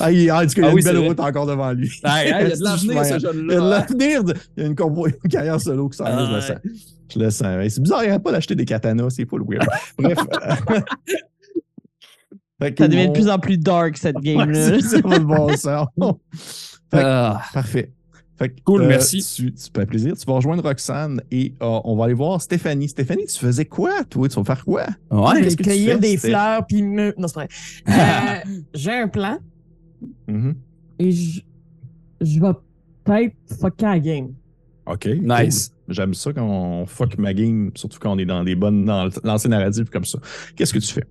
ah, 0.00 0.10
il, 0.10 0.32
en 0.32 0.40
tout 0.46 0.46
cas, 0.46 0.52
il 0.54 0.60
y 0.60 0.64
a 0.64 0.66
Ah 0.66 0.70
une 0.70 0.74
oui, 0.76 0.82
belle 0.82 0.98
route 0.98 1.20
encore 1.20 1.46
devant 1.46 1.72
lui. 1.72 1.90
Il 2.02 2.08
y 2.28 2.32
a 2.32 2.44
de 2.56 2.62
l'avenir, 2.62 2.78
ce 2.78 2.86
Il 2.86 2.94
y 2.94 2.98
a 2.98 3.18
de 3.18 3.20
jeune-là. 3.20 3.68
l'avenir. 3.68 4.24
de- 4.24 4.34
Il 4.56 4.62
y 4.62 4.64
a 4.64 4.68
une, 4.68 4.74
compo- 4.74 5.06
une 5.08 5.30
carrière 5.30 5.60
solo 5.60 5.88
qui 5.90 5.98
s'en 5.98 6.06
je 6.06 6.34
le 6.34 6.40
sens. 6.40 6.56
Je 7.12 7.18
le 7.18 7.30
sens. 7.30 7.74
C'est 7.74 7.82
bizarre, 7.82 8.04
il 8.04 8.08
n'y 8.08 8.12
a 8.14 8.18
pas 8.18 8.32
d'acheter 8.32 8.54
des 8.54 8.64
katanas. 8.64 9.10
C'est 9.10 9.28
full 9.28 9.42
weird. 9.46 9.66
Bref. 9.98 10.18
Fait 12.62 12.78
Ça 12.78 12.88
devient 12.88 13.08
de 13.08 13.12
plus 13.12 13.28
en 13.28 13.38
plus 13.38 13.58
dark, 13.58 13.96
cette 13.96 14.16
Ouais, 14.22 14.22
game-là. 14.22 14.80
c'est 14.80 14.80
ça, 14.82 15.02
pas 15.02 15.18
de 15.18 15.24
bon 15.24 15.56
sens. 15.56 15.88
Ah, 16.94 17.42
Parfait. 17.54 17.90
Fait 18.38 18.50
que, 18.50 18.60
Cool, 18.64 18.82
euh, 18.82 18.88
merci. 18.88 19.22
Tu, 19.34 19.52
tu 19.52 19.64
fais 19.74 19.86
plaisir. 19.86 20.14
Tu 20.16 20.26
vas 20.26 20.34
rejoindre 20.34 20.62
Roxane 20.62 21.22
et 21.30 21.54
euh, 21.62 21.80
on 21.84 21.96
va 21.96 22.04
aller 22.04 22.14
voir 22.14 22.40
Stéphanie. 22.42 22.88
Stéphanie, 22.88 23.24
tu 23.26 23.38
faisais 23.38 23.64
quoi, 23.64 24.04
toi? 24.04 24.28
Tu 24.28 24.36
vas 24.36 24.44
faire 24.44 24.64
quoi? 24.64 24.86
ouais. 25.10 25.42
que 25.42 25.48
tu 25.54 25.56
cueillir 25.56 25.94
fais, 25.94 26.00
des 26.00 26.16
Steph? 26.18 26.28
fleurs 26.28 26.66
puis 26.66 26.82
me. 26.82 27.14
Non, 27.18 27.28
c'est 27.28 27.34
pas 27.34 27.44
vrai. 27.44 27.48
Euh, 28.46 28.60
J'ai 28.74 28.92
un 28.92 29.08
plan 29.08 29.38
Mhm. 30.28 30.54
et 30.98 31.12
je, 31.12 31.40
je 32.20 32.40
vais 32.40 32.52
peut-être 33.04 33.34
fucker 33.60 33.84
la 33.86 33.98
game. 34.00 34.28
OK. 34.86 35.06
Nice. 35.06 35.68
cool. 35.86 35.94
J'aime 35.94 36.14
ça 36.14 36.32
quand 36.32 36.46
on 36.46 36.86
fuck 36.86 37.18
ma 37.18 37.34
game, 37.34 37.70
surtout 37.74 37.98
quand 38.00 38.12
on 38.12 38.18
est 38.18 38.24
dans 38.24 38.42
des 38.44 38.54
bonnes, 38.54 38.84
dans 38.84 39.08
l'ancien 39.24 39.50
narratif 39.50 39.90
comme 39.90 40.04
ça. 40.04 40.18
Qu'est-ce 40.56 40.72
que 40.72 40.78
tu 40.78 40.92
fais? 40.92 41.04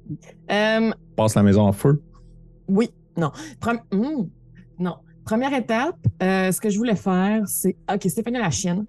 Euh, 0.51 0.91
Passe 1.15 1.36
la 1.36 1.43
maison 1.43 1.61
en 1.61 1.72
feu? 1.72 2.01
oui, 2.67 2.89
non. 3.17 3.32
Prem- 3.61 3.82
hmm, 3.91 4.28
non. 4.80 4.95
Première 5.26 5.53
étape, 5.53 5.97
euh, 6.24 6.51
ce 6.51 6.59
que 6.59 6.69
je 6.69 6.78
voulais 6.78 6.95
faire, 6.95 7.47
c'est. 7.47 7.76
OK, 7.93 8.01
Stéphanie 8.09 8.38
a 8.38 8.41
la 8.41 8.49
chienne. 8.49 8.86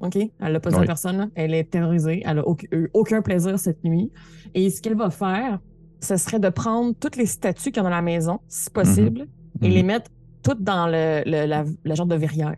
OK? 0.00 0.16
Elle 0.16 0.52
n'a 0.52 0.60
pas 0.60 0.70
dit 0.70 0.76
à 0.76 0.80
Oui. 0.80 0.86
personne. 0.86 1.18
là. 1.18 1.26
Elle 1.34 1.52
est 1.54 1.64
terrorisée. 1.70 2.22
Elle 2.24 2.36
n'a 2.36 2.44
eu 2.72 2.88
aucun 2.94 3.20
plaisir 3.20 3.58
cette 3.58 3.84
nuit. 3.84 4.10
Et 4.54 4.70
ce 4.70 4.80
qu'elle 4.80 4.96
va 4.96 5.10
faire, 5.10 5.58
ce 6.00 6.16
serait 6.16 6.40
de 6.40 6.48
prendre 6.48 6.94
toutes 6.98 7.16
les 7.16 7.26
statues 7.26 7.70
qu'il 7.70 7.76
y 7.76 7.80
a 7.80 7.82
dans 7.82 7.90
la 7.90 8.00
maison, 8.00 8.40
si 8.48 8.70
possible, 8.70 9.26
et 9.60 9.68
les 9.68 9.82
mettre 9.82 10.10
toutes 10.42 10.62
dans 10.64 10.86
le, 10.86 11.22
le- 11.26 11.44
la, 11.46 11.64
la 11.84 11.94
genre 11.94 12.06
de 12.06 12.14
verrière. 12.16 12.56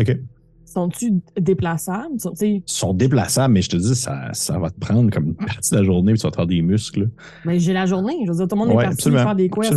OK. 0.00 0.18
Sont-tu 0.64 1.14
déplaçables? 1.40 2.20
Sont- 2.20 2.32
Ils 2.42 2.62
sont 2.64 2.94
déplaçables, 2.94 3.54
mais 3.54 3.62
je 3.62 3.70
te 3.70 3.76
dis, 3.76 3.96
ça, 3.96 4.28
ça 4.32 4.56
va 4.58 4.70
te 4.70 4.78
prendre 4.78 5.10
comme 5.10 5.26
une 5.28 5.34
partie 5.34 5.72
de 5.72 5.76
la 5.78 5.82
journée, 5.84 6.12
puis 6.12 6.20
tu 6.20 6.26
vas 6.26 6.30
te 6.30 6.36
faire 6.36 6.46
des 6.46 6.62
muscles. 6.62 7.10
Ben, 7.44 7.58
j'ai 7.58 7.72
la 7.72 7.86
journée. 7.86 8.14
Je 8.24 8.30
veux 8.30 8.36
dire, 8.36 8.46
tout 8.46 8.54
le 8.54 8.60
monde 8.60 8.76
Ouais, 8.76 8.84
est 8.84 8.88
parti 8.88 9.10
faire 9.10 9.34
des 9.34 9.50
quests. 9.50 9.74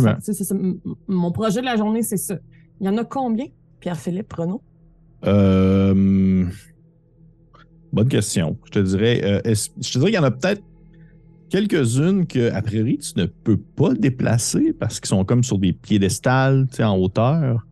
Mon 1.08 1.32
projet 1.32 1.60
de 1.60 1.66
la 1.66 1.76
journée, 1.76 2.02
c'est 2.02 2.16
ça. 2.16 2.36
Il 2.80 2.86
y 2.86 2.88
en 2.88 2.96
a 2.96 3.02
combien? 3.04 3.46
Pierre-Philippe 3.80 4.32
Renaud? 4.32 4.62
Euh, 5.26 6.44
bonne 7.92 8.08
question. 8.08 8.56
Je 8.66 8.70
te 8.70 8.78
dirais, 8.78 9.20
euh, 9.46 9.54
je 9.80 9.92
te 9.92 9.98
dirais 9.98 10.10
qu'il 10.12 10.14
y 10.14 10.18
en 10.18 10.24
a 10.24 10.30
peut-être 10.30 10.62
quelques-unes 11.50 12.26
que, 12.26 12.52
a 12.52 12.62
priori, 12.62 12.98
tu 12.98 13.18
ne 13.18 13.26
peux 13.26 13.56
pas 13.56 13.94
déplacer 13.94 14.72
parce 14.72 15.00
qu'ils 15.00 15.08
sont 15.08 15.24
comme 15.24 15.42
sur 15.44 15.58
des 15.58 15.72
piédestals, 15.72 16.66
en 16.78 16.96
hauteur. 16.98 17.66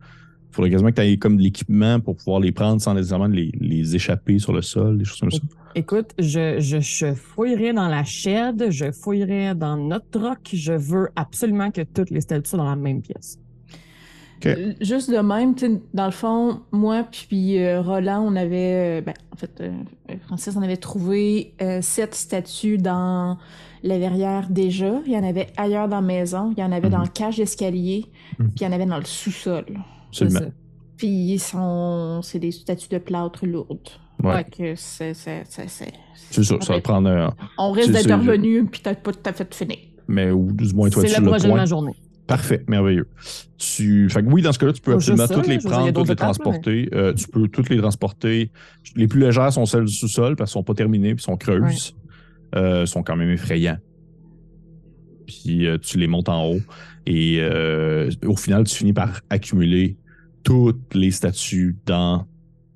Il 0.53 0.55
faudrait 0.55 0.69
quasiment 0.69 0.91
que 0.91 0.95
tu 0.95 1.01
aies 1.01 1.17
comme 1.17 1.37
de 1.37 1.41
l'équipement 1.41 1.99
pour 1.99 2.15
pouvoir 2.15 2.39
les 2.39 2.51
prendre 2.51 2.79
sans 2.79 2.93
nécessairement 2.93 3.25
les, 3.25 3.49
les 3.59 3.95
échapper 3.95 4.37
sur 4.37 4.53
le 4.53 4.61
sol, 4.61 4.99
des 4.99 5.03
choses 5.03 5.19
comme 5.19 5.31
ça. 5.31 5.39
Écoute, 5.73 6.11
je, 6.19 6.59
je, 6.59 6.79
je 6.79 7.15
fouillerai 7.15 7.73
dans 7.73 7.87
la 7.87 8.03
shed, 8.03 8.67
je 8.69 8.91
fouillerai 8.91 9.55
dans 9.55 9.77
notre 9.77 10.07
truck. 10.11 10.37
Je 10.53 10.73
veux 10.73 11.09
absolument 11.15 11.71
que 11.71 11.81
toutes 11.81 12.11
les 12.11 12.21
statues 12.21 12.47
soient 12.51 12.59
dans 12.59 12.69
la 12.69 12.75
même 12.75 13.01
pièce. 13.01 13.39
Juste 14.81 15.09
de 15.09 15.17
même, 15.19 15.55
dans 15.93 16.05
le 16.05 16.11
fond, 16.11 16.59
moi 16.73 17.07
puis 17.09 17.57
euh, 17.59 17.81
Roland, 17.81 18.21
on 18.27 18.35
avait, 18.35 18.99
euh, 18.99 19.01
ben, 19.01 19.13
en 19.31 19.37
fait, 19.37 19.61
euh, 19.61 19.71
Francis, 20.27 20.53
on 20.57 20.61
avait 20.61 20.75
trouvé 20.77 21.53
euh, 21.61 21.81
sept 21.81 22.13
statues 22.13 22.77
dans 22.77 23.37
la 23.83 23.97
verrière 23.97 24.49
déjà. 24.49 24.99
Il 25.05 25.13
y 25.13 25.17
en 25.17 25.23
avait 25.23 25.47
ailleurs 25.55 25.87
dans 25.87 26.01
la 26.01 26.07
maison. 26.07 26.53
Il 26.55 26.59
y 26.59 26.63
en 26.63 26.73
avait 26.73 26.89
dans 26.89 26.97
Mhm. 26.99 27.05
le 27.05 27.09
cage 27.11 27.37
d'escalier. 27.37 28.05
Mhm. 28.37 28.47
Puis 28.49 28.55
il 28.59 28.63
y 28.63 28.67
en 28.67 28.73
avait 28.73 28.85
dans 28.85 28.97
le 28.97 29.05
sous-sol. 29.05 29.65
C'est 30.13 30.25
Absolument. 30.25 30.51
Puis 30.97 31.07
ils 31.07 31.39
sont, 31.39 32.21
c'est 32.21 32.39
des 32.39 32.51
statues 32.51 32.87
de 32.89 32.99
plâtre 32.99 33.45
lourdes. 33.45 33.89
Ouais. 34.23 34.43
Que 34.45 34.75
c'est, 34.75 35.13
c'est, 35.13 35.43
c'est, 35.49 35.67
c'est- 35.67 35.91
C'est 36.29 36.43
sûr, 36.43 36.63
ça 36.63 36.73
va 36.73 36.81
prendre 36.81 37.09
un. 37.09 37.33
On 37.57 37.71
risque 37.71 37.87
C'est- 37.87 37.93
d'être 37.93 38.03
c'est- 38.05 38.13
revenu, 38.13 38.65
puis 38.65 38.81
peut-être 38.81 39.01
pas 39.01 39.11
tout 39.11 39.19
à 39.25 39.33
fait 39.33 39.53
fini. 39.53 39.79
Mais 40.07 40.31
ou 40.31 40.51
du 40.53 40.73
moins, 40.73 40.89
toi, 40.89 41.01
C'est 41.01 41.15
tu 41.15 41.19
le 41.19 41.25
le 41.25 41.29
projet 41.31 41.43
de 41.45 41.49
point. 41.49 41.57
ma 41.59 41.65
journée. 41.65 41.93
Parfait, 42.27 42.63
merveilleux. 42.67 43.09
Tu... 43.57 44.07
Fait 44.09 44.23
que 44.23 44.27
oui, 44.29 44.41
dans 44.41 44.53
ce 44.53 44.59
cas-là, 44.59 44.71
tu 44.71 44.81
peux 44.81 44.93
absolument 44.93 45.27
ça, 45.27 45.33
toutes 45.33 45.47
les 45.47 45.57
prendre, 45.57 45.91
toutes 45.91 46.07
les 46.07 46.15
transporter. 46.15 46.89
Euh, 46.93 47.13
tu 47.13 47.27
peux 47.27 47.47
toutes 47.49 47.69
les 47.69 47.77
transporter. 47.79 48.49
Les 48.95 49.07
plus 49.07 49.19
légères 49.19 49.51
sont 49.51 49.65
celles 49.65 49.85
du 49.85 49.93
sous-sol 49.93 50.35
parce 50.37 50.51
qu'elles 50.51 50.53
sont 50.59 50.63
pas 50.63 50.73
terminées 50.73 51.15
puis 51.15 51.23
sont 51.23 51.35
creuses. 51.35 51.95
Euh, 52.55 52.85
sont 52.85 53.03
quand 53.03 53.15
même 53.17 53.29
effrayants. 53.31 53.77
Puis 55.27 55.67
euh, 55.67 55.77
tu 55.77 55.97
les 55.97 56.07
montes 56.07 56.29
en 56.29 56.45
haut. 56.45 56.59
Et 57.05 57.39
euh, 57.41 58.09
au 58.25 58.35
final, 58.37 58.63
tu 58.65 58.75
finis 58.75 58.93
par 58.93 59.19
accumuler 59.29 59.97
toutes 60.43 60.93
les 60.93 61.11
statues 61.11 61.77
dans, 61.85 62.25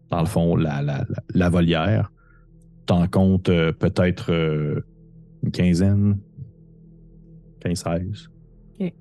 dans 0.09 0.19
le 0.21 0.25
fond, 0.25 0.55
la, 0.55 0.81
la, 0.81 1.05
la, 1.09 1.23
la 1.33 1.49
volière. 1.49 2.11
T'en 2.85 3.07
comptes 3.07 3.49
euh, 3.49 3.73
peut-être 3.73 4.31
euh, 4.31 4.81
une 5.43 5.51
quinzaine, 5.51 6.17
15-16. 7.65 8.27
15, 8.79 8.91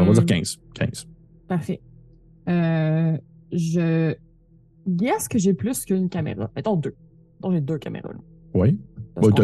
on 0.00 0.04
va 0.04 0.10
Euh, 0.10 0.12
dire 0.14 0.26
15. 0.26 0.58
15. 0.74 1.06
Parfait. 1.48 1.80
Euh, 2.48 3.16
je. 3.52 4.14
Est-ce 5.02 5.28
que 5.28 5.38
j'ai 5.38 5.54
plus 5.54 5.84
qu'une 5.84 6.08
caméra? 6.08 6.50
Mettons 6.56 6.76
deux. 6.76 6.94
Mettons, 7.36 7.52
j'ai 7.52 7.60
deux 7.60 7.78
caméras. 7.78 8.12
là. 8.12 8.18
Oui. 8.54 8.78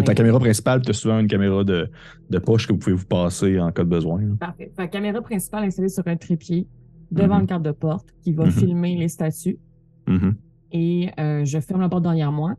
Ta 0.04 0.14
caméra 0.14 0.38
principale, 0.38 0.82
tu 0.82 0.90
as 0.90 0.94
souvent 0.94 1.18
une 1.20 1.28
caméra 1.28 1.62
de, 1.64 1.90
de 2.30 2.38
poche 2.38 2.66
que 2.66 2.72
vous 2.72 2.78
pouvez 2.78 2.96
vous 2.96 3.06
passer 3.06 3.58
en 3.60 3.70
cas 3.70 3.84
de 3.84 3.88
besoin. 3.88 4.20
là. 4.22 4.34
Parfait. 4.40 4.72
Fait, 4.76 4.88
caméra 4.88 5.20
principale 5.22 5.64
installée 5.64 5.88
sur 5.88 6.06
un 6.06 6.16
trépied 6.16 6.66
devant 7.10 7.36
Mhm. 7.36 7.40
le 7.42 7.46
cadre 7.46 7.64
de 7.64 7.70
porte 7.72 8.08
qui 8.22 8.32
va 8.32 8.44
Mhm. 8.46 8.50
filmer 8.52 8.96
les 8.96 9.08
statues. 9.08 9.58
Mhm. 10.06 10.34
Et 10.72 11.10
euh, 11.18 11.44
je 11.44 11.58
ferme 11.60 11.80
la 11.80 11.88
porte 11.88 12.02
derrière 12.02 12.32
moi 12.32 12.54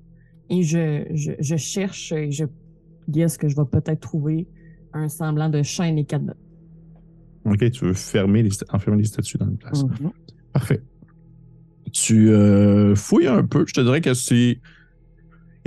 et 0.50 0.64
je, 0.64 1.06
je, 1.14 1.32
je 1.39 1.56
cherche 1.58 2.12
et 2.12 2.32
je 2.32 2.45
guess 3.10 3.38
que 3.38 3.47
je 3.47 3.56
vais 3.56 3.66
peut-être 3.66 4.00
trouver 4.00 4.47
un 4.93 5.08
semblant 5.10 5.50
de 5.50 5.62
chaîne 5.64 5.97
et 5.97 6.06
cadenas. 6.06 6.34
OK, 7.45 7.70
tu 7.72 7.86
veux 7.86 7.93
fermer 7.93 8.43
les, 8.43 8.50
enfermer 8.72 8.97
les 8.97 9.04
statues 9.06 9.38
dans 9.38 9.47
une 9.47 9.58
place. 9.58 9.84
Mhm. 9.84 10.12
Parfait. 10.54 10.82
Tu 11.91 12.30
euh, 12.30 12.95
fouilles 12.95 13.28
un 13.28 13.43
peu. 13.45 13.66
Je 13.68 13.74
te 13.74 13.82
dirais 13.82 14.02
que 14.02 14.14
c'est. 14.14 14.60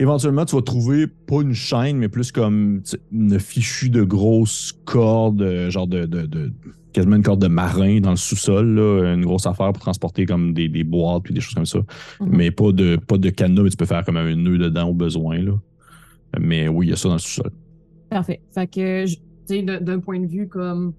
Éventuellement, 0.03 0.44
tu 0.44 0.57
vas 0.57 0.62
trouver 0.62 1.07
pas 1.07 1.42
une 1.42 1.53
chaîne, 1.55 1.96
mais 1.96 2.09
plus 2.09 2.32
comme 2.32 2.82
une 3.12 3.38
fichue 3.38 3.88
de 3.88 4.03
grosses 4.03 4.72
cordes, 4.84 5.42
euh, 5.42 5.70
genre 5.70 5.86
de, 5.86 6.07
de, 6.07 6.22
de- 6.26 6.53
quasiment 6.92 7.14
une 7.14 7.22
corde 7.22 7.40
de 7.40 7.46
marin 7.46 8.00
dans 8.00 8.11
le 8.11 8.16
sous-sol, 8.16 8.66
là, 8.74 9.14
une 9.14 9.24
grosse 9.24 9.46
affaire 9.46 9.72
pour 9.72 9.80
transporter 9.80 10.26
comme 10.26 10.55
des, 10.55 10.68
des 10.68 10.82
boîtes 10.82 11.22
puis 11.22 11.32
des 11.32 11.40
choses 11.40 11.55
comme 11.55 11.66
ça. 11.66 11.78
Mhm. 12.20 12.28
Mais 12.30 12.50
pas 12.50 12.72
de 12.72 12.96
pas 12.96 13.16
de 13.16 13.30
cadenas, 13.30 13.62
mais 13.62 13.70
tu 13.70 13.76
peux 13.76 13.86
faire 13.86 14.05
comme 14.05 14.16
un 14.16 14.34
nœud 14.34 14.59
dedans 14.59 14.88
au 14.88 14.92
besoin. 14.94 15.38
Là. 15.38 15.53
Mais 16.40 16.66
oui, 16.66 16.86
il 16.86 16.90
y 16.90 16.92
a 16.92 16.96
ça 16.96 17.09
dans 17.09 17.14
le 17.14 17.20
sous-sol. 17.20 17.53
Parfait. 18.11 18.40
Fait 18.53 18.66
que, 18.66 19.07
tu 19.07 19.16
sais, 19.46 19.62
d'un 19.62 20.00
point 20.00 20.18
de 20.18 20.26
vue 20.26 20.48
comme 20.48 20.94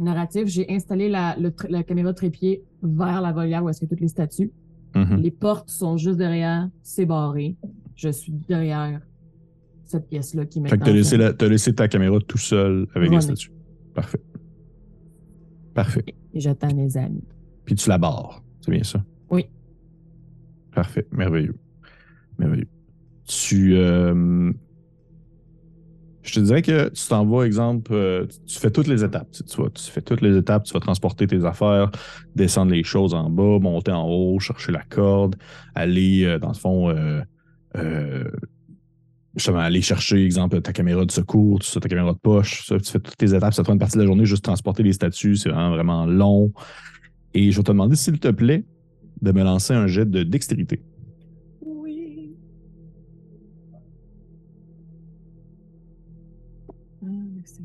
narratif, 0.00 0.46
j'ai 0.46 0.66
installé 0.70 1.08
la, 1.08 1.36
le 1.38 1.50
tr- 1.50 1.70
la 1.70 1.84
caméra 1.84 2.10
de 2.10 2.16
trépied 2.16 2.62
vers 2.82 3.20
la 3.20 3.30
volière 3.32 3.62
où 3.62 3.68
est-ce 3.68 3.80
que 3.80 3.86
toutes 3.86 4.00
les 4.00 4.08
statues. 4.08 4.50
Mhm. 4.96 5.20
Les 5.22 5.30
portes 5.30 5.70
sont 5.70 5.96
juste 5.96 6.18
derrière, 6.18 6.68
c'est 6.82 7.06
barré. 7.06 7.54
Je 8.00 8.08
suis 8.08 8.32
derrière 8.32 9.00
cette 9.84 10.08
pièce-là 10.08 10.46
qui 10.46 10.58
Fait 10.58 10.62
maintenant... 10.62 10.78
que 10.78 10.84
t'as 10.84 10.92
laissé, 10.96 11.16
la- 11.18 11.32
laissé 11.48 11.74
ta 11.74 11.86
caméra 11.86 12.18
tout 12.26 12.38
seul 12.38 12.86
avec 12.94 13.10
les 13.10 13.16
Runner. 13.16 13.20
statues. 13.20 13.52
Parfait. 13.94 14.20
Parfait. 15.74 16.04
Et 16.32 16.40
j'attends 16.40 16.74
mes 16.74 16.96
amis. 16.96 17.24
Puis 17.66 17.74
tu 17.74 17.88
la 17.90 17.98
barres. 17.98 18.42
C'est 18.62 18.70
bien 18.70 18.82
ça? 18.84 19.04
Oui. 19.30 19.44
Parfait. 20.74 21.06
Merveilleux. 21.12 21.56
Merveilleux. 22.38 22.68
Tu. 23.26 23.74
euh, 23.76 24.50
je 26.22 26.34
te 26.34 26.40
dirais 26.40 26.62
que 26.62 26.88
tu 26.90 27.06
t'en 27.08 27.26
vas, 27.26 27.44
exemple, 27.44 27.92
euh, 27.92 28.26
tu 28.46 28.58
fais 28.58 28.70
toutes 28.70 28.86
les 28.86 29.02
étapes. 29.04 29.30
Tu, 29.32 29.56
vois, 29.56 29.70
tu 29.70 29.90
fais 29.90 30.02
toutes 30.02 30.20
les 30.22 30.36
étapes, 30.36 30.64
tu 30.64 30.72
vas 30.72 30.80
transporter 30.80 31.26
tes 31.26 31.44
affaires, 31.44 31.90
descendre 32.34 32.72
les 32.72 32.82
choses 32.84 33.14
en 33.14 33.28
bas, 33.30 33.58
monter 33.58 33.92
en 33.92 34.06
haut, 34.08 34.38
chercher 34.38 34.72
la 34.72 34.82
corde, 34.84 35.36
aller, 35.74 36.24
euh, 36.24 36.38
dans 36.38 36.48
le 36.48 36.54
fond, 36.54 36.90
justement, 39.34 39.58
aller 39.58 39.82
chercher, 39.82 40.24
exemple, 40.24 40.60
ta 40.60 40.72
caméra 40.72 41.04
de 41.04 41.10
secours, 41.10 41.60
tout 41.60 41.66
ça, 41.66 41.80
ta 41.80 41.88
caméra 41.88 42.12
de 42.12 42.18
poche. 42.18 42.66
Ça, 42.66 42.78
tu 42.78 42.90
fais 42.90 42.98
toutes 43.00 43.16
tes 43.16 43.34
étapes, 43.34 43.54
ça 43.54 43.62
te 43.62 43.64
prend 43.64 43.72
une 43.72 43.78
partie 43.78 43.96
de 43.96 44.02
la 44.02 44.06
journée, 44.06 44.24
juste 44.24 44.44
transporter 44.44 44.82
les 44.82 44.92
statues, 44.92 45.36
c'est 45.36 45.48
vraiment, 45.48 45.70
vraiment 45.70 46.06
long. 46.06 46.52
Et 47.34 47.50
je 47.52 47.56
vais 47.56 47.62
te 47.62 47.70
demander, 47.70 47.96
s'il 47.96 48.18
te 48.18 48.28
plaît, 48.28 48.64
de 49.22 49.32
me 49.32 49.42
lancer 49.42 49.74
un 49.74 49.86
jet 49.86 50.08
de 50.08 50.22
dextérité. 50.22 50.82
Oui. 51.62 52.36
Ah, 57.02 57.06
merci. 57.36 57.62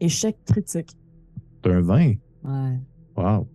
Échec 0.00 0.36
critique. 0.44 0.90
T'as 1.62 1.70
un 1.70 1.80
20. 1.80 2.14
Ouais. 2.42 2.80
Wow. 3.16 3.48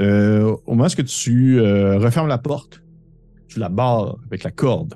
Euh, 0.00 0.56
au 0.66 0.74
moment 0.74 0.86
où 0.86 1.02
tu 1.02 1.58
euh, 1.58 1.98
refermes 1.98 2.28
la 2.28 2.38
porte, 2.38 2.82
tu 3.48 3.58
la 3.60 3.68
barres 3.68 4.18
avec 4.26 4.42
la 4.42 4.50
corde. 4.50 4.94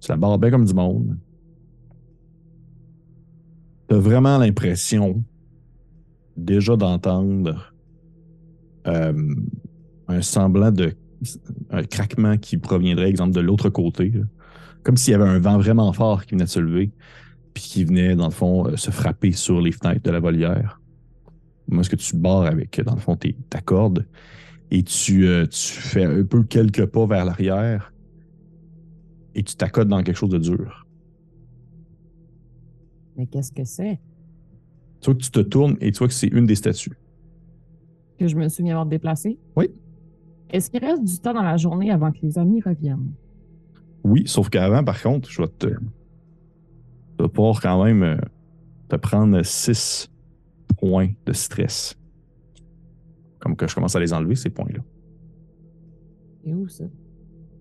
Tu 0.00 0.10
la 0.10 0.16
barres 0.16 0.38
bien 0.38 0.50
comme 0.50 0.64
du 0.64 0.74
monde. 0.74 1.16
Tu 3.88 3.94
as 3.94 3.98
vraiment 3.98 4.38
l'impression 4.38 5.22
déjà 6.36 6.76
d'entendre 6.76 7.72
euh, 8.86 9.34
un 10.08 10.22
semblant 10.22 10.72
de 10.72 10.94
un 11.70 11.82
craquement 11.82 12.36
qui 12.36 12.58
proviendrait, 12.58 13.08
exemple, 13.08 13.32
de 13.32 13.40
l'autre 13.40 13.70
côté. 13.70 14.12
Comme 14.82 14.96
s'il 14.96 15.12
y 15.12 15.14
avait 15.14 15.28
un 15.28 15.38
vent 15.38 15.56
vraiment 15.56 15.92
fort 15.92 16.26
qui 16.26 16.34
venait 16.34 16.44
de 16.44 16.50
se 16.50 16.60
lever, 16.60 16.92
puis 17.54 17.62
qui 17.62 17.84
venait, 17.84 18.14
dans 18.14 18.26
le 18.26 18.32
fond, 18.32 18.76
se 18.76 18.90
frapper 18.90 19.32
sur 19.32 19.60
les 19.60 19.72
fenêtres 19.72 20.02
de 20.02 20.10
la 20.10 20.20
volière. 20.20 20.78
Moi, 21.68 21.82
ce 21.84 21.90
que 21.90 21.96
tu 21.96 22.16
barres 22.16 22.46
avec, 22.46 22.80
dans 22.82 22.94
le 22.94 23.00
fond, 23.00 23.16
tes- 23.16 23.36
ta 23.50 23.60
corde 23.60 24.06
et 24.70 24.84
tu, 24.84 25.26
euh, 25.26 25.46
tu 25.46 25.72
fais 25.74 26.04
un 26.04 26.24
peu 26.24 26.44
quelques 26.44 26.86
pas 26.86 27.06
vers 27.06 27.24
l'arrière 27.24 27.94
et 29.36 29.44
tu 29.44 29.54
t'accotes 29.54 29.86
dans 29.86 30.02
quelque 30.02 30.16
chose 30.16 30.30
de 30.30 30.38
dur? 30.38 30.84
Mais 33.16 33.26
qu'est-ce 33.26 33.52
que 33.52 33.64
c'est? 33.64 34.00
Tu 35.00 35.06
vois 35.06 35.14
que 35.14 35.22
tu 35.24 35.30
te 35.30 35.40
tournes 35.40 35.76
et 35.80 35.90
tu 35.92 35.98
vois 35.98 36.08
que 36.08 36.12
c'est 36.14 36.26
une 36.28 36.44
des 36.46 36.54
statues. 36.54 36.98
Que 38.18 38.28
je 38.28 38.36
me 38.36 38.48
souviens 38.48 38.72
avoir 38.74 38.86
déplacé? 38.86 39.38
Oui. 39.56 39.68
Est-ce 40.50 40.70
qu'il 40.70 40.84
reste 40.84 41.04
du 41.04 41.20
temps 41.20 41.34
dans 41.34 41.42
la 41.44 41.56
journée 41.56 41.92
avant 41.92 42.10
que 42.10 42.18
les 42.22 42.36
amis 42.36 42.60
reviennent? 42.60 43.14
Oui, 44.04 44.26
sauf 44.26 44.48
qu'avant, 44.48 44.84
par 44.84 45.00
contre, 45.02 45.30
je 45.30 45.42
vais 45.42 45.48
te. 45.48 45.66
Tu 45.68 45.76
vas 47.18 47.28
pouvoir 47.28 47.60
quand 47.60 47.84
même 47.84 48.02
euh, 48.02 48.16
te 48.88 48.96
prendre 48.96 49.42
6 49.44 50.08
points 50.78 51.08
de 51.26 51.32
stress. 51.32 51.96
Comme 53.38 53.56
que 53.56 53.66
je 53.68 53.74
commence 53.74 53.94
à 53.96 54.00
les 54.00 54.12
enlever, 54.12 54.34
ces 54.34 54.50
points-là. 54.50 54.80
C'est 56.44 56.52
où 56.52 56.68
ça? 56.68 56.84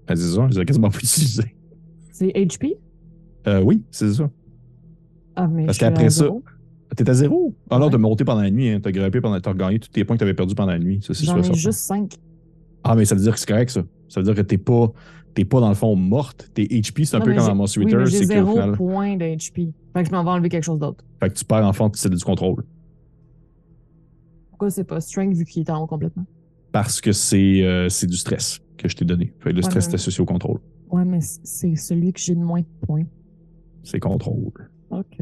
Ah, 0.07 0.15
C'est 0.15 0.21
ça, 0.35 0.47
je 0.49 0.55
les 0.55 0.61
ai 0.61 0.65
quasiment 0.65 0.89
pas 0.89 0.97
utilisés. 0.99 1.55
C'est 2.11 2.27
HP? 2.35 2.77
Euh, 3.47 3.61
oui, 3.61 3.83
c'est 3.91 4.13
ça. 4.13 4.29
Ah, 5.35 5.47
mais 5.47 5.65
Parce 5.65 5.77
qu'après 5.77 6.09
ça. 6.09 6.27
T'es 6.95 7.09
à 7.09 7.13
zéro? 7.13 7.53
Ah 7.69 7.77
non, 7.77 7.85
Ouais. 7.87 7.91
t'as 7.91 7.97
monté 7.97 8.23
pendant 8.23 8.41
la 8.41 8.51
nuit, 8.51 8.69
hein. 8.69 8.79
t'as 8.81 8.91
grimpé 8.91 9.19
pendant. 9.19 9.39
T'as 9.41 9.49
regagné 9.51 9.79
tous 9.79 9.89
tes 9.89 10.05
points 10.05 10.15
que 10.15 10.19
t'avais 10.21 10.33
perdus 10.33 10.55
pendant 10.55 10.71
la 10.71 10.79
nuit. 10.79 11.01
Ça, 11.01 11.13
c'est 11.13 11.25
J'en 11.25 11.37
ai 11.41 11.53
juste 11.53 11.79
5. 11.79 12.13
Ah, 12.83 12.95
mais 12.95 13.03
ça 13.03 13.15
veut 13.15 13.21
dire 13.21 13.33
que 13.33 13.39
c'est 13.39 13.47
correct, 13.47 13.69
ça. 13.69 13.83
Ça 14.07 14.21
veut 14.21 14.23
dire 14.23 14.35
que 14.35 14.41
t'es 14.41 14.57
pas, 14.57 14.93
t'es 15.33 15.43
pas 15.43 15.59
dans 15.59 15.67
le 15.67 15.75
fond 15.75 15.95
morte. 15.97 16.49
T'es 16.53 16.63
HP, 16.63 17.03
c'est 17.03 17.17
un 17.17 17.21
peu 17.21 17.33
comme 17.35 17.45
dans 17.45 17.55
Monster 17.55 17.81
Oui, 17.81 17.87
Eater, 17.87 17.99
mais 17.99 18.05
j'ai 18.05 18.23
zéro 18.25 18.51
final. 18.51 18.71
point 18.73 19.17
de 19.17 19.25
HP. 19.25 19.73
Fait 19.93 20.03
que 20.03 20.07
je 20.09 20.11
m'en 20.13 20.23
vais 20.23 20.29
enlever 20.29 20.47
quelque 20.47 20.63
chose 20.63 20.79
d'autre. 20.79 21.03
Fait 21.19 21.29
que 21.29 21.33
tu 21.33 21.43
perds 21.43 21.65
en 21.65 21.73
fond, 21.73 21.91
c'est 21.95 22.09
du 22.09 22.23
contrôle. 22.23 22.63
Pourquoi 24.65 24.71
c'est 24.77 24.83
pas 24.83 24.99
Strength 24.99 25.35
vu 25.37 25.45
qu'il 25.45 25.61
est 25.61 25.69
en 25.69 25.83
haut 25.83 25.85
complètement? 25.85 26.25
Parce 26.71 26.99
que 26.99 27.11
c'est 27.11 27.61
euh, 27.61 27.87
c'est 27.87 28.07
du 28.07 28.17
stress 28.17 28.59
que 28.79 28.89
je 28.89 28.95
t'ai 28.95 29.05
donné. 29.05 29.31
Fait 29.39 29.51
le 29.51 29.57
Ouais, 29.57 29.61
stress 29.61 29.85
mais- 29.85 29.91
est 29.91 29.95
associé 29.95 30.21
au 30.23 30.25
contrôle. 30.25 30.59
Ouais, 30.89 31.05
mais 31.05 31.19
c'est 31.21 31.75
celui 31.75 32.11
que 32.11 32.19
j'ai 32.19 32.33
de 32.33 32.39
moins 32.39 32.61
de 32.61 32.65
points. 32.87 33.03
C'est 33.83 33.99
contrôle. 33.99 34.51
OK. 34.89 35.17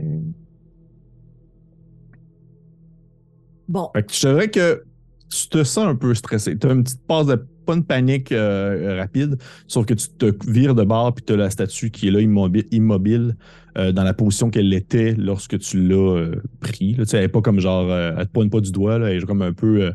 Bon, 3.67 3.89
Fait 3.93 4.03
que 4.03 4.13
je 4.13 4.19
dirais 4.19 4.49
que 4.49 4.83
tu 5.29 5.49
te 5.49 5.63
sens 5.65 5.85
un 5.87 5.95
peu 5.95 6.13
stressé. 6.13 6.57
Tu 6.57 6.67
as 6.67 6.71
une 6.71 6.83
petite 6.85 7.05
passe 7.05 7.27
de 7.27 7.45
pas 7.65 7.75
une 7.75 7.83
panique 7.83 8.31
euh, 8.31 8.97
rapide, 8.99 9.37
sauf 9.67 9.85
que 9.85 9.93
tu 9.93 10.07
te 10.09 10.31
vires 10.49 10.75
de 10.75 10.83
bord 10.83 11.13
puis 11.13 11.23
tu 11.25 11.33
as 11.33 11.37
la 11.37 11.49
statue 11.49 11.89
qui 11.91 12.07
est 12.07 12.11
là 12.11 12.19
immobile, 12.21 12.65
immobile 12.71 13.35
euh, 13.77 13.91
dans 13.91 14.03
la 14.03 14.13
position 14.13 14.49
qu'elle 14.49 14.73
était 14.73 15.15
lorsque 15.15 15.57
tu 15.59 15.81
l'as 15.87 15.95
euh, 16.17 16.41
pris. 16.59 16.93
Là, 16.93 17.05
elle 17.13 17.21
n'est 17.21 17.27
pas 17.27 17.41
comme 17.41 17.59
genre, 17.59 17.89
euh, 17.89 18.13
elle 18.17 18.27
te 18.27 18.31
pointe 18.31 18.51
pas 18.51 18.59
du 18.61 18.71
doigt, 18.71 18.95
elle 18.95 19.17
est 19.17 19.25
comme 19.25 19.41
un 19.41 19.53
peu 19.53 19.83
euh, 19.83 19.91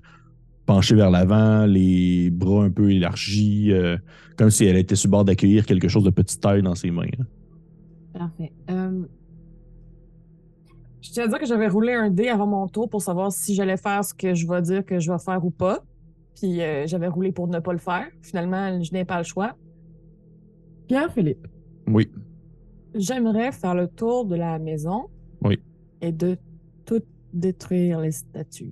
penchée 0.66 0.94
vers 0.94 1.10
l'avant, 1.10 1.64
les 1.66 2.30
bras 2.30 2.64
un 2.64 2.70
peu 2.70 2.90
élargis, 2.90 3.72
euh, 3.72 3.96
comme 4.36 4.50
si 4.50 4.64
elle 4.64 4.76
était 4.76 4.96
sur 4.96 5.08
le 5.08 5.12
bord 5.12 5.24
d'accueillir 5.24 5.64
quelque 5.66 5.88
chose 5.88 6.04
de 6.04 6.10
petite 6.10 6.40
taille 6.40 6.62
dans 6.62 6.74
ses 6.74 6.90
mains. 6.90 7.06
parfait. 8.12 8.52
Euh, 8.70 9.02
Je 11.00 11.10
tiens 11.12 11.24
à 11.24 11.28
dire 11.28 11.38
que 11.38 11.46
j'avais 11.46 11.68
roulé 11.68 11.92
un 11.94 12.10
dé 12.10 12.28
avant 12.28 12.46
mon 12.46 12.66
tour 12.68 12.88
pour 12.90 13.00
savoir 13.00 13.32
si 13.32 13.54
j'allais 13.54 13.76
faire 13.76 14.04
ce 14.04 14.12
que 14.12 14.34
je 14.34 14.46
vais 14.46 14.60
dire 14.60 14.84
que 14.84 14.98
je 14.98 15.10
vais 15.10 15.18
faire 15.18 15.42
ou 15.44 15.50
pas. 15.50 15.82
Puis 16.38 16.60
euh, 16.62 16.86
j'avais 16.86 17.08
roulé 17.08 17.32
pour 17.32 17.48
ne 17.48 17.58
pas 17.58 17.72
le 17.72 17.78
faire. 17.78 18.06
Finalement, 18.22 18.82
je 18.82 18.92
n'ai 18.92 19.04
pas 19.04 19.18
le 19.18 19.24
choix. 19.24 19.54
Pierre-Philippe, 20.86 21.46
Oui. 21.86 22.10
j'aimerais 22.94 23.52
faire 23.52 23.74
le 23.74 23.88
tour 23.88 24.24
de 24.24 24.36
la 24.36 24.58
maison. 24.58 25.06
Oui. 25.42 25.58
Et 26.00 26.12
de 26.12 26.36
tout 26.86 27.02
détruire 27.32 28.00
les 28.00 28.12
statues. 28.12 28.70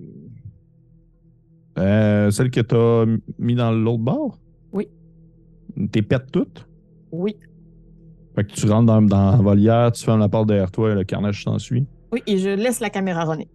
Euh, 1.77 2.31
celle 2.31 2.49
que 2.49 2.61
tu 2.61 2.75
as 2.75 3.05
mis 3.37 3.53
dans 3.55 3.71
l'autre 3.71 4.03
bord? 4.03 4.39
Oui. 4.71 4.87
T'es 5.91 6.01
pètes 6.01 6.31
toutes? 6.31 6.67
Oui. 7.11 7.35
Fait 8.35 8.43
que 8.45 8.51
tu 8.53 8.67
rentres 8.67 8.87
dans, 8.87 9.01
dans 9.01 9.31
la 9.31 9.37
volière, 9.37 9.91
tu 9.91 10.03
fermes 10.03 10.19
la 10.19 10.29
porte 10.29 10.47
derrière 10.47 10.71
toi 10.71 10.91
et 10.91 10.95
le 10.95 11.03
carnage 11.03 11.43
s'ensuit. 11.43 11.85
Oui, 12.11 12.23
et 12.25 12.37
je 12.37 12.49
laisse 12.49 12.79
la 12.79 12.89
caméra 12.89 13.25
runner. 13.25 13.47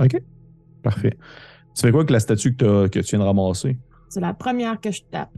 OK. 0.00 0.22
Parfait. 0.82 1.16
Tu 1.76 1.82
fais 1.82 1.90
quoi 1.90 2.00
avec 2.00 2.10
la 2.10 2.20
statue 2.20 2.56
que, 2.56 2.88
tu 2.88 3.00
viens 3.02 3.18
de 3.18 3.24
ramasser? 3.24 3.76
C'est 4.08 4.20
la 4.20 4.32
première 4.32 4.80
que 4.80 4.90
je 4.90 5.02
tape. 5.10 5.30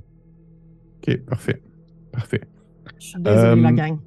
OK, 0.98 1.16
parfait. 1.24 1.60
Parfait. 2.12 2.42
Je 3.00 3.06
suis 3.06 3.20
désolé, 3.20 3.40
euh, 3.40 3.56
la 3.56 3.72
gang. 3.72 3.98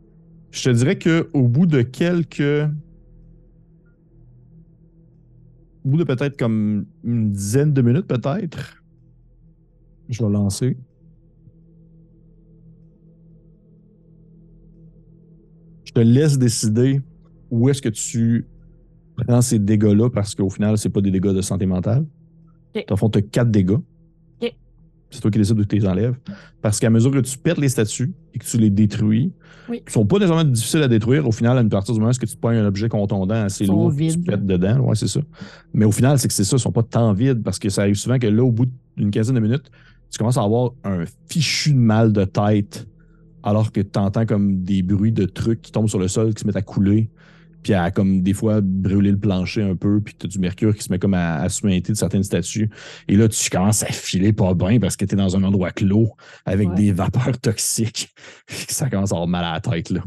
Je 0.50 0.64
te 0.64 0.70
dirais 0.70 0.98
qu'au 0.98 1.48
bout 1.48 1.66
de 1.66 1.82
quelques. 1.82 2.70
Au 5.84 5.90
bout 5.90 5.98
de 5.98 6.04
peut-être 6.06 6.38
comme 6.38 6.86
une 7.04 7.32
dizaine 7.34 7.74
de 7.74 7.82
minutes, 7.82 8.08
peut-être, 8.08 8.82
je 10.08 10.24
vais 10.24 10.32
lancer. 10.32 10.78
Je 15.84 15.92
te 15.92 16.00
laisse 16.00 16.38
décider 16.38 17.02
où 17.50 17.68
est-ce 17.68 17.82
que 17.82 17.90
tu 17.90 18.46
prends 19.18 19.42
ces 19.42 19.60
dégâts-là 19.60 20.10
parce 20.10 20.34
qu'au 20.34 20.50
final, 20.50 20.78
c'est 20.78 20.90
pas 20.90 21.02
des 21.02 21.12
dégâts 21.12 21.34
de 21.34 21.42
santé 21.42 21.66
mentale. 21.66 22.06
Ok. 22.76 22.86
Dans 22.88 22.96
le 22.96 23.00
fond, 23.00 23.10
tu 23.10 23.20
as 23.20 23.22
quatre 23.22 23.52
dégâts. 23.52 23.72
Ok. 24.42 24.54
C'est 25.10 25.20
toi 25.22 25.30
qui 25.32 25.38
décides 25.40 25.58
de 25.58 25.64
tu 25.64 25.76
les 25.78 25.86
enlèves. 25.88 26.16
Parce 26.62 26.80
qu'à 26.80 26.90
mesure 26.90 27.12
que 27.12 27.20
tu 27.20 27.38
pètes 27.38 27.58
les 27.58 27.70
statues 27.70 28.14
et 28.34 28.40
que 28.40 28.46
tu 28.46 28.58
les 28.58 28.70
détruis, 28.70 29.34
Oui. 29.70 29.82
ils 29.86 29.92
sont 29.92 30.06
pas 30.06 30.18
nécessairement 30.20 30.44
difficiles 30.50 30.84
à 30.84 30.88
détruire. 30.88 31.28
Au 31.28 31.32
final, 31.32 31.58
à 31.58 31.62
une 31.62 31.70
partir 31.70 31.94
du 31.94 32.00
moment 32.00 32.12
où 32.12 32.26
tu 32.26 32.38
pognes 32.38 32.58
un 32.58 32.66
objet 32.66 32.88
contondant 32.88 33.36
assez 33.36 33.66
lourd, 33.66 33.94
tu 33.96 34.20
pètes 34.20 34.46
dedans? 34.46 34.80
Ouais, 34.80 34.96
c'est 34.96 35.08
ça. 35.08 35.20
Mais 35.74 35.86
au 35.86 35.92
final, 35.92 36.18
c'est 36.18 36.28
que 36.30 36.34
c'est 36.34 36.44
ça, 36.46 36.56
ils 36.56 36.60
sont 36.60 36.72
pas 36.72 36.84
tant 36.84 37.12
vides 37.14 37.44
parce 37.44 37.60
que 37.60 37.70
ça 37.70 37.82
arrive 37.82 37.96
souvent 37.96 38.18
que 38.20 38.28
là, 38.28 38.44
au 38.44 38.52
bout 38.52 38.68
d'une 38.96 39.12
quinzaine 39.12 39.36
de 39.36 39.42
minutes, 39.42 39.70
tu 40.10 40.18
commences 40.18 40.38
à 40.38 40.44
avoir 40.44 40.72
un 40.84 41.04
fichu 41.30 41.74
de 41.74 41.78
mal 41.80 42.12
de 42.14 42.24
tête 42.26 42.88
alors 43.44 43.72
que 43.72 43.82
tu 43.82 43.98
entends 44.00 44.26
comme 44.26 44.64
des 44.64 44.82
bruits 44.84 45.12
de 45.14 45.26
trucs 45.26 45.62
qui 45.62 45.72
tombent 45.72 45.90
sur 45.90 46.00
le 46.00 46.08
sol, 46.08 46.34
qui 46.34 46.42
se 46.42 46.48
mettent 46.48 46.58
à 46.58 46.62
couler, 46.62 47.10
puis 47.64 47.74
à 47.74 47.92
comme 47.92 48.22
des 48.22 48.34
fois 48.34 48.62
brûler 48.62 49.12
le 49.12 49.18
plancher 49.20 49.62
un 49.62 49.76
peu, 49.76 50.02
puis 50.02 50.16
tu 50.18 50.26
as 50.26 50.30
du 50.30 50.40
mercure 50.40 50.76
qui 50.76 50.84
se 50.84 50.92
met 50.92 51.00
comme 51.00 51.14
à, 51.14 51.36
à 51.36 51.50
suinter 51.50 51.92
de 51.94 51.98
certaines 51.98 52.24
statues. 52.24 52.70
Et 53.08 53.16
là, 53.16 53.28
tu 53.28 53.50
commences 53.50 53.84
à 53.84 53.88
filer 53.88 54.34
pas 54.34 54.54
bien 54.54 54.80
parce 54.80 54.96
que 54.96 55.06
tu 55.06 55.14
es 55.14 55.18
dans 55.18 55.36
un 55.36 55.44
endroit 55.44 55.72
clos 55.72 56.10
avec 56.46 56.70
Ouais. 56.70 56.76
des 56.76 56.92
vapeurs 56.92 57.38
toxiques. 57.40 58.14
ça 58.48 58.90
commence 58.90 59.12
à 59.12 59.16
avoir 59.16 59.28
mal 59.28 59.46
à 59.46 59.54
la 59.54 59.62
tête, 59.62 59.90
là. 59.90 60.02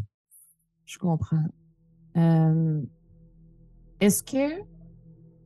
Je 0.84 0.98
comprends. 0.98 1.44
Euh, 2.16 2.80
Est-ce 4.00 4.22
que 4.22 4.62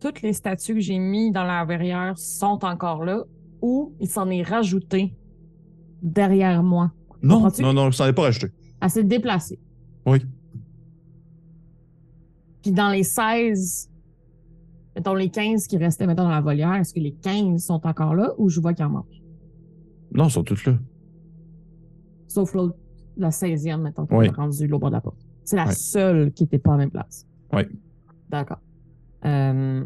toutes 0.01 0.22
les 0.22 0.32
statues 0.32 0.74
que 0.74 0.80
j'ai 0.80 0.98
mis 0.98 1.30
dans 1.32 1.44
la 1.44 1.64
verrière 1.64 2.18
sont 2.18 2.64
encore 2.64 3.05
là 3.05 3.22
ou 3.62 3.94
il 4.01 4.09
s'en 4.09 4.28
est 4.30 4.43
rajouté 4.43 5.14
derrière 6.02 6.62
moi? 6.62 6.93
Non, 7.22 7.48
non, 7.60 7.72
non, 7.72 7.90
ça 7.93 8.06
n'est 8.06 8.12
pas 8.12 8.22
rajouté. 8.22 8.48
Elle 8.80 8.90
s'est 8.90 9.05
déplacée. 9.05 9.59
Oui. 10.06 10.20
Puis 12.69 12.74
dans 12.74 12.90
les 12.90 13.03
16, 13.03 13.89
mettons 14.95 15.15
les 15.15 15.31
15 15.31 15.66
qui 15.69 15.78
restaient 15.78 16.07
mettons, 16.07 16.24
dans 16.24 16.28
la 16.28 16.43
volière, 16.43 16.74
est-ce 16.74 16.93
que 16.93 17.01
les 17.01 17.12
15 17.15 17.65
sont 17.65 17.81
encore 17.86 18.15
là 18.15 18.35
ou 18.36 18.51
je 18.51 18.61
vois 18.61 18.74
qu'il 18.74 18.85
en 18.85 18.90
manque? 18.90 19.23
Non, 20.12 20.24
ils 20.27 20.31
sont 20.31 20.45
toutes 20.45 20.66
là. 20.66 20.74
Sauf 22.27 22.53
l'autre, 22.53 22.77
la 23.16 23.31
16e, 23.31 23.81
mettons, 23.81 24.05
qui 24.05 24.15
est 24.16 24.28
rendue 24.28 24.70
au 24.70 24.78
bord 24.78 24.90
de 24.90 24.97
la 24.97 25.01
porte. 25.01 25.16
C'est 25.45 25.57
la 25.57 25.73
seule 25.73 26.31
qui 26.31 26.43
n'était 26.43 26.59
pas 26.59 26.73
à 26.73 26.77
la 26.77 26.78
même 26.81 26.90
place. 26.90 27.27
Oui. 27.55 27.62
D'accord. 28.28 28.61
Euh, 29.24 29.82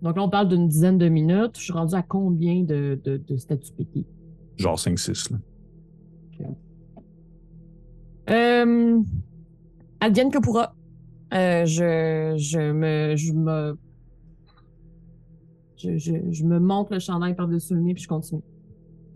donc 0.00 0.16
là, 0.16 0.22
on 0.22 0.30
parle 0.30 0.46
d'une 0.46 0.68
dizaine 0.68 0.98
de 0.98 1.08
minutes. 1.08 1.56
Je 1.58 1.64
suis 1.64 1.72
rendu 1.72 1.96
à 1.96 2.02
combien 2.02 2.62
de, 2.62 3.00
de, 3.02 3.16
de 3.16 3.36
statues 3.38 3.72
pétées? 3.72 4.06
Genre 4.56 4.78
5-6, 4.78 5.32
là. 5.32 5.38
Euh, 8.30 9.02
advienne 9.98 10.30
que 10.30 10.38
pourra. 10.38 10.76
Euh, 11.32 11.64
je, 11.64 12.34
je 12.38 12.72
me, 12.72 13.16
je 13.16 13.32
me, 13.32 13.78
je, 15.76 15.96
je, 15.96 16.12
je 16.30 16.44
me 16.44 16.58
monte 16.58 16.90
le 16.90 16.98
chandail 16.98 17.34
par-dessus 17.34 17.74
le 17.74 17.80
nez 17.80 17.94
puis 17.94 18.02
je 18.02 18.08
continue. 18.08 18.42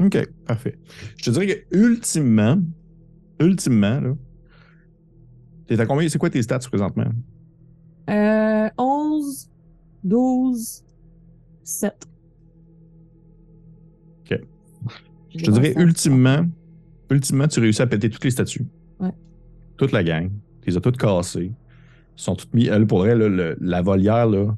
OK, 0.00 0.28
parfait. 0.46 0.78
Je 1.16 1.24
te 1.24 1.30
dirais 1.30 1.46
que 1.46 1.76
ultimement, 1.76 2.58
ultimement, 3.40 4.00
là, 4.00 4.14
t'es 5.66 5.80
à 5.80 5.86
combien? 5.86 6.08
C'est 6.08 6.18
quoi 6.18 6.30
tes 6.30 6.42
stats 6.42 6.58
présentement? 6.60 7.10
Euh, 8.10 8.68
11, 8.78 9.50
12, 10.04 10.84
7. 11.62 12.08
OK. 14.20 14.40
Je 15.36 15.44
te 15.44 15.50
dirais 15.50 15.74
ultimement, 15.76 16.46
ultimement, 17.10 17.48
tu 17.48 17.60
réussis 17.60 17.82
à 17.82 17.86
péter 17.86 18.10
toutes 18.10 18.24
les 18.24 18.30
statues. 18.30 18.66
Ouais. 19.00 19.12
Toute 19.76 19.92
la 19.92 20.04
gang. 20.04 20.30
Tu 20.62 20.70
les 20.70 20.76
as 20.76 20.80
toutes 20.80 20.96
cassées. 20.98 21.52
Sont 22.16 22.36
toutes 22.36 22.54
mis. 22.54 22.66
Elle, 22.66 22.86
pour 22.86 22.98
vrai, 22.98 23.14
la 23.60 23.82
volière, 23.82 24.26
là, 24.26 24.56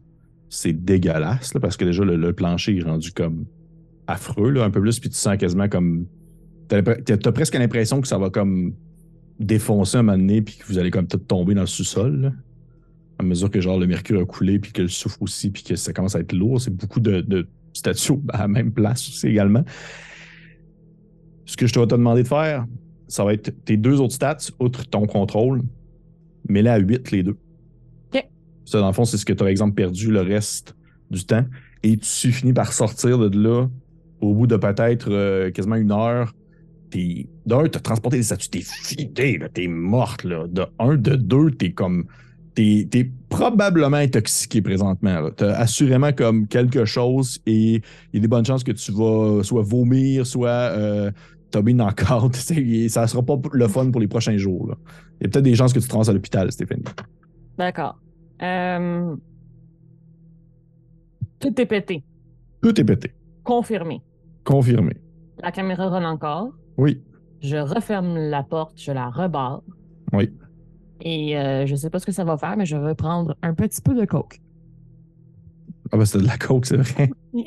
c'est 0.48 0.72
dégueulasse, 0.72 1.52
parce 1.60 1.76
que 1.76 1.84
déjà, 1.84 2.04
le, 2.04 2.32
plancher 2.32 2.76
est 2.76 2.82
rendu 2.82 3.12
comme 3.12 3.46
affreux, 4.06 4.60
un 4.60 4.70
peu 4.70 4.80
plus, 4.80 5.00
puis 5.00 5.10
tu 5.10 5.16
sens 5.16 5.36
quasiment 5.36 5.68
comme. 5.68 6.06
T'as 6.68 6.82
t'as 6.82 7.32
presque 7.32 7.54
l'impression 7.54 8.00
que 8.00 8.08
ça 8.08 8.18
va 8.18 8.28
comme 8.30 8.74
défoncer 9.38 9.98
un 9.98 10.02
moment 10.02 10.18
donné, 10.18 10.42
puis 10.42 10.56
que 10.56 10.66
vous 10.66 10.78
allez 10.78 10.90
comme 10.90 11.06
tout 11.06 11.18
tomber 11.18 11.54
dans 11.54 11.62
le 11.62 11.66
sous-sol. 11.66 12.32
À 13.18 13.22
mesure 13.22 13.50
que 13.50 13.60
genre 13.60 13.78
le 13.78 13.86
mercure 13.86 14.20
a 14.20 14.24
coulé, 14.24 14.58
puis 14.58 14.72
que 14.72 14.82
le 14.82 14.88
souffle 14.88 15.18
aussi, 15.20 15.50
puis 15.50 15.62
que 15.62 15.76
ça 15.76 15.92
commence 15.92 16.16
à 16.16 16.20
être 16.20 16.32
lourd. 16.32 16.60
C'est 16.60 16.74
beaucoup 16.74 17.00
de, 17.00 17.20
de 17.20 17.46
statues 17.72 18.20
à 18.30 18.38
la 18.40 18.48
même 18.48 18.72
place 18.72 19.08
aussi 19.08 19.28
également. 19.28 19.64
Ce 21.44 21.56
que 21.56 21.66
je 21.66 21.72
te 21.72 21.78
vais 21.78 21.86
te 21.86 21.94
demander 21.94 22.24
de 22.24 22.28
faire, 22.28 22.66
ça 23.08 23.24
va 23.24 23.32
être 23.32 23.52
tes 23.64 23.76
deux 23.76 24.00
autres 24.00 24.14
stats, 24.14 24.38
outre 24.58 24.84
ton 24.86 25.06
contrôle, 25.06 25.62
mais 26.48 26.62
là 26.62 26.74
à 26.74 26.78
8 26.78 27.10
les 27.12 27.22
deux. 27.22 27.36
Ça, 28.66 28.80
dans 28.80 28.88
le 28.88 28.92
fond, 28.92 29.04
c'est 29.06 29.16
ce 29.16 29.24
que 29.24 29.32
tu 29.32 29.42
as, 29.42 29.50
exemple, 29.50 29.74
perdu 29.74 30.10
le 30.10 30.20
reste 30.20 30.76
du 31.10 31.24
temps. 31.24 31.44
Et 31.82 31.96
tu 31.96 32.32
finis 32.32 32.52
par 32.52 32.72
sortir 32.72 33.18
de 33.18 33.38
là 33.38 33.66
au 34.20 34.34
bout 34.34 34.46
de 34.46 34.56
peut-être 34.56 35.10
euh, 35.10 35.50
quasiment 35.50 35.76
une 35.76 35.92
heure. 35.92 36.34
T'es- 36.90 37.26
D'un, 37.46 37.64
tu 37.68 37.78
as 37.78 37.80
transporté 37.80 38.16
des 38.18 38.22
statues, 38.24 38.48
t'es 38.48 38.62
fidé, 38.62 39.38
là, 39.38 39.48
t'es 39.48 39.66
morte. 39.68 40.24
Là. 40.24 40.46
De 40.48 40.66
un, 40.78 40.96
de 40.96 41.16
deux, 41.16 41.50
t'es 41.52 41.72
comme. 41.72 42.06
T'es 42.54 42.88
es 42.94 43.10
probablement 43.28 43.98
intoxiqué 43.98 44.62
présentement. 44.62 45.28
Tu 45.36 45.44
as 45.44 45.58
assurément 45.58 46.12
comme 46.12 46.46
quelque 46.48 46.84
chose 46.86 47.38
et 47.44 47.74
il 47.74 47.82
y 48.14 48.16
a 48.16 48.20
des 48.20 48.28
bonnes 48.28 48.46
chances 48.46 48.64
que 48.64 48.72
tu 48.72 48.92
vas 48.92 49.42
soit 49.44 49.62
vomir, 49.62 50.26
soit 50.26 50.48
euh, 50.48 51.10
tomber 51.50 51.72
une 51.72 51.82
encore. 51.82 52.30
Ça 52.88 53.06
sera 53.06 53.22
pas 53.22 53.36
le 53.52 53.68
fun 53.68 53.90
pour 53.90 54.00
les 54.00 54.08
prochains 54.08 54.38
jours. 54.38 54.68
là. 54.68 54.74
Il 55.20 55.24
y 55.24 55.26
a 55.26 55.30
peut-être 55.30 55.44
des 55.44 55.54
chances 55.54 55.72
que 55.74 55.80
tu 55.80 55.86
te 55.88 56.10
à 56.10 56.12
l'hôpital, 56.14 56.50
Stéphanie. 56.50 56.84
D'accord. 57.58 57.98
Euh, 58.42 59.16
tout 61.40 61.60
est 61.60 61.66
pété. 61.66 62.04
Tout 62.62 62.80
est 62.80 62.84
pété. 62.84 63.12
Confirmé. 63.44 64.02
Confirmé. 64.44 64.94
La 65.42 65.52
caméra 65.52 65.88
run 65.88 66.04
encore. 66.04 66.50
Oui. 66.76 67.02
Je 67.40 67.56
referme 67.56 68.16
la 68.16 68.42
porte, 68.42 68.80
je 68.80 68.92
la 68.92 69.10
rebarre. 69.10 69.62
Oui. 70.12 70.30
Et 71.02 71.38
euh, 71.38 71.66
je 71.66 71.76
sais 71.76 71.90
pas 71.90 71.98
ce 71.98 72.06
que 72.06 72.12
ça 72.12 72.24
va 72.24 72.36
faire, 72.36 72.56
mais 72.56 72.66
je 72.66 72.76
vais 72.76 72.94
prendre 72.94 73.36
un 73.42 73.54
petit 73.54 73.80
peu 73.80 73.94
de 73.94 74.04
coke. 74.04 74.40
Ah, 75.92 75.98
ben, 75.98 76.04
c'est 76.04 76.18
de 76.18 76.26
la 76.26 76.38
coke, 76.38 76.66
c'est 76.66 76.76
vrai. 76.76 77.10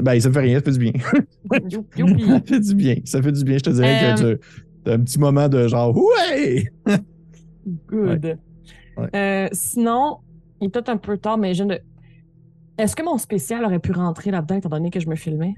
Ben, 0.00 0.18
ça 0.18 0.32
fait 0.32 0.40
rien, 0.40 0.58
ça 0.58 0.64
fait 0.64 0.72
du 0.72 0.78
bien. 0.78 0.92
Ça 1.52 2.40
fait 2.44 2.60
du 2.60 2.74
bien. 2.74 2.96
Ça 3.04 3.22
fait 3.22 3.30
du 3.30 3.44
bien. 3.44 3.58
Je 3.58 3.62
te 3.62 3.70
dirais 3.70 4.14
que 4.16 4.34
tu 4.84 4.90
as 4.90 4.94
un 4.94 4.98
petit 4.98 5.20
moment 5.20 5.48
de 5.48 5.68
genre, 5.68 5.96
ouais! 5.96 6.64
Good. 7.86 8.24
Ouais. 8.24 8.38
Euh, 9.14 9.48
sinon, 9.52 10.18
il 10.60 10.66
est 10.66 10.70
peut-être 10.70 10.88
un 10.88 10.96
peu 10.96 11.18
tard, 11.18 11.38
mais 11.38 11.54
je 11.54 11.64
ne. 11.64 11.76
Est-ce 12.78 12.94
que 12.94 13.02
mon 13.02 13.18
spécial 13.18 13.64
aurait 13.64 13.78
pu 13.78 13.92
rentrer 13.92 14.30
là-dedans 14.30 14.56
étant 14.56 14.68
donné 14.68 14.90
que 14.90 15.00
je 15.00 15.08
me 15.08 15.16
filmais? 15.16 15.54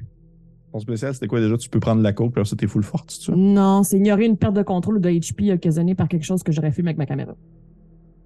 Ton 0.73 0.79
spécial, 0.79 1.13
c'était 1.13 1.27
quoi 1.27 1.41
déjà? 1.41 1.57
Tu 1.57 1.69
peux 1.69 1.81
prendre 1.81 2.01
la 2.03 2.13
coke, 2.13 2.33
puis 2.33 2.57
t'es 2.57 2.67
full 2.67 2.85
forte, 2.85 3.19
tu 3.21 3.33
Non, 3.33 3.83
c'est 3.83 3.97
ignorer 3.97 4.25
une 4.25 4.37
perte 4.37 4.55
de 4.55 4.63
contrôle 4.63 4.97
ou 4.97 5.01
de 5.01 5.11
HP 5.11 5.53
occasionnée 5.53 5.95
par 5.95 6.09
quelque 6.09 6.25
chose 6.25 6.43
que 6.43 6.53
j'aurais 6.53 6.71
filmé 6.71 6.91
avec 6.91 6.99
ma 6.99 7.07
caméra. 7.07 7.35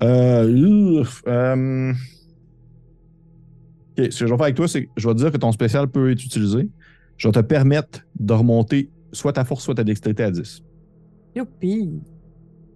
Euh, 0.03 1.01
ouf, 1.01 1.23
euh, 1.27 1.93
OK, 3.97 4.13
ce 4.13 4.21
que 4.21 4.27
je 4.27 4.33
vais 4.33 4.37
faire 4.37 4.43
avec 4.43 4.57
toi, 4.57 4.69
c'est 4.69 4.85
que 4.85 4.91
je 4.97 5.09
vais 5.09 5.15
te 5.15 5.19
dire 5.19 5.33
que 5.33 5.37
ton 5.39 5.53
spécial 5.53 5.89
peut 5.89 6.11
être 6.11 6.25
utilisé. 6.25 6.69
Je 7.17 7.29
vais 7.29 7.33
te 7.33 7.41
permettre 7.41 8.01
de 8.19 8.33
remonter 8.33 8.91
soit 9.13 9.33
ta 9.33 9.45
force, 9.45 9.65
soit 9.65 9.77
ta 9.77 9.85
dextérité 9.85 10.25
à 10.25 10.31
10. 10.31 10.63
Youpi! 11.35 12.03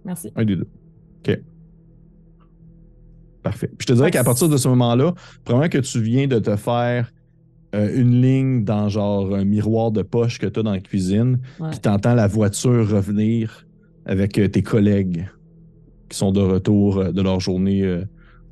Merci. 0.05 0.31
Un 0.35 0.45
des 0.45 0.55
deux. 0.55 0.67
OK. 1.19 1.39
Parfait. 3.43 3.67
Puis 3.67 3.77
je 3.81 3.85
te 3.87 3.93
dirais 3.93 4.11
qu'à 4.11 4.23
partir 4.23 4.49
de 4.49 4.57
ce 4.57 4.67
moment-là, 4.67 5.13
probablement 5.45 5.69
que 5.69 5.77
tu 5.77 6.01
viens 6.01 6.27
de 6.27 6.39
te 6.39 6.55
faire 6.55 7.11
euh, 7.75 8.01
une 8.01 8.21
ligne 8.21 8.63
dans 8.65 8.89
genre 8.89 9.33
un 9.35 9.45
miroir 9.45 9.91
de 9.91 10.01
poche 10.01 10.39
que 10.39 10.47
tu 10.47 10.59
as 10.59 10.63
dans 10.63 10.71
la 10.71 10.79
cuisine, 10.79 11.39
Ouais. 11.59 11.69
puis 11.69 11.79
tu 11.79 11.87
entends 11.89 12.15
la 12.15 12.27
voiture 12.27 12.89
revenir 12.89 13.65
avec 14.05 14.37
euh, 14.39 14.47
tes 14.47 14.63
collègues 14.63 15.27
qui 16.09 16.17
sont 16.17 16.31
de 16.31 16.39
retour 16.41 16.97
euh, 16.97 17.11
de 17.11 17.21
leur 17.21 17.39
journée 17.39 18.03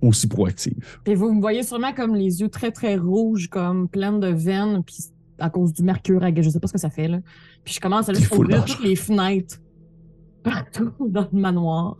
aussi 0.01 0.27
proactive. 0.27 0.99
Puis 1.03 1.15
vous 1.15 1.33
me 1.33 1.41
voyez 1.41 1.63
sûrement 1.63 1.91
comme 1.91 2.13
les 2.15 2.39
yeux 2.41 2.49
très 2.49 2.71
très 2.71 2.95
rouges, 2.95 3.47
comme 3.49 3.89
pleines 3.89 4.19
de 4.19 4.27
veines, 4.27 4.83
puis 4.85 4.95
à 5.39 5.49
cause 5.49 5.73
du 5.73 5.81
mercure, 5.83 6.23
à- 6.23 6.29
je 6.33 6.49
sais 6.49 6.59
pas 6.59 6.67
ce 6.67 6.73
que 6.73 6.79
ça 6.79 6.91
fait 6.91 7.07
là. 7.07 7.19
Puis 7.63 7.73
je 7.73 7.79
commence 7.79 8.07
à 8.09 8.13
ouvrir 8.35 8.63
toutes 8.63 8.83
les 8.83 8.95
fenêtres 8.95 9.57
partout 10.43 10.91
dans 11.09 11.27
le 11.33 11.39
manoir. 11.39 11.97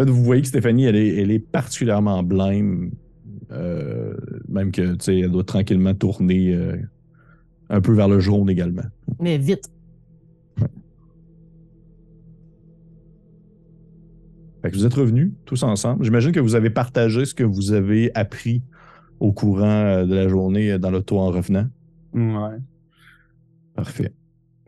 En 0.00 0.04
fait, 0.04 0.10
vous 0.10 0.22
voyez 0.22 0.42
que 0.42 0.48
Stéphanie, 0.48 0.84
elle 0.84 0.96
est, 0.96 1.16
elle 1.16 1.30
est 1.30 1.38
particulièrement 1.40 2.22
blême. 2.22 2.92
euh, 3.50 4.14
même 4.48 4.70
que, 4.70 4.92
tu 4.94 5.04
sais, 5.04 5.18
elle 5.20 5.30
doit 5.32 5.42
tranquillement 5.44 5.94
tourner 5.94 6.54
euh, 6.54 6.76
un 7.70 7.80
peu 7.80 7.92
vers 7.92 8.08
le 8.08 8.20
jaune 8.20 8.48
également. 8.50 8.82
Mais 9.20 9.38
vite. 9.38 9.70
Fait 14.62 14.70
que 14.70 14.76
vous 14.76 14.86
êtes 14.86 14.94
revenus 14.94 15.32
tous 15.44 15.62
ensemble. 15.62 16.04
J'imagine 16.04 16.32
que 16.32 16.40
vous 16.40 16.54
avez 16.56 16.70
partagé 16.70 17.24
ce 17.24 17.34
que 17.34 17.44
vous 17.44 17.72
avez 17.72 18.10
appris 18.16 18.62
au 19.20 19.32
courant 19.32 19.64
euh, 19.64 20.04
de 20.04 20.14
la 20.14 20.28
journée 20.28 20.78
dans 20.78 20.90
l'auto 20.90 21.18
en 21.18 21.28
revenant. 21.30 21.66
Ouais. 22.12 22.58
Parfait. 23.74 24.12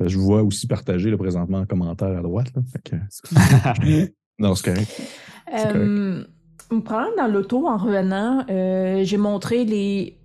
Je 0.04 0.16
vous 0.16 0.24
vois 0.24 0.42
aussi 0.42 0.66
partager 0.66 1.10
le 1.10 1.16
présentement 1.18 1.58
en 1.58 1.66
commentaire 1.66 2.16
à 2.16 2.22
droite. 2.22 2.52
Là. 2.54 2.62
Fait 2.72 2.82
que- 2.82 4.10
non, 4.40 4.54
c'est 4.54 4.72
correct. 4.72 5.00
Euh, 5.52 6.24
probablement 6.84 7.16
dans 7.16 7.26
l'auto, 7.32 7.66
en 7.68 7.76
revenant, 7.76 8.44
euh, 8.50 9.02
j'ai 9.04 9.16
montré 9.16 9.64
les. 9.64 10.16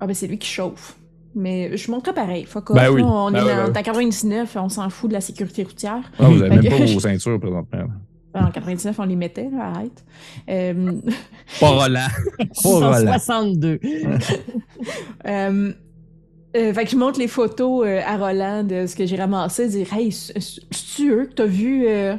Ah, 0.00 0.06
ben 0.06 0.14
c'est 0.14 0.26
lui 0.26 0.38
qui 0.38 0.48
chauffe. 0.48 0.96
Mais 1.34 1.76
je 1.76 1.90
montrais 1.90 2.12
pareil. 2.12 2.44
Fuck 2.44 2.70
off. 2.70 2.76
Ben 2.76 2.90
oui. 2.90 3.02
on 3.04 3.30
Ben 3.30 3.38
est 3.38 3.42
oui, 3.42 3.48
dans, 3.48 3.56
ben 3.56 3.66
oui. 3.66 3.72
dans 3.72 3.82
99, 3.82 4.56
on 4.56 4.68
s'en 4.68 4.90
fout 4.90 5.08
de 5.08 5.14
la 5.14 5.20
sécurité 5.20 5.62
routière. 5.62 6.10
Ah, 6.18 6.28
vous 6.28 6.42
avez 6.42 6.56
même 6.56 6.64
pas 6.68 6.84
vos 6.92 7.00
ceintures 7.00 7.38
présentement. 7.38 7.84
En 8.32 8.50
99, 8.50 8.96
on 8.98 9.04
les 9.04 9.16
mettait, 9.16 9.50
là, 9.50 9.72
arrête. 9.74 10.04
Euh, 10.48 10.92
Pas 11.58 11.68
Roland. 11.68 12.06
Voilà. 12.62 13.18
162. 13.18 13.80
Euh, 15.26 15.72
euh, 16.56 16.72
fait 16.74 16.84
que 16.84 16.90
je 16.90 16.96
montre 16.96 17.18
les 17.18 17.28
photos 17.28 17.84
euh, 17.86 18.00
à 18.04 18.16
Roland 18.16 18.64
de 18.64 18.86
ce 18.86 18.96
que 18.96 19.06
j'ai 19.06 19.16
ramassé, 19.16 19.68
dire 19.68 19.92
Hey, 19.92 20.10
c'est-tu 20.12 21.10
eux 21.12 21.26
que 21.26 21.34
t'as 21.34 21.44
vu 21.46 21.84
euh, 21.86 22.16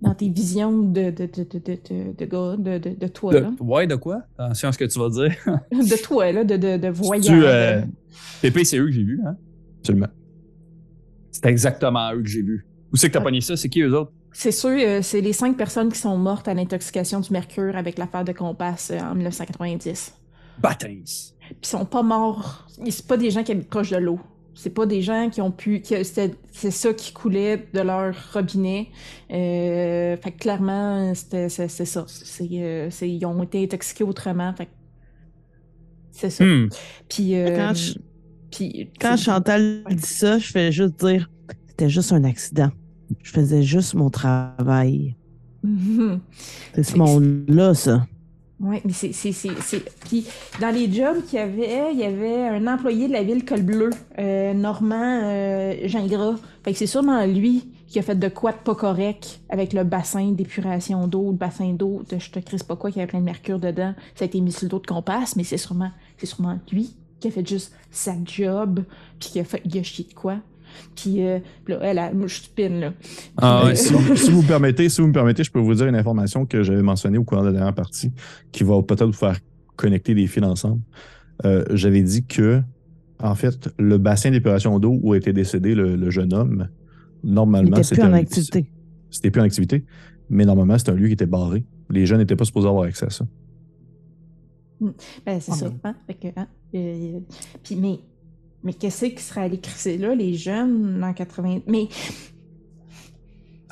dans 0.00 0.14
tes 0.14 0.28
visions 0.28 0.72
de, 0.78 1.10
de, 1.10 1.26
de, 1.26 1.42
de, 1.42 1.58
de, 1.58 1.78
de, 1.88 2.12
de 2.16 2.24
gars, 2.24 2.56
de, 2.56 2.78
de, 2.78 2.94
de 2.98 3.06
toi, 3.08 3.32
De- 3.32 3.38
là? 3.40 3.50
ouais, 3.60 3.86
de 3.86 3.96
quoi? 3.96 4.22
Attention 4.38 4.68
à 4.68 4.72
ce 4.72 4.78
que 4.78 4.84
tu 4.84 4.98
vas 4.98 5.08
dire. 5.10 5.34
De 5.72 6.02
toi, 6.02 6.30
là, 6.32 6.44
de, 6.44 6.56
de, 6.56 6.76
de 6.76 6.88
voyage. 6.88 7.26
Tu, 7.26 7.44
euh, 7.44 7.82
Pépé, 8.40 8.64
c'est 8.64 8.78
eux 8.78 8.86
que 8.86 8.92
j'ai 8.92 9.02
vus, 9.04 9.20
hein? 9.26 9.36
Absolument. 9.80 10.08
C'est 11.32 11.46
exactement 11.46 12.12
eux 12.12 12.22
que 12.22 12.28
j'ai 12.28 12.42
vus. 12.42 12.66
Où 12.92 12.96
c'est 12.96 13.08
que 13.08 13.12
t'as 13.14 13.18
Ouais. 13.18 13.24
pogné 13.24 13.40
ça? 13.40 13.56
C'est 13.56 13.68
qui 13.68 13.80
eux 13.80 13.94
autres? 13.96 14.12
C'est 14.32 14.52
sûr, 14.52 14.70
euh, 14.70 15.00
c'est 15.02 15.20
les 15.20 15.32
cinq 15.32 15.56
personnes 15.56 15.90
qui 15.92 15.98
sont 15.98 16.16
mortes 16.16 16.48
à 16.48 16.54
l'intoxication 16.54 17.20
du 17.20 17.32
mercure 17.32 17.76
avec 17.76 17.98
l'affaire 17.98 18.24
de 18.24 18.32
Compass 18.32 18.90
euh, 18.92 18.98
en 19.00 19.14
1990. 19.14 20.14
Baptins. 20.60 20.86
Puis 21.04 21.34
ils 21.62 21.66
sont 21.66 21.84
pas 21.84 22.02
morts. 22.02 22.66
C'est 22.88 23.06
pas 23.06 23.16
des 23.16 23.30
gens 23.30 23.42
qui 23.42 23.52
habitent 23.52 23.68
proche 23.70 23.90
de 23.90 23.96
l'eau. 23.96 24.20
C'est 24.60 24.70
pas 24.70 24.86
des 24.86 25.02
gens 25.02 25.30
qui 25.30 25.40
ont 25.40 25.52
pu. 25.52 25.80
qui- 25.80 26.04
c'était- 26.04 26.34
C'est 26.50 26.72
ça 26.72 26.92
qui 26.92 27.12
coulait 27.12 27.68
de 27.72 27.80
leur 27.80 28.12
robinet. 28.32 28.88
Euh, 29.30 30.16
fait 30.16 30.32
que 30.32 30.38
clairement, 30.38 31.14
c'était- 31.14 31.48
c'est 31.48 31.68
c'est 31.68 31.84
ça. 31.84 32.04
C'est, 32.08 32.48
euh, 32.54 32.90
c'est- 32.90 33.08
ils 33.08 33.24
ont 33.24 33.40
été 33.44 33.62
intoxiqués 33.62 34.02
autrement. 34.02 34.52
Fait 34.54 34.66
que 34.66 34.70
c'est 36.10 36.30
ça. 36.30 36.44
Hmm. 36.44 36.68
Puis. 37.08 37.36
euh, 37.36 37.56
Quand 37.56 37.74
je- 37.74 37.94
puis 38.50 38.90
Quand 39.00 39.16
Chantal 39.16 39.84
dit 39.90 40.02
ça, 40.02 40.38
je 40.38 40.46
fais 40.48 40.72
juste 40.72 40.98
dire 41.04 41.30
c'était 41.68 41.88
juste 41.88 42.12
un 42.12 42.24
accident. 42.24 42.70
Je 43.22 43.30
faisais 43.30 43.62
juste 43.62 43.94
mon 43.94 44.10
travail. 44.10 45.14
C'est 46.74 46.82
ce 46.82 46.96
monde-là, 46.96 47.74
ça. 47.74 48.06
Ouais, 48.60 48.82
mais 48.84 48.92
c'est, 48.92 49.12
Puis 50.06 50.26
dans 50.60 50.74
les 50.74 50.92
jobs 50.92 51.24
qu'il 51.24 51.38
y 51.38 51.42
avait, 51.42 51.92
il 51.92 51.98
y 51.98 52.04
avait 52.04 52.48
un 52.48 52.66
employé 52.66 53.06
de 53.06 53.12
la 53.12 53.22
ville 53.22 53.44
Col 53.44 53.62
Bleu, 53.62 53.90
euh, 54.18 54.52
Normand 54.52 55.20
euh, 55.22 55.74
Gingras. 55.86 56.36
Fait 56.64 56.72
que 56.72 56.78
c'est 56.78 56.88
sûrement 56.88 57.24
lui 57.24 57.68
qui 57.86 57.98
a 57.98 58.02
fait 58.02 58.18
de 58.18 58.28
quoi 58.28 58.52
de 58.52 58.58
pas 58.58 58.74
correct 58.74 59.40
avec 59.48 59.72
le 59.72 59.84
bassin 59.84 60.32
d'épuration 60.32 61.06
d'eau, 61.06 61.30
le 61.30 61.36
bassin 61.36 61.72
d'eau 61.72 62.02
de 62.10 62.18
je 62.18 62.30
te 62.30 62.38
crisse 62.40 62.64
pas 62.64 62.76
quoi, 62.76 62.90
qui 62.90 62.98
avait 62.98 63.06
plein 63.06 63.20
de 63.20 63.24
mercure 63.24 63.60
dedans. 63.60 63.94
Ça 64.16 64.24
a 64.24 64.26
été 64.26 64.40
mis 64.40 64.52
sur 64.52 64.64
le 64.64 64.70
dos 64.70 64.80
de 64.80 64.86
compasse, 64.86 65.36
mais 65.36 65.44
c'est 65.44 65.56
sûrement, 65.56 65.90
c'est 66.18 66.26
sûrement 66.26 66.58
lui 66.72 66.94
qui 67.20 67.28
a 67.28 67.30
fait 67.30 67.46
juste 67.46 67.72
sa 67.90 68.12
job, 68.24 68.84
puis 69.18 69.30
qui 69.30 69.40
a, 69.40 69.44
fait, 69.44 69.62
il 69.64 69.76
a 69.76 69.80
de 69.80 70.14
quoi. 70.14 70.36
Puis 70.96 71.22
euh, 71.26 71.38
là, 71.66 71.78
elle, 71.82 71.98
a- 71.98 72.12
moi, 72.12 72.26
je 72.26 72.34
stupide, 72.36 72.72
là. 72.72 72.92
Ah 73.36 73.62
Euh, 73.62 73.66
ouais. 73.66 73.74
si, 73.76 73.92
vous, 73.92 74.16
si 74.16 74.30
vous 74.30 74.42
permettez, 74.42 74.88
si 74.88 75.00
vous 75.00 75.06
me 75.08 75.12
permettez, 75.12 75.44
je 75.44 75.50
peux 75.50 75.60
vous 75.60 75.74
dire 75.74 75.86
une 75.86 75.94
information 75.96 76.46
que 76.46 76.62
j'avais 76.62 76.82
mentionnée 76.82 77.18
au 77.18 77.24
cours 77.24 77.40
de 77.42 77.46
la 77.46 77.52
dernière 77.52 77.74
partie, 77.74 78.12
qui 78.52 78.64
va 78.64 78.80
peut-être 78.82 79.06
vous 79.06 79.12
faire 79.12 79.38
connecter 79.76 80.14
des 80.14 80.26
fils 80.26 80.42
ensemble. 80.44 80.80
Euh, 81.44 81.64
j'avais 81.72 82.02
dit 82.02 82.24
que, 82.26 82.60
en 83.20 83.34
fait, 83.34 83.68
le 83.78 83.98
bassin 83.98 84.30
d'épuration 84.30 84.78
d'eau 84.78 84.98
où 85.02 85.14
était 85.14 85.32
décédé 85.32 85.74
le, 85.74 85.94
le 85.96 86.10
jeune 86.10 86.32
homme, 86.34 86.68
normalement, 87.24 87.70
était 87.76 87.82
c'était 87.82 88.02
plus 88.02 88.08
en 88.10 88.12
un- 88.12 88.16
activité. 88.18 88.70
C'était 89.10 89.30
plus 89.30 89.40
en 89.40 89.44
activité, 89.44 89.84
mais 90.30 90.44
normalement, 90.44 90.76
c'était 90.78 90.90
un 90.92 90.94
lieu 90.96 91.06
qui 91.06 91.14
était 91.14 91.26
barré. 91.26 91.64
Les 91.90 92.04
jeunes 92.06 92.18
n'étaient 92.18 92.36
pas 92.36 92.44
supposés 92.44 92.68
avoir 92.68 92.84
accès 92.84 93.06
à 93.06 93.10
ça. 93.10 93.24
Ben, 94.80 94.92
c'est 95.40 95.52
Ah, 95.52 95.54
ça. 95.54 95.66
Hein? 95.84 95.94
Fait 96.06 96.14
que, 96.14 96.28
hein, 96.36 96.46
euh, 96.74 97.18
puis, 97.64 97.74
mais, 97.76 97.98
mais 98.68 98.74
qu'est-ce 98.74 99.06
qui 99.06 99.22
serait 99.22 99.44
allé 99.44 99.58
crisser 99.58 99.96
là, 99.96 100.14
les 100.14 100.34
jeunes, 100.34 101.02
en 101.02 101.14
80... 101.14 101.60
Mais 101.66 101.88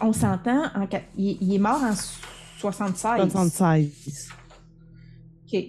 on 0.00 0.14
s'entend, 0.14 0.70
en... 0.74 0.88
il, 1.18 1.36
il 1.42 1.54
est 1.54 1.58
mort 1.58 1.82
en 1.82 1.92
76. 2.58 3.30
76. 3.30 4.28
OK. 5.52 5.64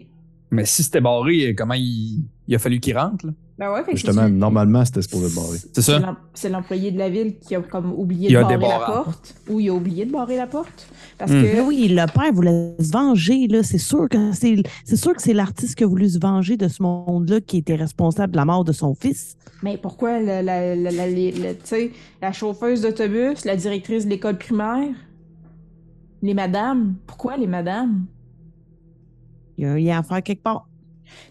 Mais 0.49 0.64
si 0.64 0.82
c'était 0.82 1.02
barré, 1.02 1.54
comment 1.58 1.74
il, 1.74 2.24
il 2.48 2.56
a 2.56 2.58
fallu 2.58 2.80
qu'il 2.80 2.98
rentre? 2.98 3.26
là? 3.26 3.34
Ben 3.59 3.71
ouais, 3.73 3.84
fait 3.84 3.93
Justement, 3.93 4.29
normalement, 4.29 4.85
c'était 4.85 5.01
supposé 5.01 5.25
être 5.25 5.34
barré. 5.35 5.57
C'est 5.57 5.75
c'est 5.81 5.81
ça? 5.99 6.15
C'est 6.35 6.49
l'employé 6.49 6.91
de 6.91 6.99
la 6.99 7.09
ville 7.09 7.39
qui 7.39 7.55
a 7.55 7.61
comme 7.61 7.91
oublié 7.91 8.29
Il 8.29 8.34
de 8.34 8.38
a 8.38 8.43
barrer 8.43 8.59
la 8.67 8.85
porte. 8.85 9.34
Ou 9.49 9.59
il 9.59 9.69
a 9.69 9.73
oublié 9.73 10.05
de 10.05 10.11
barrer 10.11 10.38
la 10.38 10.45
porte. 10.45 10.88
Parce 11.17 11.31
Hmm. 11.31 11.41
Mais 11.41 11.55
que... 11.55 11.61
oui, 11.61 11.88
le 11.88 12.05
père 12.05 12.31
voulait 12.31 12.75
se 12.79 12.91
venger, 12.91 13.47
là. 13.47 13.63
C'est 13.63 13.79
sûr 13.79 14.07
que 14.09 14.31
c'est, 14.34 14.57
c'est 14.85 14.95
sûr 14.95 15.15
que 15.15 15.21
c'est 15.23 15.34
l'artiste 15.34 15.73
qui 15.73 15.84
a 15.84 15.88
voulu 15.88 16.07
se 16.07 16.19
venger 16.19 16.55
de 16.55 16.67
ce 16.67 16.84
monde-là 16.84 17.41
qui 17.41 17.57
était 17.57 17.73
responsable 17.75 18.34
de 18.34 18.38
la 18.38 18.45
mort 18.45 18.63
de 18.63 18.73
son 18.73 18.93
fils. 18.93 19.35
Mais 19.63 19.77
pourquoi 19.77 20.19
la, 20.19 20.43
la, 20.43 20.75
la, 20.75 20.91
la, 20.91 21.07
les- 21.07 21.31
le- 21.31 21.53
tu 21.55 21.61
sais, 21.63 21.91
la 22.21 22.31
chauffeuse 22.34 22.81
d'autobus, 22.81 23.43
la 23.43 23.55
directrice 23.55 24.05
de 24.05 24.11
l'école 24.11 24.38
primaire, 24.38 24.93
les 26.21 26.35
madames, 26.35 26.93
pourquoi 27.07 27.38
les 27.38 27.47
madames? 27.47 28.05
Il 29.57 29.63
y 29.63 29.65
a 29.67 29.71
un 29.71 29.77
lien 29.79 29.97
à 29.99 30.03
faire 30.03 30.21
quelque 30.21 30.43
part. 30.43 30.67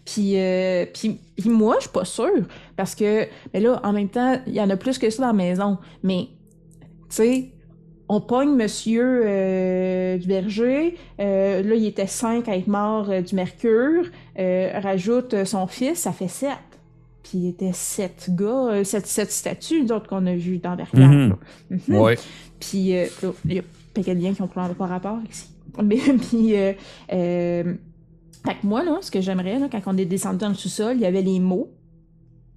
Puis, 0.05 0.33
euh, 0.37 0.87
puis, 0.93 1.19
puis 1.37 1.51
moi, 1.51 1.77
je 1.79 1.83
suis 1.83 1.91
pas 1.91 2.05
sûre. 2.05 2.45
Parce 2.77 2.95
que, 2.95 3.27
mais 3.53 3.61
là, 3.61 3.81
en 3.83 3.93
même 3.93 4.09
temps, 4.09 4.41
il 4.47 4.55
y 4.55 4.61
en 4.61 4.71
a 4.71 4.77
plus 4.77 4.99
que 4.99 5.11
ça 5.11 5.23
dans 5.23 5.29
la 5.29 5.33
maison. 5.33 5.79
Mais, 6.03 6.29
tu 6.81 6.87
sais, 7.09 7.51
on 8.09 8.21
pogne 8.21 8.55
monsieur 8.55 9.23
euh, 9.25 10.17
du 10.17 10.29
berger. 10.29 10.97
euh, 11.21 11.63
là, 11.63 11.75
il 11.75 11.87
était 11.87 12.07
cinq 12.07 12.49
à 12.49 12.57
être 12.57 12.69
mort 12.69 13.11
du 13.23 13.35
mercure. 13.35 14.07
rajoute 14.37 15.45
son 15.45 15.67
fils, 15.67 16.01
ça 16.01 16.13
fait 16.13 16.29
sept. 16.29 16.51
Puis 17.25 17.39
il 17.39 17.49
était 17.49 17.73
sept 17.73 18.31
gars, 18.31 18.85
sept, 18.85 19.07
sept 19.09 19.33
statues, 19.33 19.85
d'autres 19.85 20.07
qu'on 20.07 20.25
a 20.27 20.35
vues 20.37 20.59
dans 20.59 20.77
Verclair. 20.77 21.09
Mhm. 21.09 21.37
Mhm. 21.89 21.97
Ouais. 21.97 22.17
Puis, 22.61 22.79
il 23.45 23.53
y 23.53 23.59
a 23.59 23.63
pas 23.93 24.03
de 24.03 24.13
liens 24.13 24.33
qui 24.33 24.43
ont 24.43 24.47
pas 24.47 24.87
rapport 24.87 25.19
ici. 25.29 25.49
Mais, 25.83 25.97
puis, 25.97 26.55
fait 28.45 28.55
que 28.61 28.67
moi, 28.67 28.83
là, 28.85 28.99
ce 29.01 29.11
que 29.11 29.21
j'aimerais, 29.21 29.59
là, 29.59 29.69
quand 29.71 29.81
on 29.87 29.97
est 29.97 30.05
descendu 30.05 30.39
dans 30.39 30.49
le 30.49 30.55
sous-sol, 30.55 30.97
il 30.97 31.01
y 31.03 31.07
avait 31.07 31.23
les 31.23 31.41
mots. 31.41 31.71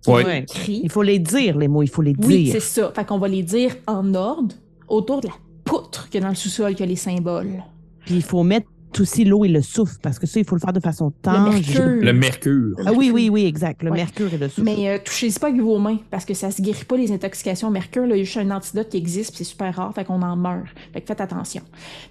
Ouais. 0.08 0.40
écrits. 0.44 0.80
Il 0.84 0.90
faut 0.90 1.02
les 1.04 1.20
dire, 1.20 1.58
les 1.58 1.68
mots, 1.68 1.84
il 1.84 1.90
faut 1.90 2.02
les 2.02 2.14
Oui, 2.20 2.44
dire. 2.46 2.54
c'est 2.54 2.60
ça. 2.62 2.92
Fait 2.96 3.06
qu'on 3.06 3.18
va 3.20 3.28
les 3.28 3.44
dire 3.44 3.76
en 3.86 4.14
ordre 4.14 4.56
autour 4.88 5.20
de 5.22 5.28
la 5.28 5.34
poutre 5.66 6.10
qu'il 6.10 6.20
y 6.20 6.24
a 6.24 6.26
dans 6.26 6.30
le 6.30 6.36
sous-sol, 6.36 6.74
qui 6.74 6.84
a 6.84 6.86
les 6.86 6.96
symboles. 6.96 7.62
Puis 8.06 8.16
il 8.16 8.24
faut 8.24 8.44
mettre 8.44 8.68
aussi 9.00 9.24
l'eau 9.24 9.46
et 9.46 9.48
le 9.50 9.62
souffle, 9.62 9.96
parce 10.02 10.18
que 10.20 10.26
ça, 10.28 10.40
il 10.40 10.46
faut 10.46 10.56
le 10.56 10.62
faire 10.62 10.74
de 10.74 10.80
façon 10.80 11.12
tangible. 11.22 11.54
mercure. 11.84 12.04
Le 12.06 12.14
mercure. 12.14 12.76
Ah 12.86 12.92
oui, 12.94 13.12
oui, 13.14 13.30
oui, 13.30 13.46
exact. 13.46 13.84
Le 13.84 13.92
Ouais. 13.92 13.98
mercure 13.98 14.34
et 14.34 14.38
le 14.38 14.50
souffle. 14.50 14.64
Mais 14.64 14.90
euh, 14.90 14.98
touchez-y 15.04 15.38
pas 15.40 15.48
avec 15.50 15.62
vos 15.62 15.78
mains, 15.78 15.98
parce 16.10 16.26
que 16.26 16.34
ça 16.34 16.50
se 16.52 16.62
guérit 16.62 16.86
pas 16.86 16.98
les 16.98 17.12
intoxications 17.12 17.68
au 17.68 17.72
mercure. 17.72 18.06
Là, 18.08 18.16
il 18.16 18.20
y 18.20 18.22
a 18.22 18.24
juste 18.26 18.38
un 18.38 18.50
antidote 18.52 18.90
qui 18.90 18.98
existe, 18.98 19.30
puis 19.36 19.38
c'est 19.40 19.52
super 19.52 19.76
rare, 19.76 19.94
fait 19.94 20.04
qu'on 20.06 20.22
en 20.22 20.36
meurt. 20.36 20.66
Fait 20.94 21.02
que 21.02 21.08
faites 21.08 21.22
attention. 21.22 21.62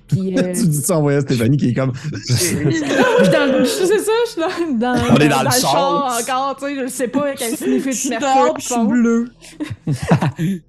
Puis, 0.06 0.34
euh, 0.38 0.52
tu 0.54 0.66
dis 0.68 0.76
ça 0.82 0.98
en 0.98 1.02
voyant 1.02 1.20
Stéphanie 1.20 1.56
qui 1.56 1.70
est 1.70 1.74
comme. 1.74 1.92
Je 2.28 2.32
suis 2.34 2.54
dans 2.56 3.52
le- 3.52 3.64
je- 3.64 3.68
c'est 3.68 3.98
ça, 3.98 4.12
je 4.26 4.30
suis 4.30 4.40
dans, 4.78 4.94
dans, 4.94 5.00
On 5.10 5.16
est 5.16 5.28
dans 5.28 5.42
le 5.42 5.50
char 5.50 6.18
encore, 6.20 6.56
tu 6.60 6.66
sais, 6.66 6.76
je 6.82 6.86
sais 6.86 7.08
pas 7.08 7.34
quel 7.34 7.56
signifie 7.56 8.10
dehors, 8.10 8.54
mercure. 8.54 8.54
je 8.58 8.64
suis 8.66 8.86
bleu. 8.86 9.28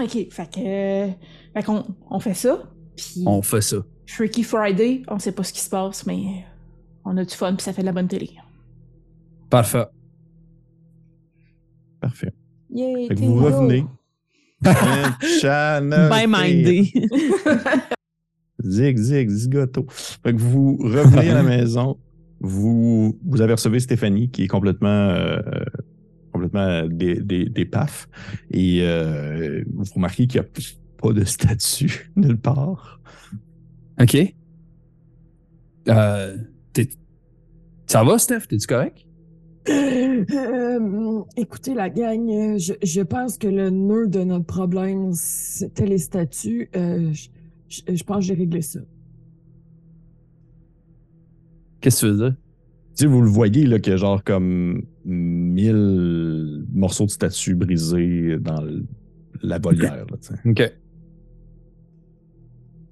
Ok, 0.00 0.10
fait 0.30 0.50
que, 0.52 0.58
euh, 0.58 1.08
fait 1.54 1.62
qu'on 1.62 1.84
on 2.10 2.18
fait 2.18 2.34
ça, 2.34 2.64
puis 2.96 3.22
On 3.26 3.42
fait 3.42 3.60
ça. 3.60 3.76
Freaky 4.06 4.42
Friday, 4.42 5.02
on 5.08 5.18
sait 5.18 5.32
pas 5.32 5.44
ce 5.44 5.52
qui 5.52 5.60
se 5.60 5.70
passe, 5.70 6.06
mais 6.06 6.44
on 7.04 7.16
a 7.16 7.24
du 7.24 7.34
fun, 7.34 7.54
puis 7.54 7.62
ça 7.64 7.72
fait 7.72 7.82
de 7.82 7.86
la 7.86 7.92
bonne 7.92 8.08
télé. 8.08 8.30
Parfait. 9.50 9.86
Parfait. 12.00 12.32
Yay, 12.70 13.08
Fait 13.08 13.14
que 13.14 13.20
vous 13.20 13.36
revenez. 13.36 13.84
Bien 14.60 16.26
mindé. 16.26 16.92
Zig, 18.64 18.96
zig, 18.96 19.28
zigoto. 19.28 19.86
Fait 19.88 20.32
que 20.32 20.40
vous 20.40 20.78
revenez 20.78 21.30
à 21.30 21.34
la 21.34 21.42
maison. 21.42 21.98
Vous, 22.40 23.18
vous 23.24 23.42
apercevez 23.42 23.78
Stéphanie 23.80 24.30
qui 24.30 24.44
est 24.44 24.48
complètement, 24.48 24.88
euh, 24.88 25.40
complètement 26.32 26.86
des, 26.86 27.20
des, 27.20 27.44
des 27.44 27.64
paf. 27.66 28.08
Et 28.50 28.80
euh, 28.82 29.62
vous 29.74 29.84
remarquez 29.94 30.26
qu'il 30.26 30.40
n'y 30.40 30.46
a 30.46 30.50
pas 30.96 31.12
de 31.12 31.24
statue 31.24 32.10
nulle 32.16 32.38
part. 32.38 33.00
OK. 34.00 34.34
Euh, 35.88 36.36
t'es- 36.72 36.88
Ça 37.86 38.02
va, 38.04 38.18
Steph? 38.18 38.46
T'es-tu 38.48 38.66
correct? 38.66 39.06
Euh, 39.68 41.22
écoutez, 41.36 41.74
la 41.74 41.88
gang, 41.90 42.58
je, 42.58 42.72
je 42.82 43.00
pense 43.02 43.38
que 43.38 43.46
le 43.48 43.70
nœud 43.70 44.08
de 44.08 44.22
notre 44.24 44.44
problème, 44.46 45.12
c'était 45.12 45.86
les 45.86 45.98
statuts. 45.98 46.68
Euh, 46.76 47.12
je, 47.12 47.28
je- 47.68 47.94
je 47.96 48.04
pense 48.04 48.16
que 48.18 48.22
j'ai 48.24 48.34
réglé 48.34 48.60
ça. 48.62 48.80
Qu'est-ce 51.80 52.02
que 52.02 52.06
tu 52.06 52.12
veux 52.12 52.18
dire? 52.30 52.36
Tu 52.96 53.02
sais, 53.02 53.06
vous 53.06 53.20
le 53.22 53.28
voyez, 53.28 53.66
là, 53.66 53.78
qu'il 53.78 53.90
y 53.90 53.94
a 53.94 53.96
genre 53.96 54.22
comme 54.22 54.82
mille 55.04 56.64
morceaux 56.72 57.06
de 57.06 57.10
statues 57.10 57.54
brisés 57.54 58.38
dans 58.40 58.60
le- 58.62 58.84
la 59.42 59.58
volière. 59.58 60.06
Là, 60.10 60.16
tu 60.20 60.28
sais. 60.28 60.48
OK. 60.48 60.72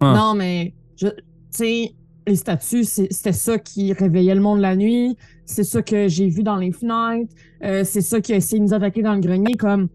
Ah. 0.00 0.14
Non, 0.16 0.34
mais 0.34 0.74
tu 1.08 1.22
sais, 1.50 1.92
les 2.26 2.36
statues, 2.36 2.84
c'est- 2.84 3.12
c'était 3.12 3.32
ça 3.32 3.58
qui 3.58 3.92
réveillait 3.92 4.34
le 4.34 4.40
monde 4.40 4.60
la 4.60 4.76
nuit. 4.76 5.16
C'est 5.44 5.64
ça 5.64 5.82
que 5.82 6.08
j'ai 6.08 6.28
vu 6.28 6.42
dans 6.42 6.56
les 6.56 6.72
fenêtres. 6.72 7.34
Euh, 7.64 7.82
c'est 7.84 8.00
ça 8.00 8.20
qui 8.20 8.32
a 8.32 8.36
essayé 8.36 8.58
de 8.58 8.64
nous 8.64 8.74
attaquer 8.74 9.02
dans 9.02 9.14
le 9.14 9.20
grenier. 9.20 9.54
Comme, 9.54 9.88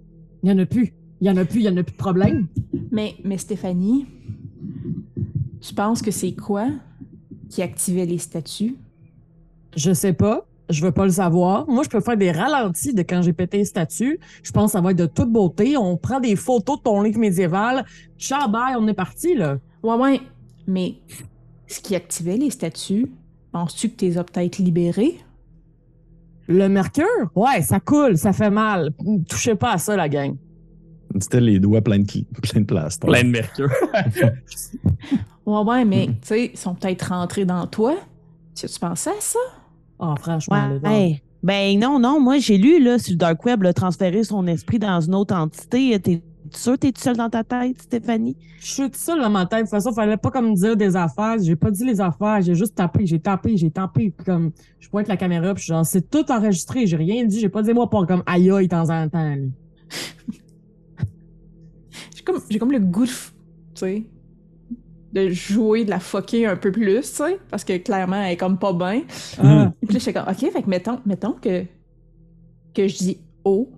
il 0.44 0.50
y 0.50 0.54
en 0.54 0.58
a 0.60 0.66
plus. 0.66 0.94
Il 1.22 1.28
y 1.28 1.30
en 1.30 1.38
a 1.38 1.46
plus, 1.46 1.62
il 1.62 1.66
y 1.66 1.70
en 1.70 1.78
a 1.78 1.84
plus 1.84 1.94
de 1.94 1.98
problème. 1.98 2.48
Mais, 2.92 3.16
mais 3.24 3.38
Stéphanie, 3.38 4.06
tu 5.62 5.74
penses 5.74 6.02
que 6.02 6.12
c'est 6.12 6.34
quoi 6.34 6.68
qui 7.50 7.62
activait 7.62 8.06
les 8.06 8.18
statues? 8.20 8.76
Je 9.76 9.94
sais 9.94 10.14
pas. 10.14 10.46
Je 10.70 10.84
veux 10.84 10.92
pas 10.92 11.06
le 11.06 11.12
savoir. 11.12 11.66
Moi, 11.70 11.84
je 11.84 11.90
peux 11.90 12.02
faire 12.02 12.18
des 12.18 12.30
ralentis 12.32 12.94
de 12.94 13.02
quand 13.02 13.22
j'ai 13.22 13.32
pété 13.32 13.60
les 13.60 13.66
statues. 13.66 14.20
Je 14.44 14.52
pense 14.52 14.66
que 14.66 14.72
ça 14.74 14.82
va 14.82 14.92
être 14.92 14.98
de 14.98 15.06
toute 15.06 15.32
beauté. 15.32 15.78
On 15.78 15.96
prend 15.96 16.20
des 16.20 16.36
photos 16.36 16.78
de 16.78 16.84
ton 16.84 17.02
livre 17.02 17.20
médiéval. 17.20 17.86
Ciao, 18.18 18.50
bye, 18.50 18.76
on 18.78 18.86
est 18.88 18.94
parti, 18.94 19.34
là. 19.34 19.60
Ouais, 19.82 19.96
ouais. 19.96 20.20
Mais 20.68 20.96
ce 21.68 21.80
qui 21.80 21.96
activait 21.96 22.38
les 22.38 22.50
statues, 22.50 23.08
penses-tu 23.52 23.90
que 23.90 23.96
tu 23.96 24.06
les 24.06 24.18
as 24.18 24.24
peut-être 24.24 24.58
libérées? 24.58 25.18
Le 26.48 26.68
mercure? 26.70 27.06
Ouais, 27.36 27.62
ça 27.62 27.80
coule, 27.80 28.18
ça 28.18 28.32
fait 28.34 28.50
mal. 28.50 28.92
Touchez 29.28 29.56
pas 29.56 29.74
à 29.74 29.78
ça, 29.78 29.96
la 29.96 30.08
gang. 30.08 30.36
C'était 31.20 31.42
les 31.42 31.60
doigts 31.60 31.82
pleins 31.82 32.00
de, 32.00 32.06
plein 32.42 32.62
de 32.62 32.66
plastique. 32.66 33.10
Plein 33.10 33.24
de 33.24 33.30
mercure. 33.30 33.70
Ouais, 35.46 35.62
ouais, 35.62 35.86
mais 35.86 36.08
tu 36.08 36.14
sais, 36.24 36.46
ils 36.54 36.58
sont 36.58 36.76
peut-être 36.76 37.04
rentrés 37.04 37.46
dans 37.46 37.66
toi. 37.68 37.96
Tu 38.54 38.68
tu 38.68 38.80
pensais 38.80 39.12
à 39.12 39.22
ça? 39.22 39.40
Ah, 39.98 40.14
franchement, 40.20 40.78
Ouais. 40.84 40.92
Hey, 40.92 41.22
Ben 41.42 41.80
non, 41.80 42.00
non, 42.00 42.20
moi 42.20 42.40
j'ai 42.40 42.58
lu 42.58 42.84
là, 42.84 43.00
sur 43.00 43.14
le 43.14 43.18
Dark 43.18 43.46
Web, 43.46 43.64
là, 43.64 43.72
transférer 43.72 44.26
son 44.26 44.46
esprit 44.48 44.78
dans 44.78 45.00
une 45.00 45.16
autre 45.16 45.34
entité. 45.34 45.98
T'es 46.02 46.22
sûr 46.56 46.74
que 46.74 46.78
t'es 46.80 46.92
tout 46.92 47.02
seul 47.02 47.18
dans 47.18 47.30
ta 47.30 47.44
tête, 47.44 47.82
Stéphanie? 47.82 48.38
Je 48.60 48.66
suis 48.66 48.90
tout 48.90 48.98
seul 48.98 49.20
dans 49.20 49.30
ma 49.30 49.46
tête. 49.46 49.60
De 49.60 49.64
toute 49.64 49.72
façon, 49.72 49.92
fallait 49.94 50.18
pas 50.18 50.32
comme 50.32 50.54
dire 50.54 50.78
des 50.78 50.96
affaires. 50.96 51.38
J'ai 51.42 51.56
pas 51.56 51.72
dit 51.72 51.84
les 51.86 52.00
affaires. 52.00 52.42
J'ai 52.42 52.56
juste 52.56 52.76
tapé. 52.76 53.06
J'ai 53.06 53.20
tapé. 53.20 53.58
J'ai 53.58 53.72
tapé. 53.72 54.12
Puis 54.16 54.26
comme, 54.26 54.52
je 54.80 54.90
pointe 54.90 55.08
la 55.08 55.18
caméra. 55.18 55.54
Puis 55.54 55.66
genre, 55.66 55.86
c'est 55.86 56.10
tout 56.10 56.32
enregistré. 56.32 56.88
J'ai 56.88 56.98
rien 56.98 57.26
dit. 57.26 57.40
J'ai 57.40 57.50
pas 57.50 57.62
dit 57.62 57.74
moi 57.74 57.90
pour 57.90 58.06
comme 58.08 58.24
aïe 58.26 58.50
aïe 58.52 58.68
de 58.68 58.72
temps 58.72 58.90
en 58.90 59.10
temps. 59.10 59.36
J'ai 62.16 62.24
comme, 62.24 62.42
j'ai 62.50 62.60
comme 62.60 62.72
le 62.72 62.80
goût 62.80 63.06
de, 63.06 63.10
f- 63.10 63.32
tu 63.74 63.80
sais, 63.80 64.04
de 65.14 65.30
jouer, 65.30 65.86
de 65.86 65.90
la 65.90 66.00
fucker 66.00 66.46
un 66.46 66.56
peu 66.58 66.72
plus, 66.72 67.00
tu 67.02 67.08
sais, 67.08 67.40
parce 67.50 67.64
que 67.64 67.78
clairement, 67.78 68.22
elle 68.22 68.34
est 68.34 68.38
comme 68.38 68.58
pas 68.60 68.74
bien. 68.74 69.04
Ah. 69.42 69.72
Et 69.82 69.86
puis 69.86 69.94
là, 69.94 70.00
j'étais 70.00 70.14
comme, 70.14 70.28
OK, 70.30 70.52
fait 70.52 70.62
que 70.62 70.70
mettons, 70.70 71.00
mettons 71.06 71.34
que, 71.34 71.64
que 72.74 72.88
je 72.88 72.98
dis 72.98 73.18
oh, 73.44 73.70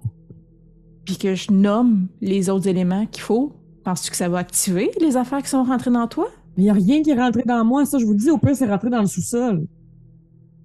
puis 1.09 1.17
que 1.17 1.33
je 1.33 1.51
nomme 1.51 2.07
les 2.21 2.51
autres 2.51 2.67
éléments 2.67 3.07
qu'il 3.07 3.23
faut. 3.23 3.51
Penses-tu 3.83 4.11
que 4.11 4.15
ça 4.15 4.29
va 4.29 4.37
activer 4.37 4.91
les 5.01 5.17
affaires 5.17 5.41
qui 5.41 5.49
sont 5.49 5.63
rentrées 5.63 5.89
dans 5.89 6.07
toi? 6.07 6.29
Mais 6.55 6.65
y 6.65 6.69
a 6.69 6.73
rien 6.73 7.01
qui 7.01 7.09
est 7.09 7.19
rentré 7.19 7.41
dans 7.47 7.65
moi. 7.65 7.83
Ça, 7.87 7.97
je 7.97 8.05
vous 8.05 8.13
dis, 8.13 8.29
au 8.29 8.37
pire, 8.37 8.55
c'est 8.55 8.67
rentré 8.69 8.91
dans 8.91 9.01
le 9.01 9.07
sous-sol. 9.07 9.65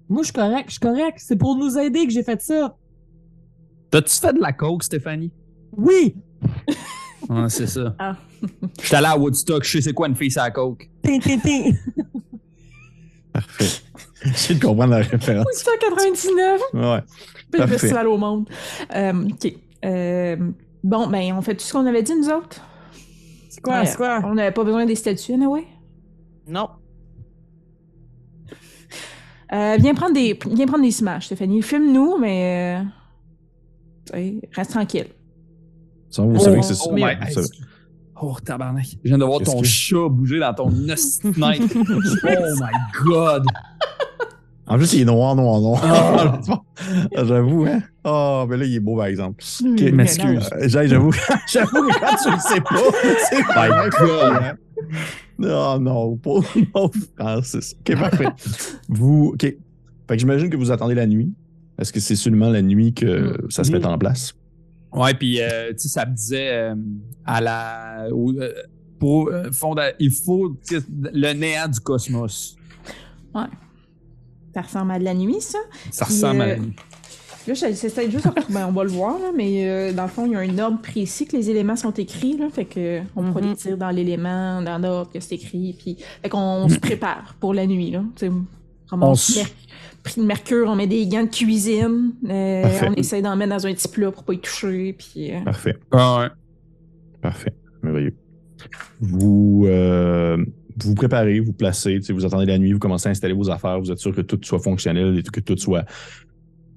Moi, 0.07 0.21
je 0.21 0.25
suis 0.25 0.33
correct. 0.33 0.65
Je 0.67 0.73
suis 0.73 0.79
correct. 0.79 1.17
C'est 1.19 1.35
pour 1.35 1.55
nous 1.55 1.79
aider 1.79 2.05
que 2.05 2.13
j'ai 2.13 2.21
fait 2.21 2.39
ça. 2.43 2.77
T'as-tu 3.89 4.13
fait 4.19 4.33
de 4.33 4.39
la 4.39 4.53
coke, 4.53 4.83
Stéphanie? 4.83 5.31
Oui. 5.75 6.15
Ouais, 7.27 7.49
c'est 7.49 7.65
ça. 7.65 7.95
Ah. 7.97 8.15
J'étais 8.79 8.97
allé 8.97 9.07
à 9.07 9.17
Woodstock, 9.17 9.63
je 9.63 9.71
sais 9.71 9.81
c'est 9.81 9.93
quoi 9.93 10.07
une 10.07 10.15
fille 10.15 10.37
à 10.37 10.51
coke. 10.51 10.87
Tin, 11.01 11.17
tin, 11.17 11.39
tin. 11.39 11.71
Parfait. 13.33 13.81
J'essaie 14.23 14.53
de 14.53 14.59
comprendre 14.63 14.91
la 14.91 14.97
référence. 14.97 15.47
199! 15.53 16.61
Ouais. 16.73 17.01
Puis 17.01 17.13
le 17.53 17.57
Parfait. 17.57 17.77
festival 17.79 18.07
au 18.09 18.17
monde. 18.17 18.47
Euh, 18.95 19.27
OK. 19.27 19.53
Euh, 19.85 20.35
bon, 20.83 21.07
ben, 21.07 21.33
on 21.37 21.41
fait 21.41 21.55
tout 21.55 21.63
ce 21.63 21.71
qu'on 21.73 21.85
avait 21.85 22.03
dit, 22.03 22.13
nous 22.19 22.29
autres. 22.29 22.61
C'est 23.49 23.61
quoi? 23.61 23.79
Ouais. 23.79 23.85
C'est 23.85 23.97
quoi? 23.97 24.19
On 24.25 24.33
n'avait 24.33 24.51
pas 24.51 24.63
besoin 24.63 24.85
des 24.85 24.95
statues, 24.95 25.33
anyway. 25.33 25.63
Non. 26.47 26.69
Euh, 29.53 29.77
viens 29.79 29.93
prendre 29.93 30.13
des, 30.13 30.37
viens 30.51 30.65
prendre 30.65 30.83
des 30.83 30.99
images, 30.99 31.27
Stéphanie. 31.27 31.61
Filme-nous, 31.61 32.17
mais. 32.17 32.83
euh, 34.13 34.31
reste 34.53 34.71
tranquille. 34.71 35.07
Ça, 36.09 36.23
vous 36.23 36.39
savez 36.39 36.57
que 36.59 36.65
c'est 36.65 36.73
ça. 36.73 36.89
Oh, 36.89 36.95
Oh, 38.21 38.33
tabarnak. 38.43 38.85
Je 39.03 39.09
viens 39.09 39.17
de 39.17 39.25
voir 39.25 39.41
ton 39.41 39.59
que- 39.59 39.67
chat 39.67 40.07
bouger 40.09 40.39
dans 40.39 40.53
ton 40.53 40.69
fenêtre. 40.71 41.65
oh 41.75 42.55
my 42.59 43.03
god. 43.05 43.45
En 44.67 44.77
plus, 44.77 44.93
il 44.93 45.01
est 45.01 45.05
noir, 45.05 45.35
noir, 45.35 45.61
noir. 45.61 45.81
Ah. 45.83 46.39
Ah, 47.15 47.23
J'avoue, 47.25 47.65
hein? 47.65 47.81
Oh, 48.03 48.45
mais 48.49 48.57
là, 48.57 48.65
il 48.65 48.75
est 48.75 48.79
beau, 48.79 48.97
par 48.97 49.05
exemple. 49.05 49.43
Ok, 49.63 49.77
Je 49.77 49.89
m'excuse. 49.89 50.49
J'avoue, 50.85 51.11
j'avoue 51.47 51.87
que 51.87 51.99
quand 51.99 52.15
tu 52.23 52.31
le 52.31 52.39
sais 52.39 52.61
pas, 52.61 52.79
c'est 53.29 53.37
My 53.37 53.89
pas 53.91 54.49
hein? 54.49 54.55
Non, 55.37 55.79
non, 55.79 56.17
pas 56.17 56.39
non, 56.75 56.89
Francis. 57.17 57.75
Ok, 57.79 57.95
parfait. 57.99 58.27
Vous, 58.89 59.31
ok. 59.35 59.41
Fait 59.41 59.55
que 60.07 60.17
j'imagine 60.17 60.49
que 60.49 60.57
vous 60.57 60.71
attendez 60.71 60.95
la 60.95 61.05
nuit. 61.05 61.31
Est-ce 61.77 61.91
que 61.93 61.99
c'est 61.99 62.15
seulement 62.15 62.49
la 62.49 62.61
nuit 62.61 62.93
que 62.93 63.37
ça 63.49 63.63
se 63.63 63.71
met 63.71 63.85
en 63.85 63.97
place? 63.97 64.33
Ouais, 64.93 65.13
puis 65.13 65.41
euh, 65.41 65.71
tu 65.73 65.79
sais, 65.79 65.89
ça 65.89 66.05
me 66.05 66.15
disait 66.15 66.49
euh, 66.53 66.75
à 67.25 67.41
la. 67.41 68.05
euh, 68.05 68.53
pour, 68.97 69.29
euh, 69.29 69.51
fonda- 69.51 69.91
il 69.99 70.11
faut 70.11 70.57
le 70.71 71.33
néant 71.33 71.67
du 71.67 71.79
cosmos. 71.81 72.55
Ça 74.55 74.61
ressemble 74.61 74.91
à 74.93 74.99
de 74.99 75.03
la 75.03 75.13
nuit, 75.13 75.39
ça. 75.41 75.59
Ça 75.91 76.05
Puis, 76.05 76.15
ressemble 76.15 76.41
à 76.41 76.45
euh, 76.45 76.47
la 76.47 76.57
nuit. 76.57 76.75
Là, 77.47 77.53
j'essaie 77.53 78.09
juste. 78.09 78.27
Ben, 78.49 78.65
on 78.67 78.71
va 78.71 78.83
le 78.83 78.89
voir, 78.89 79.19
là, 79.19 79.27
mais 79.35 79.69
euh, 79.69 79.93
dans 79.93 80.03
le 80.03 80.09
fond, 80.09 80.25
il 80.25 80.31
y 80.31 80.35
a 80.35 80.39
un 80.39 80.57
ordre 80.57 80.81
précis 80.81 81.27
que 81.27 81.35
les 81.37 81.49
éléments 81.51 81.75
sont 81.75 81.91
écrits. 81.91 82.37
Là, 82.37 82.47
fait 82.51 82.65
que 82.65 83.01
on 83.15 83.23
pourra 83.25 83.41
Mhm. 83.41 83.49
les 83.49 83.55
tirer 83.55 83.75
dans 83.77 83.91
l'élément, 83.91 84.63
dans 84.63 84.79
l'ordre 84.79 85.11
que 85.11 85.19
c'est 85.19 85.35
écrit. 85.35 85.75
Puis, 85.77 85.97
fait 86.23 86.29
qu'on 86.29 86.67
se 86.69 86.79
prépare 86.79 87.35
pour 87.39 87.53
la 87.53 87.67
nuit. 87.67 87.91
Là. 87.91 88.03
Tu 88.15 88.25
sais, 88.27 88.31
vraiment, 88.89 89.11
On 89.11 89.15
pris 90.03 90.21
de 90.21 90.25
mercure, 90.25 90.69
on 90.69 90.75
met 90.75 90.87
des 90.87 91.05
gants 91.07 91.23
de 91.23 91.29
cuisine. 91.29 92.13
euh, 92.29 92.63
on 92.87 92.93
essaie 92.93 93.21
d'en 93.21 93.35
mettre 93.35 93.51
dans 93.55 93.67
un 93.67 93.73
petit 93.73 93.89
plat 93.89 94.11
pour 94.11 94.23
pas 94.23 94.33
y 94.33 94.39
toucher. 94.39 94.93
Puis, 94.93 95.31
euh, 95.33 95.41
Parfait. 95.43 95.77
Ah 95.91 96.19
ouais. 96.21 96.27
Parfait. 97.21 97.53
Merveilleux. 97.83 98.15
Vous 99.01 99.65
euh, 99.67 100.37
vous 100.83 100.95
préparez, 100.95 101.39
vous 101.39 101.53
placez, 101.53 101.99
vous 102.09 102.25
attendez 102.25 102.45
la 102.45 102.57
nuit, 102.57 102.73
vous 102.73 102.79
commencez 102.79 103.07
à 103.07 103.11
installer 103.11 103.33
vos 103.33 103.49
affaires, 103.49 103.79
vous 103.79 103.91
êtes 103.91 103.99
sûr 103.99 104.13
que 104.13 104.21
tout 104.21 104.39
soit 104.43 104.59
fonctionnel 104.59 105.17
et 105.17 105.23
que 105.23 105.39
tout 105.39 105.57
soit 105.57 105.85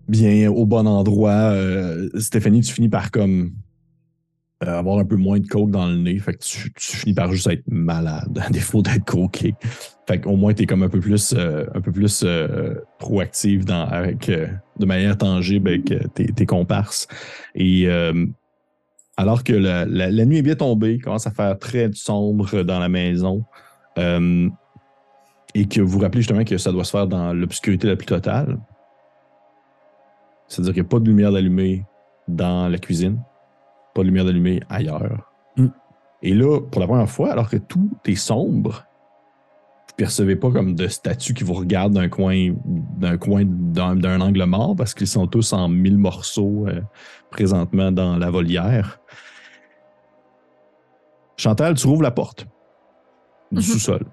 bien 0.08 0.50
au 0.50 0.66
bon 0.66 0.86
endroit. 0.86 1.52
Euh, 1.52 2.08
Stéphanie, 2.18 2.62
tu 2.62 2.72
finis 2.72 2.88
par 2.88 3.10
comme 3.10 3.52
euh, 4.64 4.78
avoir 4.78 4.98
un 4.98 5.04
peu 5.04 5.16
moins 5.16 5.38
de 5.38 5.46
coke 5.46 5.70
dans 5.70 5.86
le 5.86 5.96
nez. 5.96 6.18
Fait 6.18 6.34
que 6.34 6.44
tu, 6.44 6.70
finis 6.76 7.14
par 7.14 7.30
juste 7.32 7.48
être 7.48 7.64
malade, 7.68 8.38
à 8.44 8.50
défaut 8.50 8.82
d'être 8.82 9.04
croqué. 9.04 9.54
Fait 10.06 10.24
moins, 10.26 10.54
tu 10.54 10.62
es 10.62 10.66
comme 10.66 10.82
un 10.82 10.88
peu 10.88 11.00
plus, 11.00 11.34
euh, 11.36 11.66
un 11.74 11.80
peu 11.80 11.92
plus 11.92 12.22
euh, 12.24 12.74
proactive 12.98 13.64
dans, 13.64 13.84
avec, 13.84 14.30
de 14.30 14.86
manière 14.86 15.18
tangible 15.18 15.68
avec 15.68 15.92
tes, 16.14 16.46
comparses. 16.46 17.06
Et 17.54 17.88
alors 19.18 19.42
que 19.42 19.52
la, 19.52 19.84
la- 19.84 20.24
nuit 20.24 20.38
est 20.38 20.42
bien 20.42 20.54
tombée, 20.54 20.98
commence 20.98 21.26
à 21.26 21.32
faire 21.32 21.58
très 21.58 21.90
sombre 21.92 22.62
dans 22.62 22.78
la 22.78 22.88
maison, 22.88 23.44
euh, 23.98 24.48
et 25.54 25.66
que 25.66 25.80
vous 25.80 25.88
vous 25.88 25.98
rappelez 25.98 26.20
justement 26.20 26.44
que 26.44 26.56
ça 26.56 26.72
doit 26.72 26.84
se 26.84 26.90
faire 26.90 27.06
dans 27.06 27.32
l'obscurité 27.32 27.88
la 27.88 27.96
plus 27.96 28.06
totale. 28.06 28.58
C'est-à-dire 30.46 30.72
qu'il 30.72 30.82
n'y 30.82 30.86
a 30.86 30.90
pas 30.90 31.00
de 31.00 31.06
lumière 31.06 31.32
d'allumée 31.32 31.84
dans 32.26 32.68
la 32.68 32.78
cuisine, 32.78 33.20
pas 33.94 34.02
de 34.02 34.06
lumière 34.06 34.24
d'allumée 34.24 34.60
ailleurs. 34.68 35.32
Mm. 35.56 35.66
Et 36.22 36.34
là, 36.34 36.60
pour 36.60 36.80
la 36.80 36.86
première 36.86 37.08
fois, 37.08 37.32
alors 37.32 37.48
que 37.48 37.56
tout 37.56 37.90
est 38.04 38.14
sombre, 38.14 38.84
vous 39.88 39.94
percevez 39.96 40.36
pas 40.36 40.50
comme 40.50 40.74
de 40.74 40.88
statues 40.88 41.34
qui 41.34 41.44
vous 41.44 41.54
regardent 41.54 41.94
d'un 41.94 42.08
coin, 42.08 42.54
d'un 42.64 43.18
coin, 43.18 43.44
d'un 43.44 44.20
angle 44.20 44.44
mort, 44.44 44.76
parce 44.76 44.94
qu'ils 44.94 45.08
sont 45.08 45.26
tous 45.26 45.52
en 45.52 45.68
mille 45.68 45.98
morceaux 45.98 46.66
euh, 46.68 46.80
présentement 47.30 47.90
dans 47.90 48.16
la 48.16 48.30
volière. 48.30 49.00
Chantal, 51.36 51.74
tu 51.74 51.86
rouvres 51.86 52.02
la 52.02 52.10
porte 52.10 52.46
du 53.50 53.58
Mhm. 53.58 53.62
sous-sol. 53.62 54.06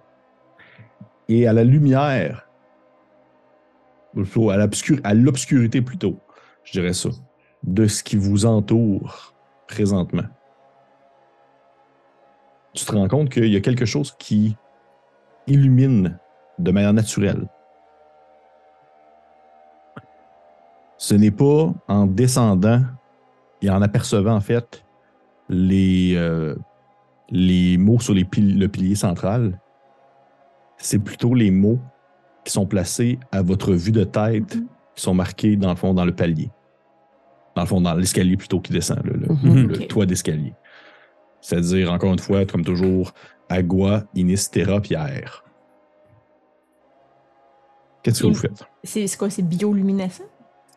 Et 1.27 1.47
à 1.47 1.53
la 1.53 1.63
lumière, 1.63 2.47
plutôt 4.13 4.49
à 4.51 5.13
l'obscurité 5.13 5.81
plutôt, 5.81 6.19
je 6.63 6.71
dirais 6.71 6.93
ça, 6.93 7.09
de 7.63 7.87
ce 7.87 8.03
qui 8.03 8.15
vous 8.15 8.45
entoure 8.45 9.33
présentement, 9.67 10.23
tu 12.73 12.85
te 12.85 12.91
rends 12.91 13.07
compte 13.07 13.29
qu'il 13.29 13.47
y 13.51 13.55
a 13.55 13.61
quelque 13.61 13.85
chose 13.85 14.15
qui 14.19 14.55
illumine 15.47 16.17
de 16.59 16.71
manière 16.71 16.93
naturelle. 16.93 17.47
Ce 20.97 21.13
n'est 21.15 21.31
pas 21.31 21.73
en 21.87 22.05
descendant 22.05 22.81
et 23.61 23.69
en 23.69 23.81
apercevant 23.81 24.35
en 24.35 24.41
fait 24.41 24.83
les, 25.49 26.15
euh, 26.15 26.55
les 27.29 27.77
mots 27.77 27.99
sur 27.99 28.13
les 28.13 28.23
pil- 28.25 28.59
le 28.59 28.67
pilier 28.67 28.95
central, 28.95 29.59
c'est 30.77 30.99
plutôt 30.99 31.33
les 31.33 31.51
mots 31.51 31.79
qui 32.43 32.51
sont 32.51 32.65
placés 32.65 33.17
à 33.31 33.41
votre 33.41 33.73
vue 33.73 33.91
de 33.91 34.03
tête, 34.03 34.57
qui 34.95 35.01
sont 35.03 35.13
marqués 35.13 35.55
dans 35.55 35.69
le 35.69 35.75
fond 35.75 35.93
dans 35.93 36.05
le 36.05 36.13
palier. 36.13 36.51
Dans 37.55 37.61
le 37.63 37.67
fond, 37.67 37.81
dans 37.81 37.93
l'escalier 37.95 38.37
plutôt 38.37 38.59
qui 38.59 38.71
descend, 38.73 39.01
le, 39.03 39.13
le- 39.13 39.33
Mhm. 39.33 39.67
le 39.67 39.77
toit 39.87 40.05
d'escalier. 40.05 40.53
C'est-à-dire, 41.41 41.91
encore 41.91 42.11
une 42.11 42.19
fois, 42.19 42.45
comme 42.45 42.63
toujours, 42.65 43.13
Agua, 43.49 44.03
Inis, 44.13 44.49
Terra, 44.51 44.81
Pierre. 44.81 45.43
Qu'est-ce 48.03 48.21
que 48.21 48.27
vous 48.27 48.33
faites? 48.35 48.63
C'est 48.83 49.07
c'est 49.07 49.17
quoi, 49.17 49.29
c'est 49.29 49.41
bioluminescent? 49.41 50.23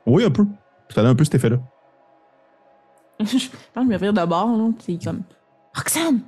Oui, 0.07 0.25
un 0.25 0.31
peu. 0.31 0.47
Ça 0.89 1.03
a 1.03 1.05
un 1.07 1.15
peu 1.15 1.25
cet 1.25 1.35
effet-là. 1.35 1.59
je 3.21 3.25
pense 3.25 3.49
que 3.49 3.51
je 3.77 3.81
me 3.81 3.99
vire 3.99 4.13
de 4.13 4.25
bord, 4.25 4.49
là. 4.57 4.71
C'est 4.79 5.03
comme. 5.05 5.23
Roxane! 5.75 6.21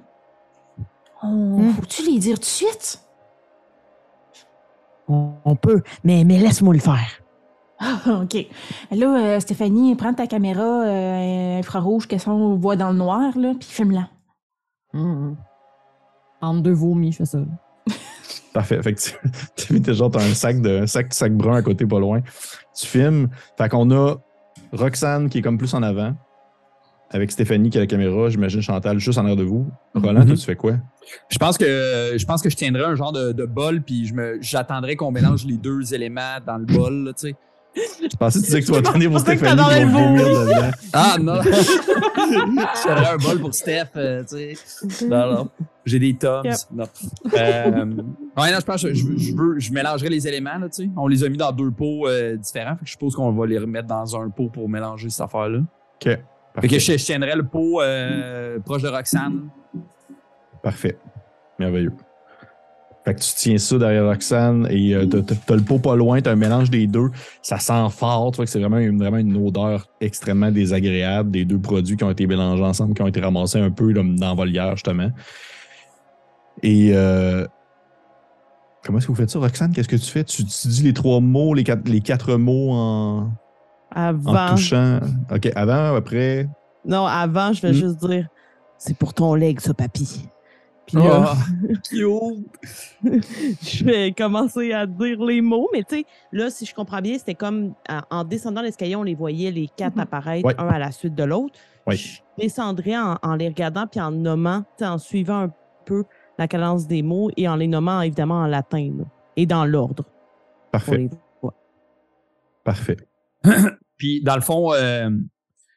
On... 1.22 1.58
Hmm. 1.58 1.72
Faut-tu 1.74 2.10
les 2.10 2.18
dire 2.18 2.36
tout 2.36 2.42
de 2.42 2.46
suite? 2.46 3.00
On, 5.08 5.34
on 5.44 5.56
peut, 5.56 5.82
mais, 6.04 6.24
mais 6.24 6.38
laisse-moi 6.38 6.74
le 6.74 6.80
faire. 6.80 7.20
Ah, 7.80 8.22
OK. 8.22 8.46
Là, 8.90 9.36
euh, 9.36 9.40
Stéphanie, 9.40 9.96
prends 9.96 10.12
ta 10.12 10.26
caméra 10.26 10.84
euh, 10.84 11.58
infrarouge 11.58 12.06
que 12.06 12.18
ça 12.18 12.30
on 12.30 12.56
voit 12.56 12.76
dans 12.76 12.90
le 12.90 12.98
noir, 12.98 13.36
là, 13.38 13.54
puis 13.58 13.68
filme-la. 13.68 14.10
Hum. 14.92 15.36
Entre 16.42 16.62
deux 16.62 16.72
vomis, 16.72 17.12
je 17.12 17.18
fais 17.18 17.24
ça. 17.24 17.38
Parfait. 18.52 18.82
Fait 18.82 18.94
que 18.94 19.00
tu, 19.00 19.12
tu 19.56 19.80
déjà 19.80 20.08
t'as 20.10 20.22
un 20.22 20.34
sac 20.34 20.60
de 20.60 20.82
un 20.82 20.86
sac, 20.86 21.12
sac 21.14 21.32
brun 21.34 21.56
à 21.56 21.62
côté, 21.62 21.86
pas 21.86 22.00
loin. 22.00 22.20
Tu 22.78 22.86
filmes. 22.86 23.28
Fait 23.56 23.68
qu'on 23.70 23.90
a 23.90 24.16
Roxane 24.72 25.30
qui 25.30 25.38
est 25.38 25.42
comme 25.42 25.58
plus 25.58 25.72
en 25.72 25.82
avant. 25.82 26.14
Avec 27.12 27.32
Stéphanie 27.32 27.70
qui 27.70 27.76
a 27.78 27.80
la 27.80 27.86
caméra, 27.88 28.28
j'imagine 28.28 28.60
Chantal 28.62 28.98
juste 29.00 29.18
en 29.18 29.22
arrière 29.22 29.36
de 29.36 29.42
vous. 29.42 29.66
Roland, 29.94 30.20
Mhm. 30.20 30.26
toi, 30.28 30.36
tu 30.36 30.44
fais 30.44 30.54
quoi? 30.56 30.74
Je 31.28 31.38
pense 31.38 31.58
que 31.58 32.14
je 32.16 32.24
pense 32.24 32.40
que 32.40 32.48
je 32.50 32.56
tiendrais 32.56 32.84
un 32.84 32.94
genre 32.94 33.10
de, 33.12 33.32
de 33.32 33.44
bol, 33.46 33.82
puis 33.82 34.06
je 34.06 34.14
me 34.14 34.38
j'attendrais 34.40 34.94
qu'on 34.94 35.10
mélange 35.10 35.44
les 35.44 35.56
deux 35.56 35.92
éléments 35.92 36.38
dans 36.46 36.56
le 36.58 36.66
bol, 36.66 37.04
là, 37.06 37.12
tu 37.12 37.28
sais. 37.30 37.34
Je 37.76 38.16
pensais 38.16 38.38
que 38.40 38.44
tu 38.44 38.50
disais 38.50 38.60
que 38.62 38.66
tu 38.66 38.72
vas 38.72 38.82
tenir 38.82 39.10
pour 39.10 39.16
que 39.24 39.30
Stéphanie 39.36 39.52
dedans. 39.56 40.70
Ah 40.92 41.16
non! 41.20 41.40
je 41.42 42.82
tiendrais 42.82 43.08
un 43.10 43.16
bol 43.16 43.40
pour 43.40 43.54
Steph, 43.54 43.84
euh, 43.96 44.22
tu 44.28 44.54
sais. 44.56 45.06
Non, 45.06 45.32
non. 45.32 45.48
J'ai 45.84 45.98
des. 45.98 46.08
Yep. 46.08 46.44
Non. 46.72 46.84
Euh, 47.36 47.74
ouais, 47.76 48.52
non, 48.52 48.58
je 48.60 48.64
pense 48.64 48.82
que 48.82 48.92
je, 48.94 49.04
je 49.16 49.36
veux, 49.36 49.58
je 49.58 49.72
mélangerais 49.72 50.08
les 50.10 50.26
éléments, 50.28 50.58
là, 50.58 50.68
tu 50.68 50.84
sais. 50.84 50.90
On 50.96 51.06
les 51.08 51.24
a 51.24 51.28
mis 51.28 51.38
dans 51.38 51.52
deux 51.52 51.70
pots 51.70 52.06
euh, 52.08 52.36
différents, 52.36 52.74
fait 52.76 52.80
que 52.84 52.86
je 52.86 52.92
suppose 52.92 53.14
qu'on 53.14 53.32
va 53.32 53.46
les 53.46 53.58
remettre 53.58 53.88
dans 53.88 54.16
un 54.16 54.28
pot 54.30 54.48
pour 54.48 54.68
mélanger 54.68 55.10
cette 55.10 55.22
affaire-là. 55.22 55.58
OK. 56.04 56.18
Fait 56.60 56.68
que 56.68 56.78
je, 56.78 56.92
je 56.98 57.04
tiendrais 57.04 57.36
le 57.36 57.44
pot 57.44 57.80
euh, 57.80 58.58
proche 58.60 58.82
de 58.82 58.88
Roxane. 58.88 59.48
Parfait. 60.62 60.98
Merveilleux. 61.58 61.92
Fait 63.04 63.14
que 63.14 63.20
tu 63.20 63.30
tiens 63.34 63.56
ça 63.56 63.78
derrière 63.78 64.04
Roxane 64.04 64.66
et 64.70 64.94
euh, 64.94 65.06
t'as- 65.06 65.54
le 65.54 65.62
pot 65.62 65.78
pas 65.78 65.96
loin, 65.96 66.20
t'as 66.20 66.32
un 66.32 66.36
mélange 66.36 66.68
des 66.70 66.86
deux. 66.86 67.08
Ça 67.40 67.58
sent 67.58 67.86
fort, 67.90 68.30
tu 68.32 68.36
vois 68.36 68.44
que 68.44 68.50
c'est 68.50 68.60
vraiment, 68.60 68.76
une- 68.78 68.98
vraiment 68.98 69.16
une 69.16 69.36
odeur 69.36 69.86
extrêmement 70.02 70.50
désagréable 70.50 71.30
des 71.30 71.44
deux 71.46 71.58
produits 71.58 71.96
qui 71.96 72.04
ont 72.04 72.10
été 72.10 72.26
mélangés 72.26 72.62
ensemble, 72.62 72.92
qui 72.94 73.00
ont 73.00 73.06
été 73.06 73.20
ramassés 73.20 73.58
un 73.58 73.70
peu 73.70 73.90
là, 73.92 74.02
dans 74.04 74.34
volière, 74.34 74.72
justement. 74.76 75.10
Et 76.62 76.90
euh, 76.92 77.46
comment 78.84 78.98
est-ce 78.98 79.06
que 79.06 79.12
vous 79.12 79.16
faites 79.18 79.30
ça, 79.30 79.38
Roxane? 79.38 79.72
Qu'est-ce 79.72 79.88
que 79.88 79.96
tu 79.96 80.10
fais? 80.10 80.24
Tu, 80.24 80.44
tu 80.44 80.68
dis 80.68 80.82
les 80.82 80.92
trois 80.92 81.20
mots, 81.20 81.54
les 81.54 81.64
quatre, 81.64 81.88
les 81.88 82.02
quatre 82.02 82.34
mots 82.36 82.72
en, 82.72 83.30
en 83.94 84.00
Avant. 84.00 84.50
touchant. 84.54 85.00
OK, 85.32 85.50
avant, 85.54 85.94
après? 85.96 86.48
Non, 86.84 87.06
avant, 87.06 87.52
je 87.52 87.62
vais 87.62 87.70
Hmm. 87.70 87.74
juste 87.74 88.06
dire 88.06 88.28
c'est 88.78 88.96
pour 88.96 89.12
ton 89.14 89.34
leg, 89.34 89.60
ça, 89.60 89.74
papy. 89.74 90.26
Puis 90.86 90.96
là, 90.96 91.34
cute! 91.88 92.46
je 93.62 93.84
vais 93.84 94.12
commencer 94.12 94.72
à 94.72 94.86
dire 94.86 95.22
les 95.24 95.40
mots, 95.40 95.68
mais 95.72 95.84
tu 95.84 95.98
sais, 95.98 96.04
là, 96.32 96.50
si 96.50 96.66
je 96.66 96.74
comprends 96.74 97.00
bien, 97.00 97.16
c'était 97.18 97.34
comme 97.34 97.74
en, 97.88 98.00
en 98.10 98.24
descendant 98.24 98.60
l'escalier, 98.62 98.96
on 98.96 99.02
les 99.04 99.14
voyait 99.14 99.50
les 99.50 99.68
quatre 99.76 99.94
Mhm. 99.94 100.00
apparaître 100.02 100.46
Ouais. 100.46 100.54
un 100.58 100.66
à 100.68 100.78
la 100.78 100.90
suite 100.90 101.14
de 101.14 101.22
l'autre. 101.24 101.54
Ouais. 101.86 101.96
Je 101.96 102.20
descendrais 102.38 102.96
en, 102.98 103.16
en 103.22 103.34
les 103.36 103.48
regardant 103.48 103.86
puis 103.86 104.00
en 104.00 104.10
nommant, 104.10 104.64
en 104.82 104.98
suivant 104.98 105.42
un 105.44 105.50
peu 105.84 106.04
la 106.38 106.48
cadence 106.48 106.86
des 106.86 107.02
mots 107.02 107.30
et 107.36 107.46
en 107.48 107.56
les 107.56 107.68
nommant 107.68 108.00
évidemment 108.00 108.36
en 108.40 108.46
latin 108.46 108.90
là, 108.98 109.04
et 109.36 109.46
dans 109.46 109.64
l'ordre. 109.66 110.04
Parfait. 110.72 111.08
Parfait. 112.64 112.96
Puis 113.96 114.22
dans 114.22 114.34
le 114.34 114.40
fond, 114.40 114.72
euh, 114.72 115.10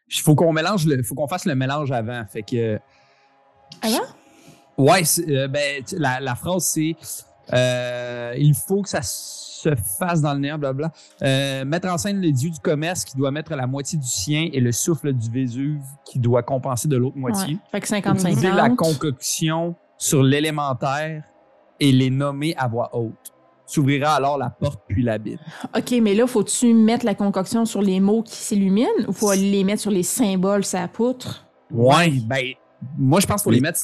il 0.10 0.22
faut 0.22 0.36
qu'on 0.36 0.54
mélange 0.54 0.86
le, 0.86 1.02
faut 1.04 1.16
qu'on 1.16 1.28
fasse 1.28 1.46
le 1.46 1.56
mélange 1.56 1.92
avant. 1.92 2.24
Fait 2.28 2.44
que 2.44 2.80
Avant? 3.82 4.06
ouais, 4.78 5.04
c'est, 5.04 5.30
euh, 5.30 5.48
ben 5.48 5.84
la, 5.98 6.20
la 6.20 6.36
phrase 6.36 6.66
c'est 6.66 6.96
euh, 7.52 8.34
il 8.38 8.54
faut 8.56 8.82
que 8.82 8.90
ça 8.90 9.02
se 9.02 9.76
fasse 9.76 10.22
dans 10.22 10.34
le 10.34 10.40
néant, 10.40 10.58
blabla. 10.58 10.92
Euh, 11.22 11.66
mettre 11.66 11.90
en 11.90 11.98
scène 11.98 12.22
le 12.22 12.32
dieu 12.32 12.50
du 12.50 12.60
commerce 12.60 13.04
qui 13.04 13.18
doit 13.18 13.32
mettre 13.32 13.54
la 13.56 13.68
moitié 13.68 13.98
du 13.98 14.08
sien 14.08 14.50
et 14.52 14.60
le 14.60 14.72
souffle 14.72 15.14
du 15.14 15.30
Vésuve 15.30 15.84
qui 16.06 16.20
doit 16.20 16.44
compenser 16.44 16.88
de 16.88 16.96
l'autre 16.96 17.18
moitié. 17.18 17.56
Ouais. 17.56 17.60
Fait 17.72 17.82
que 17.82 17.88
50-50. 17.88 18.20
Utiliser 18.20 18.52
la 18.52 18.70
concoction 18.70 19.76
sur 19.98 20.24
l'élémentaire 20.24 21.24
et 21.80 21.92
les 21.92 22.10
nommer 22.10 22.56
à 22.58 22.68
voix 22.68 22.96
haute. 22.96 23.33
S'ouvrira 23.66 24.16
alors 24.16 24.38
la 24.38 24.50
porte 24.50 24.82
puis 24.88 25.02
l'abîme. 25.04 25.40
OK, 25.76 25.92
mais 26.02 26.14
là, 26.14 26.28
faut-tu 26.28 26.74
mettre 26.74 27.06
la 27.06 27.16
concoction 27.16 27.66
sur 27.66 27.82
les 27.82 28.00
mots 28.00 28.22
qui 28.22 28.36
s'illuminent 28.36 29.08
ou 29.08 29.14
faut 29.14 29.34
les 29.34 29.64
mettre 29.64 29.82
sur 29.82 29.92
les 29.92 30.04
symboles, 30.04 30.66
sa 30.66 30.88
poutre? 30.88 31.46
Ouais, 31.72 32.12
ben, 32.26 32.54
moi, 32.98 33.20
je 33.20 33.26
pense 33.26 33.42
qu'il 33.42 33.44
faut 33.46 33.52
les 33.52 33.62
mettre. 33.62 33.80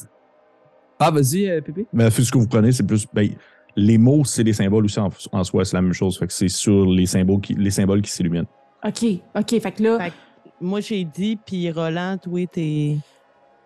Ah, 0.99 1.11
vas-y, 1.11 1.49
euh, 1.49 1.61
Pépé. 1.61 1.87
Mais 1.93 2.09
ce 2.11 2.29
que 2.29 2.37
vous 2.37 2.47
prenez, 2.47 2.71
c'est 2.73 2.83
plus. 2.83 3.07
ben, 3.13 3.29
les 3.75 3.97
mots, 3.97 4.25
c'est 4.25 4.43
des 4.43 4.53
symboles 4.53 4.85
aussi 4.85 4.99
en, 4.99 5.09
en 5.31 5.43
soi, 5.43 5.63
c'est 5.63 5.75
la 5.77 5.81
même 5.81 5.93
chose. 5.93 6.17
Fait 6.19 6.27
que 6.27 6.33
c'est 6.33 6.49
sur 6.49 6.85
les 6.85 7.05
symboles 7.05 7.39
qui, 7.39 7.53
les 7.53 7.71
symboles 7.71 8.01
qui 8.01 8.11
s'illuminent. 8.11 8.47
OK, 8.85 9.05
OK. 9.35 9.59
Fait 9.61 9.71
que 9.71 9.83
là, 9.83 9.97
Fait 9.97 10.09
que 10.09 10.15
moi, 10.59 10.81
j'ai 10.81 11.05
dit, 11.05 11.37
puis 11.37 11.71
Roland, 11.71 12.17
toi, 12.17 12.45
t'es. 12.51 12.97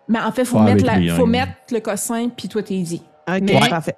mais 0.08 0.20
en 0.20 0.30
fait, 0.30 0.44
faut, 0.44 0.60
mettre, 0.60 0.84
la, 0.84 0.98
lui, 0.98 1.10
hein. 1.10 1.16
faut 1.16 1.26
mettre 1.26 1.52
le 1.72 1.80
cossin 1.80 2.28
puis 2.28 2.48
toi, 2.48 2.62
t'es 2.62 2.78
dit. 2.80 3.02
Ok, 3.28 3.40
Mais- 3.42 3.68
parfait. 3.68 3.96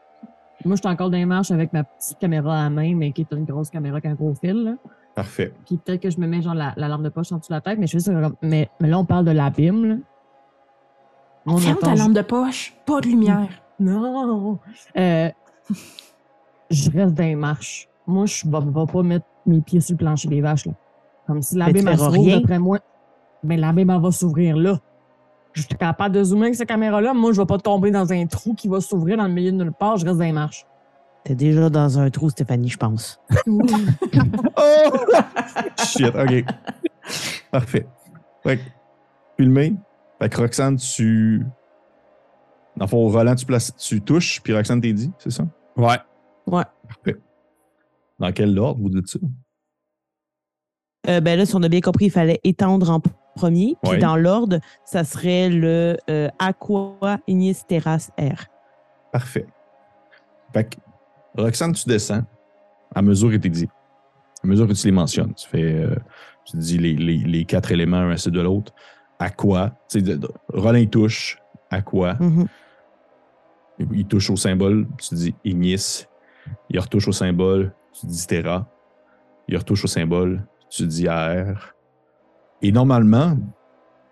Moi, 0.65 0.75
je 0.77 0.81
suis 0.81 0.89
encore 0.89 1.11
dans 1.11 1.19
les 1.19 1.27
marches 1.27 1.51
avec 1.51 1.73
ma 1.73 1.85
petite 1.85 2.19
caméra 2.19 2.59
à 2.61 2.63
la 2.65 2.71
main, 2.71 2.95
mais 2.97 3.13
qui 3.13 3.21
est 3.23 3.33
une 3.33 3.45
grosse 3.45 3.71
caméra 3.71 3.95
avec 3.97 4.07
un 4.07 4.15
gros 4.15 4.35
fil. 4.35 4.65
Là. 4.65 4.75
Parfait. 5.15 5.53
Puis 5.67 5.77
peut-être 5.77 6.01
que 6.03 6.11
je 6.11 6.19
me 6.19 6.27
mets 6.27 6.43
genre 6.43 6.55
la, 6.55 6.73
la 6.77 6.89
lampe 6.89 7.03
de 7.03 7.09
poche 7.09 7.31
en 7.33 7.39
dessous 7.39 7.51
de 7.51 7.55
la 7.55 7.61
tête, 7.61 7.79
mais 7.79 7.87
je 7.87 7.93
fais 7.93 8.01
ça 8.01 8.13
comme- 8.13 8.37
Mais, 8.43 8.69
mais 8.81 8.89
là, 8.89 8.99
on 8.99 9.05
parle 9.05 9.25
de 9.27 9.31
l'abîme. 9.31 9.85
là. 9.85 9.95
On 11.47 11.59
Ferme 11.59 11.77
entend- 11.77 11.95
ta 11.95 11.95
lampe 11.95 12.13
de 12.15 12.23
poche, 12.23 12.75
pas 12.87 13.01
de 13.01 13.07
lumière. 13.09 13.49
Non! 13.79 14.59
Euh, 14.97 15.31
je 16.71 16.91
reste 16.91 17.15
dans 17.15 17.23
les 17.25 17.37
marches. 17.37 17.89
Moi, 18.07 18.27
je 18.27 18.47
ne 18.47 18.53
vais 18.57 18.93
pas 18.93 19.03
mettre 19.03 19.27
mes 19.47 19.61
pieds 19.61 19.81
sur 19.81 19.93
le 19.95 19.99
plancher 19.99 20.29
des 20.29 20.41
vaches. 20.41 20.67
Là. 20.67 20.73
Comme 21.27 21.43
si 21.43 21.57
l'abîme 21.57 21.87
s'ouvre 21.97 22.11
après 22.39 22.59
moi. 22.59 22.79
Mais 23.45 23.57
l'abîme 23.57 23.91
elle 23.91 24.01
va 24.01 24.11
s'ouvrir 24.11 24.57
là. 24.57 24.79
Je 25.57 25.63
suis 25.63 25.75
capable 25.75 26.15
de 26.15 26.23
zoomer 26.23 26.45
avec 26.45 26.55
cette 26.55 26.69
caméra-là. 26.69 27.15
Moi, 27.15 27.33
je 27.33 27.41
ne 27.41 27.43
vais 27.43 27.47
pas 27.47 27.57
tomber 27.57 27.91
dans 27.91 28.13
un 28.13 28.27
trou 28.27 28.53
qui 28.53 28.69
va 28.69 28.83
s'ouvrir 28.83 29.17
dans 29.17 29.27
le 29.27 29.33
milieu 29.33 29.51
de 29.51 29.57
nulle 29.57 29.73
part. 29.73 29.97
Je 29.97 30.05
reste 30.05 30.19
dans 30.19 30.25
les 30.25 30.33
marches. 30.33 30.67
T'es 31.25 31.35
déjà 31.35 31.71
dans 31.71 31.99
un 31.99 32.11
trou, 32.11 32.29
Stéphanie, 32.29 32.69
je 32.69 32.77
pense. 32.77 33.19
Oh! 34.59 34.91
Shit, 35.87 36.15
OK. 36.15 36.45
Parfait. 37.51 37.87
Fait 38.43 38.59
que, 38.59 38.63
filmé. 39.39 39.75
Fait 40.21 40.29
que 40.29 40.37
Roxane, 40.37 40.77
tu. 40.77 41.45
Dans 42.77 42.85
le 42.85 42.91
fond, 42.91 43.09
Roland, 43.09 43.35
tu, 43.35 43.47
places, 43.47 43.75
tu 43.77 44.03
touches, 44.03 44.43
puis 44.43 44.55
Roxane 44.55 44.81
t'es 44.81 44.93
dit, 44.93 45.11
c'est 45.19 45.31
ça? 45.31 45.45
Ouais. 45.77 45.99
Parfait. 46.47 47.17
Dans 48.19 48.33
quel 48.33 48.59
ordre 48.59 48.81
vous 48.81 48.91
dites 48.91 49.09
ça? 49.09 49.19
Euh, 51.09 51.21
ben 51.21 51.39
là, 51.39 51.47
si 51.47 51.55
on 51.55 51.63
a 51.63 51.69
bien 51.69 51.81
compris, 51.81 52.07
il 52.07 52.11
fallait 52.11 52.41
étendre 52.45 52.91
en 52.91 53.01
premier. 53.37 53.77
Puis 53.83 53.93
dans 54.01 54.17
l'ordre, 54.17 54.59
ça 54.85 55.05
serait 55.05 55.49
le 55.49 55.97
euh, 56.11 56.29
Aqua 56.39 57.19
Ignis 57.29 57.59
Terras 57.69 58.09
R. 58.19 58.47
Parfait. 59.13 59.47
Fait 60.53 60.65
que, 60.65 60.77
Roxane, 61.41 61.73
tu 61.73 61.89
descends 61.89 62.23
à 62.95 63.03
mesure 63.03 63.31
que 63.31 63.37
tu 63.37 63.51
dit. 63.51 63.69
À 64.43 64.47
mesure 64.47 64.67
que 64.67 64.73
tu 64.73 64.87
les 64.87 64.93
mentionnes. 64.93 65.35
Tu 65.35 65.49
fais. 65.49 65.63
euh, 65.63 65.97
tu 66.45 66.57
dis 66.57 66.79
les, 66.79 66.95
les- 66.95 67.19
les 67.25 67.45
quatre 67.45 67.73
éléments 67.73 67.97
un 67.99 68.11
à 68.13 68.17
de 68.31 68.41
l'autre. 68.41 68.73
À 69.19 69.31
quoi? 69.31 69.71
Tu 69.89 69.99
sais, 69.99 70.03
de- 70.03 70.17
de- 70.17 70.29
Roland, 70.53 70.79
il 70.79 70.89
touche. 70.91 71.39
À 71.71 71.83
quoi? 71.83 72.15
Mhm. 72.21 72.47
Il 73.93 74.07
touche 74.07 74.31
au 74.31 74.37
symbole, 74.37 74.87
tu 74.99 75.15
dis 75.15 75.35
Ignis. 75.45 76.07
Il 76.71 76.79
retouche 76.81 77.09
au 77.09 77.13
symbole, 77.13 77.75
tu 77.93 78.07
dis 78.07 78.27
Terra. 78.27 78.67
Il 79.49 79.57
retouche 79.59 79.85
au 79.85 79.89
symbole, 79.89 80.47
tu 80.71 80.87
dis 80.87 81.09
AR. 81.09 81.75
Et 82.63 82.73
normalement, 82.73 83.37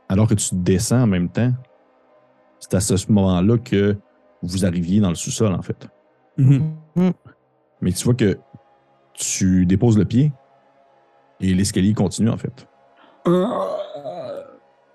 alors 0.09 0.29
que 0.29 0.35
tu 0.35 0.55
descends 0.55 1.03
en 1.03 1.07
même 1.07 1.29
temps, 1.29 1.53
c'est 2.61 2.75
à 2.75 2.81
ce 2.81 3.11
moment-là 3.11 3.59
que 3.59 3.97
vous 4.43 4.65
arriviez 4.65 5.01
dans 5.01 5.09
le 5.09 5.15
sous-sol, 5.15 5.53
en 5.55 5.63
fait. 5.63 5.89
Mhm. 6.37 6.75
Mais 7.81 7.93
tu 7.93 8.05
vois 8.05 8.15
que 8.15 8.39
tu 9.13 9.67
déposes 9.67 9.99
le 9.99 10.05
pied 10.05 10.33
et 11.41 11.55
l'escalier 11.55 11.95
continue, 11.95 12.31
en 12.31 12.37
fait. 12.37 12.67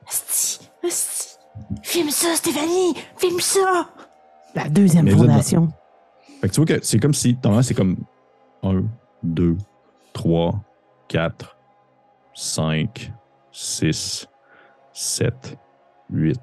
Asti, 0.08 0.70
asti. 0.84 1.38
Filme 1.84 2.10
ça, 2.10 2.36
Stéphanie! 2.36 2.96
Filme 3.18 3.40
ça! 3.40 3.90
La 4.56 4.70
deuxième 4.70 5.06
Mais 5.06 5.12
fondation. 5.12 5.70
Fait 6.42 6.48
que 6.48 6.54
tu 6.54 6.62
vois 6.62 6.66
que 6.66 6.86
c'est 6.86 7.00
comme 7.00 7.14
si, 7.14 7.38
normalement, 7.44 7.64
c'est 7.64 7.74
comme 7.74 7.98
1, 8.64 8.84
2, 9.24 9.58
3, 10.14 10.62
4, 11.08 11.58
5, 12.34 13.12
6, 13.52 14.28
7, 14.94 15.58
8. 16.12 16.40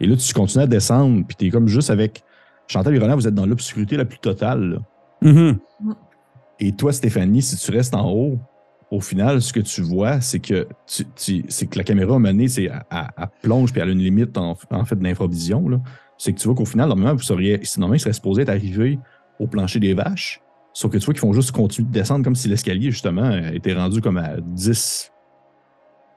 Et 0.00 0.06
là, 0.06 0.16
tu 0.16 0.32
continues 0.32 0.64
à 0.64 0.66
descendre, 0.66 1.24
puis 1.26 1.36
t'es 1.36 1.50
comme 1.50 1.68
juste 1.68 1.90
avec 1.90 2.22
Chantal 2.68 2.94
et 2.94 2.98
Roland, 2.98 3.16
vous 3.16 3.26
êtes 3.28 3.34
dans 3.34 3.46
l'obscurité 3.46 3.96
la 3.96 4.04
plus 4.04 4.18
totale. 4.18 4.70
là. 5.22 5.30
Mhm. 5.32 5.58
Et 6.60 6.72
toi, 6.72 6.92
Stéphanie, 6.92 7.42
si 7.42 7.56
tu 7.56 7.70
restes 7.70 7.94
en 7.94 8.10
haut, 8.10 8.38
au 8.90 9.00
final, 9.00 9.40
ce 9.40 9.52
que 9.52 9.60
tu 9.60 9.82
vois, 9.82 10.20
c'est 10.20 10.40
que, 10.40 10.66
tu, 10.86 11.04
tu- 11.14 11.44
c'est 11.48 11.66
que 11.66 11.78
la 11.78 11.84
caméra, 11.84 12.18
donné, 12.18 12.48
c'est 12.48 12.68
à, 12.68 12.84
à- 12.90 13.22
à 13.22 13.26
plonge 13.28 13.72
puis 13.72 13.80
elle 13.80 13.88
a 13.88 13.92
une 13.92 13.98
limite 14.00 14.36
en, 14.36 14.56
en 14.70 14.84
fait 14.84 14.96
d'infravision. 14.98 15.80
C'est 16.18 16.32
que 16.32 16.38
tu 16.40 16.46
vois 16.48 16.54
qu'au 16.56 16.64
final, 16.64 16.88
normalement, 16.88 17.14
vous 17.14 17.22
seriez, 17.22 17.60
normalement, 17.78 17.94
il 17.94 18.00
serait 18.00 18.12
supposé 18.12 18.42
être 18.42 18.48
arrivé 18.50 18.98
au 19.38 19.46
plancher 19.46 19.80
des 19.80 19.94
vaches. 19.94 20.40
Sauf 20.72 20.90
que 20.92 20.98
tu 20.98 21.04
vois 21.04 21.14
qu'ils 21.14 21.20
font 21.20 21.32
juste 21.32 21.52
continuer 21.52 21.88
de 21.88 21.92
descendre 21.92 22.24
comme 22.24 22.34
si 22.34 22.48
l'escalier, 22.48 22.90
justement, 22.90 23.24
euh, 23.24 23.52
était 23.52 23.72
rendu 23.74 24.00
comme 24.00 24.18
à 24.18 24.36
10 24.40 25.09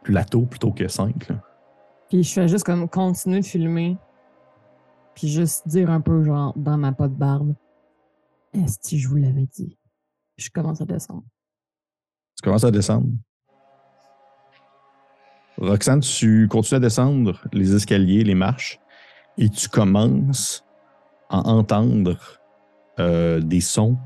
plateaux 0.03 0.45
plutôt 0.45 0.71
que 0.71 0.87
5. 0.87 1.29
là. 1.29 1.41
Puis 2.09 2.23
je 2.23 2.33
fais 2.33 2.47
juste 2.47 2.65
comme 2.65 2.87
continuer 2.87 3.39
de 3.39 3.45
filmer. 3.45 3.97
Puis 5.15 5.27
juste 5.27 5.67
dire 5.67 5.89
un 5.89 6.01
peu, 6.01 6.23
genre, 6.23 6.53
dans 6.55 6.77
ma 6.77 6.91
pote 6.91 7.13
barbe. 7.13 7.55
Est-ce 8.53 8.77
que 8.77 8.97
je 8.97 9.07
vous 9.07 9.15
l'avais 9.15 9.47
dit? 9.47 9.77
Puis 10.35 10.45
je 10.45 10.51
commence 10.51 10.81
à 10.81 10.85
descendre. 10.85 11.23
Tu 12.35 12.43
commences 12.43 12.63
à 12.63 12.71
descendre. 12.71 13.07
Roxane, 15.57 16.01
tu 16.01 16.47
continues 16.47 16.77
à 16.77 16.79
descendre 16.79 17.41
les 17.53 17.75
escaliers, 17.75 18.23
les 18.23 18.35
marches, 18.35 18.79
et 19.37 19.49
tu 19.49 19.69
commences 19.69 20.63
à 21.29 21.47
entendre 21.47 22.17
euh, 22.99 23.39
des 23.39 23.61
sons 23.61 23.97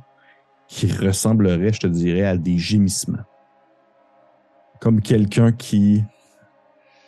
qui 0.68 0.92
ressembleraient, 0.92 1.74
je 1.74 1.80
te 1.82 1.88
dirais, 1.88 2.26
à 2.26 2.38
des 2.38 2.58
gémissements. 2.58 3.24
Comme 4.80 5.02
quelqu'un 5.02 5.52
qui 5.52 6.04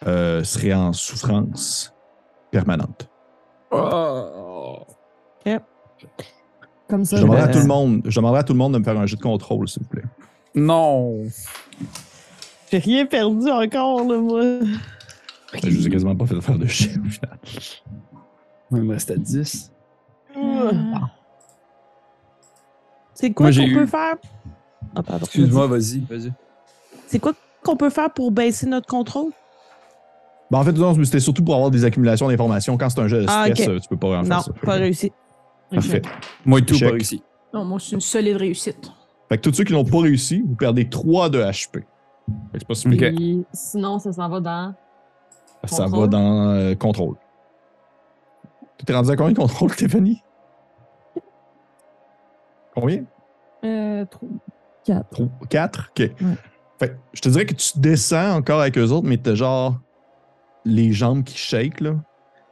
euh, 0.07 0.43
serait 0.43 0.73
en 0.73 0.93
souffrance 0.93 1.93
permanente. 2.51 3.09
Oh. 3.71 4.79
Comme 6.87 7.05
ça, 7.05 7.17
Je 7.17 7.21
demanderai 7.21 7.43
à 7.43 7.45
vais- 7.47 7.53
tout 7.53 7.59
le 7.59 7.67
monde, 7.67 8.01
je 8.05 8.15
demanderai 8.15 8.39
à 8.39 8.43
tout 8.43 8.53
le 8.53 8.57
monde 8.59 8.73
de 8.73 8.79
me 8.79 8.83
faire 8.83 8.97
un 8.99 9.05
jeu 9.05 9.15
de 9.15 9.21
contrôle, 9.21 9.67
s'il 9.69 9.83
vous 9.83 9.89
plaît. 9.89 10.03
Non. 10.55 11.21
J'ai 12.71 12.79
rien 12.79 13.05
perdu 13.05 13.47
encore, 13.51 14.03
là, 14.05 14.17
moi. 14.17 14.41
Je 15.63 15.69
vous 15.69 15.85
ai 15.87 15.89
quasiment 15.91 16.15
pas 16.15 16.25
fait 16.25 16.41
faire 16.41 16.57
de 16.57 16.65
chien 16.65 16.93
au 17.05 17.09
final. 17.09 17.37
Il 18.71 18.81
me 18.81 18.93
restait 18.93 19.17
10. 19.17 19.71
C'est 23.13 23.31
quoi 23.33 23.51
qu'on 23.51 23.57
eu- 23.59 23.73
peut 23.75 23.85
faire? 23.85 24.15
Ah, 24.95 25.03
pardon. 25.03 25.25
Excuse-moi, 25.25 25.67
vas-y, 25.67 25.99
vas-y. 26.09 26.31
C'est 27.07 27.19
quoi 27.19 27.33
qu'on 27.63 27.75
peut 27.75 27.89
faire 27.89 28.11
pour 28.13 28.31
baisser 28.31 28.65
notre 28.67 28.87
contrôle? 28.87 29.31
Ben, 30.51 30.59
en 30.59 30.63
fait, 30.63 30.71
non, 30.71 30.93
c'était 31.03 31.19
surtout 31.19 31.43
pour 31.43 31.55
avoir 31.55 31.69
des 31.71 31.85
accumulations 31.85 32.27
d'informations. 32.27 32.77
Quand 32.77 32.89
c'est 32.89 32.99
un 33.01 33.07
jeu 33.07 33.21
de 33.21 33.25
Ah, 33.29 33.45
stress, 33.49 33.67
ok. 33.67 33.73
euh, 33.73 33.79
tu 33.79 33.87
peux 33.89 33.97
pas 33.97 34.07
en 34.07 34.23
Non, 34.23 34.25
faire 34.25 34.41
ça. 34.41 34.51
pas 34.63 34.73
réussi. 34.73 35.11
Parfait. 35.71 36.01
Moi 36.45 36.59
et 36.59 36.65
tout, 36.65 36.79
pas 36.79 36.89
réussi. 36.91 37.21
Non, 37.53 37.65
moi, 37.65 37.79
c'est 37.79 37.93
une 37.95 38.01
solide 38.01 38.37
réussite. 38.37 38.91
Fait 39.29 39.37
que 39.37 39.43
tous 39.47 39.53
ceux 39.55 39.63
qui 39.63 39.73
n'ont 39.73 39.85
pas 39.85 39.99
réussi, 39.99 40.41
vous 40.41 40.55
perdez 40.55 40.89
3 40.89 41.29
de 41.29 41.39
HP. 41.41 41.73
Fait 41.73 41.79
que 41.79 41.85
C'est 42.59 42.67
pas 42.67 42.73
sinon, 43.53 43.99
ça 43.99 44.11
s'en 44.13 44.27
va 44.29 44.39
dans. 44.39 44.73
Ça 45.65 45.83
va 45.83 45.89
Contrôle. 45.89 46.09
dans 46.09 46.49
euh, 46.51 46.75
contrôle. 46.75 47.15
Tu 48.77 48.85
t'es 48.85 48.93
rendu 48.95 49.11
à 49.11 49.15
combien 49.15 49.33
de 49.33 49.37
contrôle, 49.37 49.71
Stéphanie? 49.71 50.23
Combien? 52.73 53.03
Euh, 53.65 54.05
trop. 54.05 54.27
Quatre. 54.85 55.21
4? 55.49 55.91
OK. 55.91 56.11
Fait 56.79 56.97
je 57.13 57.21
te 57.21 57.29
dirais 57.29 57.45
que 57.45 57.53
tu 57.55 57.71
descends 57.77 58.35
encore 58.37 58.61
avec 58.61 58.77
eux 58.77 58.89
autres, 58.91 59.07
mais 59.07 59.17
t'as 59.17 59.35
genre 59.35 59.79
les 60.65 60.91
jambes 60.91 61.23
qui 61.23 61.37
shake, 61.37 61.81
là. 61.81 61.95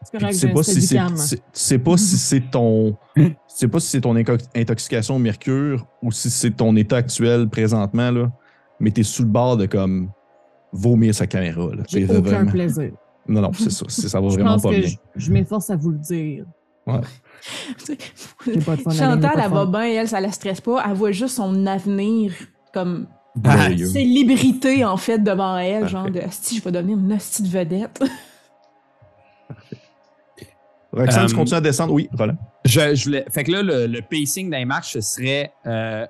C'est 0.03 0.11
Puis 0.11 0.19
correct, 0.19 0.33
tu 0.33 0.39
sais 0.39 0.53
pas 0.53 0.63
si 0.63 0.81
c'est 0.81 0.97
tu 0.97 1.37
sais 1.53 1.79
pas 1.79 1.97
si 1.97 2.17
c'est 2.17 2.51
ton 2.51 2.95
tu 3.15 3.33
sais 3.47 3.67
pas 3.67 3.79
si 3.79 3.87
c'est 3.87 4.01
ton 4.01 4.15
intoxication 4.55 5.15
au 5.15 5.19
mercure 5.19 5.87
ou 6.03 6.11
si 6.11 6.29
c'est 6.29 6.51
ton 6.51 6.75
état 6.75 6.97
actuel 6.97 7.49
présentement 7.49 8.11
là, 8.11 8.31
mais 8.79 8.91
t'es 8.91 9.03
sous 9.03 9.23
le 9.23 9.29
bord 9.29 9.57
de 9.57 9.65
comme 9.65 10.11
vomir 10.71 11.15
sa 11.15 11.25
caméra 11.25 11.73
là. 11.75 11.83
J'ai 11.89 12.05
aucun 12.05 12.19
vraiment- 12.21 12.51
plaisir. 12.51 12.91
Non 13.27 13.41
non, 13.41 13.51
c'est 13.53 13.71
ça, 13.71 13.85
c'est- 13.89 14.07
ça 14.07 14.21
va 14.21 14.27
vraiment 14.29 14.59
pas 14.59 14.69
que 14.69 14.79
bien. 14.81 14.87
je, 14.89 14.97
je 15.25 15.31
m'efforce 15.31 15.69
à 15.71 15.75
vous 15.75 15.91
le 15.91 15.97
dire. 15.99 16.45
J'ai 18.45 18.59
pas 18.61 18.75
de 18.75 18.81
fun. 18.81 18.91
Aline, 18.91 18.91
j'ai 18.91 18.97
Chantal, 18.97 19.21
pas 19.21 19.35
de 19.35 19.41
elle 19.45 19.51
va 19.51 19.65
bien, 19.65 19.83
elle, 20.01 20.07
ça 20.07 20.21
la 20.21 20.31
stresse 20.31 20.61
pas. 20.61 20.83
Elle 20.87 20.93
voit 20.95 21.11
juste 21.11 21.35
son 21.35 21.65
avenir 21.65 22.31
comme 22.73 23.07
Glorieux. 23.41 23.85
célébrité, 23.87 24.83
en 24.85 24.97
fait, 24.97 25.19
devant 25.19 25.57
elle. 25.57 25.81
Parfait. 25.81 25.91
Genre 25.91 26.09
de 26.11 26.19
Asti, 26.19 26.57
je 26.57 26.63
vais 26.63 26.71
devenir 26.71 26.97
une 26.97 27.13
hostie 27.13 27.43
de 27.43 27.47
vedette. 27.49 28.03
Roxane, 30.93 31.27
tu 31.27 31.33
Euh, 31.33 31.37
continues 31.37 31.57
à 31.57 31.61
descendre? 31.61 31.93
Oui, 31.93 32.09
Roland. 32.17 32.37
Je, 32.65 32.95
je 32.95 33.03
voulais- 33.05 33.25
Fait 33.29 33.43
que 33.43 33.51
là, 33.51 33.61
le, 33.61 33.87
le 33.87 34.01
pacing 34.01 34.49
d'un 34.49 34.65
match, 34.65 34.93
ce 34.93 35.01
serait 35.01 35.51
euh, 35.65 36.05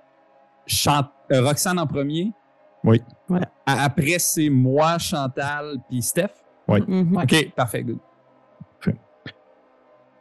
Chant- 0.65 1.07
euh, 1.31 1.41
Roxane 1.45 1.79
en 1.79 1.87
premier. 1.87 2.31
Oui. 2.83 3.01
Ouais. 3.29 3.41
Après, 3.65 4.19
c'est 4.19 4.49
moi, 4.49 4.97
Chantal, 4.97 5.77
puis 5.89 6.01
Steph. 6.01 6.29
Mhm. 6.67 7.17
OK, 7.17 7.51
parfait. 7.55 7.83
good. 7.83 7.97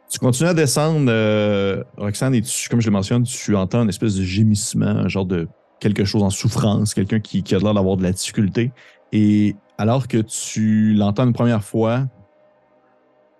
Tu 0.09 0.19
continues 0.19 0.49
à 0.49 0.53
descendre, 0.53 1.07
euh, 1.09 1.83
Roxane, 1.97 2.33
et 2.33 2.41
tu, 2.41 2.69
comme 2.69 2.79
je 2.79 2.87
le 2.87 2.93
mentionne, 2.93 3.23
tu 3.23 3.53
entends 3.57 3.83
une 3.83 3.89
espèce 3.89 4.15
de 4.15 4.23
gémissement, 4.23 4.85
un 4.85 5.09
genre 5.09 5.25
de 5.25 5.49
quelque 5.79 6.05
chose 6.05 6.23
en 6.23 6.29
souffrance, 6.29 6.93
quelqu'un 6.93 7.19
qui, 7.19 7.43
qui 7.43 7.55
a 7.55 7.59
l'air 7.59 7.73
d'avoir 7.73 7.97
de 7.97 8.03
la 8.03 8.11
difficulté. 8.11 8.71
Et 9.11 9.55
alors 9.77 10.07
que 10.07 10.17
tu 10.17 10.93
l'entends 10.93 11.25
une 11.25 11.33
première 11.33 11.63
fois, 11.63 12.05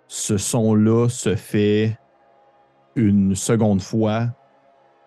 ce 0.06 0.36
son-là 0.38 1.08
se 1.08 1.34
fait 1.36 1.98
une 2.96 3.34
seconde 3.34 3.82
fois 3.82 4.28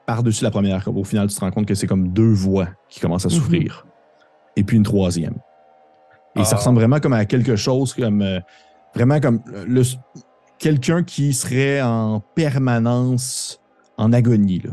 par-dessus 0.06 0.44
la 0.44 0.52
première. 0.52 0.88
Au 0.96 1.04
final, 1.04 1.28
tu 1.30 1.36
te 1.36 1.40
rends 1.40 1.52
compte 1.52 1.66
que 1.66 1.74
c'est 1.76 1.88
comme 1.88 2.10
deux 2.10 2.32
voix 2.34 2.68
qui 2.90 3.00
commencent 3.00 3.26
à 3.26 3.30
Mhm. 3.30 3.36
souffrir. 3.36 3.86
Et 4.56 4.64
puis 4.64 4.78
une 4.78 4.84
troisième. 4.84 5.36
Et 6.36 6.44
ça 6.44 6.52
Ah. 6.54 6.58
ressemble 6.58 6.80
vraiment 6.80 7.00
comme 7.00 7.14
à 7.14 7.26
quelque 7.26 7.56
chose 7.56 7.94
comme. 7.94 8.22
euh, 8.22 8.40
vraiment 8.94 9.20
comme 9.22 9.42
quelqu'un 10.60 11.04
qui 11.04 11.34
serait 11.34 11.82
en 11.82 12.20
permanence 12.36 13.62
en 13.98 14.12
agonie. 14.14 14.60
là. 14.60 14.72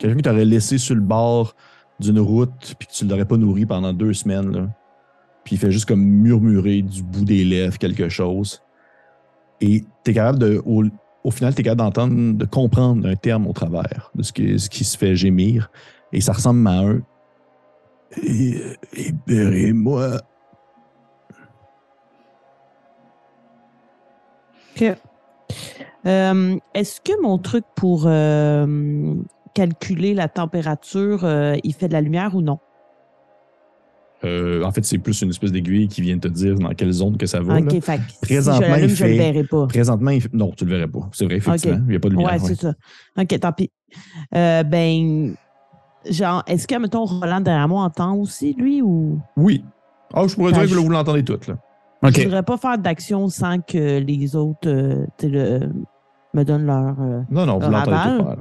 Quelqu'un 0.00 0.16
qui 0.16 0.22
t'aurait 0.22 0.46
laissé 0.46 0.78
sur 0.78 0.94
le 0.94 1.02
bord 1.02 1.54
d'une 2.00 2.20
route 2.20 2.74
puis 2.78 2.88
que 2.88 2.92
tu 2.92 3.04
ne 3.04 3.10
l'aurais 3.10 3.26
pas 3.26 3.36
nourri 3.36 3.66
pendant 3.66 3.92
deux 3.92 4.14
semaines. 4.14 4.50
Là. 4.50 4.66
Puis 5.44 5.56
il 5.56 5.58
fait 5.58 5.70
juste 5.70 5.84
comme 5.84 6.00
murmurer 6.02 6.80
du 6.80 7.02
bout 7.02 7.26
des 7.26 7.44
lèvres 7.44 7.76
quelque 7.76 8.08
chose. 8.08 8.62
Et 9.60 9.84
tu 10.02 10.10
es 10.10 10.14
capable 10.14 10.38
de. 10.38 10.62
Au, 10.64 10.84
au 11.22 11.30
final, 11.30 11.54
tu 11.54 11.60
es 11.60 11.64
capable 11.64 11.82
d'entendre, 11.82 12.32
de 12.32 12.44
comprendre 12.46 13.06
un 13.06 13.14
terme 13.14 13.46
au 13.46 13.52
travers 13.52 14.10
de 14.14 14.22
ce 14.22 14.32
qui, 14.32 14.58
ce 14.58 14.70
qui 14.70 14.84
se 14.84 14.96
fait 14.96 15.14
gémir. 15.14 15.70
Et 16.14 16.22
ça 16.22 16.32
ressemble 16.32 16.66
à 16.66 16.78
un. 16.78 17.02
Libérez-moi. 18.96 20.22
Ok. 24.76 24.96
Euh, 26.06 26.56
Est-ce 26.72 27.02
que 27.02 27.20
mon 27.20 27.36
truc 27.36 27.66
pour 27.76 28.04
euh, 28.06 29.14
calculer 29.54 30.14
la 30.14 30.28
température, 30.28 31.24
euh, 31.24 31.56
il 31.64 31.74
fait 31.74 31.88
de 31.88 31.92
la 31.92 32.00
lumière 32.00 32.34
ou 32.34 32.42
non? 32.42 32.58
Euh, 34.22 34.62
en 34.64 34.70
fait, 34.70 34.84
c'est 34.84 34.98
plus 34.98 35.22
une 35.22 35.30
espèce 35.30 35.50
d'aiguille 35.50 35.88
qui 35.88 36.02
vient 36.02 36.18
te 36.18 36.28
dire 36.28 36.54
dans 36.56 36.68
quelle 36.74 36.92
zone 36.92 37.16
que 37.16 37.24
ça 37.24 37.40
va. 37.40 37.58
là. 37.58 37.60
ok, 37.60 37.80
fait 37.80 37.96
que 37.96 38.02
si 38.10 38.18
Présentement, 38.20 38.74
je 38.76 38.84
il 38.84 38.88
je 38.90 39.04
le 39.04 39.10
fait- 39.12 39.16
verrai 39.16 39.44
pas. 39.44 39.66
Présentement, 39.66 40.10
il 40.10 40.20
fait- 40.20 40.34
non, 40.34 40.50
tu 40.54 40.66
le 40.66 40.72
verrais 40.76 40.88
pas. 40.90 41.08
C'est 41.12 41.24
vrai, 41.24 41.36
effectivement. 41.36 41.78
Il 41.86 41.90
n'y 41.90 41.96
a 41.96 42.00
pas 42.00 42.08
de 42.08 42.14
lumière. 42.14 42.32
ouais, 42.34 42.38
ouais. 42.40 42.48
c'est 42.48 42.60
ça. 42.60 42.74
Ok, 43.18 43.40
tant 43.40 43.52
pis. 43.52 43.70
Euh, 44.36 44.62
ben, 44.62 45.34
genre, 46.10 46.42
est-ce 46.46 46.68
que, 46.68 46.74
mettons, 46.78 47.06
Roland 47.06 47.40
derrière 47.40 47.66
moi 47.66 47.82
entend 47.84 48.14
aussi, 48.14 48.52
lui, 48.58 48.82
ou? 48.82 49.18
Oui. 49.38 49.64
Ah, 50.12 50.24
je 50.28 50.34
pourrais 50.34 50.50
Ah, 50.54 50.58
dire 50.60 50.68
que 50.68 50.74
je- 50.74 50.84
vous 50.84 50.90
l'entendez 50.90 51.24
toutes. 51.24 51.46
Là. 51.46 51.54
OK. 52.02 52.12
Je 52.18 52.24
voudrais 52.24 52.42
pas 52.42 52.58
faire 52.58 52.76
d'action 52.76 53.26
sans 53.28 53.58
que 53.60 53.98
les 54.00 54.36
autres 54.36 54.68
euh, 54.68 55.06
tu 55.16 55.26
sais, 55.26 55.32
le- 55.32 55.72
me 56.34 56.44
donnent 56.44 56.66
leur. 56.66 57.00
euh, 57.00 57.20
Non, 57.30 57.46
non, 57.46 57.54
vous 57.58 57.66
Le 57.66 57.72
l'entendez 57.72 57.90
pas 58.18 58.22
mal. 58.22 58.38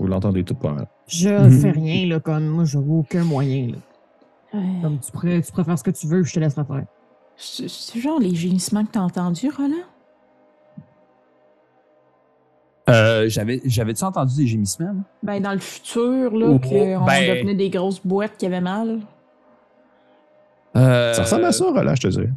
Vous 0.00 0.06
l'entendez 0.06 0.42
toutes 0.44 0.58
pas 0.58 0.72
mal. 0.72 0.86
Je 1.06 1.28
fais 1.60 1.70
rien, 1.70 2.06
là, 2.08 2.18
comme 2.20 2.46
moi, 2.46 2.64
j'ai 2.64 2.78
aucun 2.78 3.22
moyen. 3.22 3.72
Là. 3.72 4.60
Comme 4.82 4.98
tu, 4.98 5.12
pourrais, 5.12 5.40
tu 5.42 5.52
préfères 5.52 5.78
ce 5.78 5.84
que 5.84 5.90
tu 5.92 6.06
veux, 6.08 6.24
je 6.24 6.32
te 6.34 6.40
laisserai 6.40 6.64
faire. 6.64 6.84
C'est 7.36 8.00
genre 8.00 8.18
les 8.18 8.34
gémissements 8.34 8.84
que 8.84 8.90
t'as 8.92 9.00
entendus, 9.00 9.50
Roland? 9.56 9.74
Euh, 12.88 13.28
J'avais- 13.28 13.60
J'avais-tu 13.64 14.02
entendu 14.02 14.34
des 14.36 14.46
gémissements? 14.46 14.94
Ben, 15.22 15.40
dans 15.40 15.52
le 15.52 15.58
futur, 15.60 16.34
là, 16.36 16.46
Oh, 16.50 16.58
qu'on 16.58 17.04
ben- 17.04 17.36
devenait 17.36 17.54
des 17.54 17.70
grosses 17.70 18.04
boîtes 18.04 18.36
qui 18.36 18.46
avaient 18.46 18.60
mal. 18.60 19.00
Euh, 20.76 21.12
Ça 21.14 21.22
ressemble 21.22 21.44
à 21.44 21.52
ça, 21.52 21.64
Roland, 21.66 21.94
je 21.94 22.02
te 22.02 22.08
dirais. 22.08 22.30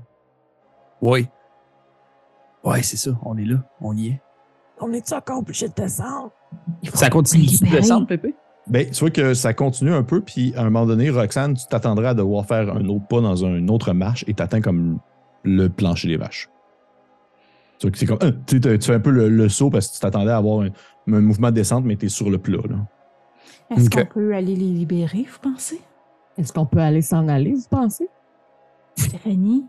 Oui. 1.02 1.28
Ouais, 2.64 2.82
c'est 2.84 2.98
ça. 2.98 3.12
On 3.24 3.38
est 3.38 3.46
là. 3.46 3.58
On 3.82 3.96
y 3.98 4.10
est. 4.10 4.22
On 4.84 4.92
est-tu 4.94 5.14
encore 5.14 5.40
obligé 5.40 5.68
de 5.70 5.74
descendre? 5.74 6.32
Ça 6.94 7.10
continue 7.10 7.46
de 7.46 7.72
descendre, 7.72 8.08
Pépé? 8.08 8.36
Ben, 8.68 8.90
tu 8.90 9.00
vois 9.00 9.10
que 9.10 9.34
ça 9.34 9.54
continue 9.54 9.94
un 9.94 10.04
peu, 10.04 10.22
puis 10.22 10.54
à 10.56 10.62
un 10.62 10.66
moment 10.66 10.86
donné, 10.86 11.10
Roxane, 11.10 11.54
tu 11.54 11.66
t'attendrais 11.68 12.08
à 12.10 12.14
devoir 12.14 12.46
faire 12.46 12.74
un 12.74 12.86
autre 12.88 13.08
pas 13.08 13.22
dans 13.22 13.36
une 13.36 13.70
autre 13.70 13.94
marche 13.94 14.24
et 14.28 14.34
t'atteins 14.34 14.62
comme 14.62 15.00
le 15.44 15.68
plancher 15.68 16.08
des 16.08 16.18
vaches. 16.18 16.50
Tu 17.80 17.88
vois 17.88 17.92
que 17.92 17.98
c'est 17.98 18.06
comme. 18.06 18.20
euh, 18.24 18.32
tu 18.46 18.62
sais, 18.62 18.78
tu 18.78 18.88
fais 18.88 18.94
un 18.94 19.00
peu 19.00 19.10
le, 19.10 19.28
le 19.28 19.50
saut 19.50 19.70
parce 19.70 19.88
que 19.88 19.96
tu 19.96 20.00
t'attendais 20.00 20.32
à 20.32 20.38
avoir 20.38 20.62
un, 20.62 20.70
un 21.12 21.22
mouvement 21.22 21.50
de 21.50 21.56
descente, 21.56 21.84
mais 21.84 21.96
t'es 21.98 22.08
sur 22.10 22.30
le 22.30 22.38
plat. 22.38 22.62
Là. 22.70 22.76
Est-ce 23.76 23.90
qu'on 23.90 24.06
peut 24.06 24.34
aller 24.34 24.56
les 24.56 24.72
libérer, 24.72 25.26
vous 25.30 25.52
pensez? 25.52 25.82
Est-ce 26.38 26.54
qu'on 26.54 26.66
peut 26.66 26.80
aller 26.80 27.02
s'en 27.02 27.28
aller, 27.28 27.54
vous 27.54 27.68
pensez? 27.70 28.08
Stéphanie? 28.96 29.66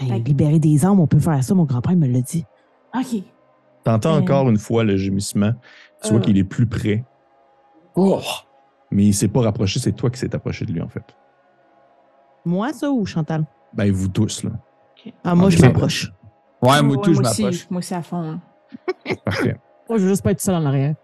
Ben, 0.00 0.22
libérer 0.22 0.58
des 0.58 0.84
âmes, 0.84 1.00
on 1.00 1.06
peut 1.06 1.18
faire 1.18 1.42
ça, 1.42 1.54
mon 1.54 1.64
grand-père 1.64 1.96
me 1.96 2.06
l'a 2.06 2.20
dit. 2.20 2.44
OK. 2.94 3.22
T'entends 3.84 4.14
Euh. 4.14 4.20
encore 4.20 4.48
une 4.48 4.58
fois 4.58 4.84
le 4.84 4.96
gémissement. 4.96 5.52
Tu 6.02 6.10
vois 6.10 6.18
Euh. 6.18 6.20
qu'il 6.22 6.38
est 6.38 6.44
plus 6.44 6.66
près, 6.66 7.04
Oh! 7.96 8.20
mais 8.90 9.06
il 9.06 9.14
s'est 9.14 9.28
pas 9.28 9.40
rapproché. 9.40 9.80
C'est 9.80 9.92
toi 9.92 10.10
qui 10.10 10.18
s'est 10.18 10.34
approché 10.34 10.64
de 10.64 10.72
lui, 10.72 10.80
en 10.80 10.88
fait. 10.88 11.02
Moi, 12.44 12.72
ça, 12.72 12.90
ou 12.90 13.04
Chantal? 13.04 13.44
Ben, 13.74 13.90
vous 13.92 14.08
tous, 14.08 14.44
là. 14.44 14.50
Ah, 15.24 15.34
moi, 15.34 15.50
je 15.50 15.60
m'approche. 15.60 16.12
Ouais, 16.62 16.80
moi, 16.82 16.96
Ouais, 16.96 17.02
tout, 17.02 17.14
je 17.14 17.20
aussi, 17.20 17.42
m'approche. 17.42 17.70
Moi, 17.70 17.82
c'est 17.82 17.94
à 17.94 18.02
fond. 18.02 18.40
Parfait. 19.24 19.56
Moi, 19.88 19.98
je 19.98 20.02
veux 20.04 20.08
juste 20.10 20.22
pas 20.22 20.30
être 20.32 20.40
seul 20.40 20.54
en 20.54 20.64
arrière. 20.64 20.94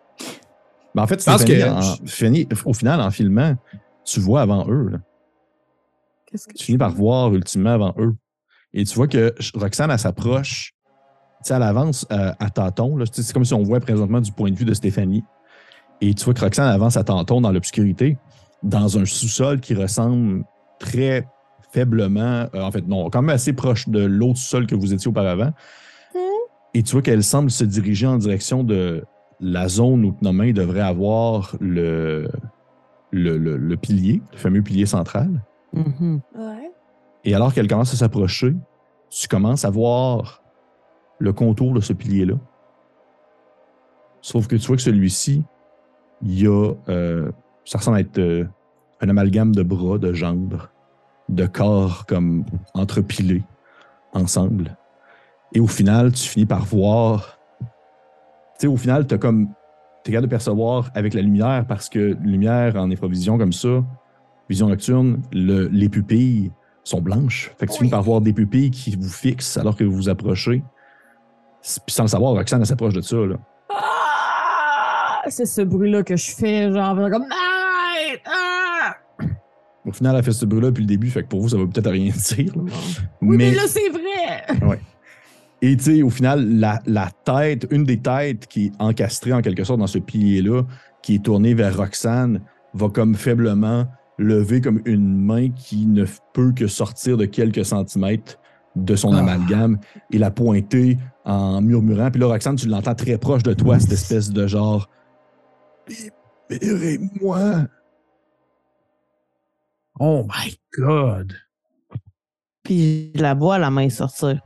Ben, 0.95 1.03
en 1.03 1.07
fait, 1.07 1.21
Je 1.21 1.25
pense 1.31 1.41
Stéphanie, 1.43 2.47
que- 2.47 2.55
en- 2.67 2.71
au 2.71 2.73
final, 2.73 3.01
en 3.01 3.11
filmant, 3.11 3.57
tu 4.05 4.21
vois 4.21 4.43
avant 4.43 4.67
eux. 4.69 4.89
là. 4.91 4.99
Qu'est-ce 6.27 6.47
que 6.47 6.55
Tu 6.55 6.65
finis 6.65 6.79
par 6.79 6.91
voir 6.91 7.33
ultimement 7.35 7.71
avant 7.71 7.95
eux. 7.99 8.15
Et 8.75 8.85
tu 8.85 8.95
vois 8.97 9.07
que 9.09 9.33
Roxane, 9.55 9.91
elle 9.91 9.99
s'approche. 9.99 10.73
Tu 11.45 11.49
sais, 11.49 11.55
elle 11.55 11.63
avance 11.63 12.07
euh, 12.11 12.33
à 12.39 12.51
tâtons. 12.51 12.99
C'est 13.13 13.33
comme 13.33 13.45
si 13.45 13.55
on 13.55 13.63
voit 13.63 13.81
présentement 13.81 14.21
du 14.21 14.33
point 14.33 14.51
de 14.51 14.57
vue 14.57 14.65
de 14.65 14.75
Stéphanie. 14.75 15.23
Et 16.01 16.13
tu 16.15 16.25
vois 16.25 16.35
que 16.35 16.41
Roxane 16.41 16.69
avance 16.69 16.97
à 16.97 17.05
tâtons 17.05 17.41
dans 17.41 17.53
l'obscurité, 17.53 18.19
dans 18.63 18.99
un 18.99 19.05
sous-sol 19.05 19.61
qui 19.61 19.75
ressemble 19.75 20.45
très 20.81 21.27
faiblement, 21.73 22.47
euh, 22.55 22.63
en 22.63 22.71
fait, 22.71 22.87
non, 22.87 23.09
quand 23.11 23.23
même 23.23 23.35
assez 23.35 23.53
proche 23.53 23.89
de 23.89 24.05
l'autre 24.05 24.39
sous-sol 24.39 24.67
que 24.67 24.75
vous 24.75 24.93
étiez 24.93 25.09
auparavant. 25.09 25.53
Et 26.77 26.83
tu 26.83 26.93
vois 26.93 27.03
qu'elle 27.03 27.23
semble 27.23 27.51
se 27.53 27.63
diriger 27.65 28.07
en 28.09 28.17
direction 28.17 28.65
de 28.65 29.05
la 29.41 29.69
zone 29.69 30.05
où 30.05 30.13
Pnomain 30.13 30.53
devrait 30.53 30.81
avoir 30.81 31.55
le, 31.61 32.29
le, 33.13 33.39
le- 33.39 33.57
le 33.57 33.77
pilier, 33.77 34.21
le 34.33 34.39
fameux 34.39 34.63
pilier 34.63 34.87
central. 34.87 35.45
Mhm. 35.73 36.21
Ouais. 36.37 36.54
Et 37.25 37.35
alors 37.35 37.55
qu'elle 37.55 37.69
commence 37.69 37.93
à 37.93 37.97
s'approcher, 37.97 38.55
tu 39.11 39.29
commences 39.29 39.65
à 39.65 39.71
voir 39.71 40.43
le 41.19 41.33
contour 41.33 41.73
de 41.73 41.81
ce 41.81 41.93
pilier-là. 41.93 42.35
Sauf 44.21 44.47
que 44.47 44.57
tu 44.57 44.67
vois 44.67 44.77
que 44.77 44.83
celui-ci, 44.83 45.45
il 46.23 46.43
y 46.43 46.47
a. 46.47 46.73
euh, 46.89 47.31
ça 47.65 47.79
ressemble 47.79 47.99
à 47.99 48.01
être 48.01 48.19
euh, 48.19 48.45
un 49.01 49.09
amalgame 49.09 49.55
de 49.55 49.63
bras, 49.63 49.99
de 49.99 50.13
jambes, 50.13 50.59
de 51.29 51.47
corps 51.47 52.07
comme 52.07 52.45
entrepilés 52.75 53.43
ensemble. 54.13 54.77
Et 55.55 55.61
au 55.61 55.67
final, 55.67 56.13
tu 56.13 56.29
finis 56.29 56.47
par 56.47 56.65
voir. 56.65 57.39
Tu 58.59 58.63
sais, 58.63 58.67
au 58.67 58.77
final, 58.77 59.07
tu 59.07 59.19
comme. 59.19 59.49
Tu 60.05 60.11
capable 60.11 60.27
de 60.27 60.31
percevoir 60.31 60.91
avec 60.95 61.15
la 61.15 61.23
lumière 61.23 61.65
parce 61.67 61.89
que 61.89 62.15
lumière 62.21 62.77
en 62.77 62.91
infravision 62.91 63.39
comme 63.39 63.55
ça, 63.55 63.83
vision 64.51 64.69
nocturne, 64.69 65.23
le- 65.33 65.69
les 65.69 65.89
pupilles 65.89 66.53
sont 66.85 67.01
blanches. 67.01 67.51
Fait 67.59 67.67
que 67.67 67.73
tu 67.73 67.79
finis 67.79 67.91
par 67.91 68.03
voir 68.03 68.21
des 68.21 68.33
pupilles 68.33 68.71
qui 68.71 68.95
vous 68.97 69.09
fixent 69.09 69.57
alors 69.57 69.75
que 69.77 69.85
vous 69.85 69.95
vous 69.97 70.09
approchez. 70.09 70.63
Puis 71.63 71.95
sans 71.95 72.05
le 72.05 72.09
savoir, 72.09 72.35
Roxane 72.35 72.61
elle 72.61 72.67
s'approche 72.67 72.95
de 72.95 73.01
ça. 73.01 73.17
Là. 73.17 73.37
Ah! 73.71 75.23
C'est 75.29 75.47
ce 75.47 75.63
bruit-là 75.63 76.03
que 76.03 76.17
je 76.17 76.31
fais, 76.33 76.71
genre, 76.73 76.95
comme. 77.11 77.25
Ah! 77.31 78.97
Au 79.87 79.93
final, 79.93 80.17
elle 80.17 80.23
fait 80.23 80.33
ce 80.33 80.47
bruit-là 80.47 80.69
depuis 80.69 80.83
le 80.83 80.87
début, 80.87 81.11
fait 81.11 81.23
que 81.23 81.29
pour 81.29 81.41
vous, 81.43 81.51
ça 81.51 81.59
va 81.59 81.65
peut-être 81.67 81.91
rien 81.91 82.13
dire. 82.35 82.57
là. 82.57 82.63
Oui, 83.21 83.37
mais, 83.37 83.51
Mais, 83.51 83.55
là, 83.55 83.63
c'est 83.67 83.89
vrai! 83.91 84.81
et 85.61 85.77
tu 85.77 85.83
sais, 85.83 86.03
au 86.03 86.11
final, 86.11 86.59
la, 86.59 86.81
la 86.87 87.09
tête, 87.25 87.67
une 87.71 87.85
des 87.85 87.99
têtes 87.99 88.47
qui 88.47 88.67
est 88.67 88.73
encastrée 88.79 89.33
en 89.33 89.41
quelque 89.43 89.65
sorte 89.65 89.81
dans 89.81 89.87
ce 89.87 89.99
pilier-là, 89.99 90.63
qui 91.03 91.17
est 91.17 91.25
tournée 91.25 91.55
vers 91.55 91.77
Roxane, 91.77 92.41
va 92.73 92.89
comme 92.89 93.15
faiblement 93.15 93.87
lever 94.19 94.61
comme 94.61 94.81
une 94.85 95.17
main 95.17 95.51
qui 95.51 95.87
ne 95.87 96.05
peut 96.33 96.53
que 96.53 96.67
sortir 96.67 97.17
de 97.17 97.25
quelques 97.25 97.65
centimètres 97.65 98.39
de 98.77 98.97
son 98.97 99.13
Ah. 99.13 99.19
amalgame 99.21 99.79
et 100.13 100.19
la 100.19 100.31
pointer 100.31 100.99
en 101.25 101.61
murmurant. 101.61 102.11
Puis 102.11 102.21
là, 102.21 102.27
Roxane, 102.27 102.57
tu 102.57 102.69
l'entends 102.69 102.95
très 102.95 103.19
proche 103.19 103.43
de 103.43 103.55
toi, 103.55 103.79
cette 103.79 103.93
espèce 103.93 104.31
de 104.31 104.47
genre 104.47 104.89
Libérez-moi. 106.51 107.67
Oh 110.01 110.25
my 110.25 110.59
God! 110.77 111.35
Puis 112.63 113.13
je 113.15 113.23
la 113.23 113.35
vois 113.35 113.59
la 113.59 113.71
main 113.71 113.89
sortir. 113.91 114.41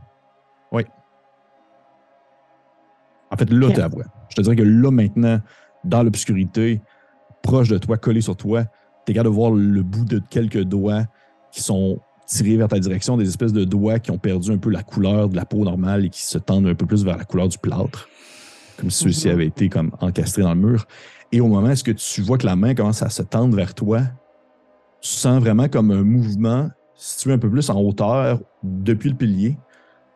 En 3.30 3.36
fait, 3.36 3.50
là, 3.50 3.70
tu 3.70 3.78
la 3.78 3.88
vois. 3.88 4.04
Je 4.30 4.36
te 4.36 4.40
dirais 4.40 4.56
que 4.56 4.62
là, 4.62 4.90
maintenant, 4.90 5.38
dans 5.84 6.02
l'obscurité, 6.02 6.80
proche 7.42 7.68
de 7.68 7.76
toi, 7.76 7.98
collé 7.98 8.22
sur 8.22 8.36
toi, 8.36 8.64
tu 9.08 9.12
es 9.12 9.14
capable 9.14 9.30
de 9.30 9.34
voir 9.34 9.50
le 9.52 9.82
bout 9.82 10.04
de 10.04 10.20
quelques 10.28 10.62
doigts 10.64 11.04
qui 11.50 11.62
sont 11.62 11.98
tirés 12.26 12.58
vers 12.58 12.68
ta 12.68 12.78
direction, 12.78 13.16
des 13.16 13.26
espèces 13.26 13.54
de 13.54 13.64
doigts 13.64 13.98
qui 13.98 14.10
ont 14.10 14.18
perdu 14.18 14.50
un 14.52 14.58
peu 14.58 14.68
la 14.68 14.82
couleur 14.82 15.30
de 15.30 15.36
la 15.36 15.46
peau 15.46 15.64
normale 15.64 16.04
et 16.04 16.10
qui 16.10 16.22
se 16.26 16.36
tendent 16.36 16.66
un 16.66 16.74
peu 16.74 16.84
plus 16.84 17.04
vers 17.04 17.16
la 17.16 17.24
couleur 17.24 17.48
du 17.48 17.56
plâtre, 17.56 18.06
comme 18.76 18.90
si 18.90 19.04
ceux-ci 19.04 19.28
Mhm. 19.28 19.32
avaient 19.32 19.46
été 19.46 19.70
comme 19.70 19.92
encastrés 20.00 20.42
dans 20.42 20.52
le 20.52 20.60
mur. 20.60 20.86
Et 21.32 21.40
au 21.40 21.48
moment 21.48 21.70
où 21.70 21.82
que 21.82 21.90
tu 21.92 22.20
vois 22.20 22.36
que 22.36 22.44
la 22.44 22.54
main 22.54 22.74
commence 22.74 23.02
à 23.02 23.08
se 23.08 23.22
tendre 23.22 23.56
vers 23.56 23.74
toi, 23.74 24.00
tu 25.00 25.08
sens 25.08 25.40
vraiment 25.40 25.68
comme 25.68 25.90
un 25.90 26.02
mouvement 26.02 26.68
situé 26.94 27.32
un 27.32 27.38
peu 27.38 27.48
plus 27.48 27.70
en 27.70 27.80
hauteur 27.80 28.40
depuis 28.62 29.08
le 29.08 29.16
pilier, 29.16 29.56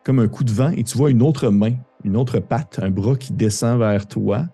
comme 0.03 0.19
un 0.19 0.27
coup 0.27 0.43
de 0.43 0.51
vent, 0.51 0.69
et 0.69 0.83
tu 0.83 0.95
vois 0.99 1.09
une 1.09 1.23
autre 1.23 1.49
main, 1.49 1.73
une 2.03 2.15
autre 2.15 2.37
patte, 2.37 2.79
un 2.79 2.91
bras 2.91 3.15
qui 3.15 3.33
descend 3.33 3.79
vers 3.79 4.05
toi 4.05 4.45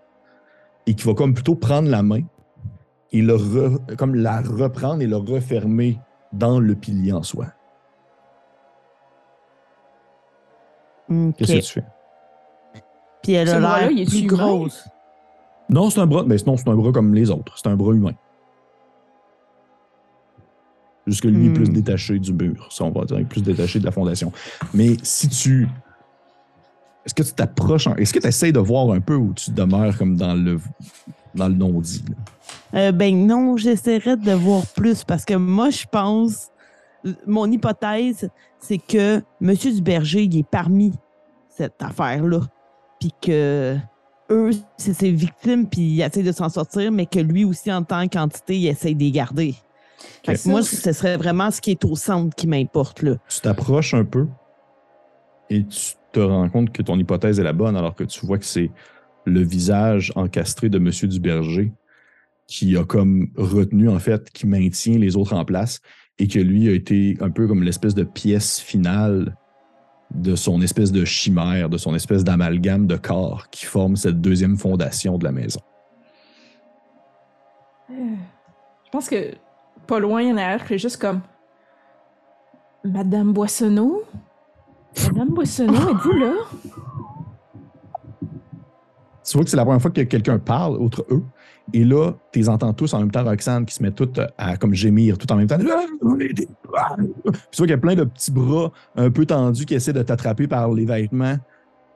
et 0.88 0.94
qui 0.94 1.06
va 1.06 1.14
comme 1.14 1.34
plutôt 1.34 1.56
prendre 1.56 1.90
la 1.90 2.04
main 2.04 2.22
et 3.12 3.22
le 3.22 3.36
re- 3.36 3.96
comme 3.96 4.16
la 4.16 4.42
reprendre 4.42 5.02
et 5.02 5.08
le 5.08 5.18
refermer 5.18 6.00
dans 6.34 6.60
le 6.60 6.76
pilier 6.76 7.12
en 7.12 7.24
soi. 7.24 7.48
Qu'est-ce 11.38 11.54
que 11.54 11.60
tu 11.66 11.74
fais? 11.74 11.86
Puis 13.24 13.34
elle 13.34 13.50
a 13.50 13.60
l'air 13.60 13.88
plus 14.08 14.20
humain? 14.22 14.28
grosse. 14.38 14.86
Non, 15.70 15.90
c'est 15.90 16.00
un 16.00 16.08
bras, 16.08 16.24
mais 16.26 16.38
sinon, 16.38 16.56
c'est 16.58 16.68
un 16.70 16.76
bras 16.76 16.92
comme 16.92 17.14
les 17.14 17.30
autres. 17.32 17.54
C'est 17.58 17.68
un 17.68 17.76
bras 17.76 17.94
humain. 17.94 18.14
Juste 21.08 21.22
que 21.22 21.28
lui 21.28 21.48
est 21.48 21.54
plus 21.54 21.70
Hmm. 21.70 21.74
détaché 21.74 22.20
du 22.20 22.34
mur, 22.34 22.68
ça 22.72 22.84
on 22.84 22.92
va 22.92 23.06
dire, 23.06 23.26
plus 23.28 23.42
détaché 23.42 23.80
de 23.80 23.86
la 23.86 23.92
fondation. 23.92 24.32
Mais 24.74 24.98
si 25.02 25.28
tu. 25.28 25.68
Est-ce 27.06 27.16
que 27.16 27.24
tu 27.24 27.34
t'approches, 27.34 27.88
en- 27.88 27.96
est-ce 27.96 28.14
que 28.14 28.20
tu 28.20 28.28
essaies 28.28 28.52
de 28.52 28.60
voir 28.60 28.92
un 28.92 29.00
peu 29.00 29.16
où 29.16 29.34
tu 29.34 29.50
demeures 29.52 29.98
comme 29.98 30.16
dans 30.16 30.36
le, 30.36 30.60
dans 31.36 31.48
le 31.48 31.56
non-dit? 31.56 32.04
Euh, 32.74 32.92
ben 32.92 33.26
non, 33.26 33.58
j'essaierais 33.58 34.18
de 34.18 34.32
voir 34.32 34.66
plus 34.76 35.04
parce 35.04 35.26
que 35.26 35.36
moi, 35.36 35.70
je 35.70 35.86
pense, 35.92 36.50
mon 37.26 37.50
hypothèse, 37.52 38.30
c'est 38.60 38.78
que 38.78 39.22
M. 39.42 39.54
Duberger, 39.56 40.24
il 40.24 40.38
est 40.38 40.50
parmi 40.50 40.94
cette 41.50 41.82
affaire-là. 41.82 42.42
Puis 43.00 43.14
que 43.22 43.78
eux, 44.30 44.52
c'est 44.78 44.94
ses 44.94 45.12
victimes, 45.12 45.68
puis 45.68 45.82
il 45.82 46.02
essaie 46.02 46.24
de 46.24 46.32
s'en 46.32 46.50
sortir, 46.50 46.92
mais 46.92 47.06
que 47.06 47.20
lui 47.20 47.46
aussi, 47.46 47.72
en 47.72 47.84
tant 47.84 48.08
qu'entité, 48.08 48.58
il 48.58 48.68
essaie 48.68 48.94
de 48.94 49.00
les 49.00 49.12
garder. 49.12 49.56
Fait 50.26 50.36
que 50.36 50.50
moi, 50.50 50.62
ce 50.62 50.94
serait 50.94 51.18
vraiment 51.18 51.52
ce 51.52 51.62
qui 51.62 51.72
est 51.72 51.86
au 51.86 51.96
centre 51.96 52.36
qui 52.36 52.48
m'importe, 52.48 53.02
là. 53.02 53.16
Tu 53.28 53.42
t'approches 53.42 53.94
un 53.94 54.06
peu 54.06 54.28
et 55.50 55.66
tu 55.66 55.94
te 56.12 56.20
rends 56.20 56.50
compte 56.50 56.72
que 56.72 56.82
ton 56.82 56.98
hypothèse 56.98 57.40
est 57.40 57.44
la 57.44 57.54
bonne 57.54 57.76
alors 57.76 57.96
que 57.96 58.04
tu 58.04 58.26
vois 58.26 58.38
que 58.38 58.46
c'est 58.46 58.72
le 59.26 59.42
visage 59.42 60.12
encastré 60.16 60.70
de 60.70 60.78
M. 60.78 60.92
Duberger 61.10 61.72
qui 62.48 62.76
a 62.78 62.84
comme 62.84 63.30
retenu, 63.38 63.90
en 63.90 64.00
fait, 64.00 64.32
qui 64.32 64.48
maintient 64.48 64.98
les 64.98 65.16
autres 65.16 65.34
en 65.34 65.46
place 65.46 65.82
et 66.18 66.28
que 66.28 66.40
lui 66.40 66.68
a 66.68 66.72
été 66.72 67.18
un 67.22 67.30
peu 67.30 67.48
comme 67.48 67.64
l'espèce 67.64 67.94
de 67.94 68.04
pièce 68.04 68.60
finale 68.60 69.36
de 70.14 70.36
son 70.36 70.62
espèce 70.62 70.92
de 70.92 71.06
chimère, 71.06 71.70
de 71.70 71.78
son 71.78 71.94
espèce 71.94 72.24
d'amalgame 72.24 72.88
de 72.88 72.96
corps 72.96 73.50
qui 73.52 73.66
forme 73.66 73.96
cette 73.96 74.20
deuxième 74.20 74.58
fondation 74.58 75.18
de 75.18 75.24
la 75.24 75.32
maison. 75.32 75.62
Je 77.90 78.90
pense 78.92 79.08
que 79.10 79.36
pas 79.86 80.00
loin 80.00 80.26
en 80.34 80.38
arrière, 80.38 80.66
c'est 80.68 80.78
juste 80.78 80.98
comme 80.98 81.22
Madame 82.84 83.34
Boissonneau? 83.34 84.04
Madame 85.08 85.30
Boissonneau, 85.30 85.92
êtes-vous 85.92 86.14
là? 86.14 86.34
Tu 89.30 89.38
vois 89.38 89.44
que 89.44 89.50
c'est 89.52 89.58
la 89.58 89.64
première 89.64 89.82
fois 89.82 89.92
que 89.92 90.02
quelqu'un 90.02 90.40
parle, 90.40 90.78
outre 90.78 91.06
eux. 91.12 91.24
Et 91.72 91.84
là, 91.84 92.14
tu 92.32 92.40
les 92.40 92.50
entends 92.50 92.74
tous 92.74 92.96
en 92.96 93.00
même 93.00 93.12
temps, 93.12 93.24
Roxane, 93.24 93.64
qui 93.64 93.76
se 93.76 93.84
met 93.84 93.92
toutes 93.92 94.20
à 94.40 94.58
comme 94.58 94.74
gémir 94.74 95.20
tout 95.20 95.32
en 95.32 95.36
même 95.36 95.46
temps. 95.46 95.60
Tu 95.60 95.66
vois 95.66 96.18
qu'il 97.52 97.70
y 97.70 97.74
a 97.74 97.78
plein 97.78 97.94
de 97.94 98.06
petits 98.06 98.32
bras 98.32 98.72
un 98.96 99.12
peu 99.12 99.28
tendus 99.28 99.66
qui 99.66 99.76
essaient 99.76 99.94
de 99.94 100.02
t'attraper 100.02 100.48
par 100.48 100.74
les 100.74 100.86
vêtements 100.86 101.38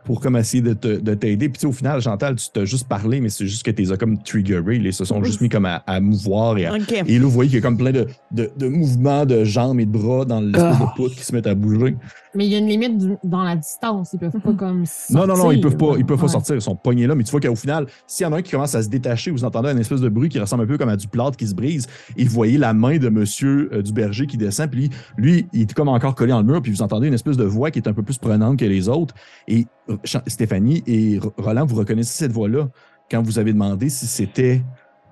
pour 0.06 0.20
comme 0.20 0.36
essayer 0.38 0.62
de 0.62 0.74
te- 0.74 1.00
de 1.00 1.14
t'aider. 1.14 1.50
Puis 1.50 1.66
au 1.66 1.72
final, 1.72 2.02
Chantal, 2.02 2.36
tu 2.36 2.48
t'as 2.54 2.66
juste 2.66 2.88
parlé, 2.88 3.22
mais 3.22 3.30
c'est 3.30 3.48
juste 3.48 3.64
que 3.64 3.72
t'es 3.72 3.84
comme 3.98 4.22
triggeré. 4.22 4.78
Ils 4.78 4.94
se 4.94 5.06
sont 5.06 5.24
juste 5.24 5.42
mis 5.42 5.50
comme 5.50 5.66
à, 5.66 5.84
à 5.88 6.00
mouvoir 6.00 6.58
et 6.58 6.66
à-. 6.66 6.76
Et 7.08 7.18
là, 7.20 7.24
vous 7.26 7.30
voyez 7.32 7.50
qu'il 7.50 7.58
y 7.60 7.62
a 7.62 7.64
comme 7.64 7.78
plein 7.78 7.92
de, 7.92 8.08
de, 8.32 8.50
de 8.58 8.68
mouvements 8.68 9.26
de 9.26 9.44
jambes 9.44 9.80
et 9.80 9.86
de 9.86 9.92
bras 9.92 10.26
dans 10.26 10.42
l'espèce 10.42 10.80
de 10.80 10.96
poutre 10.96 11.16
qui 11.16 11.24
se 11.24 11.34
mettent 11.34 11.48
à 11.48 11.56
bouger. 11.56 11.96
Mais 12.36 12.48
il 12.48 12.52
y 12.52 12.56
a 12.56 12.58
une 12.58 12.68
limite 12.68 12.98
du- 12.98 13.16
dans 13.24 13.44
la 13.44 13.56
distance. 13.56 14.10
Ils 14.14 14.20
peuvent 14.20 14.32
pas 14.32 14.50
Mhm. 14.52 14.58
comme. 14.58 14.84
Non, 15.12 15.28
non, 15.28 15.38
non, 15.38 15.52
ils 15.52 15.62
sortir, 15.62 15.62
peuvent 15.62 15.78
pas, 15.78 15.98
ils 16.00 16.06
peuvent 16.06 16.20
pas 16.20 16.28
sortir, 16.28 16.56
ils 16.56 16.62
sont 16.62 16.76
pognés 16.76 17.06
là, 17.06 17.14
mais 17.16 17.24
tu 17.24 17.30
vois 17.32 17.40
qu'au 17.40 17.56
final, 17.56 17.86
s'il 18.08 18.24
y 18.26 18.28
en 18.28 18.34
a 18.34 18.38
un 18.38 18.42
qui 18.42 18.52
commence 18.52 18.74
à 18.76 18.82
se 18.82 18.90
détacher, 18.90 19.30
vous 19.32 19.44
entendez 19.44 19.70
un 19.70 19.78
espèce 19.78 20.02
de 20.02 20.10
bruit 20.10 20.30
qui 20.30 20.40
ressemble 20.40 20.64
un 20.64 20.68
peu 20.68 20.78
comme 20.80 20.90
à 20.90 20.98
du 20.98 21.08
plâtre 21.08 21.38
qui 21.38 21.48
se 21.48 21.54
brise, 21.54 21.86
et 22.18 22.24
vous 22.24 22.32
voyez 22.32 22.58
la 22.58 22.74
main 22.74 22.98
de 22.98 23.10
monsieur 23.10 23.70
euh, 23.72 23.82
du 23.84 23.94
berger 23.94 24.26
qui 24.26 24.38
descend, 24.38 24.70
puis 24.72 24.90
lui, 25.16 25.48
il 25.54 25.62
est 25.62 25.74
comme 25.74 25.90
encore 25.90 26.16
collé 26.16 26.32
dans 26.32 26.40
le 26.42 26.46
mur, 26.48 26.62
puis 26.62 26.72
vous 26.72 26.82
entendez 26.82 27.08
une 27.08 27.14
espèce 27.14 27.38
de 27.38 27.44
voix 27.44 27.70
qui 27.70 27.78
est 27.80 27.88
un 27.88 27.94
peu 27.94 28.02
plus 28.04 28.18
prenante 28.18 28.58
que 28.58 28.66
les 28.66 28.90
autres. 28.90 29.14
Et 29.48 29.68
euh, 29.90 29.93
Stéphanie 30.28 30.84
et 30.88 31.20
Roland, 31.38 31.66
vous 31.66 31.76
reconnaissez 31.76 32.14
cette 32.18 32.32
voix-là 32.32 32.70
quand 33.12 33.22
vous 33.22 33.40
avez 33.40 33.54
demandé 33.54 33.90
si 33.90 34.08
c'était, 34.08 34.62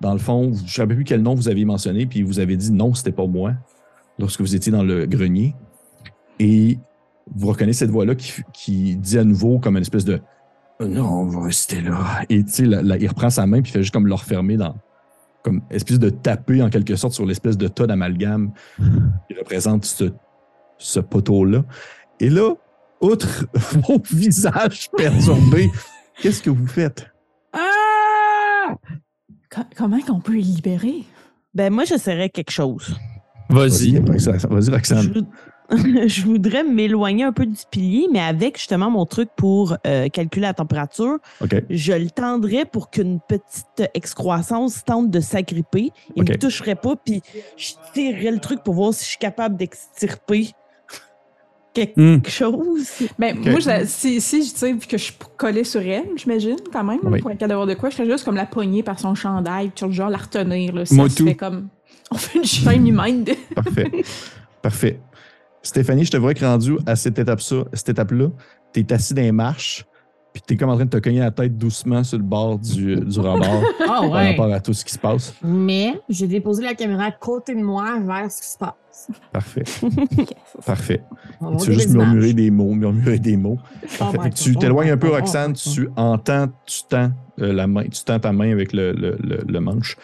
dans 0.00 0.12
le 0.12 0.18
fond, 0.18 0.52
je 0.54 0.62
ne 0.82 0.88
sais 0.88 0.94
plus 0.94 1.04
quel 1.04 1.22
nom 1.22 1.34
vous 1.34 1.48
aviez 1.48 1.64
mentionné, 1.64 2.06
puis 2.06 2.22
vous 2.22 2.38
avez 2.40 2.56
dit 2.56 2.72
non, 2.72 2.94
c'était 2.94 3.12
pas 3.12 3.26
moi, 3.26 3.52
lorsque 4.18 4.40
vous 4.40 4.54
étiez 4.54 4.72
dans 4.72 4.82
le 4.82 5.06
grenier. 5.06 5.54
Et 6.38 6.78
vous 7.34 7.48
reconnaissez 7.48 7.80
cette 7.80 7.90
voix-là 7.90 8.14
qui, 8.52 8.96
dit 8.96 9.18
à 9.18 9.24
nouveau 9.24 9.58
comme 9.58 9.76
une 9.76 9.82
espèce 9.82 10.04
de 10.04 10.20
Euh, 10.80 10.88
non, 10.88 11.04
on 11.04 11.26
va 11.26 11.42
rester 11.44 11.80
là. 11.80 12.22
Et 12.28 12.42
la- 12.60 12.82
la- 12.82 12.96
il 12.98 13.06
reprend 13.08 13.30
sa 13.30 13.46
main 13.46 13.62
puis 13.62 13.70
fait 13.70 13.80
juste 13.82 13.92
comme 13.92 14.06
le 14.08 14.14
refermer 14.14 14.56
dans 14.56 14.74
comme 15.44 15.60
espèce 15.70 15.98
de 15.98 16.08
taper 16.10 16.62
en 16.62 16.70
quelque 16.70 16.94
sorte 16.96 17.14
sur 17.14 17.26
l'espèce 17.26 17.56
de 17.58 17.66
tas 17.68 17.86
d'amalgame 17.86 18.52
qui 19.28 19.34
représente 19.38 19.84
ce, 19.84 20.04
ce 20.78 21.00
poteau-là. 21.00 21.64
Et 22.20 22.30
là, 22.30 22.54
outre 23.02 23.46
vos 23.86 24.00
visages 24.10 24.88
perturbés, 24.96 25.70
qu'est-ce 26.20 26.42
que 26.42 26.50
vous 26.50 26.66
faites? 26.66 27.06
Co- 29.54 29.62
comment 29.76 30.00
qu'on 30.00 30.20
peut 30.20 30.32
le 30.32 30.38
libérer? 30.38 31.04
Ben, 31.54 31.72
moi, 31.72 31.84
j'essaierais 31.84 32.30
quelque 32.30 32.50
chose. 32.50 32.96
Vas-y. 33.50 33.98
Vas-y, 33.98 34.70
Roxane. 34.70 35.02
Je, 35.02 35.10
voud- 35.10 35.26
je 36.08 36.22
voudrais 36.22 36.64
m'éloigner 36.64 37.24
un 37.24 37.32
peu 37.32 37.44
du 37.44 37.58
pilier, 37.70 38.06
mais 38.10 38.20
avec 38.20 38.56
justement 38.56 38.90
mon 38.90 39.04
truc 39.04 39.28
pour 39.36 39.76
euh, 39.86 40.08
calculer 40.08 40.42
la 40.46 40.54
température, 40.54 41.18
OK. 41.42 41.54
je 41.68 41.92
le 41.92 42.10
tendrais 42.10 42.64
pour 42.64 42.90
qu'une 42.90 43.20
petite 43.20 43.90
excroissance 43.94 44.84
tente 44.84 45.10
de 45.10 45.20
s'agripper. 45.20 45.90
Il 46.16 46.22
OK. 46.22 46.30
me 46.30 46.38
toucherait 46.38 46.74
pas, 46.76 46.96
puis 46.96 47.20
je 47.58 47.72
tirerais 47.92 48.30
le 48.30 48.40
truc 48.40 48.62
pour 48.62 48.74
voir 48.74 48.94
si 48.94 49.04
je 49.04 49.08
suis 49.10 49.18
capable 49.18 49.56
d'extirper 49.56 50.52
quelque 51.74 51.98
Hmm. 52.00 52.20
chose. 52.28 52.88
Ben, 53.18 53.38
moi, 53.38 53.60
je- 53.60 53.84
si, 53.86 54.20
si 54.20 54.42
je 54.44 54.50
sais, 54.50 54.74
que 54.74 54.98
je 54.98 55.02
suis 55.04 55.14
collée 55.36 55.64
sur 55.64 55.80
elle, 55.80 56.04
j'imagine, 56.16 56.56
quand 56.72 56.84
même, 56.84 56.98
Oui. 57.04 57.20
pour 57.20 57.30
être 57.30 57.38
capable 57.38 57.48
d'avoir 57.50 57.66
de 57.66 57.74
quoi, 57.74 57.90
je 57.90 57.96
ferais 57.96 58.08
juste 58.10 58.24
comme 58.24 58.36
la 58.36 58.46
poigner 58.46 58.82
par 58.82 58.98
son 58.98 59.14
chandail, 59.14 59.70
puis 59.74 59.92
genre 59.92 60.10
la 60.10 60.18
retenir, 60.18 60.74
là. 60.74 60.84
Moi 60.92 61.08
Ça 61.08 61.14
se 61.14 61.18
tout. 61.18 61.26
fait 61.26 61.34
comme. 61.34 61.68
On 62.10 62.16
fait 62.16 62.38
une 62.38 62.44
chaîne 62.44 62.86
humaine. 62.86 63.24
de- 63.24 63.32
Parfait. 63.54 63.90
Parfait. 64.60 65.00
Stéphanie, 65.62 66.04
je 66.04 66.10
te 66.10 66.16
vois 66.16 66.34
que 66.34 66.44
rendu 66.44 66.76
à 66.86 66.96
cette 66.96 67.18
étape-là, 67.18 67.64
cette 67.72 67.88
étape-là, 67.88 68.28
tu 68.74 68.80
es 68.80 68.92
assis 68.92 69.14
dans 69.14 69.22
les 69.22 69.32
marches, 69.32 69.84
puis 70.32 70.42
tu 70.46 70.54
es 70.54 70.56
comme 70.56 70.70
en 70.70 70.76
train 70.76 70.84
de 70.86 70.90
te 70.90 70.96
cogner 70.98 71.20
la 71.20 71.30
tête 71.30 71.56
doucement 71.58 72.02
sur 72.04 72.16
le 72.18 72.24
bord 72.24 72.58
du, 72.58 72.96
du 72.96 73.18
rebord 73.20 73.62
Ah 73.80 73.86
par 73.86 74.10
ouais. 74.10 74.30
rapport 74.30 74.52
à 74.52 74.60
tout 74.60 74.72
ce 74.72 74.84
qui 74.84 74.92
se 74.92 74.98
passe. 74.98 75.34
Mais 75.42 76.00
j'ai 76.08 76.26
déposé 76.26 76.62
la 76.62 76.74
caméra 76.74 77.04
à 77.04 77.10
côté 77.12 77.54
de 77.54 77.60
moi 77.62 77.98
vers 78.00 78.30
ce 78.30 78.40
qui 78.42 78.48
se 78.48 78.58
passe. 78.58 79.08
Parfait. 79.32 79.64
Parfait. 80.66 81.02
On 81.40 81.56
Tu 81.56 81.68
veux 81.68 81.72
juste 81.74 81.88
des 81.88 81.94
images. 81.94 82.06
murmurer 82.08 82.32
des 82.34 82.50
mots, 82.50 82.72
murmurer 82.74 83.18
des 83.18 83.36
mots. 83.36 83.58
Parfait. 83.98 84.18
Oh 84.20 84.24
que 84.24 84.28
tu 84.34 84.56
t'éloignes 84.56 84.90
un 84.90 84.96
peu, 84.96 85.10
Roxane, 85.10 85.52
oh 85.56 85.70
tu 85.74 85.88
entends, 85.96 86.48
tu 86.66 86.82
tends 86.88 87.10
euh, 87.40 87.52
la 87.52 87.66
main, 87.66 87.84
tu 87.84 88.04
tends 88.04 88.18
ta 88.20 88.32
main 88.32 88.52
avec 88.52 88.72
le, 88.72 88.92
le- 88.92 89.16
le- 89.22 89.44
le 89.46 89.60
manche 89.60 89.96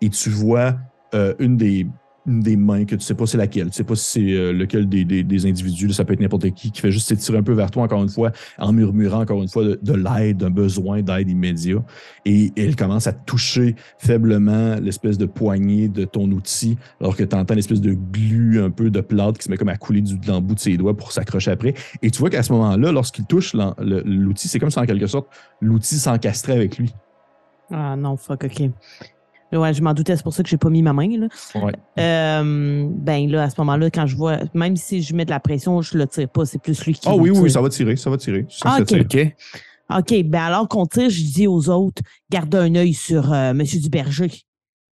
et 0.00 0.08
tu 0.10 0.30
vois 0.30 0.74
euh, 1.14 1.34
une 1.38 1.56
des 1.56 1.86
des 2.26 2.56
mains 2.56 2.84
que 2.86 2.94
tu 2.94 3.02
sais 3.02 3.14
pas 3.14 3.26
c'est 3.26 3.36
laquelle, 3.36 3.66
tu 3.66 3.74
sais 3.74 3.84
pas 3.84 3.94
si 3.96 4.04
c'est 4.04 4.32
euh, 4.32 4.52
lequel 4.52 4.88
des, 4.88 5.04
des- 5.04 5.46
individus, 5.46 5.92
ça 5.92 6.04
peut 6.04 6.14
être 6.14 6.20
n'importe 6.20 6.50
qui, 6.52 6.70
qui 6.70 6.80
fait 6.80 6.90
juste 6.90 7.08
s'étirer 7.08 7.36
un 7.38 7.42
peu 7.42 7.52
vers 7.52 7.70
toi 7.70 7.82
encore 7.82 8.02
une 8.02 8.08
fois, 8.08 8.32
en 8.58 8.72
murmurant 8.72 9.20
encore 9.20 9.42
une 9.42 9.48
fois 9.48 9.64
de, 9.64 9.78
de 9.82 9.92
l'aide, 9.92 10.38
d'un 10.38 10.50
besoin 10.50 11.02
d'aide 11.02 11.28
immédiat. 11.28 11.84
Et 12.24 12.52
elle 12.56 12.76
commence 12.76 13.06
à 13.06 13.12
toucher 13.12 13.74
faiblement 13.98 14.76
l'espèce 14.76 15.18
de 15.18 15.26
poignée 15.26 15.88
de 15.88 16.04
ton 16.04 16.30
outil, 16.30 16.78
alors 17.00 17.16
que 17.16 17.24
tu 17.24 17.36
entends 17.36 17.54
l'espèce 17.54 17.80
de 17.82 17.92
glu 17.92 18.60
un 18.62 18.70
peu 18.70 18.90
de 18.90 19.00
plâtre 19.00 19.38
qui 19.38 19.44
se 19.44 19.50
met 19.50 19.56
comme 19.56 19.68
à 19.68 19.76
couler 19.76 20.00
du, 20.00 20.16
dans 20.18 20.36
le 20.36 20.40
bout 20.40 20.54
de 20.54 20.60
ses 20.60 20.76
doigts 20.76 20.96
pour 20.96 21.12
s'accrocher 21.12 21.50
après. 21.50 21.74
Et 22.02 22.10
tu 22.10 22.20
vois 22.20 22.30
qu'à 22.30 22.42
ce 22.42 22.52
moment-là, 22.52 22.90
lorsqu'il 22.90 23.26
touche 23.26 23.54
l'outil, 23.54 24.48
c'est 24.48 24.58
comme 24.58 24.70
si 24.70 24.78
en 24.78 24.86
quelque 24.86 25.06
sorte 25.06 25.28
l'outil 25.60 25.98
s'encastrait 25.98 26.54
avec 26.54 26.78
lui. 26.78 26.94
Ah 27.70 27.96
non, 27.96 28.16
fuck, 28.16 28.44
OK. 28.44 28.70
Ouais, 29.56 29.72
je 29.74 29.82
m'en 29.82 29.94
doutais, 29.94 30.16
c'est 30.16 30.22
pour 30.22 30.32
ça 30.34 30.42
que 30.42 30.48
j'ai 30.48 30.56
pas 30.56 30.70
mis 30.70 30.82
ma 30.82 30.92
main. 30.92 31.08
Là. 31.18 31.28
Ouais. 31.54 31.72
Euh, 31.98 32.86
ben 32.90 33.30
là, 33.30 33.44
à 33.44 33.50
ce 33.50 33.54
moment-là, 33.60 33.90
quand 33.90 34.06
je 34.06 34.16
vois, 34.16 34.38
même 34.54 34.76
si 34.76 35.02
je 35.02 35.14
mets 35.14 35.24
de 35.24 35.30
la 35.30 35.40
pression, 35.40 35.80
je 35.82 35.96
le 35.96 36.06
tire 36.06 36.28
pas, 36.28 36.44
c'est 36.44 36.60
plus 36.60 36.84
lui 36.84 36.94
qui. 36.94 37.08
Ah 37.08 37.12
me 37.16 37.20
oui, 37.22 37.30
oui, 37.30 37.50
ça 37.50 37.60
va 37.60 37.68
tirer, 37.68 37.96
ça 37.96 38.10
va 38.10 38.16
tirer. 38.16 38.46
Ah, 38.64 38.76
ça 38.76 38.82
ok. 38.82 38.86
tire. 38.86 39.00
OK. 39.04 39.36
OK, 39.98 40.22
ben 40.24 40.42
alors 40.42 40.66
qu'on 40.66 40.86
tire, 40.86 41.10
je 41.10 41.22
dis 41.22 41.46
aux 41.46 41.68
autres, 41.68 42.02
gardez 42.30 42.56
un 42.58 42.74
œil 42.74 42.94
sur 42.94 43.32
euh, 43.32 43.52
Monsieur 43.52 43.78
Duberger. 43.80 44.30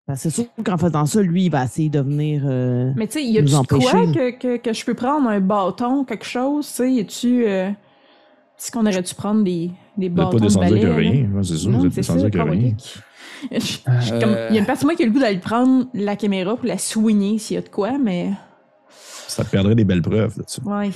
Parce 0.06 0.24
que 0.24 0.30
c'est 0.30 0.43
sûr 0.43 0.64
qu'en 0.64 0.76
faisant 0.76 1.06
ça, 1.06 1.22
lui, 1.22 1.44
il 1.44 1.51
va 1.51 1.64
essayer 1.64 1.89
de 1.89 2.01
venir. 2.01 2.43
euh, 2.44 2.93
Mais 2.97 3.06
tu 3.06 3.14
sais, 3.14 3.24
y 3.24 3.39
a-tu 3.39 3.47
de 3.47 3.66
quoi 3.66 4.06
que, 4.12 4.30
que, 4.36 4.56
que 4.59 4.72
je 4.72 4.84
peux 4.84 4.94
prendre? 4.94 5.28
Un 5.28 5.40
bâton, 5.40 6.05
quelque 6.05 6.26
chose? 6.26 6.66
Tu 6.66 6.72
sais, 6.72 6.93
y 6.93 7.01
a-tu. 7.01 7.47
euh, 7.47 7.68
Est-ce 8.59 8.70
qu'on 8.70 8.84
aurait 8.84 9.01
dû 9.02 9.14
prendre 9.14 9.43
des, 9.44 9.70
des 9.97 10.09
bâtons 10.09 10.32
pas 10.32 10.39
de 10.39 10.43
descendu 10.43 10.66
avec 10.66 10.82
balai? 10.82 10.89
là? 10.89 10.97
rien. 10.97 11.43
C'est 11.43 11.68
vous 11.68 11.86
êtes 11.86 12.10
avec 12.10 12.34
rien. 12.34 12.74
Il 13.51 14.55
y 14.55 14.56
a 14.56 14.59
une 14.59 14.66
partie 14.66 14.82
de 14.82 14.86
moi 14.86 14.94
qui 14.94 15.02
a 15.02 15.06
le 15.06 15.12
goût 15.12 15.19
d'aller 15.20 15.39
prendre 15.39 15.86
la 15.94 16.16
caméra 16.16 16.56
pour 16.56 16.66
la 16.66 16.78
soigner 16.78 17.39
s'il 17.39 17.56
y 17.56 17.59
a 17.59 17.62
de 17.62 17.69
quoi, 17.69 17.98
mais. 17.98 18.31
Ça 19.28 19.44
te 19.44 19.51
perdrait 19.51 19.74
des 19.74 19.85
belles 19.85 20.02
preuves 20.02 20.36
là-dessus. 20.36 20.60
Ouais. 20.64 20.90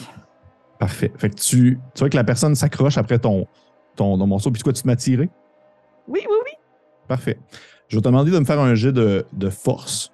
Parfait. 0.78 1.12
Fait 1.16 1.30
que 1.30 1.36
tu, 1.36 1.78
tu 1.94 2.00
vois 2.00 2.10
que 2.10 2.16
la 2.16 2.24
personne 2.24 2.54
s'accroche 2.54 2.98
après 2.98 3.18
ton, 3.18 3.46
ton, 3.96 4.18
ton 4.18 4.26
morceau, 4.26 4.50
puis 4.50 4.62
quoi, 4.62 4.72
tu 4.72 4.82
te 4.82 4.86
m'as 4.86 4.96
tiré? 4.96 5.30
Oui, 6.06 6.20
oui, 6.22 6.36
oui. 6.44 6.52
Parfait. 7.08 7.38
Je 7.88 7.96
vais 7.96 8.02
te 8.02 8.08
demander 8.08 8.30
de 8.30 8.38
me 8.38 8.44
faire 8.44 8.60
un 8.60 8.74
jet 8.74 8.92
de, 8.92 9.24
de 9.32 9.48
force. 9.48 10.12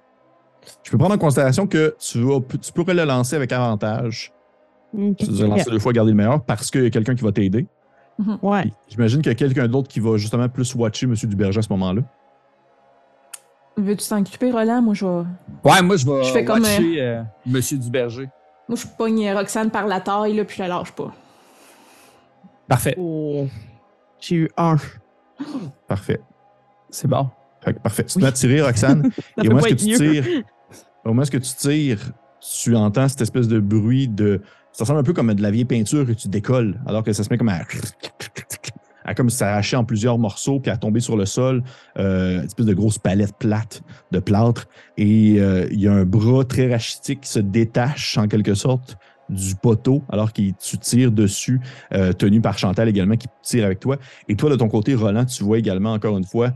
Je 0.83 0.91
peux 0.91 0.97
prendre 0.97 1.15
en 1.15 1.17
considération 1.17 1.67
que 1.67 1.95
tu, 1.99 2.21
vas, 2.21 2.39
tu 2.61 2.71
pourrais 2.71 2.93
le 2.93 3.03
lancer 3.03 3.35
avec 3.35 3.51
avantage. 3.51 4.31
Ok. 4.97 5.17
Tu 5.17 5.25
dois 5.27 5.47
lancer 5.47 5.69
deux 5.69 5.79
fois, 5.79 5.91
garder 5.91 6.11
le 6.11 6.17
meilleur, 6.17 6.41
parce 6.43 6.71
qu'il 6.71 6.83
y 6.83 6.87
a 6.87 6.89
quelqu'un 6.89 7.15
qui 7.15 7.23
va 7.23 7.31
t'aider. 7.31 7.67
Ouais. 8.41 8.71
J'imagine 8.87 9.21
qu'il 9.21 9.31
y 9.31 9.33
a 9.33 9.35
quelqu'un 9.35 9.67
d'autre 9.67 9.87
qui 9.87 9.99
va 9.99 10.17
justement 10.17 10.47
plus 10.47 10.73
watcher 10.75 11.07
M. 11.07 11.15
Duberger 11.15 11.59
à 11.59 11.61
ce 11.63 11.69
moment-là. 11.71 12.03
Veux-tu 13.75 14.07
t'en 14.07 14.21
occuper, 14.21 14.51
Roland? 14.51 14.81
Moi, 14.81 14.93
je 14.93 15.05
vais. 15.05 15.23
Ouais, 15.63 15.81
moi, 15.81 15.97
je 15.97 16.05
vais 16.05 16.23
Je 16.23 16.31
fais 16.31 16.45
comme, 16.45 16.61
watcher 16.61 17.01
euh, 17.01 17.23
Monsieur 17.45 17.77
Duberger. 17.77 18.29
Moi, 18.69 18.77
je 18.77 18.85
pogne 18.97 19.31
Roxane 19.33 19.71
par 19.71 19.87
la 19.87 19.99
taille, 19.99 20.35
là, 20.35 20.45
puis 20.45 20.57
je 20.57 20.61
la 20.61 20.69
lâche 20.69 20.91
pas. 20.91 21.11
Parfait. 22.67 22.95
Oh. 22.97 23.47
J'ai 24.19 24.35
eu 24.35 24.49
un. 24.57 24.77
Parfait. 25.87 26.21
C'est 26.89 27.07
bon. 27.07 27.29
Fait 27.61 27.73
que 27.73 27.79
parfait. 27.79 28.03
Tu 28.03 28.19
Oui. 28.19 28.25
à 28.25 28.31
tirer, 28.31 28.61
Roxane. 28.61 29.09
Et 29.41 29.47
au 29.47 29.51
moment 29.51 29.63
que 29.63 29.73
tu 29.73 29.87
mieux. 29.87 29.97
tires, 29.97 30.43
au 31.05 31.09
moment 31.09 31.23
que 31.23 31.37
tu 31.37 31.53
tires, 31.57 31.99
tu 32.41 32.75
entends 32.75 33.07
cette 33.07 33.21
espèce 33.21 33.47
de 33.47 33.59
bruit 33.59 34.07
de. 34.07 34.41
Ça 34.71 34.83
ressemble 34.83 34.99
un 34.99 35.03
peu 35.03 35.13
comme 35.13 35.33
de 35.33 35.41
la 35.41 35.51
vieille 35.51 35.65
peinture 35.65 36.05
que 36.05 36.11
tu 36.11 36.27
décolles, 36.27 36.81
alors 36.85 37.03
que 37.03 37.13
ça 37.13 37.23
se 37.23 37.29
met 37.29 37.37
comme 37.37 37.49
à. 37.49 37.61
À 39.05 39.13
comme 39.13 39.29
s'arracher 39.29 39.75
en 39.75 39.83
plusieurs 39.83 40.17
morceaux 40.17 40.59
puis 40.59 40.71
à 40.71 40.77
tomber 40.77 40.99
sur 40.99 41.17
le 41.17 41.25
sol, 41.25 41.63
euh, 41.97 42.39
une 42.39 42.45
espèce 42.45 42.65
de 42.65 42.73
grosse 42.73 42.97
palette 42.97 43.37
plate 43.37 43.81
de 44.11 44.19
plâtre. 44.19 44.67
Et 44.97 45.37
euh, 45.39 45.67
il 45.71 45.81
y 45.81 45.87
a 45.87 45.93
un 45.93 46.05
bras 46.05 46.43
très 46.43 46.71
rachitique 46.71 47.21
qui 47.21 47.29
se 47.29 47.39
détache 47.39 48.17
en 48.17 48.27
quelque 48.27 48.53
sorte 48.53 48.97
du 49.29 49.55
poteau 49.55 50.03
alors 50.09 50.33
que 50.33 50.41
tu 50.41 50.77
tires 50.77 51.11
dessus, 51.11 51.61
euh, 51.93 52.13
tenu 52.13 52.41
par 52.41 52.57
Chantal 52.57 52.89
également 52.89 53.15
qui 53.15 53.27
tire 53.41 53.65
avec 53.65 53.79
toi. 53.79 53.97
Et 54.27 54.35
toi, 54.35 54.49
de 54.49 54.55
ton 54.55 54.67
côté, 54.67 54.95
Roland, 54.95 55.25
tu 55.25 55.43
vois 55.43 55.57
également 55.57 55.93
encore 55.93 56.17
une 56.17 56.25
fois 56.25 56.51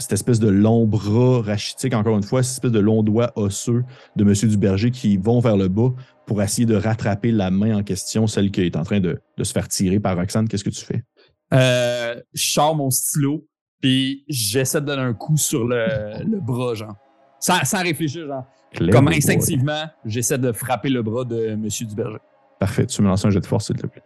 cette 0.00 0.12
espèce 0.12 0.40
de 0.40 0.48
long 0.48 0.86
bras 0.86 1.40
rachitique, 1.40 1.94
encore 1.94 2.16
une 2.16 2.24
fois, 2.24 2.42
cette 2.42 2.54
espèce 2.54 2.72
de 2.72 2.80
long 2.80 3.04
doigt 3.04 3.30
osseux 3.36 3.84
de 4.16 4.24
M. 4.24 4.50
Duberger 4.50 4.90
qui 4.90 5.16
vont 5.18 5.38
vers 5.38 5.56
le 5.56 5.68
bas 5.68 5.90
pour 6.26 6.42
essayer 6.42 6.66
de 6.66 6.74
rattraper 6.74 7.30
la 7.30 7.50
main 7.50 7.78
en 7.78 7.82
question, 7.82 8.26
celle 8.26 8.50
qui 8.50 8.60
est 8.62 8.76
en 8.76 8.82
train 8.82 8.98
de, 8.98 9.20
de 9.36 9.44
se 9.44 9.52
faire 9.52 9.66
tirer 9.66 10.00
par 10.00 10.16
Roxane. 10.16 10.48
Qu'est-ce 10.48 10.64
que 10.64 10.70
tu 10.70 10.84
fais? 10.84 11.04
Euh, 11.52 12.20
je 12.32 12.50
sors 12.50 12.74
mon 12.74 12.90
stylo, 12.90 13.46
puis 13.80 14.24
j'essaie 14.28 14.80
de 14.80 14.86
donner 14.86 15.02
un 15.02 15.14
coup 15.14 15.36
sur 15.36 15.66
le, 15.66 16.22
le 16.24 16.40
bras, 16.40 16.74
genre. 16.74 16.94
Sans, 17.40 17.64
sans 17.64 17.82
réfléchir, 17.82 18.26
genre. 18.26 18.44
Comme 18.92 19.08
instinctivement, 19.08 19.84
j'essaie 20.04 20.38
de 20.38 20.52
frapper 20.52 20.90
le 20.90 21.02
bras 21.02 21.24
de 21.24 21.54
Monsieur 21.54 21.86
Duberger. 21.86 22.18
Parfait. 22.58 22.86
Tu 22.86 23.00
me 23.02 23.08
lances 23.08 23.24
un 23.24 23.30
jet 23.30 23.40
de 23.40 23.46
force, 23.46 23.66
s'il 23.66 23.76
te 23.76 23.86
plaît. 23.86 24.02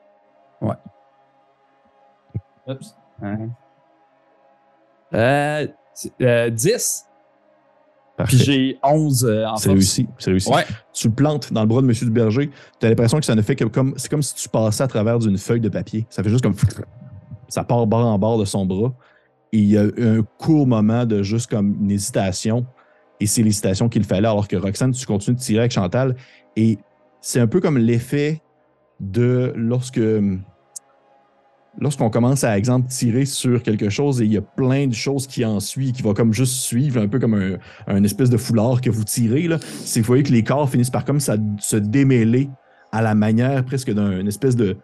Oups. 2.67 2.95
Hein. 3.23 3.49
Euh, 5.15 5.67
euh, 6.23 6.51
10, 6.51 7.07
Parfait. 8.17 8.37
puis 8.37 8.45
j'ai 8.45 8.79
11 8.83 9.25
euh, 9.25 9.47
en 9.47 9.57
C'est 9.57 9.71
réussi. 9.71 10.09
C'est 10.19 10.31
réussi. 10.31 10.51
Ouais. 10.51 10.65
Tu 10.93 11.09
le 11.09 11.15
plantes 11.15 11.53
dans 11.53 11.63
le 11.63 11.67
bras 11.67 11.83
de 11.83 11.87
M. 11.87 11.93
Duberger. 11.93 12.51
Tu 12.79 12.87
as 12.87 12.89
l'impression 12.89 13.19
que 13.19 13.25
ça 13.25 13.35
ne 13.35 13.43
fait 13.43 13.57
que 13.57 13.65
comme. 13.65 13.95
C'est 13.97 14.09
comme 14.09 14.23
si 14.23 14.35
tu 14.35 14.49
passais 14.49 14.85
à 14.85 14.89
travers 14.89 15.19
d'une 15.19 15.39
feuille 15.39 15.61
de 15.61 15.69
papier. 15.69 16.07
Ça 16.09 16.23
fait 16.23 16.31
juste 16.31 16.43
comme. 16.43 16.55
Ça 17.53 17.65
part 17.65 17.87
bord 17.87 18.07
en 18.07 18.19
bord 18.19 18.39
de 18.39 18.45
son 18.45 18.65
bras. 18.65 18.95
Et 19.53 19.59
il 19.59 19.67
y 19.67 19.77
a 19.77 19.83
un 19.83 20.23
court 20.39 20.67
moment 20.67 21.05
de 21.05 21.23
juste 21.23 21.51
comme 21.51 21.77
une 21.83 21.91
hésitation. 21.91 22.65
Et 23.21 23.27
c'est 23.27 23.43
l'hésitation 23.43 23.89
qu'il 23.89 24.05
fallait, 24.05 24.27
alors 24.27 24.49
que 24.49 24.57
Roxane, 24.57 24.93
tu 24.93 25.05
continues 25.05 25.37
de 25.37 25.41
tirer 25.41 25.61
avec 25.61 25.73
Chantal. 25.73 26.17
Et 26.57 26.79
c'est 27.21 27.41
un 27.41 27.47
peu 27.47 27.61
comme 27.61 27.77
l'effet 27.77 28.41
de 29.01 29.53
lorsque 29.55 30.01
lorsqu'on 31.79 32.11
commence 32.11 32.45
à, 32.45 32.57
exemple, 32.57 32.89
tirer 32.89 33.25
sur 33.25 33.63
quelque 33.63 33.89
chose 33.89 34.21
et 34.21 34.25
il 34.25 34.33
y 34.33 34.37
a 34.37 34.43
plein 34.43 34.87
de 34.87 34.95
choses 34.95 35.27
qui 35.27 35.45
en 35.45 35.61
suivent, 35.61 35.93
qui 35.93 36.03
va 36.03 36.13
comme 36.13 36.33
juste 36.33 36.55
suivre, 36.55 37.01
un 37.01 37.09
peu 37.09 37.19
comme 37.19 37.35
un, 37.35 37.57
un 37.87 38.05
espèce 38.05 38.29
de 38.29 38.37
foulard 38.37 38.81
que 38.81 38.91
vous 38.91 39.05
tirez, 39.05 39.49
là, 39.49 39.59
c'est 39.85 40.01
vous 40.01 40.07
voyez 40.07 40.23
que 40.23 40.33
les 40.33 40.45
corps 40.45 40.69
finissent 40.69 40.91
par 40.91 41.05
comme 41.05 41.21
ça 41.21 41.37
se 41.59 41.77
démêler 41.77 42.51
à 42.93 43.01
la 43.01 43.15
manière 43.15 43.65
presque 43.65 43.91
d'un 43.91 44.27
espèce 44.27 44.55
de, 44.55 44.77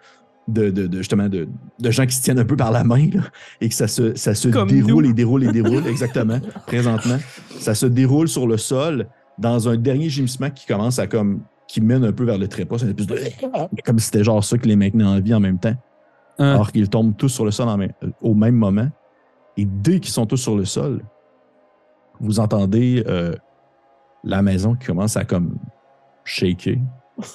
de, 0.48 0.70
de, 0.70 0.86
de- 0.88 0.98
justement 0.98 1.28
de, 1.28 1.46
de 1.78 1.90
gens 1.90 2.06
qui 2.06 2.14
se 2.16 2.22
tiennent 2.22 2.38
un 2.40 2.44
peu 2.44 2.56
par 2.56 2.72
la 2.72 2.82
main 2.82 3.06
là, 3.12 3.22
et 3.60 3.68
que 3.68 3.74
ça 3.74 3.86
se, 3.86 4.14
ça 4.16 4.34
se 4.34 4.48
Comme 4.48 4.68
déroule 4.68 5.04
nous. 5.04 5.10
et 5.10 5.14
déroule 5.14 5.44
et 5.44 5.52
déroule, 5.52 5.86
exactement, 5.86 6.38
présentement. 6.66 7.18
Ça 7.60 7.74
se 7.74 7.86
déroule 7.86 8.28
sur 8.28 8.46
le 8.46 8.56
sol 8.56 9.06
dans 9.38 9.68
un 9.68 9.76
dernier 9.76 10.08
gémissement 10.08 10.50
qui 10.50 10.66
commence 10.66 10.98
à 10.98 11.06
comme 11.06 11.42
qui 11.68 11.80
mène 11.82 12.02
un 12.04 12.12
peu 12.12 12.24
vers 12.24 12.38
le 12.38 12.48
trépas. 12.48 12.78
C'est 12.78 12.94
de... 12.94 13.16
Comme 13.84 13.98
si 13.98 14.06
c'était 14.06 14.24
genre 14.24 14.42
ça 14.42 14.56
que 14.56 14.66
les 14.66 14.74
maintenait 14.74 15.04
en 15.04 15.20
vie 15.20 15.34
en 15.34 15.40
même 15.40 15.58
temps. 15.58 15.74
Hein. 16.38 16.52
Alors 16.54 16.72
qu'ils 16.72 16.88
tombent 16.88 17.14
tous 17.14 17.28
sur 17.28 17.44
le 17.44 17.50
sol 17.50 17.68
en 17.68 17.76
même- 17.76 17.92
euh, 18.02 18.08
au 18.22 18.32
même 18.34 18.54
moment. 18.54 18.88
Et 19.58 19.66
dès 19.66 20.00
qu'ils 20.00 20.12
sont 20.14 20.24
tous 20.24 20.38
sur 20.38 20.56
le 20.56 20.64
sol, 20.64 21.02
vous 22.20 22.40
entendez 22.40 23.04
euh, 23.06 23.34
la 24.24 24.40
maison 24.40 24.74
qui 24.76 24.86
commence 24.86 25.16
à 25.18 25.24
comme 25.26 25.58
shaker. 26.24 26.76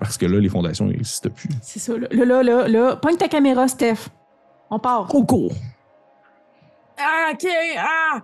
Parce 0.00 0.16
que 0.18 0.26
là, 0.26 0.40
les 0.40 0.48
fondations 0.48 0.86
n'existent 0.86 1.30
plus. 1.30 1.50
C'est 1.62 1.78
ça, 1.78 1.92
là, 1.96 2.08
là, 2.10 2.24
là, 2.24 2.42
là, 2.42 2.68
là. 2.68 2.96
Pogne 2.96 3.16
ta 3.16 3.28
caméra, 3.28 3.68
Steph. 3.68 4.08
On 4.70 4.78
part. 4.78 5.06
Coco. 5.06 5.50
Ah, 6.98 7.30
ok, 7.32 7.46
ah! 7.78 8.20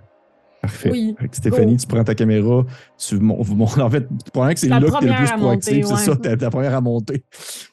Parfait. 0.63 0.91
Oui. 0.91 1.15
Fait 1.19 1.29
que 1.29 1.37
Stéphanie, 1.37 1.77
tu 1.77 1.87
prends 1.87 2.03
ta 2.03 2.15
caméra, 2.15 2.65
tu 2.99 3.19
mon- 3.19 3.45
montres. 3.45 3.81
En 3.81 3.91
fait, 3.91 4.07
probablement 4.33 4.55
que 4.55 4.61
c'est 4.61 4.69
là 4.69 4.81
que 4.81 4.87
t'es 5.01 5.07
le 5.07 5.15
plus 5.15 5.29
à 5.29 5.37
proactif, 5.37 5.85
monter, 5.85 5.97
c'est 5.97 6.05
ça, 6.11 6.17
t'es 6.17 6.37
la 6.37 6.51
première 6.51 6.75
à 6.75 6.81
monter. 6.81 7.25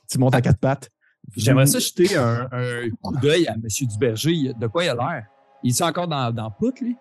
Tu 0.09 0.17
montes 0.19 0.35
à 0.35 0.41
quatre 0.41 0.59
pattes. 0.59 0.89
J'aimerais 1.35 1.65
ça 1.65 1.79
jeter 1.79 2.15
un, 2.17 2.47
un 2.51 2.89
coup 3.01 3.15
d'œil 3.17 3.47
à 3.47 3.53
M. 3.53 3.61
Duberger. 3.81 4.53
De 4.59 4.67
quoi 4.67 4.83
il 4.83 4.89
a 4.89 4.95
l'air? 4.95 5.23
Il 5.63 5.71
est 5.71 5.81
encore 5.81 6.07
dans, 6.07 6.31
dans 6.31 6.45
le 6.45 6.51
poutre, 6.59 6.83
lui? 6.83 6.95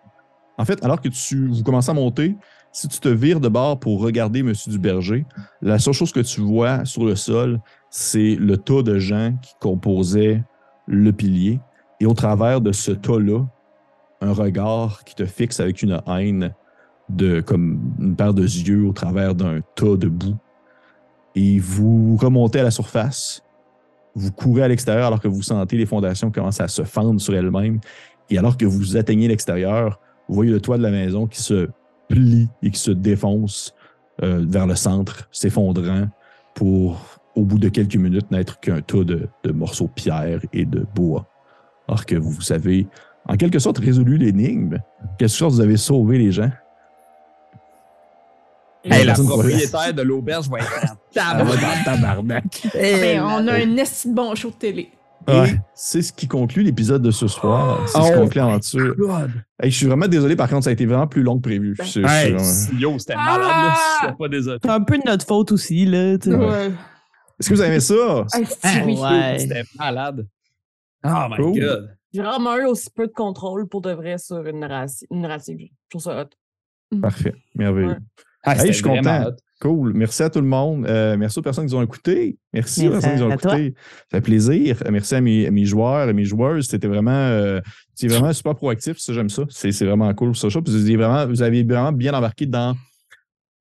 En 0.57 0.65
fait, 0.65 0.83
alors 0.83 1.01
que 1.01 1.09
tu, 1.09 1.47
vous 1.49 1.63
commencez 1.63 1.89
à 1.91 1.93
monter, 1.93 2.35
si 2.73 2.87
tu 2.87 2.99
te 2.99 3.07
vires 3.07 3.39
de 3.39 3.47
bord 3.47 3.79
pour 3.79 4.01
regarder 4.01 4.39
M. 4.39 4.51
Duberger, 4.67 5.25
la 5.61 5.77
seule 5.77 5.93
chose 5.93 6.11
que 6.11 6.19
tu 6.19 6.41
vois 6.41 6.83
sur 6.85 7.05
le 7.05 7.15
sol, 7.15 7.61
c'est 7.89 8.35
le 8.35 8.57
tas 8.57 8.81
de 8.81 8.97
gens 8.97 9.33
qui 9.41 9.53
composaient 9.61 10.43
le 10.87 11.13
pilier. 11.13 11.59
Et 11.99 12.07
au 12.07 12.13
travers 12.13 12.59
de 12.59 12.71
ce 12.71 12.91
tas-là, 12.91 13.45
un 14.21 14.33
regard 14.33 15.03
qui 15.03 15.13
te 15.13 15.25
fixe 15.25 15.59
avec 15.59 15.83
une 15.83 16.01
haine 16.07 16.53
comme 17.45 17.93
une 17.99 18.15
paire 18.15 18.33
de 18.33 18.41
yeux 18.41 18.87
au 18.87 18.93
travers 18.93 19.35
d'un 19.35 19.59
tas 19.75 19.95
de 19.95 20.07
boue. 20.07 20.35
Et 21.35 21.59
vous 21.59 22.17
remontez 22.17 22.59
à 22.59 22.63
la 22.63 22.71
surface, 22.71 23.43
vous 24.15 24.31
courez 24.31 24.63
à 24.63 24.67
l'extérieur 24.67 25.07
alors 25.07 25.19
que 25.19 25.27
vous 25.27 25.43
sentez 25.43 25.77
les 25.77 25.85
fondations 25.85 26.31
commencer 26.31 26.63
à 26.63 26.67
se 26.67 26.83
fendre 26.83 27.21
sur 27.21 27.35
elles-mêmes. 27.35 27.79
Et 28.31 28.37
alors 28.39 28.57
que 28.57 28.65
vous 28.65 28.97
atteignez 28.97 29.27
l'extérieur, 29.27 29.99
vous 30.27 30.35
voyez 30.35 30.51
le 30.51 30.59
toit 30.59 30.77
de 30.77 30.83
la 30.83 30.91
maison 30.91 31.27
qui 31.27 31.41
se 31.41 31.69
plie 32.13 32.47
et 32.61 32.69
qui 32.71 32.79
se 32.79 32.91
défonce 32.91 33.73
euh, 34.21 34.45
vers 34.47 34.67
le 34.67 34.75
centre, 34.75 35.27
s'effondrant 35.31 36.07
pour, 36.53 37.19
au 37.35 37.43
bout 37.43 37.59
de 37.59 37.69
quelques 37.69 37.95
minutes, 37.95 38.29
n'être 38.31 38.59
qu'un 38.59 38.81
tas 38.81 39.03
de, 39.03 39.27
de 39.43 39.51
morceaux 39.51 39.85
de 39.87 39.91
pierre 39.91 40.39
et 40.53 40.65
de 40.65 40.85
bois. 40.95 41.25
Alors 41.87 42.05
que 42.05 42.15
vous 42.15 42.51
avez, 42.51 42.87
en 43.27 43.35
quelque 43.37 43.59
sorte, 43.59 43.79
résolu 43.79 44.17
l'énigme. 44.17 44.77
En 45.03 45.15
quelque 45.17 45.27
sorte, 45.29 45.53
vous 45.53 45.61
avez 45.61 45.77
sauvé 45.77 46.17
les 46.19 46.31
gens? 46.31 46.51
Hey, 48.85 48.99
la 48.99 49.05
personne 49.13 49.27
pourrait- 49.27 49.49
propriétaire 49.49 49.93
de 49.93 50.01
l'auberge 50.01 50.49
va 50.49 50.59
être 50.59 50.71
en 50.91 50.95
Ah, 51.15 51.37
tabarnak. 51.37 51.77
le 51.79 51.85
tabarnak. 51.85 52.67
Ben, 52.73 53.21
on 53.23 53.47
a 53.47 53.53
un 53.53 53.83
bon 54.13 54.35
show 54.35 54.49
de 54.49 54.55
télé. 54.55 54.91
Et 55.27 55.55
c'est 55.73 56.01
ce 56.01 56.11
qui 56.11 56.27
conclut 56.27 56.63
l'épisode 56.63 57.01
de 57.01 57.11
ce 57.11 57.27
soir. 57.27 57.79
C'est 57.87 57.97
ce 57.97 58.03
qui 58.07 58.11
Oh 58.15 58.19
conclut 58.19 58.39
l'aventure. 58.39 58.95
God. 58.97 59.31
Hey, 59.61 59.71
je 59.71 59.77
suis 59.77 59.85
vraiment 59.87 60.07
désolé, 60.07 60.35
par 60.35 60.49
contre, 60.49 60.63
ça 60.65 60.69
a 60.69 60.73
été 60.73 60.85
vraiment 60.85 61.07
plus 61.07 61.23
long 61.23 61.37
que 61.37 61.41
prévu. 61.43 61.75
Je- 61.81 61.99
Hey, 62.01 62.31
je- 62.37 62.75
yo, 62.79 62.97
c'était 62.99 63.15
malade, 63.15 63.39
là. 63.41 63.75
Je 64.01 64.07
suis 64.07 64.15
pas 64.17 64.27
désolé. 64.27 64.57
C'est 64.61 64.69
un 64.69 64.81
peu 64.81 64.97
de 64.97 65.03
notre 65.05 65.25
faute 65.25 65.51
aussi, 65.51 65.85
là. 65.85 66.15
Ouais. 66.25 66.71
Est-ce 67.39 67.49
que 67.49 67.53
vous 67.55 67.61
aimez 67.61 67.79
ça? 67.79 68.25
Ah, 68.33 68.37
ouais. 68.85 69.39
C'était 69.39 69.63
malade. 69.77 70.27
Oh 71.05 71.09
my 71.29 71.35
Cool. 71.37 71.59
god. 71.59 71.95
J'ai 72.13 72.21
vraiment 72.21 72.57
eu 72.57 72.65
aussi 72.65 72.89
peu 72.95 73.07
de 73.07 73.11
contrôle 73.11 73.67
pour 73.67 73.81
de 73.81 73.91
vrai 73.91 74.17
sur 74.17 74.45
une 74.45 74.59
narration- 74.59 75.07
une 75.09 75.21
narrative. 75.21 75.57
Je 75.59 75.67
trouve 75.89 76.01
ça 76.01 76.21
hot. 76.21 76.99
Parfait. 77.01 77.33
Merveilleux. 77.55 77.89
Ouais. 77.89 77.97
Ah, 78.43 78.55
Hey, 78.55 78.67
je 78.67 78.73
suis 78.73 78.83
content. 78.83 79.27
hot. 79.27 79.35
Cool. 79.63 79.93
Merci 79.95 80.23
à 80.23 80.29
tout 80.29 80.41
le 80.41 80.47
monde. 80.47 80.85
Euh, 80.87 81.15
merci 81.17 81.39
aux 81.39 81.41
personnes 81.41 81.65
qui 81.67 81.73
nous 81.73 81.79
ont 81.79 81.83
écoutés. 81.83 82.37
Merci, 82.53 82.85
aux 82.87 82.91
personnes 82.91 83.13
qui 83.13 83.19
nous 83.21 83.25
ont 83.27 83.31
à 83.31 83.37
toi. 83.37 83.57
écoutés. 83.57 83.73
Ça 84.11 84.17
fait 84.17 84.21
plaisir. 84.21 84.77
Euh, 84.85 84.91
Merci 84.91 85.15
à 85.15 85.21
mes, 85.21 85.47
à 85.47 85.51
mes 85.51 85.63
joueurs 85.63 86.09
et 86.09 86.13
mes 86.13 86.25
joueuses. 86.25 86.67
C'était 86.67 86.87
vraiment, 86.87 87.11
euh, 87.11 87.61
c'est 87.95 88.07
vraiment 88.07 88.33
super 88.33 88.55
proactif. 88.55 88.97
Ça, 88.97 89.13
j'aime 89.13 89.29
ça. 89.29 89.43
C'est 89.49 89.85
vraiment 89.85 90.13
cool. 90.13 90.35
Ça, 90.35 90.49
ça. 90.49 90.61
Puis 90.61 90.73
vous, 90.73 90.81
avez 90.81 90.97
vraiment, 90.97 91.25
vous 91.27 91.41
avez 91.41 91.63
vraiment 91.63 91.93
bien 91.93 92.13
embarqué 92.13 92.45
dans 92.45 92.75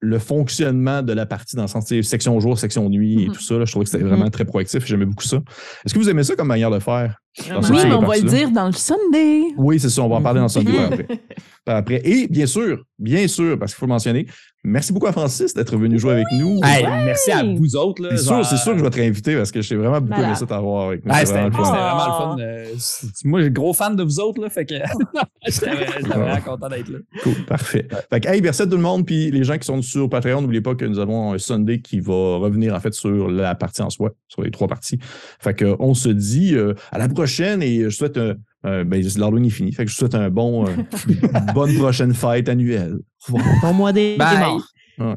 le 0.05 0.19
fonctionnement 0.19 1.01
de 1.01 1.13
la 1.13 1.27
partie, 1.27 1.55
dans 1.55 1.63
le 1.63 1.69
sens 1.69 1.87
section 2.03 2.41
jour, 2.41 2.59
section 2.59 2.89
nuit 2.89 3.23
et 3.23 3.29
Mhm. 3.29 3.35
tout 3.35 3.41
ça. 3.41 3.57
là. 3.57 3.65
je 3.65 3.71
trouvais 3.71 3.85
que 3.85 3.91
c'était 3.93 4.03
vraiment 4.03 4.29
très 4.31 4.45
proactif. 4.45 4.85
J'aimais 4.85 5.05
beaucoup 5.07 5.23
ça. 5.23 5.37
Est-ce 5.87 5.95
que 5.95 6.01
vous 6.01 6.11
aimez 6.11 6.25
ça 6.25 6.35
comme 6.35 6.49
manière 6.49 6.73
de 6.73 6.81
faire? 6.81 7.21
Oui, 7.39 7.47
mais 7.85 7.93
on 7.95 8.01
va 8.01 8.17
le 8.17 8.23
dire 8.29 8.51
dans 8.51 8.67
le 8.67 8.73
Sunday. 8.73 9.43
Oui, 9.57 9.79
c'est 9.79 9.89
ça. 9.91 10.03
On 10.03 10.09
va 10.09 10.17
en 10.17 10.23
parler 10.23 10.39
dans 10.41 10.47
le 10.47 10.49
Sunday 10.51 10.73
Mhm. 10.73 10.79
par 11.65 11.77
après. 11.77 11.99
Après. 11.99 12.03
Et 12.05 12.27
bien 12.27 12.47
sûr, 12.47 12.83
bien 12.99 13.29
sûr, 13.29 13.57
parce 13.57 13.73
qu'il 13.73 13.79
faut 13.79 13.87
le 13.87 13.91
mentionner, 13.93 14.27
merci 14.65 14.93
beaucoup 14.93 15.07
à 15.07 15.13
Francis 15.13 15.55
d'être 15.55 15.77
venu 15.77 15.99
jouer 15.99 16.13
avec 16.13 16.27
nous. 16.39 16.61
Hey, 16.63 16.85
merci 17.05 17.31
à 17.33 17.43
vous 17.45 17.77
autres. 17.77 18.03
là. 18.03 18.11
C'est 18.17 18.25
sûr, 18.25 18.45
c'est 18.45 18.57
sûr 18.57 18.73
que 18.73 18.79
je 18.79 18.85
vais 18.85 18.91
te 18.91 18.97
réinviter 18.97 19.35
parce 19.37 19.51
que 19.51 19.61
j'ai 19.63 19.77
vraiment 19.77 20.01
beaucoup 20.01 20.21
aimé 20.21 20.35
ça 20.35 20.47
t'avoir 20.47 20.89
avec 20.89 21.05
nous. 21.05 21.13
C'était 21.15 21.33
vraiment 21.33 21.47
le 21.49 21.53
fun. 21.65 21.71
vraiment 21.73 22.07
le 22.07 22.37
fun. 22.37 22.37
euh, 22.41 22.65
moi, 23.25 23.43
j'ai 23.43 23.51
gros 23.51 23.73
fan 23.73 23.97
de 23.97 24.03
vous 24.03 24.21
autres, 24.21 24.41
là, 24.41 24.49
fait 24.51 24.65
que 24.67 24.75
j'étais 25.47 25.71
vraiment 26.07 26.41
content 26.41 26.69
d'être 26.69 26.89
là. 26.89 26.99
Cool, 27.23 27.35
parfait. 27.47 27.89
Fait 28.11 28.21
que, 28.21 28.29
hey, 28.29 28.41
merci 28.41 28.63
à 28.63 28.67
tout 28.67 28.77
le 28.77 28.83
monde. 28.83 29.05
Puis 29.07 29.31
les 29.31 29.45
gens 29.45 29.59
qui 29.59 29.67
sont 29.67 29.83
sur 29.83 30.09
Patreon, 30.09 30.41
n'oubliez 30.43 30.61
pas 30.63 30.75
que 30.75 30.85
nous 30.85 30.99
avons 30.99 31.33
un 31.33 31.39
Sunday 31.39 31.81
qui 31.81 32.01
va 32.01 32.37
revenir 32.37 32.75
en 32.75 32.81
fait 32.81 32.95
sur 32.95 33.29
la 33.31 33.55
partie 33.55 33.83
en 33.83 33.91
soi, 33.91 34.11
sur 34.29 34.43
les 34.43 34.51
trois 34.51 34.69
parties. 34.69 34.99
Fait 35.41 35.55
que 35.55 35.77
on 35.81 35.95
se 35.95 36.09
dit 36.09 36.55
euh, 36.55 36.75
à 36.91 36.99
la 36.99 37.09
prochaine 37.09 37.63
et 37.63 37.85
je 37.85 37.91
souhaite 37.91 38.17
un. 38.17 38.35
Un- 38.65 38.85
ben, 38.85 39.03
l'Halloween 39.17 39.47
est 39.47 39.51
fini. 39.51 39.73
Fait 39.73 39.85
que 39.85 39.91
je 39.91 39.97
souhaite 39.97 40.15
un 40.15 40.31
bon, 40.31 40.67
euh, 40.67 40.71
bonne 41.55 41.75
prochaine 41.77 42.15
fête 42.15 42.49
annuelle. 42.49 42.99
Au 43.29 43.33
revoir. 43.37 43.55
Bon 43.63 43.73
mois 43.75 43.93
des, 43.93 44.17
morts. 44.19 44.67
Ouais. 44.99 45.17